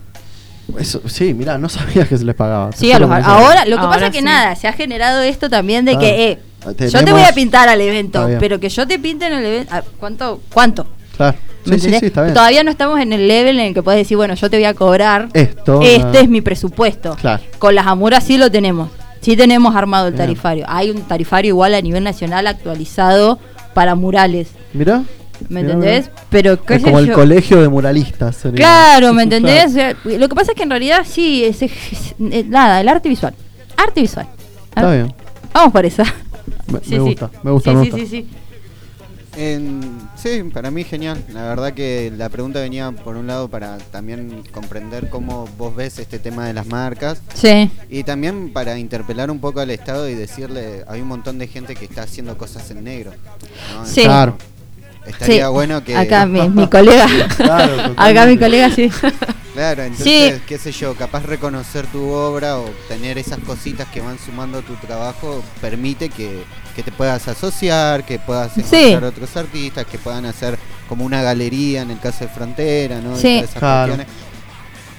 Eso, 0.77 1.01
sí, 1.07 1.33
mirá, 1.33 1.57
no 1.57 1.67
sabía 1.67 2.07
que 2.07 2.17
se 2.17 2.23
les 2.23 2.35
pagaba. 2.35 2.71
Sí, 2.71 2.91
a 2.91 2.99
los- 2.99 3.09
ahora 3.11 3.65
lo 3.65 3.75
que 3.75 3.81
Ahora 3.81 3.93
pasa 3.93 4.05
es 4.07 4.11
que 4.11 4.19
sí. 4.19 4.25
nada, 4.25 4.55
se 4.55 4.67
ha 4.67 4.73
generado 4.73 5.21
esto 5.21 5.49
también 5.49 5.83
de 5.83 5.95
Ah, 5.95 5.99
que, 5.99 6.31
eh, 6.31 6.39
yo 6.89 7.03
te 7.03 7.11
voy 7.11 7.23
a 7.23 7.33
pintar 7.33 7.67
al 7.67 7.81
Está 7.81 7.91
evento, 7.91 8.27
pero 8.39 8.59
que 8.59 8.69
yo 8.69 8.87
te 8.87 8.99
pinte 8.99 9.25
en 9.27 9.33
el 9.33 9.45
evento, 9.45 9.73
ah, 9.75 9.81
¿cuánto? 9.99 10.41
¿Cuánto? 10.53 10.85
Claro. 11.19 11.37
¿Me 11.65 11.77
Sí, 11.77 11.89
sí, 11.99 12.05
está 12.05 12.21
bien. 12.23 12.33
Todavía 12.33 12.63
no 12.63 12.71
estamos 12.71 12.99
en 13.01 13.11
el 13.11 13.27
level 13.27 13.59
en 13.59 13.65
el 13.67 13.73
que 13.73 13.83
puedes 13.83 13.99
decir, 13.99 14.15
bueno, 14.15 14.33
yo 14.35 14.49
te 14.49 14.55
voy 14.55 14.63
a 14.65 14.73
cobrar, 14.73 15.27
Esto. 15.33 15.81
este 15.83 16.17
ah, 16.17 16.21
es 16.21 16.29
mi 16.29 16.39
presupuesto. 16.41 17.15
Claro. 17.19 17.43
Con 17.59 17.75
las 17.75 17.85
Amuras 17.87 18.23
sí 18.23 18.37
lo 18.37 18.49
tenemos. 18.49 18.89
Sí 19.19 19.35
tenemos 19.35 19.75
armado 19.75 20.07
el 20.07 20.13
Bien. 20.13 20.25
tarifario. 20.25 20.65
Hay 20.69 20.89
un 20.91 21.01
tarifario 21.01 21.49
igual 21.49 21.75
a 21.75 21.81
nivel 21.81 22.05
nacional 22.05 22.47
actualizado 22.47 23.37
para 23.73 23.95
murales. 23.95 24.47
Mirá. 24.73 25.03
¿Me 25.49 25.61
Mirá, 25.61 25.73
entendés? 25.73 26.05
mirá. 26.07 26.21
Pero 26.29 26.63
qué 26.63 26.75
Es 26.75 26.83
como 26.83 26.99
el 26.99 27.11
colegio 27.11 27.61
de 27.61 27.67
muralistas. 27.67 28.37
sería. 28.37 28.55
Claro, 28.57 29.13
¿me 29.13 29.23
entendés? 29.23 29.73
Claro. 29.73 29.97
Lo 30.05 30.29
que 30.29 30.35
pasa 30.35 30.51
es 30.53 30.55
que 30.57 30.63
en 30.63 30.69
realidad 30.69 31.05
sí, 31.05 31.43
es, 31.43 31.61
es- 31.61 31.71
es- 32.31 32.47
nada, 32.47 32.79
el 32.79 32.87
arte 32.87 33.09
visual. 33.09 33.33
Arte 33.75 33.99
visual. 34.01 34.27
Está 34.69 34.89
bien. 34.91 35.13
Vamos 35.53 35.73
por 35.73 35.85
esa. 35.85 36.03
Me, 36.67 36.79
Sí, 36.83 36.91
me 36.91 36.99
gusta, 36.99 37.29
me 37.43 37.51
gusta, 37.51 37.71
Sí, 37.71 37.75
gusta. 37.77 37.97
sí, 37.97 38.07
sí. 38.07 38.27
En- 39.37 40.09
sí, 40.15 40.43
para 40.53 40.71
mí 40.71 40.83
genial. 40.83 41.23
La 41.29 41.43
verdad 41.43 41.73
que 41.73 42.11
la 42.15 42.29
pregunta 42.29 42.59
venía 42.59 42.91
por 42.91 43.15
un 43.15 43.27
lado 43.27 43.47
para 43.47 43.77
también 43.77 44.43
comprender 44.51 45.09
cómo 45.09 45.47
vos 45.57 45.75
ves 45.75 45.99
este 45.99 46.19
tema 46.19 46.47
de 46.47 46.53
las 46.53 46.65
marcas 46.67 47.21
Sí. 47.33 47.69
y 47.89 48.03
también 48.03 48.51
para 48.51 48.77
interpelar 48.77 49.29
un 49.31 49.39
poco 49.39 49.59
al 49.59 49.69
Estado 49.71 50.09
y 50.09 50.15
decirle, 50.15 50.83
hay 50.87 51.01
un 51.01 51.07
montón 51.07 51.37
de 51.37 51.47
gente 51.47 51.75
que 51.75 51.85
está 51.85 52.03
haciendo 52.03 52.37
cosas 52.37 52.69
en 52.71 52.83
negro. 52.83 53.11
¿no? 53.75 53.85
Sí. 53.85 54.03
Claro. 54.03 54.37
Estaría 55.09 55.45
Sí. 55.47 55.51
bueno 55.51 55.83
que... 55.83 55.95
Acá 55.97 56.25
mi, 56.25 56.47
mi 56.49 56.67
colega. 56.69 57.07
Claro, 57.37 57.93
Acá 57.97 58.25
mi 58.25 58.37
colega 58.37 58.69
sí. 58.71 58.89
Claro, 59.53 59.83
entonces, 59.83 60.41
qué 60.47 60.57
sé 60.57 60.71
yo, 60.71 60.93
capaz 60.95 61.23
reconocer 61.23 61.85
tu 61.87 62.07
obra 62.09 62.57
o 62.59 62.65
tener 62.87 63.17
esas 63.17 63.39
cositas 63.39 63.87
que 63.89 63.99
van 63.99 64.17
sumando 64.23 64.59
a 64.59 64.61
tu 64.61 64.73
trabajo 64.75 65.43
permite 65.59 66.09
que, 66.09 66.43
que 66.75 66.83
te 66.83 66.91
puedas 66.91 67.27
asociar, 67.27 68.05
que 68.05 68.19
puedas 68.19 68.53
Sí. 68.53 68.61
encontrar 68.73 69.03
otros 69.05 69.35
artistas, 69.35 69.85
que 69.85 69.97
puedan 69.97 70.25
hacer 70.25 70.57
como 70.87 71.03
una 71.03 71.21
galería 71.21 71.81
en 71.81 71.91
el 71.91 71.99
caso 71.99 72.19
de 72.25 72.27
Frontera, 72.29 73.01
¿no? 73.01 73.17
Sí. 73.17 73.39
esas 73.39 73.55
Claro. 73.55 73.93
cuestiones. 73.95 74.07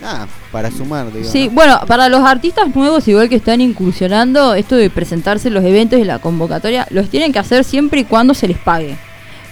Nada, 0.02 0.28
para 0.50 0.70
sumar, 0.70 1.12
digo. 1.12 1.30
Sí, 1.30 1.46
¿no? 1.48 1.52
bueno, 1.54 1.80
para 1.86 2.08
los 2.08 2.20
artistas 2.22 2.74
nuevos, 2.74 3.06
igual 3.06 3.28
que 3.28 3.36
están 3.36 3.60
incursionando, 3.60 4.54
esto 4.54 4.76
de 4.76 4.88
presentarse 4.90 5.48
en 5.48 5.54
los 5.54 5.64
eventos 5.64 5.98
y 6.00 6.04
la 6.04 6.18
convocatoria, 6.18 6.86
los 6.90 7.08
tienen 7.10 7.32
que 7.32 7.38
hacer 7.38 7.64
siempre 7.64 8.00
y 8.00 8.04
cuando 8.04 8.32
se 8.34 8.48
les 8.48 8.56
pague. 8.58 8.96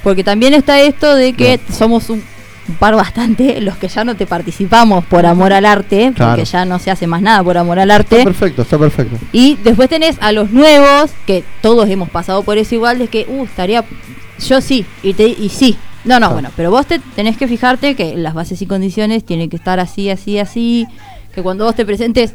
Porque 0.03 0.25
también 0.25 0.55
está 0.55 0.81
esto 0.81 1.15
de 1.15 1.33
que 1.33 1.61
somos 1.73 2.09
un, 2.11 2.23
par 2.79 2.95
bastante 2.97 3.61
los 3.63 3.77
que 3.79 3.89
ya 3.89 4.05
no 4.05 4.15
te 4.15 4.27
participamos 4.27 5.03
por 5.07 5.25
amor 5.25 5.53
al 5.55 5.65
arte, 5.65 6.13
Claro. 6.15 6.33
porque 6.33 6.45
ya 6.45 6.65
no 6.67 6.79
se 6.79 6.91
hace 6.91 7.07
más 7.07 7.23
nada 7.23 7.43
por 7.43 7.57
amor 7.57 7.79
al 7.79 7.91
Está 7.91 8.17
arte. 8.17 8.25
perfecto, 8.25 8.63
está 8.63 8.79
perfecto. 8.79 9.17
Y 9.33 9.57
después 9.65 9.89
tenés 9.89 10.17
a 10.21 10.33
los 10.33 10.51
nuevos, 10.51 11.11
que 11.27 11.45
todos 11.63 11.89
hemos 11.89 12.11
pasado 12.11 12.43
por 12.43 12.59
eso 12.59 12.75
igual, 12.75 12.99
de 12.99 13.09
que, 13.09 13.27
uh, 13.29 13.45
estaría, 13.45 13.85
yo 14.47 14.61
sí, 14.61 14.85
y, 15.03 15.15
te, 15.15 15.29
y 15.29 15.49
sí. 15.49 15.77
No, 16.05 16.21
no, 16.21 16.31
bueno, 16.31 16.51
pero 16.57 16.71
vos 16.71 16.87
te 16.87 16.99
tenés 17.17 17.37
que 17.39 17.49
fijarte 17.49 17.95
que 17.95 18.17
las 18.17 18.35
bases 18.35 18.61
y 18.63 18.67
condiciones 18.67 19.25
tienen 19.25 19.49
que 19.51 19.57
estar 19.57 19.81
así, 19.81 20.11
así, 20.11 20.39
así, 20.39 20.87
que 21.35 21.43
cuando 21.43 21.65
vos 21.65 21.75
te 21.75 21.85
presentes, 21.87 22.35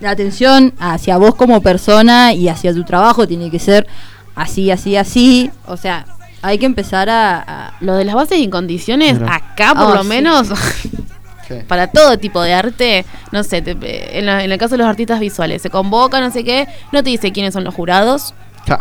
la 0.00 0.10
atención 0.10 0.72
hacia 0.78 1.16
vos 1.18 1.34
como 1.34 1.60
persona 1.60 2.32
y 2.32 2.48
hacia 2.48 2.72
tu 2.74 2.84
trabajo 2.84 3.28
tiene 3.28 3.50
que 3.50 3.58
ser 3.58 3.86
así, 4.34 4.70
así, 4.70 4.96
así. 4.96 5.50
O 5.66 5.76
sea, 5.76 6.06
hay 6.44 6.58
que 6.58 6.66
empezar 6.66 7.08
a... 7.10 7.38
a- 7.46 7.72
Lo 7.80 7.94
de 7.94 8.04
las 8.04 8.14
bases 8.14 8.38
y 8.38 8.48
condiciones, 8.48 9.18
Mira. 9.20 9.34
acá 9.34 9.74
por 9.74 9.92
Oh, 9.92 9.94
lo 9.94 10.02
sí. 10.02 10.08
menos, 10.08 10.48
¿Qué? 11.48 11.56
para 11.68 11.88
todo 11.88 12.18
tipo 12.18 12.40
de 12.42 12.54
arte, 12.54 13.04
no 13.32 13.42
sé, 13.44 13.60
te- 13.62 14.18
en, 14.18 14.26
la- 14.26 14.44
en 14.44 14.50
el 14.52 14.58
caso 14.58 14.72
de 14.72 14.78
los 14.78 14.86
artistas 14.86 15.20
visuales, 15.20 15.60
se 15.62 15.70
convoca, 15.70 16.20
no 16.20 16.30
sé 16.30 16.42
qué, 16.44 16.66
no 16.92 17.02
te 17.02 17.10
dice 17.10 17.32
quiénes 17.32 17.52
son 17.54 17.64
los 17.64 17.74
jurados, 17.74 18.34
Ja. 18.66 18.78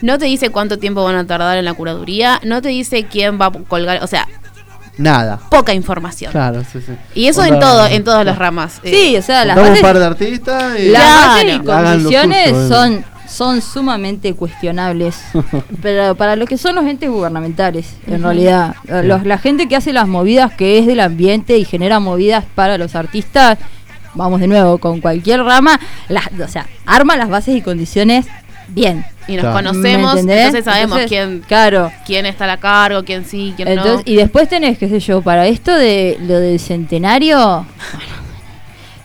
no 0.00 0.18
te 0.18 0.24
dice 0.26 0.50
cuánto 0.50 0.78
tiempo 0.78 1.04
van 1.04 1.16
a 1.16 1.26
tardar 1.26 1.58
en 1.58 1.64
la 1.66 1.74
curaduría, 1.74 2.40
no 2.44 2.62
te 2.62 2.68
dice 2.70 3.04
quién 3.04 3.38
va 3.40 3.46
a 3.46 3.50
colgar, 3.52 4.02
o 4.02 4.06
sea, 4.06 4.26
nada. 4.96 5.38
poca 5.50 5.74
información. 5.74 6.32
Claro, 6.32 6.62
sí, 6.70 6.80
sí. 6.80 6.92
Y 7.14 7.26
eso 7.26 7.44
en 7.44 7.58
todo, 7.60 7.86
en 7.86 8.02
todas 8.04 8.24
las 8.24 8.38
ramas. 8.38 8.80
Eh, 8.82 8.90
Sí, 8.92 9.16
o 9.16 9.22
sea, 9.22 9.44
las 9.44 9.56
bases, 9.56 9.76
un 9.76 9.82
par 9.82 9.98
de 9.98 10.04
artistas 10.06 10.78
y 10.78 10.88
las 10.88 11.02
Claro. 11.02 11.28
bases 11.28 11.54
y 11.54 11.58
condiciones 11.64 12.48
eh. 12.52 12.68
son, 12.68 13.04
son 13.30 13.62
sumamente 13.62 14.34
cuestionables. 14.34 15.16
pero 15.82 16.14
para 16.16 16.36
lo 16.36 16.46
que 16.46 16.58
son 16.58 16.74
los 16.74 16.84
entes 16.86 17.08
gubernamentales, 17.10 17.94
en 18.06 18.22
realidad. 18.22 18.74
Los- 19.04 19.24
la 19.24 19.38
gente 19.38 19.68
que 19.68 19.76
hace 19.76 19.92
las 19.92 20.08
movidas, 20.08 20.52
que 20.54 20.78
es 20.78 20.86
del 20.86 21.00
ambiente 21.00 21.56
y 21.56 21.64
genera 21.64 22.00
movidas 22.00 22.44
para 22.54 22.76
los 22.78 22.94
artistas, 22.94 23.58
vamos 24.14 24.40
de 24.40 24.48
nuevo, 24.48 24.78
con 24.78 25.00
cualquier 25.00 25.42
rama, 25.44 25.78
las, 26.08 26.26
o 26.44 26.48
sea, 26.48 26.66
arma 26.86 27.16
las 27.16 27.28
bases 27.28 27.54
y 27.56 27.62
condiciones 27.62 28.26
bien. 28.68 29.04
y 29.28 29.34
nos 29.36 29.42
Claro. 29.42 29.56
conocemos, 29.58 30.18
entonces 30.18 30.64
sabemos 30.64 30.98
Entonces, 30.98 31.08
quién, 31.08 31.40
Claro. 31.46 31.92
quién 32.04 32.26
está 32.26 32.44
a 32.44 32.48
la 32.48 32.56
cargo, 32.56 33.04
quién 33.04 33.24
sí, 33.24 33.52
quién 33.54 33.68
Entonces, 33.68 33.96
no. 33.98 34.02
y 34.12 34.16
después 34.16 34.48
tenés, 34.48 34.76
qué 34.78 34.88
sé 34.88 34.98
yo, 34.98 35.22
para 35.22 35.46
esto 35.46 35.72
de 35.76 36.16
lo 36.22 36.40
del 36.40 36.58
centenario, 36.58 37.64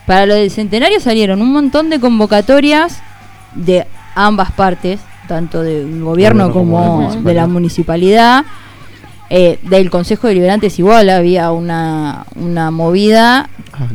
para 0.06 0.26
lo 0.26 0.34
del 0.34 0.50
centenario 0.50 0.98
salieron 1.00 1.42
un 1.42 1.52
montón 1.52 1.90
de 1.90 2.00
convocatorias 2.00 2.98
de 3.54 3.86
ambas 4.16 4.50
partes, 4.50 4.98
tanto 5.28 5.62
del 5.62 6.02
gobierno 6.02 6.48
Gobierno 6.48 6.52
como 6.52 7.08
como 7.10 7.22
de 7.22 7.34
la 7.34 7.46
municipalidad. 7.46 8.44
Eh, 9.30 9.58
del 9.62 9.90
Consejo 9.90 10.28
Deliberante 10.28 10.70
igual, 10.76 11.10
había 11.10 11.50
una, 11.50 12.26
una 12.36 12.70
movida, 12.70 13.48
Ah, 13.72 13.88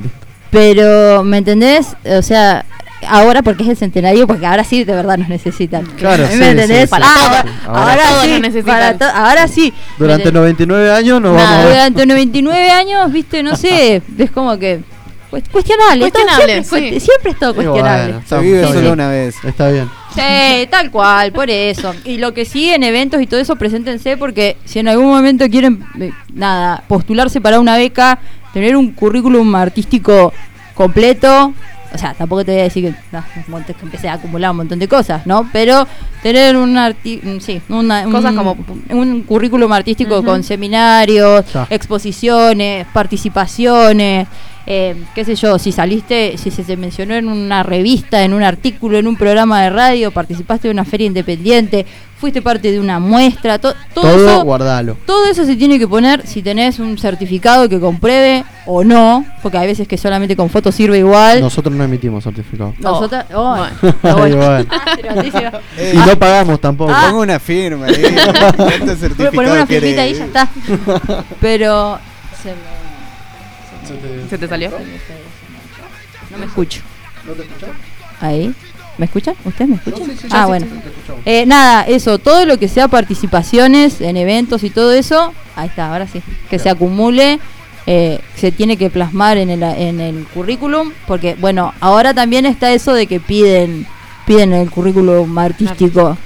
pero, 0.49 1.23
¿me 1.23 1.37
entendés? 1.37 1.95
O 2.05 2.21
sea, 2.21 2.65
ahora 3.07 3.41
porque 3.41 3.63
es 3.63 3.69
el 3.69 3.77
centenario, 3.77 4.27
porque 4.27 4.45
ahora 4.45 4.65
sí 4.65 4.83
de 4.83 4.93
verdad 4.93 5.17
nos 5.17 5.29
necesitan. 5.29 5.85
Claro, 5.97 6.23
¿Me 6.23 6.33
sí, 6.35 6.43
entendés? 6.43 6.81
sí, 6.81 6.87
Para 6.87 7.05
todo. 7.05 7.53
ahora, 7.73 7.91
Ahora 7.93 8.21
sí, 8.23 8.31
nos 8.31 8.41
necesitan. 8.41 8.97
para 8.97 9.27
ahora 9.29 9.47
sí. 9.47 9.73
Durante 9.97 10.25
¿Me 10.25 10.31
99 10.39 10.91
años 10.91 11.21
nos 11.21 11.33
Nada, 11.33 11.45
vamos 11.45 11.59
a 11.61 11.65
ver. 11.65 11.73
durante 11.77 12.05
99 12.05 12.69
años, 12.71 13.11
viste, 13.13 13.41
no 13.41 13.55
sé, 13.55 14.01
es 14.17 14.31
como 14.31 14.57
que 14.59 14.81
cuest- 15.31 15.49
cuestionable, 15.49 16.11
todo 16.11 16.11
Cuestionable, 16.11 16.63
siempre, 16.63 16.99
sí. 16.99 17.05
siempre 17.05 17.31
es 17.31 17.39
todo 17.39 17.55
cuestionable. 17.55 18.13
bueno, 18.13 18.27
Se 18.27 18.39
vive 18.39 18.63
solo 18.67 18.79
bien. 18.81 18.91
una 18.93 19.07
vez. 19.09 19.35
Está 19.43 19.69
bien. 19.69 19.89
Sí, 20.13 20.67
tal 20.69 20.91
cual, 20.91 21.31
por 21.31 21.49
eso. 21.49 21.93
Y 22.05 22.17
lo 22.17 22.33
que 22.33 22.45
sí 22.45 22.69
en 22.69 22.83
eventos 22.83 23.21
y 23.21 23.27
todo 23.27 23.39
eso, 23.39 23.55
preséntense 23.55 24.17
porque 24.17 24.57
si 24.65 24.79
en 24.79 24.89
algún 24.89 25.07
momento 25.07 25.47
quieren, 25.49 25.83
eh, 25.99 26.11
nada, 26.33 26.83
postularse 26.87 27.39
para 27.41 27.59
una 27.59 27.77
beca, 27.77 28.19
tener 28.53 28.75
un 28.75 28.91
currículum 28.91 29.55
artístico 29.55 30.33
completo, 30.75 31.53
o 31.93 31.97
sea, 31.97 32.13
tampoco 32.13 32.43
te 32.45 32.51
voy 32.51 32.61
a 32.61 32.63
decir 32.63 32.85
que, 32.85 32.95
no, 33.11 33.23
montón- 33.47 33.75
que 33.75 33.85
empecé 33.85 34.07
a 34.09 34.13
acumular 34.13 34.51
un 34.51 34.57
montón 34.57 34.79
de 34.79 34.87
cosas, 34.87 35.25
¿no? 35.27 35.49
Pero 35.53 35.85
tener 36.23 36.55
un 36.57 36.77
arti 36.77 37.19
mm, 37.21 37.39
sí, 37.39 37.61
una- 37.69 38.03
Cosas 38.05 38.31
un, 38.31 38.37
como- 38.37 38.57
un 38.89 39.21
currículum 39.23 39.71
artístico 39.73 40.23
con 40.23 40.43
seminarios, 40.43 41.45
Ya. 41.53 41.67
exposiciones, 41.69 42.85
participaciones, 42.93 44.27
eh, 44.67 44.95
qué 45.15 45.25
sé 45.25 45.35
yo, 45.35 45.57
si 45.59 45.71
saliste, 45.71 46.37
si 46.37 46.51
se 46.51 46.63
te 46.63 46.77
mencionó 46.77 47.15
en 47.15 47.27
una 47.27 47.63
revista, 47.63 48.23
en 48.23 48.33
un 48.33 48.43
artículo, 48.43 48.97
en 48.99 49.07
un 49.07 49.15
programa 49.15 49.61
de 49.63 49.69
radio, 49.69 50.11
participaste 50.11 50.67
de 50.67 50.73
una 50.73 50.85
feria 50.85 51.07
independiente, 51.07 51.85
fuiste 52.19 52.43
parte 52.43 52.71
de 52.71 52.79
una 52.79 52.99
muestra, 52.99 53.57
to- 53.57 53.73
todo, 53.95 54.03
Todo 54.03 54.27
eso, 54.35 54.43
guardalo. 54.43 54.95
todo 55.07 55.25
eso 55.25 55.43
se 55.43 55.55
tiene 55.55 55.79
que 55.79 55.87
poner 55.87 56.27
si 56.27 56.43
tenés 56.43 56.77
un 56.77 56.95
certificado 56.99 57.67
que 57.67 57.79
compruebe 57.79 58.43
o 58.67 58.83
no, 58.83 59.25
porque 59.41 59.57
hay 59.57 59.65
veces 59.65 59.87
que 59.87 59.97
solamente 59.97 60.35
con 60.35 60.47
fotos 60.51 60.75
sirve 60.75 60.99
igual. 60.99 61.41
Nosotros 61.41 61.73
no 61.75 61.83
emitimos 61.83 62.23
certificado. 62.23 62.75
Nosotras, 62.77 63.25
oh, 63.33 63.57
bueno. 63.57 63.95
Ay, 64.03 64.31
bueno. 64.35 64.65
Ah, 64.69 64.95
Eh, 65.77 65.93
Y 65.95 65.97
no 65.97 66.19
pagamos 66.19 66.61
tampoco. 66.61 66.91
Ah. 66.95 67.07
Pongo 67.09 67.21
una 67.23 67.39
firma 67.39 67.87
ahí. 67.87 67.95
¿Cuánto 68.55 68.63
Voy 68.65 68.73
a 68.73 68.95
certificado 68.95 69.31
poner 69.31 69.51
una 69.53 69.65
firmita 69.65 70.01
ahí 70.03 70.11
y 70.11 70.15
ya 70.15 70.25
está. 70.25 70.47
Pero 71.41 71.97
se 72.43 72.49
me- 72.49 72.90
¿Se 74.29 74.37
te 74.37 74.47
salió? 74.47 74.71
no 76.31 76.37
me 76.37 76.45
escucho. 76.45 76.81
Ahí. 78.19 78.53
¿Me 78.97 79.05
escuchan? 79.05 79.35
¿Ustedes 79.45 79.69
me 79.69 79.75
escuchan? 79.77 80.05
sí, 80.05 80.17
sí, 80.21 80.27
ya 80.29 80.41
ah, 80.41 80.43
sí, 80.43 80.49
bueno. 80.49 80.67
Eh, 81.25 81.45
nada, 81.45 81.83
eso, 81.83 82.19
todo 82.19 82.45
lo 82.45 82.59
que 82.59 82.67
sea 82.67 82.87
participaciones 82.87 84.01
en 84.01 84.17
eventos 84.17 84.63
y 84.63 84.69
todo 84.69 84.91
eso, 84.91 85.33
ahí 85.55 85.69
está, 85.69 85.91
ahora 85.91 86.07
sí, 86.07 86.21
que 86.49 86.59
se 86.59 86.69
acumule, 86.69 87.39
eh, 87.87 88.19
se 88.35 88.51
tiene 88.51 88.77
que 88.77 88.89
plasmar 88.89 89.37
en 89.37 89.49
el, 89.49 89.63
en 89.63 89.99
el 89.99 90.25
currículum, 90.27 90.91
porque 91.07 91.35
bueno, 91.35 91.73
ahora 91.79 92.13
también 92.13 92.45
está 92.45 92.73
eso 92.73 92.93
de 92.93 93.07
que 93.07 93.19
piden 93.19 93.87
piden 94.25 94.53
el 94.53 94.69
currículum 94.69 95.37
artístico. 95.37 96.17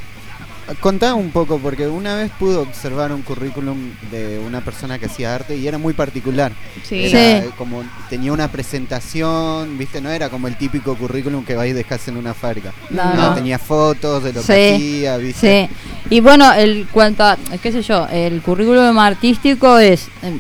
Contá 0.80 1.14
un 1.14 1.30
poco, 1.32 1.60
porque 1.60 1.88
una 1.88 2.16
vez 2.16 2.32
pude 2.40 2.56
observar 2.58 3.12
un 3.12 3.22
currículum 3.22 3.92
de 4.12 4.40
una 4.40 4.62
persona 4.62 4.98
que 4.98 5.06
hacía 5.06 5.36
arte 5.36 5.56
y 5.56 5.68
era 5.68 5.78
muy 5.78 5.94
particular. 5.94 6.52
Sí. 6.84 7.06
Era 7.06 7.42
Sí. 7.44 7.50
como 7.58 7.84
tenía 8.10 8.34
una 8.34 8.48
presentación, 8.52 9.78
¿viste? 9.78 10.02
No 10.02 10.10
era 10.10 10.30
como 10.30 10.48
el 10.48 10.58
típico 10.58 10.96
currículum 10.96 11.46
que 11.46 11.56
vais 11.56 11.72
y 11.72 11.74
dejás 11.74 12.08
en 12.08 12.18
una 12.18 12.34
fábrica. 12.34 12.74
No, 12.90 13.04
No, 13.14 13.30
no. 13.30 13.34
tenía 13.36 13.60
fotos 13.60 14.24
de 14.24 14.34
lo 14.34 14.42
Sí. 14.42 14.48
que 14.48 14.74
hacía, 14.76 15.18
¿viste? 15.18 15.70
Sí. 15.70 16.16
Y 16.16 16.20
bueno, 16.22 16.52
el 16.54 16.88
cuanto 16.92 17.24
a, 17.24 17.38
qué 17.62 17.72
sé 17.72 17.82
yo, 17.82 18.08
el 18.12 18.42
currículum 18.42 18.98
artístico 18.98 19.78
es 19.78 20.08
eh, 20.24 20.40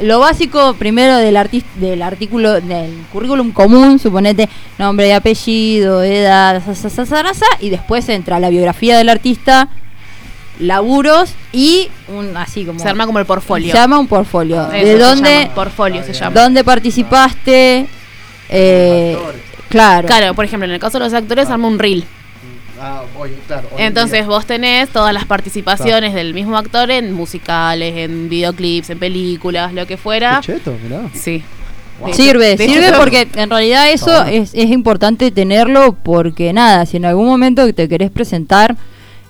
lo 0.00 0.18
básico 0.20 0.74
primero 0.74 1.16
del 1.16 1.38
del 1.76 2.02
artículo 2.02 2.60
del 2.60 2.92
currículum 3.12 3.52
común, 3.52 3.98
suponete 3.98 4.48
nombre 4.78 5.08
y 5.08 5.12
apellido, 5.12 6.02
edad, 6.02 6.62
sa, 6.64 6.74
sa, 6.74 6.90
sa, 6.90 7.06
sa, 7.06 7.22
sa, 7.22 7.34
sa, 7.34 7.46
y 7.60 7.70
después 7.70 8.08
entra 8.08 8.38
la 8.40 8.50
biografía 8.50 8.96
del 8.98 9.08
artista, 9.08 9.68
laburos 10.58 11.34
y 11.52 11.88
un 12.08 12.36
así 12.36 12.64
como 12.64 12.78
Se 12.78 12.88
arma 12.88 13.06
como 13.06 13.18
el 13.18 13.26
portfolio. 13.26 13.72
se 13.72 13.78
llama 13.78 13.98
un 13.98 14.06
portfolio. 14.06 14.70
Eso 14.72 14.86
de 14.86 14.98
dónde 14.98 15.50
portfolio 15.54 16.02
se 16.04 16.12
llama. 16.12 16.40
dónde 16.40 16.64
participaste 16.64 17.86
eh, 18.48 19.18
claro. 19.68 20.06
Claro, 20.06 20.34
por 20.34 20.44
ejemplo, 20.44 20.66
en 20.66 20.72
el 20.72 20.80
caso 20.80 20.98
de 20.98 21.04
los 21.04 21.14
actores 21.14 21.48
arma 21.50 21.68
un 21.68 21.78
reel. 21.78 22.04
Ah, 22.80 23.02
oye, 23.18 23.34
claro. 23.46 23.68
Entonces 23.78 24.26
vos 24.26 24.44
tenés 24.46 24.88
todas 24.90 25.12
las 25.14 25.24
participaciones 25.24 26.14
del 26.14 26.34
mismo 26.34 26.56
actor 26.56 26.90
en 26.90 27.12
musicales, 27.12 27.94
en 27.96 28.28
videoclips, 28.28 28.90
en 28.90 28.98
películas, 28.98 29.72
lo 29.72 29.86
que 29.86 29.96
fuera. 29.96 30.40
Qué 30.44 30.52
cheto, 30.54 30.74
mirá. 30.82 31.02
Sí. 31.14 31.42
Sirve, 32.12 32.56
de 32.56 32.68
sirve 32.68 32.88
hecho- 32.88 32.98
porque 32.98 33.26
en 33.36 33.48
realidad 33.48 33.90
eso 33.90 34.10
Está 34.10 34.24
bueno. 34.24 34.42
es, 34.42 34.54
es 34.54 34.70
importante 34.70 35.30
tenerlo 35.30 35.96
porque 36.02 36.52
nada, 36.52 36.84
si 36.84 36.98
en 36.98 37.06
algún 37.06 37.26
momento 37.26 37.72
te 37.72 37.88
querés 37.88 38.10
presentar, 38.10 38.76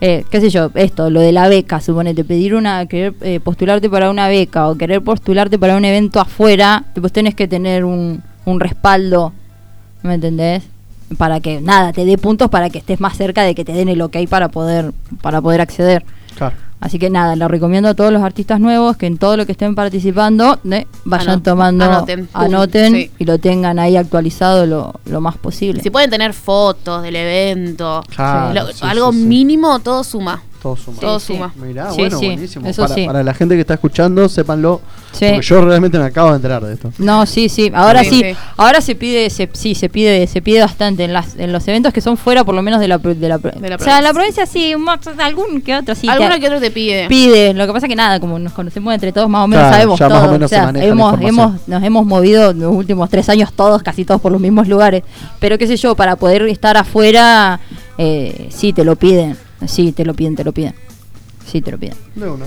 eh, 0.01 0.25
qué 0.31 0.41
sé 0.41 0.51
yo, 0.51 0.73
esto, 0.75 1.09
lo 1.09 1.21
de 1.21 1.31
la 1.31 1.49
beca, 1.49 1.81
suponete, 1.81 2.25
pedir 2.25 2.57
una, 2.57 2.87
querer 2.87 3.15
eh, 3.21 3.39
postularte 3.39 3.89
para 3.89 4.11
una 4.11 4.27
beca 4.27 4.67
o 4.69 4.77
querer 4.77 5.01
postularte 5.01 5.61
para 5.61 5.77
un 5.77 5.85
evento 5.85 6.19
afuera, 6.19 6.83
pues 7.01 7.13
tenés 7.13 7.37
que 7.37 7.47
tener 7.47 7.85
un, 7.85 8.21
un 8.45 8.59
respaldo, 8.61 9.33
¿me 10.03 10.15
entendés? 10.15 10.65
Para 11.19 11.41
que 11.41 11.61
nada, 11.61 11.93
te 11.93 12.05
dé 12.05 12.19
puntos 12.19 12.51
para 12.51 12.69
que 12.69 12.79
estés 12.79 13.01
más 13.01 13.17
cerca 13.17 13.43
de 13.43 13.55
que 13.55 13.65
te 13.65 13.73
den 13.73 13.89
el 13.89 14.03
ok 14.03 14.17
para 14.29 14.49
poder, 14.49 14.93
para 15.23 15.41
poder 15.41 15.61
acceder. 15.61 16.05
Claro. 16.37 16.57
Así 16.79 16.99
que 16.99 17.09
nada, 17.11 17.35
le 17.37 17.49
recomiendo 17.49 17.89
a 17.89 17.95
todos 17.95 18.13
los 18.13 18.23
artistas 18.23 18.61
nuevos 18.61 18.97
que 18.99 19.07
en 19.07 19.17
todo 19.19 19.37
lo 19.37 19.47
que 19.47 19.53
estén 19.53 19.75
participando 19.75 20.59
eh, 20.71 20.87
vayan 21.05 21.41
Anot- 21.41 21.43
tomando, 21.43 21.85
anoten. 21.87 22.29
anoten, 22.35 22.93
Sí. 22.95 23.11
y 23.19 23.25
lo 23.25 23.39
tengan 23.39 23.79
ahí 23.79 23.97
actualizado 23.97 24.67
lo, 24.67 24.95
lo 25.07 25.21
más 25.21 25.37
posible. 25.39 25.83
Si 25.83 25.91
pueden 25.91 26.11
tener 26.11 26.35
fotos 26.35 27.03
del 27.03 27.17
evento, 27.17 28.03
Claro, 28.15 28.53
lo- 28.55 28.73
sí, 28.73 28.81
algo 28.83 29.13
sí, 29.13 29.19
sí. 29.21 29.25
mínimo, 29.27 29.79
todo 29.81 30.05
suma. 30.05 30.43
Todo 30.63 30.75
suma. 30.77 30.99
Todo 31.01 31.21
sí. 31.21 31.27
suma. 31.35 31.53
Mirá, 31.57 31.91
Sí, 31.93 32.01
bueno, 32.01 32.19
sí, 32.19 32.27
buenísimo. 32.27 32.67
eso 32.67 32.83
para, 32.83 32.95
sí. 32.95 33.07
para 33.07 33.23
la 33.23 33.35
gente 33.35 33.55
que 33.55 33.61
está 33.61 33.75
escuchando, 33.75 34.29
sépanlo. 34.29 34.81
Sí. 35.13 35.27
Porque 35.33 35.47
yo 35.47 35.65
realmente 35.65 35.99
me 35.99 36.05
acabo 36.05 36.31
de 36.31 36.37
enterar 36.37 36.63
de 36.65 36.75
esto. 36.75 36.93
No, 36.99 37.25
sí, 37.25 37.49
sí. 37.49 37.71
Ahora 37.75 38.03
Sí, 38.05 38.11
sí, 38.11 38.21
sí. 38.23 38.37
ahora 38.57 38.81
se 38.81 38.95
pide, 38.97 39.31
se, 39.31 39.49
sí, 39.53 39.75
se 39.75 39.89
pide, 39.89 40.27
se 40.27 40.43
pide 40.43 40.61
bastante 40.61 41.05
en 41.05 41.13
las, 41.13 41.37
en 41.37 41.53
los 41.53 41.67
eventos 41.69 41.93
que 41.93 42.01
son 42.01 42.17
fuera, 42.17 42.45
por 42.45 42.55
lo 42.55 42.63
menos 42.63 42.81
de 42.81 42.89
la, 42.89 42.99
pro- 42.99 43.15
de 43.15 43.29
la, 43.29 43.39
De 43.39 43.69
la 43.71 43.77
o 43.77 43.79
sea, 43.79 44.01
la 44.03 44.13
provincia. 44.13 44.45
provincia 44.45 44.47
sí, 44.47 44.75
un 44.75 44.83
max- 44.83 45.09
algún 45.19 45.61
que 45.63 45.77
otro 45.77 45.95
sí. 45.95 46.09
Alguno 46.09 46.35
que 46.41 46.47
otro 46.47 46.61
te 46.69 46.71
pide. 46.71 47.09
pide. 47.09 47.55
Lo 47.55 47.67
que 47.67 47.73
pasa 47.73 47.89
que 47.89 47.97
nada, 47.97 48.21
como 48.21 48.39
nos 48.39 48.53
conocemos 48.53 48.93
entre 48.95 49.13
todos, 49.13 49.29
más 49.29 49.45
o 49.45 49.49
menos 49.49 49.63
Claro, 49.65 49.75
sabemos 49.75 49.99
ya 49.99 50.09
más 50.09 50.29
o 50.29 50.33
menos 50.33 50.51
se 50.51 50.57
sea, 50.57 50.65
maneja 50.67 50.87
la 50.87 50.93
hemos, 50.93 51.21
hemos, 51.21 51.69
nos 51.69 51.83
hemos 51.83 52.07
movido 52.07 52.51
en 52.51 52.61
los 52.61 52.75
últimos 52.75 53.09
tres 53.11 53.29
años 53.29 53.53
todos, 53.53 53.83
casi 53.83 54.05
todos 54.05 54.21
por 54.21 54.33
los 54.33 54.41
mismos 54.41 54.69
lugares. 54.69 55.03
Pero 55.41 55.59
qué 55.59 55.67
sé 55.67 55.77
yo, 55.77 55.95
para 55.95 56.17
poder 56.17 56.43
estar 56.43 56.77
afuera, 56.77 57.61
eh, 57.99 58.49
sí 58.51 58.73
te 58.73 58.85
lo 58.85 58.97
piden. 58.97 59.37
Sí, 59.67 59.93
te 59.93 60.05
lo 60.05 60.15
piden, 60.15 60.37
te 60.37 60.45
lo 60.45 60.53
piden. 60.53 60.75
Sí, 61.47 61.61
te 61.63 61.71
lo 61.71 61.79
piden. 61.79 61.97
De 62.15 62.29
una. 62.29 62.45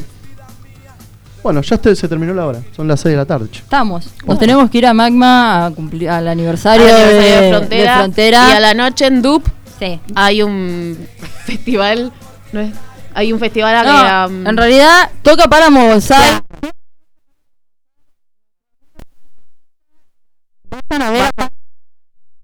Bueno, 1.42 1.62
ya 1.62 1.76
este- 1.76 1.96
se 1.96 2.08
terminó 2.08 2.34
la 2.34 2.46
hora. 2.46 2.60
Son 2.76 2.88
las 2.88 3.00
6 3.00 3.14
de 3.14 3.18
la 3.18 3.26
tarde. 3.26 3.48
che. 3.50 3.60
Estamos. 3.60 4.10
Nos 4.26 4.38
tenemos 4.38 4.70
que 4.70 4.78
ir 4.80 4.86
a 4.86 4.94
Magma 4.94 5.66
a 5.68 5.72
cumplir 5.72 6.10
al 6.10 6.28
aniversario, 6.28 6.86
Al 6.86 6.92
aniversario 6.96 7.30
de, 7.40 7.42
de, 7.46 7.50
frontera, 7.58 7.92
de 7.94 7.98
Frontera. 8.00 8.50
Y 8.50 8.52
a 8.58 8.60
la 8.60 8.74
noche 8.74 9.06
en 9.08 9.22
DUP 9.22 9.48
Sí. 9.80 10.00
hay 10.16 10.44
un 10.44 10.98
festival. 11.46 12.12
¿no 12.52 12.60
es? 12.62 12.72
Hay 13.20 13.34
un 13.34 13.40
festival 13.40 13.76
a 13.76 13.84
No, 13.84 14.28
que, 14.30 14.34
um, 14.34 14.48
en 14.48 14.56
realidad 14.56 15.10
toca 15.22 15.50
para 15.50 15.70
Bonsai. 15.70 16.40
Vayan 20.70 21.02
a 21.02 21.12
ver 21.12 21.24
a- 21.36 21.50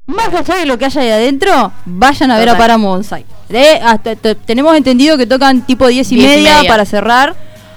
más 0.08 0.34
allá 0.34 0.56
de 0.56 0.66
lo 0.66 0.78
que 0.78 0.84
haya 0.84 1.00
ahí 1.02 1.10
adentro, 1.12 1.72
vayan 1.86 2.30
a 2.32 2.38
ver 2.38 2.50
a 2.50 2.52
Total. 2.52 2.68
Paramount 2.68 2.98
Bonsai. 2.98 3.26
De- 3.48 3.80
hasta- 3.82 4.18
te- 4.18 4.36
tenemos 4.36 4.76
entendido 4.76 5.18
que 5.18 5.26
tocan 5.26 5.62
tipo 5.66 5.88
10 5.88 6.12
y, 6.12 6.16
10 6.16 6.26
y 6.26 6.36
media, 6.42 6.56
media. 6.58 6.70
para 6.70 6.84
cerrar. 6.84 7.36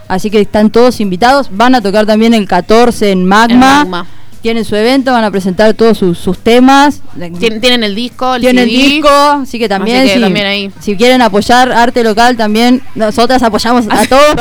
Así 0.09 0.29
que 0.29 0.41
están 0.41 0.71
todos 0.71 0.99
invitados. 0.99 1.49
Van 1.53 1.77
a 1.77 1.81
tocar 1.81 2.05
también 2.05 2.35
el 2.35 2.49
14 2.49 3.13
en 3.13 3.25
Magma. 3.27 3.53
En 3.55 3.61
Magma. 3.61 4.07
Tienen 4.41 4.65
su 4.65 4.77
evento, 4.77 5.11
van 5.13 5.25
a 5.25 5.31
presentar 5.31 5.75
todos 5.75 5.99
sus, 5.99 6.17
sus 6.19 6.39
temas. 6.39 7.03
Tien- 7.17 7.61
tienen 7.61 7.83
el 7.83 7.95
disco, 7.95 8.35
el 8.37 8.41
Tienen 8.43 8.69
CD. 8.69 8.77
disco, 8.79 9.09
así 9.09 9.59
que 9.59 9.69
también, 9.69 9.99
Así 9.99 10.09
que 10.09 10.15
si, 10.15 10.21
también 10.21 10.47
ahí. 10.47 10.73
si 10.81 10.97
quieren 10.97 11.23
apoyar 11.23 11.73
arte 11.73 12.05
local 12.05 12.37
también, 12.37 12.81
nosotras 12.95 13.43
apoyamos 13.43 13.87
a 13.91 14.07
todos. 14.09 14.37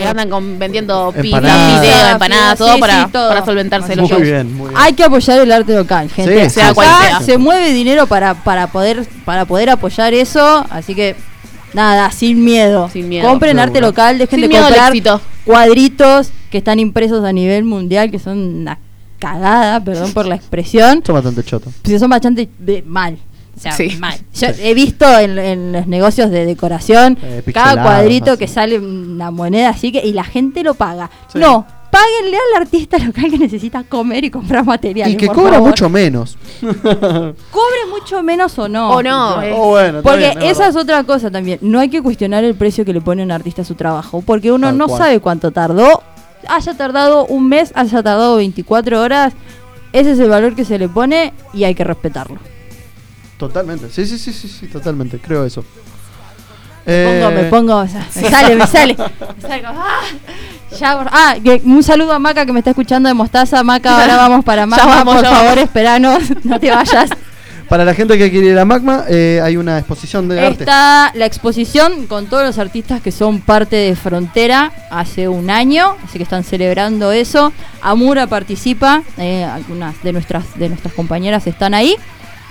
Que 0.00 0.06
andan 0.06 0.28
con, 0.28 0.58
vendiendo 0.58 1.12
pizza, 1.12 1.36
Empanadas. 1.38 1.80
video, 1.80 2.08
empanadas, 2.10 2.52
Sí, 2.52 2.64
todo, 2.64 2.74
sí, 2.74 2.80
para, 2.80 3.08
todo. 3.08 3.28
para 3.28 3.44
solventarse 3.44 3.96
los 3.96 4.02
Muy 4.02 4.08
shows. 4.10 4.22
bien, 4.22 4.56
muy 4.56 4.68
bien. 4.68 4.80
Hay 4.82 4.92
que 4.94 5.04
apoyar 5.04 5.38
el 5.40 5.52
arte 5.52 5.74
local, 5.74 6.10
gente. 6.10 6.44
Sí, 6.44 6.50
sea 6.50 6.64
Acá 6.66 6.74
cual 6.74 6.88
sea. 7.08 7.20
se 7.20 7.38
mueve 7.38 7.72
dinero 7.72 8.06
para, 8.06 8.34
para 8.34 8.66
poder 8.66 9.06
para 9.24 9.44
poder 9.44 9.70
apoyar 9.70 10.12
eso, 10.14 10.66
así 10.70 10.94
que 10.94 11.14
nada, 11.74 12.10
sin 12.10 12.44
miedo. 12.44 12.88
Sin 12.92 13.08
miedo. 13.08 13.28
Compren 13.28 13.58
arte 13.58 13.80
local, 13.80 14.18
dejen 14.18 14.40
Sin 14.40 14.50
de 14.50 14.58
comprar 14.58 14.92
cuadritos 15.44 16.30
que 16.50 16.58
están 16.58 16.78
impresos 16.80 17.24
a 17.24 17.32
nivel 17.32 17.64
mundial, 17.64 18.10
que 18.10 18.18
son 18.18 18.38
una 18.38 18.78
cagada, 19.18 19.80
perdón 19.84 20.12
por 20.12 20.26
la 20.26 20.34
expresión. 20.34 21.02
Son 21.04 21.14
bastante 21.14 21.42
choto. 21.44 21.70
Pues 21.82 22.00
son 22.00 22.10
bastante 22.10 22.48
de- 22.58 22.82
mal. 22.82 23.18
O 23.56 23.60
sea, 23.60 23.72
Sí. 23.72 23.90
mal. 23.98 24.18
Yo 24.34 24.48
he 24.62 24.72
visto 24.74 25.06
en, 25.18 25.38
en 25.38 25.72
los 25.72 25.86
negocios 25.86 26.30
de 26.30 26.46
decoración 26.46 27.18
Eh, 27.22 27.42
cada 27.52 27.82
cuadrito 27.82 28.30
así. 28.32 28.38
que 28.38 28.48
sale 28.48 28.78
una 28.78 29.30
moneda 29.30 29.68
así 29.68 29.92
que 29.92 30.06
y 30.06 30.12
la 30.12 30.24
gente 30.24 30.62
lo 30.62 30.74
paga. 30.74 31.10
Sí. 31.30 31.38
No, 31.38 31.66
páguenle 31.90 32.36
al 32.54 32.62
artista 32.62 32.98
local 32.98 33.30
que 33.30 33.38
necesita 33.38 33.82
comer 33.84 34.24
y 34.24 34.30
comprar 34.30 34.64
material. 34.64 35.10
Y 35.10 35.16
que 35.16 35.26
cobra 35.28 35.60
mucho 35.60 35.88
menos. 35.88 36.36
Cobre 36.60 37.86
mucho 37.90 38.22
menos 38.22 38.58
o 38.58 38.68
no. 38.68 38.90
O 38.90 39.02
no, 39.02 39.42
eh. 39.42 39.52
Oh, 39.56 39.68
bueno, 39.70 39.98
está 39.98 40.10
Porque 40.10 40.30
bien, 40.30 40.42
esa 40.42 40.68
es 40.68 40.76
otra 40.76 41.04
cosa 41.04 41.30
también. 41.30 41.58
No 41.62 41.78
hay 41.80 41.88
que 41.90 42.02
cuestionar 42.02 42.44
el 42.44 42.54
precio 42.54 42.84
que 42.84 42.92
le 42.92 43.00
pone 43.00 43.22
un 43.22 43.30
artista 43.32 43.62
a 43.62 43.64
su 43.64 43.74
trabajo. 43.74 44.22
Porque 44.24 44.52
uno 44.52 44.68
Tal 44.68 44.78
no 44.78 44.86
cual. 44.86 44.98
sabe 45.02 45.20
cuánto 45.20 45.50
tardó. 45.50 46.02
Haya 46.48 46.74
tardado 46.76 47.26
un 47.26 47.48
mes, 47.48 47.72
haya 47.74 48.02
tardado 48.02 48.36
24 48.36 49.00
horas. 49.00 49.32
Ese 49.92 50.12
es 50.12 50.18
el 50.20 50.28
valor 50.30 50.54
que 50.54 50.64
se 50.64 50.78
le 50.78 50.88
pone 50.88 51.34
y 51.52 51.64
hay 51.64 51.74
que 51.74 51.84
respetarlo. 51.84 52.38
Totalmente. 53.36 53.90
Sí, 53.90 54.06
sí, 54.06 54.18
sí, 54.18 54.32
sí, 54.32 54.48
sí, 54.48 54.66
totalmente. 54.68 55.18
Creo 55.18 55.44
eso. 55.44 55.64
Me 56.86 57.04
pongo, 57.04 57.30
Eh, 57.30 57.34
me 57.42 57.44
pongo, 57.50 57.76
o 57.76 57.86
sea, 57.86 58.06
me 58.16 58.30
sale, 58.30 58.56
me 58.56 58.66
sale. 58.66 58.96
Me 59.36 59.42
sale 59.42 59.62
como, 59.62 59.80
¡ah! 59.80 60.00
Ya, 60.78 60.96
por- 60.96 61.08
ah, 61.12 61.34
que 61.42 61.60
un 61.64 61.82
saludo 61.82 62.12
a 62.12 62.18
Maca 62.18 62.46
que 62.46 62.52
me 62.52 62.60
está 62.60 62.70
escuchando 62.70 63.08
de 63.08 63.14
Mostaza. 63.14 63.62
Maca, 63.64 64.00
ahora 64.00 64.16
vamos 64.28 64.44
para 64.44 64.66
Maca. 64.66 64.86
vamos, 64.86 65.14
por 65.16 65.24
ya 65.24 65.30
favor, 65.30 65.46
vamos. 65.50 65.64
esperanos, 65.64 66.22
no 66.44 66.60
te 66.60 66.70
vayas. 66.70 67.10
Para 67.68 67.84
la 67.84 67.94
gente 67.94 68.18
que 68.18 68.30
quiere 68.32 68.48
ir 68.48 68.58
a 68.58 68.64
Magma, 68.64 69.04
eh, 69.08 69.40
hay 69.44 69.56
una 69.56 69.78
exposición 69.78 70.28
de 70.28 70.40
arte. 70.44 70.64
Está 70.64 71.12
la 71.14 71.24
exposición 71.26 72.08
con 72.08 72.26
todos 72.26 72.42
los 72.44 72.58
artistas 72.58 73.00
que 73.00 73.12
son 73.12 73.40
parte 73.40 73.76
de 73.76 73.94
Frontera 73.94 74.72
hace 74.90 75.28
un 75.28 75.50
año, 75.50 75.94
así 76.04 76.18
que 76.18 76.24
están 76.24 76.42
celebrando 76.42 77.12
eso. 77.12 77.52
Amura 77.80 78.26
participa, 78.26 79.04
eh, 79.18 79.44
algunas 79.44 80.02
de 80.02 80.12
nuestras, 80.12 80.58
de 80.58 80.68
nuestras 80.68 80.92
compañeras 80.94 81.46
están 81.46 81.74
ahí. 81.74 81.94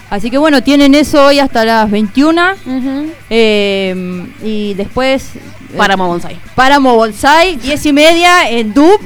Así 0.10 0.32
que 0.32 0.38
bueno, 0.38 0.64
tienen 0.64 0.96
eso 0.96 1.26
hoy 1.26 1.40
hasta 1.40 1.64
las 1.66 1.90
21. 1.92 2.42
Ujú. 2.66 3.12
eh, 3.30 4.26
y 4.44 4.74
después... 4.74 5.36
eh, 5.36 5.40
Páramo 5.78 6.08
Bonsai. 6.08 6.38
Páramo 6.56 6.96
Bonsai, 6.96 7.58
10 7.58 7.86
y 7.86 7.94
media 7.94 8.50
en 8.50 8.74
DUB. 8.74 9.00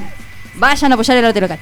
Vayan 0.55 0.91
a 0.91 0.95
apoyar 0.95 1.17
el 1.17 1.25
arte 1.25 1.41
local. 1.41 1.59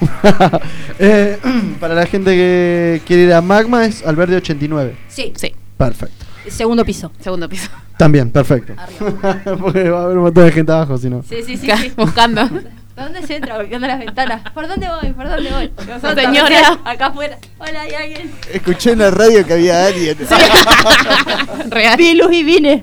Eh, 0.98 1.38
para 1.80 1.94
la 1.94 2.06
gente 2.06 2.30
que 2.36 3.00
quiere 3.06 3.24
ir 3.24 3.32
a 3.32 3.40
Magma 3.40 3.84
es 3.84 4.04
Alberdi 4.06 4.34
89. 4.36 4.94
Sí, 5.08 5.32
Sí, 5.34 5.52
Perfecto. 5.76 6.24
segundo 6.48 6.84
piso. 6.84 7.10
segundo 7.20 7.48
piso. 7.48 7.68
También, 7.96 8.30
perfecto. 8.30 8.74
Porque 9.60 9.88
va 9.88 10.00
a 10.00 10.04
haber 10.04 10.16
un 10.18 10.24
montón 10.24 10.44
de 10.44 10.52
gente 10.52 10.70
abajo, 10.72 10.98
si 10.98 11.08
no. 11.10 11.22
Sí, 11.28 11.36
sí, 11.44 11.56
sí. 11.56 11.66
Sí. 11.80 11.92
Buscando. 11.96 12.48
¿Por 12.94 13.04
dónde 13.04 13.26
se 13.26 13.36
entra? 13.36 13.56
Golpeando 13.56 13.86
las 13.88 13.98
ventanas. 13.98 14.50
¿Por 14.52 14.68
dónde 14.68 14.88
voy? 14.88 15.12
¿Por 15.12 15.28
dónde 15.28 15.50
voy? 15.50 15.72
Nosotros, 15.86 16.14
Señora. 16.14 16.78
Acá 16.84 17.06
afuera. 17.06 17.38
Hola, 17.58 17.80
¿hay 17.80 17.94
alguien? 17.94 18.32
Escuché 18.52 18.92
en 18.92 19.00
la 19.00 19.10
radio 19.10 19.44
que 19.44 19.52
había 19.54 19.86
alguien. 19.86 20.16
Real. 21.70 21.96
Vi 21.96 22.14
luz 22.14 22.32
y 22.32 22.44
vine. 22.44 22.82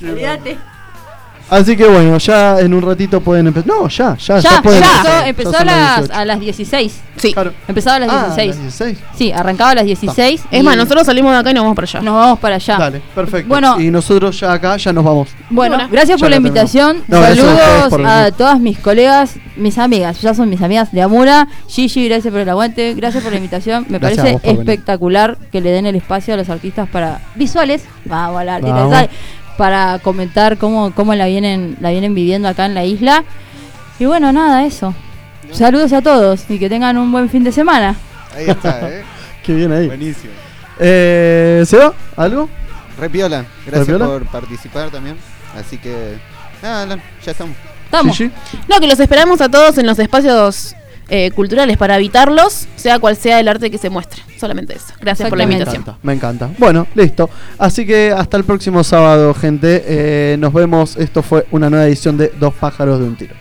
Olvídate. 0.00 0.58
Así 1.52 1.76
que 1.76 1.86
bueno, 1.86 2.16
ya 2.16 2.58
en 2.60 2.72
un 2.72 2.80
ratito 2.80 3.20
pueden 3.20 3.46
empezar. 3.48 3.68
No, 3.68 3.86
ya, 3.86 4.16
ya, 4.16 4.38
ya, 4.38 4.50
Ya, 4.56 4.62
pueden 4.62 4.82
empezó, 5.26 5.58
a 5.58 5.64
las, 5.64 5.98
18. 5.98 6.14
a 6.18 6.24
las 6.24 6.40
16. 6.40 7.00
Sí. 7.16 7.32
Claro. 7.34 7.52
Empezaba 7.68 7.96
a 7.96 7.98
las 8.00 8.08
Ah, 8.10 8.24
16. 8.34 8.48
las 8.48 8.58
16. 8.58 8.98
Sí, 9.14 9.32
arrancaba 9.32 9.70
a 9.72 9.74
las 9.74 9.84
16. 9.84 10.42
Es 10.50 10.64
más, 10.64 10.76
nosotros 10.78 11.04
salimos 11.04 11.30
de 11.32 11.38
acá 11.38 11.50
y 11.50 11.54
nos 11.54 11.64
vamos 11.64 11.76
para 11.76 11.86
allá. 11.86 12.00
nos 12.00 12.14
vamos 12.14 12.38
para 12.38 12.54
allá. 12.56 12.78
Dale, 12.78 13.02
perfecto. 13.14 13.48
Bueno. 13.48 13.78
y 13.78 13.90
nosotros 13.90 14.40
ya 14.40 14.52
acá 14.54 14.78
ya 14.78 14.94
nos 14.94 15.04
vamos. 15.04 15.28
Bueno, 15.50 15.76
Bueno, 15.76 15.90
gracias 15.92 16.18
por 16.18 16.30
la 16.30 16.36
invitación. 16.36 17.02
No, 17.06 17.18
a 17.18 17.28
Saludos 17.28 17.92
a, 18.06 18.30
todas 18.30 18.58
mis 18.58 18.78
colegas, 18.78 19.34
mis 19.56 19.76
amigas. 19.76 20.22
Ya 20.22 20.32
son 20.32 20.48
mis 20.48 20.62
amigas 20.62 20.90
de 20.90 21.02
Amura. 21.02 21.48
Gigi, 21.68 22.08
gracias 22.08 22.32
por 22.32 22.40
el 22.40 22.48
aguante. 22.48 22.94
Gracias 22.94 23.22
por 23.22 23.30
la 23.30 23.36
invitación. 23.36 23.84
Me 23.90 23.98
Gracias 23.98 24.24
parece 24.24 24.46
vos 24.48 24.58
espectacular 24.58 25.36
que 25.52 25.60
le 25.60 25.70
den 25.70 25.84
el 25.84 25.96
espacio 25.96 26.32
a 26.32 26.38
los 26.38 26.48
artistas 26.48 26.88
para 26.88 27.20
visuales. 27.34 27.84
Vamos 28.06 28.40
a 28.40 28.44
la 28.44 28.54
artista 28.56 29.08
Para 29.56 29.98
comentar 29.98 30.58
cómo, 30.58 30.92
cómo 30.94 31.14
la 31.14 31.26
vienen 31.26 31.76
la 31.80 31.90
vienen 31.90 32.14
viviendo 32.14 32.48
acá 32.48 32.66
en 32.66 32.74
la 32.74 32.84
isla. 32.84 33.24
Y 33.98 34.06
bueno, 34.06 34.32
nada, 34.32 34.64
eso. 34.64 34.94
Saludos 35.52 35.92
a 35.92 36.00
todos 36.00 36.48
y 36.48 36.58
que 36.58 36.68
tengan 36.68 36.96
un 36.96 37.12
buen 37.12 37.28
fin 37.28 37.44
de 37.44 37.52
semana. 37.52 37.94
Ahí 38.34 38.48
está, 38.48 38.80
¿eh? 38.90 39.04
Qué 39.44 39.54
bien 39.54 39.72
ahí. 39.72 39.86
Buenísimo. 39.86 40.32
Eh, 40.78 41.62
¿Seba? 41.66 41.92
¿Algo? 42.16 42.48
Repiola, 42.98 43.44
gracias 43.66 43.86
¿Repiola? 43.86 44.06
por 44.06 44.26
participar 44.26 44.90
también. 44.90 45.16
Así 45.58 45.76
que, 45.78 46.16
nada, 46.62 46.82
Alan, 46.82 47.02
ya 47.24 47.32
estamos. 47.32 47.56
Estamos. 47.84 48.16
Gigi? 48.16 48.30
No, 48.68 48.80
que 48.80 48.86
los 48.86 48.98
esperamos 48.98 49.40
a 49.40 49.48
todos 49.50 49.76
en 49.78 49.86
los 49.86 49.98
espacios 49.98 50.74
eh, 51.08 51.30
culturales 51.32 51.76
para 51.76 51.94
habitarlos, 51.96 52.66
sea 52.76 52.98
cual 52.98 53.16
sea 53.16 53.40
el 53.40 53.48
arte 53.48 53.70
que 53.70 53.78
se 53.78 53.90
muestre. 53.90 54.22
Solamente 54.38 54.74
eso. 54.74 54.86
Gracias 55.00 55.28
por 55.28 55.38
la 55.38 55.44
Exactamente. 55.44 55.46
Me 55.46 55.54
invitación. 55.54 55.82
encanta, 55.82 55.98
me 56.02 56.12
encanta. 56.48 56.50
Bueno, 56.58 56.86
listo. 56.94 57.30
Así 57.58 57.86
que 57.86 58.12
hasta 58.16 58.36
el 58.36 58.44
próximo 58.44 58.82
sábado, 58.82 59.34
gente. 59.34 59.84
Eh, 59.86 60.36
nos 60.38 60.52
vemos. 60.52 60.96
Esto 60.96 61.22
fue 61.22 61.46
una 61.50 61.70
nueva 61.70 61.86
edición 61.86 62.16
de 62.16 62.32
Dos 62.40 62.54
pájaros 62.54 62.98
de 62.98 63.04
un 63.04 63.16
tiro. 63.16 63.34